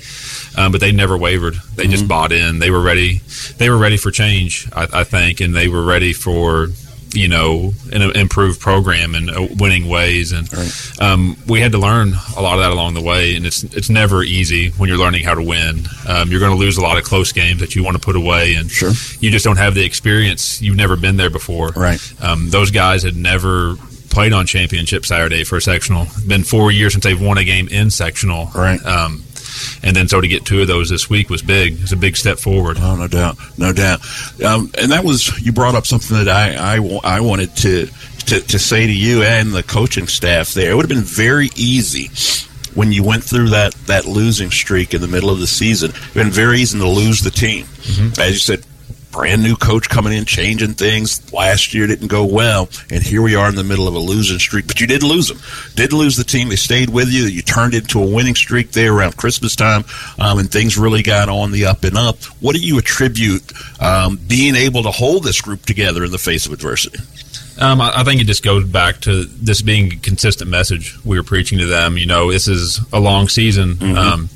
Um, 0.56 0.70
but 0.70 0.80
they 0.82 0.92
never 0.92 1.16
wavered. 1.16 1.56
They 1.76 1.86
just 1.86 2.06
bought 2.06 2.30
in. 2.30 2.58
They 2.58 2.70
were 2.70 2.82
ready. 2.82 3.22
They 3.56 3.70
were 3.70 3.78
ready 3.78 3.96
for 3.96 4.10
change. 4.10 4.68
I, 4.74 4.86
I 4.92 5.04
think, 5.04 5.40
and 5.40 5.54
they 5.54 5.66
were 5.68 5.82
ready 5.82 6.12
for 6.12 6.68
you 7.14 7.28
know 7.28 7.72
an 7.92 8.02
improved 8.16 8.60
program 8.60 9.14
and 9.14 9.30
uh, 9.30 9.46
winning 9.58 9.88
ways. 9.88 10.32
And 10.32 10.48
um, 11.00 11.36
we 11.46 11.60
had 11.60 11.72
to 11.72 11.78
learn 11.78 12.12
a 12.36 12.40
lot 12.42 12.54
of 12.54 12.60
that 12.60 12.70
along 12.70 12.94
the 12.94 13.02
way. 13.02 13.36
And 13.36 13.46
it's 13.46 13.62
it's 13.64 13.90
never 13.90 14.22
easy 14.22 14.70
when 14.70 14.88
you're 14.88 14.98
learning 14.98 15.24
how 15.24 15.34
to 15.34 15.42
win. 15.42 15.84
Um, 16.08 16.30
you're 16.30 16.40
going 16.40 16.52
to 16.52 16.58
lose 16.58 16.78
a 16.78 16.82
lot 16.82 16.98
of 16.98 17.04
close 17.04 17.32
games 17.32 17.60
that 17.60 17.74
you 17.76 17.84
want 17.84 17.96
to 17.96 18.02
put 18.02 18.16
away, 18.16 18.54
and 18.54 18.70
Sure. 18.70 18.92
you 19.20 19.30
just 19.30 19.44
don't 19.44 19.58
have 19.58 19.74
the 19.74 19.84
experience. 19.84 20.60
You've 20.62 20.76
never 20.76 20.96
been 20.96 21.16
there 21.16 21.30
before. 21.30 21.68
Right. 21.70 22.00
Um, 22.22 22.50
those 22.50 22.70
guys 22.70 23.02
had 23.02 23.16
never 23.16 23.76
played 24.10 24.32
on 24.34 24.44
championship 24.46 25.06
Saturday 25.06 25.42
for 25.44 25.56
a 25.56 25.60
sectional. 25.62 26.06
Been 26.26 26.44
four 26.44 26.70
years 26.70 26.92
since 26.92 27.04
they've 27.04 27.20
won 27.20 27.38
a 27.38 27.44
game 27.44 27.68
in 27.68 27.90
sectional. 27.90 28.50
Right. 28.54 28.84
Um, 28.84 29.22
and 29.82 29.94
then 29.96 30.08
so 30.08 30.20
to 30.20 30.28
get 30.28 30.44
two 30.44 30.60
of 30.60 30.68
those 30.68 30.88
this 30.88 31.08
week 31.08 31.30
was 31.30 31.42
big. 31.42 31.80
It's 31.80 31.92
a 31.92 31.96
big 31.96 32.16
step 32.16 32.38
forward. 32.38 32.76
Oh, 32.80 32.96
no 32.96 33.08
doubt, 33.08 33.36
no 33.58 33.72
doubt. 33.72 34.00
Um, 34.44 34.70
and 34.78 34.92
that 34.92 35.04
was 35.04 35.40
you 35.40 35.52
brought 35.52 35.74
up 35.74 35.86
something 35.86 36.16
that 36.16 36.28
I 36.28 36.76
I, 36.76 37.00
I 37.04 37.20
wanted 37.20 37.54
to, 37.58 37.86
to 38.26 38.40
to 38.40 38.58
say 38.58 38.86
to 38.86 38.92
you 38.92 39.22
and 39.22 39.52
the 39.52 39.62
coaching 39.62 40.06
staff 40.06 40.54
there. 40.54 40.70
It 40.70 40.74
would 40.74 40.88
have 40.88 40.96
been 40.96 41.04
very 41.04 41.50
easy 41.56 42.10
when 42.74 42.90
you 42.90 43.04
went 43.04 43.22
through 43.22 43.50
that 43.50 43.74
that 43.86 44.06
losing 44.06 44.50
streak 44.50 44.94
in 44.94 45.00
the 45.00 45.08
middle 45.08 45.30
of 45.30 45.40
the 45.40 45.46
season. 45.46 45.90
It 45.90 45.94
would 45.94 46.02
have 46.02 46.14
been 46.14 46.30
very 46.30 46.60
easy 46.60 46.78
to 46.78 46.88
lose 46.88 47.20
the 47.20 47.30
team, 47.30 47.66
as 48.18 48.30
you 48.32 48.38
said. 48.38 48.64
Brand 49.12 49.42
new 49.42 49.56
coach 49.56 49.90
coming 49.90 50.14
in, 50.14 50.24
changing 50.24 50.72
things. 50.72 51.32
Last 51.34 51.74
year 51.74 51.86
didn't 51.86 52.08
go 52.08 52.24
well, 52.24 52.70
and 52.90 53.02
here 53.02 53.20
we 53.20 53.34
are 53.34 53.46
in 53.46 53.54
the 53.54 53.62
middle 53.62 53.86
of 53.86 53.94
a 53.94 53.98
losing 53.98 54.38
streak. 54.38 54.66
But 54.66 54.80
you 54.80 54.86
did 54.86 55.02
lose 55.02 55.28
them. 55.28 55.38
Did 55.74 55.92
lose 55.92 56.16
the 56.16 56.24
team. 56.24 56.48
They 56.48 56.56
stayed 56.56 56.88
with 56.88 57.08
you. 57.08 57.24
You 57.24 57.42
turned 57.42 57.74
into 57.74 58.02
a 58.02 58.06
winning 58.06 58.34
streak 58.34 58.72
there 58.72 58.94
around 58.94 59.18
Christmas 59.18 59.54
time, 59.54 59.84
um, 60.18 60.38
and 60.38 60.50
things 60.50 60.78
really 60.78 61.02
got 61.02 61.28
on 61.28 61.52
the 61.52 61.66
up 61.66 61.84
and 61.84 61.96
up. 61.96 62.22
What 62.40 62.56
do 62.56 62.62
you 62.62 62.78
attribute 62.78 63.52
um, 63.80 64.18
being 64.26 64.56
able 64.56 64.82
to 64.84 64.90
hold 64.90 65.24
this 65.24 65.42
group 65.42 65.66
together 65.66 66.04
in 66.04 66.10
the 66.10 66.18
face 66.18 66.46
of 66.46 66.52
adversity? 66.52 66.98
Um, 67.60 67.82
I, 67.82 68.00
I 68.00 68.04
think 68.04 68.22
it 68.22 68.24
just 68.24 68.42
goes 68.42 68.66
back 68.66 69.00
to 69.02 69.24
this 69.24 69.60
being 69.60 69.92
a 69.92 69.96
consistent 69.96 70.48
message 70.50 70.98
we 71.04 71.18
were 71.18 71.22
preaching 71.22 71.58
to 71.58 71.66
them. 71.66 71.98
You 71.98 72.06
know, 72.06 72.32
this 72.32 72.48
is 72.48 72.80
a 72.94 72.98
long 72.98 73.28
season. 73.28 73.76
Um, 73.98 74.30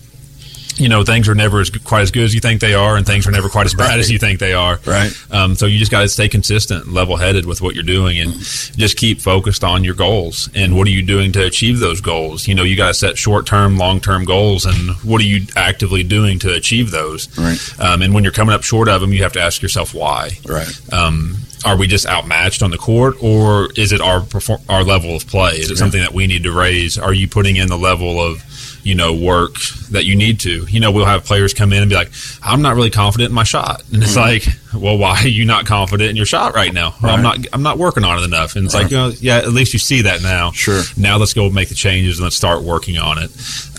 you 0.78 0.88
know, 0.88 1.02
things 1.04 1.28
are 1.28 1.34
never 1.34 1.60
as 1.60 1.70
quite 1.70 2.02
as 2.02 2.10
good 2.10 2.24
as 2.24 2.34
you 2.34 2.40
think 2.40 2.60
they 2.60 2.74
are, 2.74 2.96
and 2.96 3.06
things 3.06 3.26
are 3.26 3.30
never 3.30 3.48
quite 3.48 3.66
as 3.66 3.74
bad 3.74 3.98
as 3.98 4.10
you 4.10 4.18
think 4.18 4.38
they 4.40 4.52
are. 4.52 4.78
Right. 4.86 5.10
Um, 5.30 5.54
so 5.54 5.66
you 5.66 5.78
just 5.78 5.90
got 5.90 6.02
to 6.02 6.08
stay 6.08 6.28
consistent, 6.28 6.88
level 6.92 7.16
headed 7.16 7.46
with 7.46 7.62
what 7.62 7.74
you're 7.74 7.82
doing, 7.84 8.18
and 8.18 8.34
just 8.34 8.96
keep 8.96 9.20
focused 9.20 9.64
on 9.64 9.84
your 9.84 9.94
goals. 9.94 10.48
And 10.54 10.76
what 10.76 10.86
are 10.86 10.90
you 10.90 11.02
doing 11.02 11.32
to 11.32 11.44
achieve 11.44 11.80
those 11.80 12.00
goals? 12.00 12.46
You 12.46 12.54
know, 12.54 12.62
you 12.62 12.76
got 12.76 12.88
to 12.88 12.94
set 12.94 13.16
short 13.16 13.46
term, 13.46 13.76
long 13.78 14.00
term 14.00 14.24
goals, 14.24 14.66
and 14.66 14.90
what 15.02 15.20
are 15.20 15.24
you 15.24 15.46
actively 15.56 16.02
doing 16.02 16.38
to 16.40 16.52
achieve 16.52 16.90
those? 16.90 17.28
Right. 17.38 17.58
Um, 17.80 18.02
and 18.02 18.12
when 18.14 18.22
you're 18.24 18.32
coming 18.32 18.54
up 18.54 18.62
short 18.62 18.88
of 18.88 19.00
them, 19.00 19.12
you 19.12 19.22
have 19.22 19.32
to 19.32 19.40
ask 19.40 19.62
yourself 19.62 19.94
why. 19.94 20.30
Right. 20.46 20.68
Um, 20.92 21.36
are 21.64 21.76
we 21.76 21.86
just 21.86 22.06
outmatched 22.06 22.62
on 22.62 22.70
the 22.70 22.76
court, 22.78 23.16
or 23.22 23.70
is 23.76 23.90
it 23.92 24.00
our 24.00 24.20
perform- 24.20 24.60
our 24.68 24.84
level 24.84 25.16
of 25.16 25.26
play? 25.26 25.52
Is 25.52 25.70
it 25.70 25.74
Yeah. 25.74 25.78
something 25.78 26.00
that 26.00 26.12
we 26.14 26.26
need 26.26 26.42
to 26.44 26.52
raise? 26.52 26.96
Are 26.98 27.14
you 27.14 27.26
putting 27.28 27.56
in 27.56 27.68
the 27.68 27.78
level 27.78 28.20
of 28.20 28.42
you 28.86 28.94
know, 28.94 29.12
work 29.12 29.54
that 29.90 30.04
you 30.04 30.14
need 30.14 30.38
to. 30.40 30.64
You 30.68 30.78
know, 30.78 30.92
we'll 30.92 31.06
have 31.06 31.24
players 31.24 31.52
come 31.52 31.72
in 31.72 31.82
and 31.82 31.88
be 31.88 31.96
like, 31.96 32.10
I'm 32.42 32.62
not 32.62 32.76
really 32.76 32.90
confident 32.90 33.30
in 33.30 33.34
my 33.34 33.42
shot. 33.42 33.82
And 33.92 34.00
it's 34.02 34.12
Mhm. 34.14 34.16
like, 34.16 34.46
well, 34.72 34.96
why 34.96 35.20
are 35.22 35.26
you 35.28 35.44
not 35.44 35.66
confident 35.66 36.10
in 36.10 36.16
your 36.16 36.26
shot 36.26 36.54
right 36.54 36.72
now? 36.72 36.94
Well, 37.02 37.12
I'm 37.12 37.22
not, 37.22 37.38
I'm 37.52 37.62
not 37.64 37.78
working 37.78 38.04
on 38.04 38.18
it 38.20 38.24
enough. 38.24 38.54
And 38.54 38.66
it's 38.66 38.74
Right. 38.74 38.82
like, 38.84 38.90
you 38.92 38.96
know, 38.96 39.12
yeah, 39.20 39.38
at 39.38 39.52
least 39.52 39.72
you 39.72 39.78
see 39.80 40.02
that 40.02 40.22
now. 40.22 40.52
Sure. 40.52 40.84
Now 40.96 41.16
let's 41.16 41.34
go 41.34 41.50
make 41.50 41.68
the 41.68 41.74
changes 41.74 42.18
and 42.18 42.24
let's 42.24 42.36
start 42.36 42.62
working 42.62 42.96
on 42.98 43.18
it. 43.18 43.30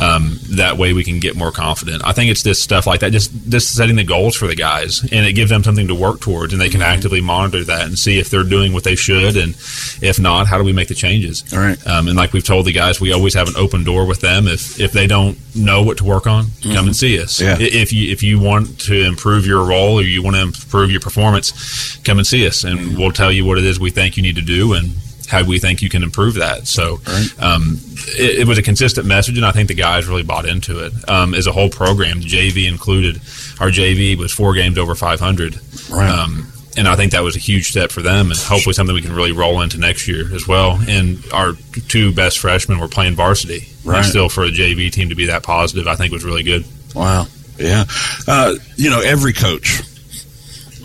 Um, 0.01 0.39
that 0.51 0.77
way 0.77 0.91
we 0.93 1.03
can 1.05 1.19
get 1.19 1.35
more 1.35 1.51
confident. 1.51 2.01
I 2.05 2.11
think 2.11 2.29
it's 2.31 2.43
this 2.43 2.61
stuff 2.61 2.85
like 2.85 2.99
that, 2.99 3.11
just, 3.13 3.31
just 3.47 3.73
setting 3.75 3.95
the 3.95 4.03
goals 4.03 4.35
for 4.35 4.47
the 4.47 4.55
guys 4.55 5.01
and 5.11 5.25
it 5.25 5.33
gives 5.33 5.49
them 5.49 5.63
something 5.63 5.87
to 5.87 5.95
work 5.95 6.19
towards 6.19 6.51
and 6.51 6.61
they 6.61 6.69
can 6.69 6.81
actively 6.81 7.21
monitor 7.21 7.63
that 7.63 7.83
and 7.87 7.97
see 7.97 8.19
if 8.19 8.29
they're 8.29 8.43
doing 8.43 8.73
what 8.73 8.83
they 8.83 8.95
should. 8.95 9.37
And 9.37 9.55
if 10.01 10.19
not, 10.19 10.47
how 10.47 10.57
do 10.57 10.63
we 10.65 10.73
make 10.73 10.89
the 10.89 10.95
changes? 10.95 11.43
All 11.53 11.59
right. 11.59 11.77
Um, 11.87 12.07
and 12.07 12.17
like 12.17 12.33
we've 12.33 12.43
told 12.43 12.65
the 12.65 12.71
guys, 12.73 12.99
we 12.99 13.13
always 13.13 13.33
have 13.35 13.47
an 13.47 13.55
open 13.55 13.83
door 13.83 14.05
with 14.05 14.19
them. 14.21 14.47
If 14.47 14.79
if 14.79 14.91
they 14.97 15.07
don't 15.07 15.37
know 15.55 15.81
what 15.83 15.97
to 15.97 16.03
work 16.03 16.25
on, 16.27 16.45
come 16.63 16.71
Mhm. 16.71 16.87
and 16.87 16.95
see 16.95 17.21
us. 17.21 17.39
Yeah. 17.39 17.57
If 17.59 17.93
you 17.93 18.11
if 18.11 18.21
you 18.23 18.39
want 18.39 18.79
to 18.81 18.95
improve 19.05 19.45
your 19.45 19.63
role 19.63 19.99
or 19.99 20.03
you 20.03 20.21
want 20.23 20.35
to 20.35 20.41
improve 20.41 20.91
your 20.91 20.99
performance, 21.01 21.97
come 22.03 22.17
and 22.17 22.25
see 22.27 22.45
us, 22.47 22.63
and 22.63 22.97
we'll 22.97 23.11
tell 23.11 23.31
you 23.31 23.45
what 23.45 23.57
it 23.57 23.65
is 23.65 23.79
we 23.79 23.89
think 23.91 24.17
you 24.17 24.23
need 24.23 24.35
to 24.35 24.41
do 24.41 24.73
and 24.73 24.91
how 25.27 25.43
we 25.43 25.59
think 25.59 25.81
you 25.81 25.89
can 25.89 26.03
improve 26.03 26.35
that. 26.35 26.67
So 26.67 27.01
um, 27.39 27.79
it, 28.17 28.39
it 28.39 28.47
was 28.47 28.57
a 28.57 28.61
consistent 28.61 29.05
message, 29.05 29.35
and 29.37 29.45
I 29.45 29.51
think 29.51 29.67
the 29.67 29.73
guys 29.73 30.07
really 30.07 30.23
bought 30.23 30.45
into 30.47 30.79
it 30.79 30.93
um, 31.09 31.33
as 31.33 31.47
a 31.47 31.51
whole 31.51 31.69
program, 31.69 32.21
JV 32.21 32.65
included. 32.65 33.17
Our 33.59 33.69
JV 33.69 34.17
was 34.17 34.31
four 34.31 34.53
games 34.53 34.77
over 34.77 34.95
500. 34.95 35.59
Right. 35.89 36.09
Um, 36.09 36.47
and 36.77 36.87
I 36.87 36.95
think 36.95 37.11
that 37.13 37.23
was 37.23 37.35
a 37.35 37.39
huge 37.39 37.69
step 37.71 37.91
for 37.91 38.01
them, 38.01 38.29
and 38.31 38.39
hopefully 38.39 38.73
something 38.73 38.93
we 38.95 39.01
can 39.01 39.13
really 39.13 39.31
roll 39.31 39.61
into 39.61 39.77
next 39.79 40.07
year 40.07 40.33
as 40.33 40.47
well. 40.47 40.79
And 40.87 41.23
our 41.33 41.53
two 41.87 42.13
best 42.13 42.39
freshmen 42.39 42.79
were 42.79 42.87
playing 42.87 43.15
varsity. 43.15 43.67
And 43.83 43.85
Right. 43.93 44.05
still, 44.05 44.29
for 44.29 44.43
a 44.43 44.49
JV 44.51 44.91
team 44.91 45.09
to 45.09 45.15
be 45.15 45.25
that 45.27 45.43
positive, 45.43 45.87
I 45.87 45.95
think 45.95 46.11
was 46.13 46.23
really 46.23 46.43
good. 46.43 46.65
Wow. 46.93 47.27
Yeah. 47.57 47.85
Uh, 48.27 48.55
you 48.75 48.89
know, 48.89 49.01
every 49.01 49.33
coach 49.33 49.81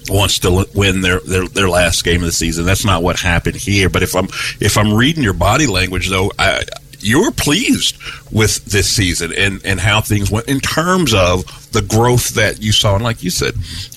wants 0.09 0.41
to 0.41 0.67
win 0.75 1.01
their, 1.01 1.21
their 1.21 1.47
their 1.47 1.69
last 1.69 2.05
game 2.05 2.21
of 2.21 2.27
the 2.27 2.33
season. 2.33 2.65
That's 2.65 2.85
not 2.85 3.03
what 3.03 3.19
happened 3.21 3.57
here. 3.57 3.89
But 3.89 4.03
if 4.03 4.15
I'm 4.17 4.27
if 4.61 4.77
I'm 4.79 4.95
reading 4.95 5.23
your 5.23 5.33
body 5.35 5.67
language, 5.67 6.09
though, 6.09 6.33
I, 6.39 6.63
you're 7.03 7.31
pleased 7.33 7.97
with 8.33 8.65
this 8.67 8.89
season 8.89 9.33
and 9.37 9.61
and 9.65 9.81
how 9.81 10.01
things 10.01 10.31
went 10.31 10.49
in 10.49 10.61
terms 10.61 11.13
of 11.15 11.45
the 11.73 11.83
growth 11.83 12.31
that 12.35 12.61
you 12.63 12.73
saw. 12.73 12.95
And 12.95 13.05
like 13.05 13.23
you 13.23 13.31
said, 13.31 13.55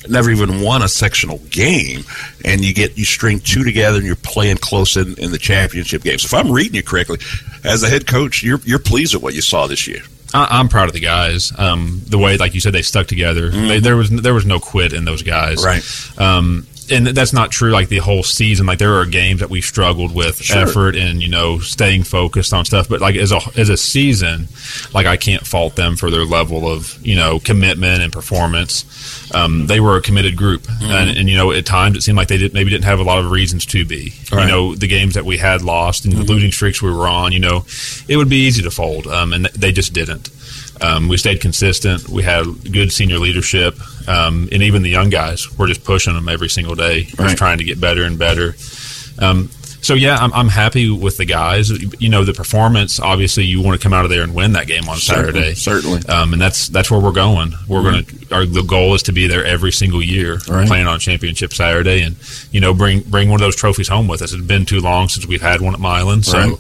never 0.10 0.32
even 0.32 0.62
won 0.62 0.82
a 0.82 0.88
sectional 0.88 1.39
game, 1.49 2.03
and 2.43 2.64
you 2.64 2.74
get 2.74 2.97
you 2.97 3.06
string 3.06 3.39
two 3.39 3.64
together, 3.64 3.97
and 3.97 4.06
you're 4.06 4.16
playing 4.16 4.58
close 4.58 4.97
in, 4.97 5.18
in 5.20 5.32
the 5.32 5.38
championship 5.38 6.03
games. 6.03 6.26
If 6.26 6.34
I'm 6.34 6.51
reading 6.51 6.76
you 6.76 6.84
correctly, 6.84 7.20
as 7.64 7.84
a 7.84 7.89
head 7.89 8.08
coach, 8.08 8.43
you're 8.43 8.60
you're 8.64 8.80
pleased 8.80 9.14
with 9.14 9.24
what 9.24 9.34
you 9.34 9.41
saw 9.41 9.68
this 9.68 9.88
year. 9.88 10.01
I, 10.34 10.47
I'm 10.60 10.68
proud 10.70 10.88
of 10.88 10.93
the 10.93 10.99
guys. 10.99 11.51
Um, 11.58 12.01
the 12.08 12.18
way, 12.18 12.38
like 12.38 12.53
you 12.56 12.60
said, 12.62 12.74
they 12.74 12.82
stuck 12.82 13.08
together. 13.08 13.51
Mhm. 13.51 13.68
They, 13.68 13.80
there 13.80 13.95
was 13.95 14.10
there 14.10 14.34
was 14.34 14.45
no 14.45 14.60
quit 14.60 14.93
in 14.93 15.06
those 15.06 15.22
guys. 15.22 15.64
Right. 15.64 15.84
Um, 16.20 16.68
and 16.91 17.07
that's 17.07 17.33
not 17.33 17.51
true. 17.51 17.71
Like 17.71 17.89
the 17.89 17.97
whole 17.99 18.23
season, 18.23 18.65
like 18.65 18.79
there 18.79 18.95
are 18.95 19.05
games 19.05 19.39
that 19.39 19.49
we 19.49 19.61
struggled 19.61 20.13
with 20.13 20.38
Sure. 20.38 20.57
effort 20.63 20.95
and 20.95 21.21
you 21.21 21.27
know 21.29 21.59
staying 21.59 22.03
focused 22.03 22.53
on 22.53 22.65
stuff. 22.65 22.88
But 22.89 23.01
like 23.01 23.15
as 23.15 23.31
a 23.31 23.39
as 23.57 23.69
a 23.69 23.77
season, 23.77 24.47
like 24.93 25.05
I 25.05 25.17
can't 25.17 25.45
fault 25.45 25.75
them 25.75 25.95
for 25.95 26.09
their 26.11 26.25
level 26.25 26.67
of 26.67 26.97
you 27.05 27.15
know 27.15 27.39
commitment 27.39 28.01
and 28.01 28.11
performance. 28.13 28.86
Um, 29.33 29.67
they 29.67 29.79
were 29.79 29.97
a 29.97 30.01
committed 30.01 30.36
group, 30.36 30.63
Mm-hmm. 30.63 30.91
and, 30.91 31.17
and 31.17 31.29
you 31.29 31.36
know 31.38 31.51
at 31.51 31.65
times 31.65 31.97
it 31.97 32.01
seemed 32.01 32.17
like 32.17 32.27
they 32.27 32.38
did 32.38 32.53
maybe 32.53 32.69
didn't 32.69 32.86
have 32.86 32.99
a 32.99 33.03
lot 33.03 33.19
of 33.19 33.31
reasons 33.31 33.65
to 33.67 33.86
be. 33.86 33.95
Right. 33.95 34.13
Mm-hmm. 34.13 34.39
You 34.39 34.47
know 34.47 34.75
the 34.75 34.88
games 34.88 35.13
that 35.15 35.25
we 35.25 35.38
had 35.38 35.61
lost 35.61 36.05
and 36.05 36.13
the 36.13 36.23
losing 36.23 36.51
streaks 36.51 36.81
we 36.81 36.91
were 36.91 37.07
on. 37.07 37.31
You 37.31 37.39
know 37.39 37.65
it 38.07 38.17
would 38.17 38.29
be 38.29 38.45
easy 38.47 38.61
to 38.63 38.71
fold, 38.71 39.07
um, 39.07 39.33
and 39.33 39.45
they 39.47 39.71
just 39.71 39.93
didn't. 39.93 40.29
Um, 40.82 41.07
we 41.07 41.17
stayed 41.17 41.41
consistent. 41.41 42.07
We 42.09 42.23
had 42.23 42.43
good 42.71 42.91
senior 42.91 43.17
leadership, 43.19 43.76
um, 44.07 44.49
and 44.51 44.61
even 44.61 44.84
the 44.84 44.89
young 44.89 45.09
guys 45.09 45.57
were 45.57 45.67
just 45.67 45.84
pushing 45.84 46.13
them 46.13 46.28
every 46.30 46.49
single 46.49 46.76
day, 46.76 47.03
just 47.03 47.19
Right. 47.19 47.38
trying 47.38 47.57
to 47.59 47.63
get 47.63 47.80
better 47.80 48.03
and 48.03 48.17
better. 48.19 48.55
Um, 49.19 49.49
so 49.82 49.93
yeah, 49.93 50.17
I'm, 50.17 50.34
I'm 50.34 50.47
happy 50.49 50.89
with 50.89 51.17
the 51.17 51.26
guys. 51.26 51.69
You 52.01 52.09
know, 52.09 52.23
the 52.26 52.34
performance. 52.34 52.99
Obviously, 52.99 53.45
you 53.45 53.61
want 53.61 53.80
to 53.80 53.84
come 53.84 53.93
out 53.93 54.03
of 54.03 54.09
there 54.09 54.23
and 54.23 54.34
win 54.34 54.53
that 54.53 54.65
game 54.65 54.89
on 54.89 54.97
Certainly, 54.97 55.53
Saturday. 55.53 55.99
certainly. 56.01 56.01
um, 56.09 56.34
and 56.34 56.41
that's 56.41 56.69
that's 56.69 56.89
where 56.89 56.99
we're 56.99 57.11
going. 57.11 57.53
We're 57.67 57.84
going 57.84 58.03
to. 58.03 58.34
Our 58.36 58.45
the 58.47 58.63
goal 58.63 58.95
is 58.95 59.03
to 59.03 59.11
be 59.13 59.28
there 59.28 59.45
every 59.45 59.71
single 59.71 60.01
year, 60.01 60.39
Right. 60.49 60.67
playing 60.67 60.88
on 60.88 60.99
championship 60.99 61.53
Saturday, 61.53 62.01
and 62.01 62.15
you 62.51 62.61
know, 62.61 62.73
bring 62.73 63.01
bring 63.01 63.30
one 63.30 63.39
of 63.39 63.45
those 63.45 63.55
trophies 63.55 63.88
home 63.88 64.07
with 64.07 64.23
us. 64.23 64.34
It's 64.34 64.41
been 64.43 64.65
too 64.65 64.80
long 64.82 65.07
since 65.07 65.28
we've 65.28 65.41
had 65.41 65.61
one 65.61 65.76
at 65.76 65.80
Milan, 65.80 66.23
so 66.23 66.38
Right. 66.39 66.57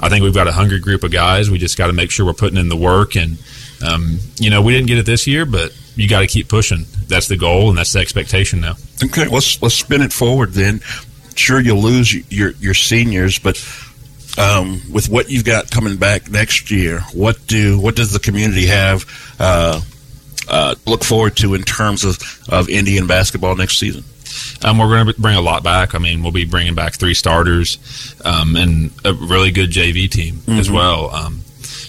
I 0.00 0.08
think 0.08 0.22
we've 0.22 0.34
got 0.34 0.48
a 0.48 0.52
hungry 0.52 0.80
group 0.80 1.04
of 1.04 1.12
guys. 1.12 1.50
We 1.50 1.58
just 1.58 1.78
got 1.78 1.86
to 1.86 1.92
make 1.92 2.10
sure 2.10 2.26
we're 2.26 2.32
putting 2.32 2.58
in 2.58 2.68
the 2.68 2.76
work, 2.76 3.16
and 3.16 3.38
um, 3.86 4.18
you 4.38 4.50
know, 4.50 4.62
we 4.62 4.72
didn't 4.72 4.88
get 4.88 4.98
it 4.98 5.06
this 5.06 5.26
year, 5.26 5.46
but 5.46 5.76
you 5.94 6.08
got 6.08 6.20
to 6.20 6.26
keep 6.26 6.48
pushing. 6.48 6.86
That's 7.08 7.28
the 7.28 7.36
goal, 7.36 7.68
and 7.68 7.78
that's 7.78 7.92
the 7.92 8.00
expectation 8.00 8.60
now. 8.60 8.74
Okay, 9.04 9.28
let's 9.28 9.60
let's 9.62 9.74
spin 9.74 10.02
it 10.02 10.12
forward 10.12 10.52
then. 10.52 10.80
Sure, 11.34 11.60
you'll 11.60 11.82
lose 11.82 12.12
your 12.32 12.50
your 12.52 12.74
seniors, 12.74 13.38
but 13.38 13.56
um, 14.38 14.80
with 14.90 15.08
what 15.08 15.30
you've 15.30 15.44
got 15.44 15.70
coming 15.70 15.96
back 15.96 16.30
next 16.30 16.70
year, 16.70 17.00
what 17.12 17.46
do 17.46 17.78
what 17.78 17.96
does 17.96 18.12
the 18.12 18.18
community 18.18 18.66
have 18.66 19.04
uh, 19.38 19.80
uh, 20.48 20.74
look 20.86 21.04
forward 21.04 21.36
to 21.38 21.54
in 21.54 21.62
terms 21.62 22.04
of 22.04 22.18
of 22.48 22.68
Indian 22.68 23.06
basketball 23.06 23.56
next 23.56 23.78
season? 23.78 24.04
Um, 24.64 24.78
we're 24.78 24.88
going 24.88 25.06
to 25.14 25.20
bring 25.20 25.36
a 25.36 25.40
lot 25.40 25.62
back. 25.62 25.94
I 25.94 25.98
mean, 25.98 26.22
we'll 26.22 26.32
be 26.32 26.44
bringing 26.44 26.74
back 26.74 26.94
three 26.94 27.14
starters 27.14 27.78
um, 28.24 28.56
and 28.56 28.90
a 29.04 29.12
really 29.12 29.50
good 29.50 29.70
JV 29.70 30.08
team 30.10 30.40
as 30.48 30.68
Mhm. 30.68 30.74
well. 30.74 31.10
Um, 31.14 31.40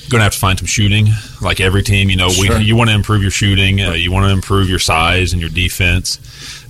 going 0.10 0.20
to 0.20 0.24
have 0.26 0.34
to 0.34 0.40
find 0.40 0.60
some 0.60 0.68
shooting, 0.68 1.08
like 1.42 1.60
every 1.60 1.82
team. 1.82 2.10
You 2.10 2.18
know, 2.18 2.30
Sure. 2.30 2.58
we 2.60 2.66
you 2.66 2.76
want 2.76 2.90
to 2.90 2.96
improve 2.96 3.22
your 3.22 3.32
shooting, 3.32 3.82
uh, 3.82 3.94
you 3.94 4.12
want 4.12 4.26
to 4.28 4.32
improve 4.32 4.70
your 4.70 4.78
size 4.80 5.32
and 5.34 5.42
your 5.42 5.50
defense. 5.50 6.20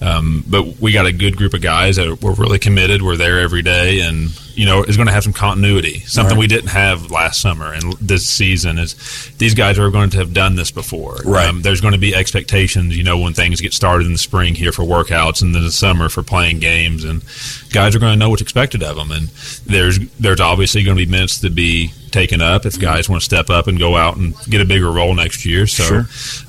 Um, 0.02 0.44
but 0.48 0.80
we 0.80 0.92
got 0.92 1.06
a 1.08 1.12
good 1.12 1.36
group 1.36 1.54
of 1.54 1.62
guys 1.62 1.96
that 1.98 2.08
are, 2.08 2.16
we're 2.16 2.34
really 2.34 2.60
committed. 2.60 3.02
We're 3.02 3.18
there 3.18 3.40
every 3.40 3.62
day, 3.62 4.02
and 4.02 4.32
you 4.56 4.66
know, 4.66 4.84
is 4.84 4.96
going 4.98 5.08
to 5.08 5.14
have 5.14 5.24
some 5.24 5.34
continuity. 5.34 6.00
Something 6.02 6.36
Right. 6.36 6.40
we 6.42 6.48
didn't 6.48 6.70
have 6.70 7.12
last 7.12 7.42
summer 7.42 7.74
and 7.74 7.94
this 7.94 8.28
season 8.28 8.78
is 8.78 8.96
these 9.38 9.54
guys 9.54 9.80
are 9.80 9.90
going 9.90 10.10
to 10.12 10.18
have 10.18 10.34
done 10.34 10.56
this 10.56 10.72
before. 10.72 11.18
Right. 11.26 11.48
Um, 11.48 11.62
there's 11.62 11.82
going 11.82 11.94
to 11.94 12.00
be 12.00 12.14
expectations, 12.16 12.96
you 12.98 13.04
know, 13.04 13.18
when 13.18 13.34
things 13.34 13.62
get 13.62 13.74
started 13.74 14.06
in 14.06 14.14
the 14.14 14.20
spring 14.20 14.56
here 14.56 14.72
for 14.72 14.84
workouts 14.84 15.42
and 15.42 15.54
then 15.56 15.64
the 15.64 15.72
summer 15.72 16.10
for 16.10 16.24
playing 16.24 16.60
games, 16.60 17.04
and 17.04 17.24
guys 17.72 17.96
are 17.96 18.00
going 18.00 18.14
to 18.14 18.20
know 18.20 18.30
what's 18.30 18.42
expected 18.42 18.84
of 18.84 18.96
them. 18.96 19.12
And 19.12 19.28
there's 19.66 20.00
there's 20.20 20.40
obviously 20.40 20.84
going 20.84 20.98
to 20.98 21.06
be 21.06 21.12
minutes 21.12 21.40
to 21.42 21.50
be 21.50 21.92
taken 22.12 22.42
up 22.42 22.64
if 22.64 22.80
guys 22.80 23.10
want 23.10 23.20
to 23.20 23.26
step 23.26 23.50
up 23.50 23.66
and 23.66 23.80
go 23.80 23.96
out 23.96 24.18
and 24.18 24.36
get 24.48 24.62
a 24.62 24.66
bigger 24.66 24.92
role 24.92 25.16
next 25.16 25.48
year. 25.48 25.66
So 25.66 25.84
Sure. 25.84 26.06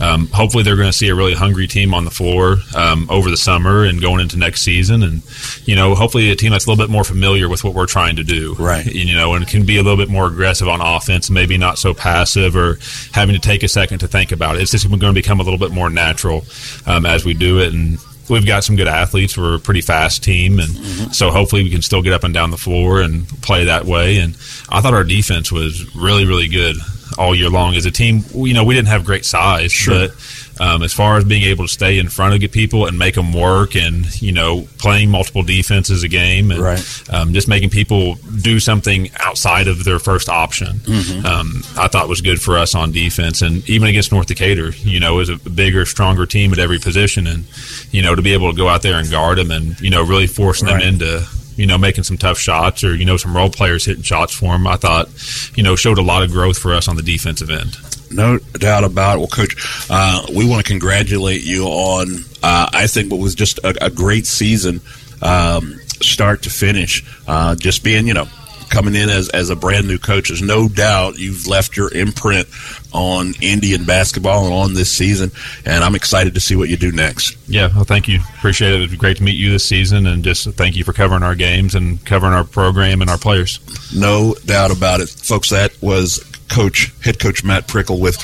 um, 0.07 0.27
hopefully 0.27 0.63
they're 0.63 0.77
going 0.77 0.91
to 0.91 0.93
see 0.93 1.09
a 1.09 1.15
really 1.15 1.33
hungry 1.33 1.67
team 1.67 1.95
on 1.95 2.05
the 2.05 2.11
floor 2.11 2.59
um, 2.77 3.07
over 3.09 3.31
the 3.31 3.37
summer 3.39 3.83
and 3.85 3.99
going 3.99 4.21
into 4.21 4.37
next 4.39 4.61
season, 4.61 5.03
and 5.03 5.23
you 5.65 5.75
know, 5.75 5.95
hopefully 5.95 6.31
a 6.31 6.37
team 6.37 6.51
that's 6.53 6.67
a 6.67 6.71
little 6.71 6.85
bit 6.85 6.91
more 6.93 7.03
familiar 7.05 7.49
with 7.49 7.65
what 7.65 7.73
we're 7.73 7.87
trying 7.95 8.17
to 8.17 8.25
do, 8.25 8.57
Right. 8.59 8.85
You 8.87 9.15
know, 9.15 9.35
and 9.35 9.47
can 9.47 9.65
be 9.65 9.77
a 9.79 9.83
little 9.85 9.97
bit 9.97 10.09
more 10.09 10.27
aggressive 10.27 10.67
on 10.67 10.81
offense, 10.81 11.31
maybe 11.31 11.57
not 11.57 11.79
so 11.79 11.95
passive 11.95 12.57
or 12.57 12.77
having 13.13 13.37
to 13.37 13.41
take 13.41 13.63
a 13.63 13.69
second 13.69 14.01
to 14.01 14.09
think 14.09 14.33
about 14.33 14.57
it. 14.57 14.63
It's 14.63 14.73
just 14.73 14.89
going 14.89 14.99
to 14.99 15.13
become 15.13 15.39
a 15.39 15.45
little 15.45 15.61
bit 15.61 15.71
more 15.71 15.89
natural 15.91 16.45
um, 16.87 17.07
as 17.07 17.25
we 17.25 17.35
do 17.35 17.61
it, 17.61 17.73
and 17.73 17.99
we've 18.29 18.45
got 18.47 18.65
some 18.65 18.75
good 18.75 18.89
athletes. 18.89 19.39
We're 19.39 19.55
a 19.55 19.61
pretty 19.61 19.81
fast 19.81 20.25
team, 20.25 20.59
and 20.59 20.71
so 21.15 21.31
hopefully 21.31 21.63
we 21.63 21.71
can 21.71 21.83
still 21.83 22.03
get 22.03 22.13
up 22.13 22.25
and 22.25 22.35
down 22.35 22.51
the 22.51 22.57
floor 22.57 23.01
and 23.01 23.29
play 23.43 23.67
that 23.67 23.85
way. 23.85 24.19
And 24.19 24.35
I 24.69 24.81
thought 24.81 24.93
our 24.95 25.05
defense 25.05 25.53
was 25.53 25.95
really, 25.95 26.25
really 26.27 26.49
good 26.49 26.75
all 27.17 27.33
year 27.33 27.49
long 27.49 27.77
as 27.77 27.87
a 27.87 27.93
team. 27.93 28.25
You 28.35 28.55
know, 28.55 28.65
we 28.65 28.75
didn't 28.75 28.89
have 28.89 29.05
great 29.05 29.25
size, 29.25 29.71
Sure. 29.73 30.09
but 30.09 30.17
um, 30.61 30.83
as 30.83 30.93
far 30.93 31.17
as 31.17 31.25
being 31.25 31.43
able 31.43 31.65
to 31.67 31.73
stay 31.73 31.99
in 31.99 32.09
front 32.09 32.35
of 32.43 32.53
people 32.53 32.87
and 32.87 32.99
make 32.99 33.15
them 33.15 33.33
work, 33.33 33.75
and 33.77 34.21
you 34.23 34.33
know, 34.33 34.67
playing 34.79 35.11
multiple 35.11 35.43
defenses 35.43 36.03
a 36.03 36.09
game, 36.09 36.51
and 36.51 36.61
Right. 36.61 37.03
um, 37.11 37.33
just 37.33 37.49
making 37.49 37.71
people 37.71 38.17
do 38.43 38.61
something 38.61 39.11
outside 39.21 39.67
of 39.69 39.85
their 39.85 39.99
first 39.99 40.29
option. 40.29 40.81
Mhm. 40.85 41.25
Um, 41.25 41.65
I 41.77 41.89
thought 41.89 42.09
was 42.09 42.21
good 42.21 42.41
for 42.41 42.59
us 42.59 42.75
on 42.75 42.93
defense, 42.93 43.43
and 43.43 43.69
even 43.69 43.89
against 43.89 44.13
North 44.13 44.27
Decatur, 44.27 44.75
you 44.85 45.01
know, 45.01 45.21
is 45.21 45.29
a 45.29 45.37
bigger, 45.37 45.87
stronger 45.87 46.27
team 46.27 46.53
at 46.53 46.59
every 46.59 46.79
position, 46.79 47.27
and 47.27 47.45
you 47.93 48.03
know, 48.03 48.15
to 48.15 48.23
be 48.23 48.33
able 48.33 48.51
to 48.51 48.57
go 48.57 48.69
out 48.69 48.83
there 48.83 48.99
and 48.99 49.11
guard 49.11 49.39
them, 49.39 49.51
and 49.51 49.81
you 49.81 49.91
know, 49.91 50.03
really 50.03 50.27
forcing 50.27 50.69
Right. 50.69 50.81
them 50.81 50.95
into 50.95 51.27
you 51.57 51.67
know 51.67 51.79
making 51.79 52.05
some 52.05 52.19
tough 52.19 52.39
shots, 52.39 52.85
or 52.85 52.95
you 52.95 53.05
know, 53.05 53.17
some 53.17 53.37
role 53.37 53.51
players 53.51 53.85
hitting 53.85 54.03
shots 54.03 54.35
for 54.35 54.53
them. 54.53 54.67
I 54.67 54.77
thought, 54.77 55.09
you 55.57 55.63
know, 55.63 55.77
showed 55.77 55.99
a 55.99 56.03
lot 56.03 56.23
of 56.23 56.31
growth 56.31 56.59
for 56.59 56.75
us 56.75 56.89
on 56.89 56.97
the 56.97 57.03
defensive 57.03 57.51
end. 57.51 57.77
No 58.11 58.39
doubt 58.39 58.85
about 58.85 59.17
it. 59.17 59.19
Well, 59.19 59.29
Coach, 59.29 59.57
uh, 59.91 60.27
we 60.35 60.49
want 60.49 60.65
to 60.65 60.71
congratulate 60.71 61.43
you 61.43 61.65
on, 61.65 62.19
uh, 62.43 62.69
I 62.73 62.87
think, 62.87 63.11
what 63.11 63.21
was 63.21 63.35
just 63.35 63.59
a, 63.59 63.87
a 63.87 63.91
great 63.91 64.27
season, 64.27 64.81
um, 65.21 65.81
start 66.01 66.43
to 66.43 66.51
finish. 66.51 67.05
Uh, 67.27 67.57
just 67.57 67.83
being, 67.83 68.07
you 68.07 68.15
know, 68.15 68.27
coming 68.71 68.95
in 68.95 69.09
as, 69.09 69.31
as 69.31 69.51
a 69.51 69.57
brand 69.57 69.89
new 69.89 69.99
coach, 69.99 70.29
there's 70.29 70.43
no 70.43 70.69
doubt 70.69 71.19
you've 71.19 71.47
left 71.47 71.77
your 71.77 71.93
imprint 71.93 72.47
on 72.95 73.35
Indian 73.43 73.85
basketball 73.85 74.47
and 74.47 74.55
on 74.55 74.75
this 74.75 74.91
season, 74.91 75.31
and 75.67 75.85
I'm 75.85 75.95
excited 75.95 76.35
to 76.35 76.41
see 76.41 76.57
what 76.57 76.69
you 76.69 76.77
do 76.77 76.93
next. 76.93 77.37
Yeah, 77.49 77.69
well, 77.75 77.85
thank 77.85 78.09
you. 78.09 78.21
Appreciate 78.39 78.73
it. 78.73 78.81
It 78.81 78.91
was 78.91 78.95
great 78.95 79.19
to 79.19 79.23
meet 79.23 79.37
you 79.37 79.51
this 79.51 79.65
season, 79.65 80.07
and 80.07 80.25
just 80.25 80.49
thank 80.53 80.77
you 80.77 80.85
for 80.85 80.93
covering 80.93 81.23
our 81.23 81.35
games 81.35 81.75
and 81.75 82.05
covering 82.07 82.33
our 82.33 82.45
program 82.45 83.03
and 83.03 83.11
our 83.11 83.19
players. 83.19 83.61
No 83.95 84.35
doubt 84.47 84.71
about 84.71 85.01
it. 85.01 85.09
Folks, 85.09 85.51
that 85.51 85.77
was 85.83 86.23
coach, 86.49 86.93
head 87.03 87.19
coach 87.19 87.45
Matt 87.45 87.67
Prickle 87.67 87.99
with 87.99 88.17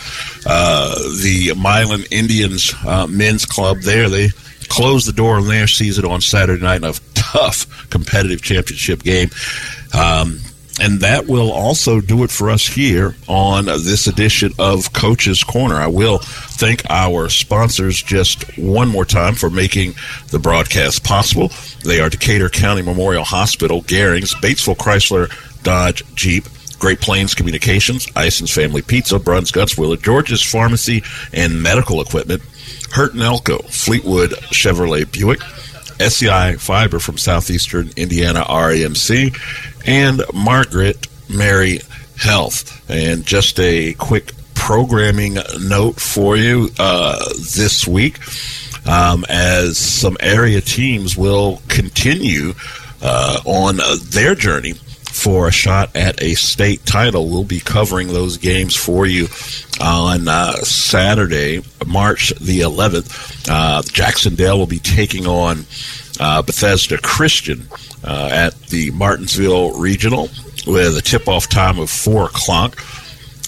uh, 0.47 0.95
the 1.23 1.53
Milan 1.57 2.05
Indians 2.11 2.73
uh, 2.87 3.07
men's 3.07 3.45
club 3.45 3.81
there. 3.81 4.09
They 4.09 4.29
closed 4.69 5.09
the 5.09 5.13
door 5.13 5.37
on 5.37 5.49
their 5.49 5.67
season 5.67 6.05
on 6.05 6.21
Saturday 6.21 6.63
night 6.63 6.77
in 6.77 6.85
a 6.85 6.93
tough 7.15 7.91
competitive 7.91 8.43
championship 8.43 9.03
game. 9.03 9.31
Um, 9.99 10.41
and 10.81 11.01
that 11.01 11.27
will 11.27 11.53
also 11.53 12.01
do 12.01 12.25
it 12.25 12.31
for 12.31 12.51
us 12.51 12.67
here 12.67 13.15
on 13.29 13.67
this 13.67 14.07
edition 14.07 14.53
of 14.59 14.93
Coach's 14.93 15.45
Corner. 15.45 15.77
I 15.77 15.89
will 15.89 16.19
thank 16.19 16.89
our 16.89 17.29
sponsors 17.29 18.03
just 18.03 18.59
one 18.59 18.89
more 18.89 19.05
time 19.05 19.35
for 19.35 19.51
making 19.51 19.95
the 20.31 20.39
broadcast 20.39 21.05
possible. 21.05 21.53
They 21.85 22.01
are 22.01 22.09
Decatur 22.09 22.49
County 22.49 22.83
Memorial 22.83 23.25
Hospital, 23.25 23.83
Garings, 23.83 24.35
Batesville 24.35 24.77
Chrysler 24.77 25.31
Dodge 25.63 26.03
Jeep, 26.15 26.45
Great 26.79 27.01
Plains 27.01 27.35
Communications, 27.35 28.09
Ison's 28.17 28.51
Family 28.51 28.83
Pizza, 28.83 29.19
Bruns 29.19 29.53
Gutzwiller, 29.53 30.01
George's 30.01 30.43
Pharmacy 30.43 31.03
and 31.33 31.63
Medical 31.63 32.01
Equipment, 32.01 32.43
Hurt 32.93 33.13
and 33.13 33.23
Elko, 33.23 33.59
Fleetwood 33.59 34.31
Chevrolet 34.51 35.11
Buick, 35.11 35.41
SEI 36.01 36.57
Fiber 36.57 36.99
from 36.99 37.19
Southeastern 37.19 37.91
Indiana 37.97 38.43
REMC, 38.45 39.37
and 39.87 40.23
Margaret 40.33 41.09
Mary 41.29 41.81
Health. 42.17 42.89
And 42.91 43.25
just 43.25 43.59
a 43.61 43.95
quick 43.95 44.33
programming 44.55 45.39
note 45.61 46.01
for 46.01 46.37
you 46.37 46.69
uh, 46.79 47.19
this 47.55 47.87
week 47.89 48.19
um, 48.87 49.25
as 49.29 49.79
some 49.79 50.17
area 50.21 50.61
teams 50.61 51.17
will 51.17 51.61
continue 51.69 52.53
uh, 53.03 53.41
on 53.45 53.79
their 54.11 54.35
journey 54.35 54.75
for 54.75 55.49
a 55.49 55.53
shot 55.53 55.95
at 55.97 56.23
a 56.23 56.35
state 56.35 56.85
title. 56.87 57.29
We'll 57.29 57.45
be 57.45 57.61
covering 57.61 58.09
those 58.09 58.37
games 58.37 58.75
for 58.77 59.07
you 59.07 59.27
on 59.81 60.29
uh, 60.29 60.53
Saturday, 60.59 61.63
March 61.87 62.33
the 62.41 62.61
11th. 62.61 63.49
Uh, 63.49 63.83
Jac-Cen-Del 63.83 64.59
will 64.59 64.67
be 64.67 64.79
taking 64.79 65.27
on 65.27 65.65
uh, 66.21 66.43
Bethesda 66.43 66.99
Christian 66.99 67.67
uh, 68.05 68.29
at 68.33 68.59
the 68.67 68.91
Martinsville 68.93 69.79
Regional 69.79 70.29
with 70.67 70.97
a 70.97 71.03
tip 71.03 71.29
off 71.29 71.49
time 71.49 71.79
of 71.79 71.91
4 71.91 72.27
o'clock. 72.27 72.83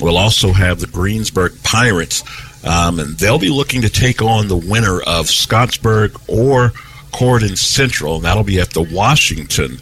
We'll 0.01 0.17
also 0.19 0.53
have 0.53 0.81
the 0.81 0.87
Greensburg 0.87 1.63
Pirates, 1.63 2.23
um, 2.65 2.99
and 2.99 3.17
they'll 3.19 3.39
be 3.39 3.51
looking 3.51 3.83
to 3.83 3.91
take 3.91 4.23
on 4.23 4.49
the 4.49 4.57
winner 4.57 5.01
of 5.01 5.27
Scottsburg 5.27 6.21
or 6.29 6.71
Corydon 7.13 7.57
Central, 7.57 8.17
and 8.17 8.25
that'll 8.25 8.45
be 8.45 8.61
at 8.61 8.71
the 8.71 8.83
Washington 8.83 9.79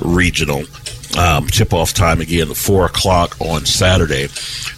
Regional. 0.00 0.64
Um, 1.18 1.46
tip 1.46 1.72
off 1.72 1.94
time 1.94 2.20
again, 2.20 2.52
4 2.52 2.86
o'clock 2.86 3.36
on 3.40 3.66
Saturday. 3.66 4.28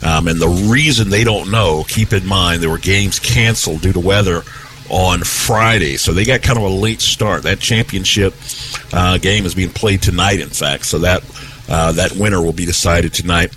Um, 0.02 0.28
and 0.28 0.40
the 0.40 0.68
reason 0.70 1.10
they 1.10 1.24
don't 1.24 1.50
know, 1.50 1.84
keep 1.88 2.12
in 2.12 2.24
mind, 2.24 2.62
there 2.62 2.70
were 2.70 2.78
games 2.78 3.18
canceled 3.18 3.82
due 3.82 3.92
to 3.92 4.00
weather 4.00 4.42
on 4.90 5.20
Friday. 5.20 5.96
So 5.96 6.12
they 6.12 6.24
got 6.24 6.42
kind 6.42 6.58
of 6.58 6.64
a 6.64 6.68
late 6.68 7.00
start. 7.00 7.44
That 7.44 7.60
championship 7.60 8.34
uh, 8.92 9.18
game 9.18 9.46
is 9.46 9.54
being 9.54 9.70
played 9.70 10.02
tonight, 10.02 10.40
in 10.40 10.48
fact. 10.48 10.86
So 10.86 10.98
that, 10.98 11.22
uh, 11.68 11.92
that 11.92 12.12
winner 12.12 12.42
will 12.42 12.52
be 12.52 12.66
decided 12.66 13.14
tonight. 13.14 13.54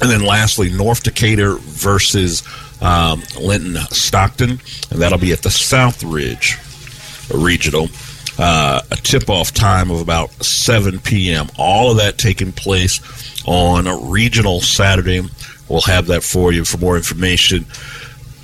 And 0.00 0.10
then 0.10 0.22
lastly, 0.22 0.70
North 0.70 1.02
Decatur 1.02 1.54
versus 1.56 2.42
um, 2.80 3.22
Linton 3.40 3.76
Stockton, 3.90 4.60
and 4.90 5.00
that'll 5.00 5.18
be 5.18 5.32
at 5.32 5.42
the 5.42 5.50
South 5.50 6.02
Ridge 6.04 6.58
Regional. 7.32 7.88
Uh, 8.38 8.80
a 8.92 8.96
tip 8.96 9.28
off 9.28 9.52
time 9.52 9.90
of 9.90 10.00
about 10.00 10.30
7 10.44 11.00
p.m. 11.00 11.48
All 11.58 11.90
of 11.90 11.96
that 11.96 12.18
taking 12.18 12.52
place 12.52 13.00
on 13.46 13.88
a 13.88 13.96
regional 13.96 14.60
Saturday. 14.60 15.22
We'll 15.68 15.80
have 15.82 16.06
that 16.06 16.22
for 16.22 16.52
you. 16.52 16.64
For 16.64 16.78
more 16.78 16.96
information, 16.96 17.66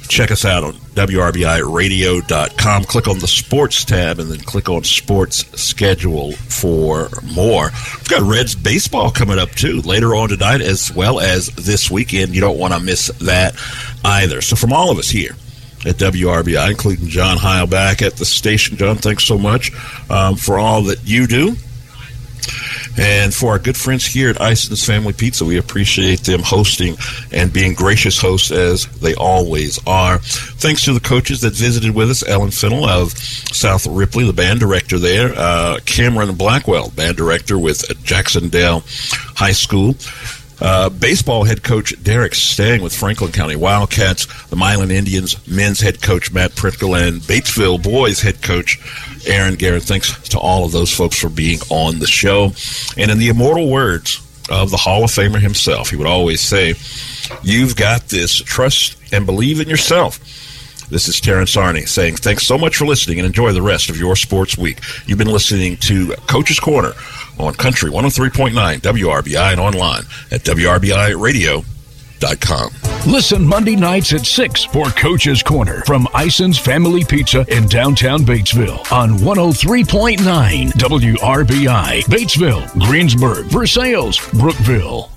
check 0.08 0.30
us 0.30 0.44
out 0.44 0.64
on 0.64 0.74
WRBIRadio.com. 0.74 2.84
Click 2.84 3.08
on 3.08 3.18
the 3.18 3.26
sports 3.26 3.84
tab 3.84 4.18
and 4.18 4.30
then 4.30 4.40
click 4.40 4.68
on 4.68 4.84
sports 4.84 5.44
schedule 5.60 6.32
for 6.32 7.08
more. 7.22 7.70
We've 7.98 8.08
got 8.08 8.22
Reds 8.22 8.54
baseball 8.54 9.10
coming 9.10 9.38
up 9.38 9.50
too 9.50 9.80
later 9.82 10.14
on 10.14 10.28
tonight 10.28 10.60
as 10.60 10.92
well 10.92 11.20
as 11.20 11.48
this 11.48 11.90
weekend. 11.90 12.34
You 12.34 12.40
don't 12.40 12.58
want 12.58 12.74
to 12.74 12.80
miss 12.80 13.08
that 13.20 13.54
either. 14.04 14.40
So, 14.40 14.56
from 14.56 14.72
all 14.72 14.90
of 14.90 14.98
us 14.98 15.10
here, 15.10 15.36
at 15.86 15.96
WRBI, 15.96 16.70
including 16.70 17.08
John 17.08 17.36
Heil 17.36 17.66
back 17.66 18.00
at 18.00 18.16
the 18.16 18.24
station. 18.24 18.76
John, 18.76 18.96
thanks 18.96 19.24
so 19.24 19.36
much 19.36 19.70
um, 20.10 20.36
for 20.36 20.58
all 20.58 20.82
that 20.84 21.04
you 21.04 21.26
do. 21.26 21.56
And 22.96 23.34
for 23.34 23.50
our 23.50 23.58
good 23.58 23.76
friends 23.76 24.06
here 24.06 24.30
at 24.30 24.40
Ison's 24.40 24.84
Family 24.84 25.12
Pizza, 25.12 25.44
we 25.44 25.58
appreciate 25.58 26.20
them 26.20 26.42
hosting 26.42 26.96
and 27.32 27.52
being 27.52 27.74
gracious 27.74 28.20
hosts 28.20 28.50
as 28.50 28.86
they 29.00 29.14
always 29.14 29.80
are. 29.86 30.18
Thanks 30.18 30.84
to 30.84 30.92
the 30.92 31.00
coaches 31.00 31.40
that 31.40 31.54
visited 31.54 31.94
with 31.94 32.10
us, 32.10 32.26
Ellen 32.26 32.50
Fennell 32.50 32.88
of 32.88 33.12
South 33.12 33.86
Ripley, 33.86 34.24
the 34.24 34.32
band 34.32 34.60
director 34.60 34.98
there, 34.98 35.32
uh, 35.36 35.80
Cameron 35.84 36.34
Blackwell, 36.34 36.90
band 36.90 37.16
director 37.16 37.58
with 37.58 37.84
Jac-Cen-Del 38.04 38.84
High 38.86 39.52
School. 39.52 39.96
Uh, 40.60 40.88
baseball 40.88 41.42
head 41.44 41.64
coach 41.64 42.00
Derek 42.02 42.34
Stang 42.34 42.80
with 42.80 42.94
Franklin 42.94 43.32
County 43.32 43.56
Wildcats, 43.56 44.26
the 44.46 44.56
Milan 44.56 44.92
Indians 44.92 45.36
men's 45.48 45.80
head 45.80 46.00
coach 46.00 46.32
Matt 46.32 46.54
Prickle, 46.54 46.94
and 46.94 47.20
Batesville 47.20 47.82
boys 47.82 48.20
head 48.20 48.40
coach 48.40 48.78
Aaron 49.26 49.54
Garrett. 49.54 49.82
Thanks 49.82 50.28
to 50.30 50.38
all 50.38 50.64
of 50.64 50.72
those 50.72 50.92
folks 50.94 51.18
for 51.18 51.28
being 51.28 51.60
on 51.70 51.98
the 51.98 52.06
show. 52.06 52.52
And 52.96 53.10
in 53.10 53.18
the 53.18 53.28
immortal 53.28 53.70
words 53.70 54.20
of 54.50 54.70
the 54.70 54.76
Hall 54.76 55.04
of 55.04 55.10
Famer 55.10 55.40
himself, 55.40 55.90
he 55.90 55.96
would 55.96 56.06
always 56.06 56.40
say, 56.40 56.74
You've 57.42 57.76
got 57.76 58.08
this. 58.08 58.36
Trust 58.36 58.96
and 59.12 59.26
believe 59.26 59.60
in 59.60 59.68
yourself. 59.68 60.18
This 60.90 61.08
is 61.08 61.20
Terrence 61.20 61.56
Arney 61.56 61.88
saying 61.88 62.16
thanks 62.16 62.46
so 62.46 62.58
much 62.58 62.76
for 62.76 62.84
listening 62.84 63.18
and 63.18 63.26
enjoy 63.26 63.52
the 63.52 63.62
rest 63.62 63.88
of 63.88 63.96
your 63.96 64.16
sports 64.16 64.58
week. 64.58 64.80
You've 65.06 65.18
been 65.18 65.28
listening 65.28 65.78
to 65.78 66.14
Coach's 66.26 66.60
Corner 66.60 66.92
on 67.38 67.54
Country 67.54 67.90
103.9 67.90 68.52
WRBI 68.80 69.52
and 69.52 69.60
online 69.60 70.02
at 70.30 70.42
WRBIRadio.com. 70.42 71.73
Listen 73.06 73.46
Monday 73.46 73.76
nights 73.76 74.12
at 74.12 74.24
6 74.24 74.64
for 74.64 74.86
Coach's 74.86 75.42
Corner 75.42 75.82
from 75.82 76.08
Ison's 76.14 76.58
Family 76.58 77.04
Pizza 77.04 77.44
in 77.54 77.66
downtown 77.68 78.20
Batesville 78.20 78.90
on 78.92 79.10
103.9 79.18 80.18
WRBI. 80.72 82.02
Batesville, 82.04 82.78
Greensburg, 82.86 83.46
Versailles, 83.46 84.18
Brookville. 84.32 85.13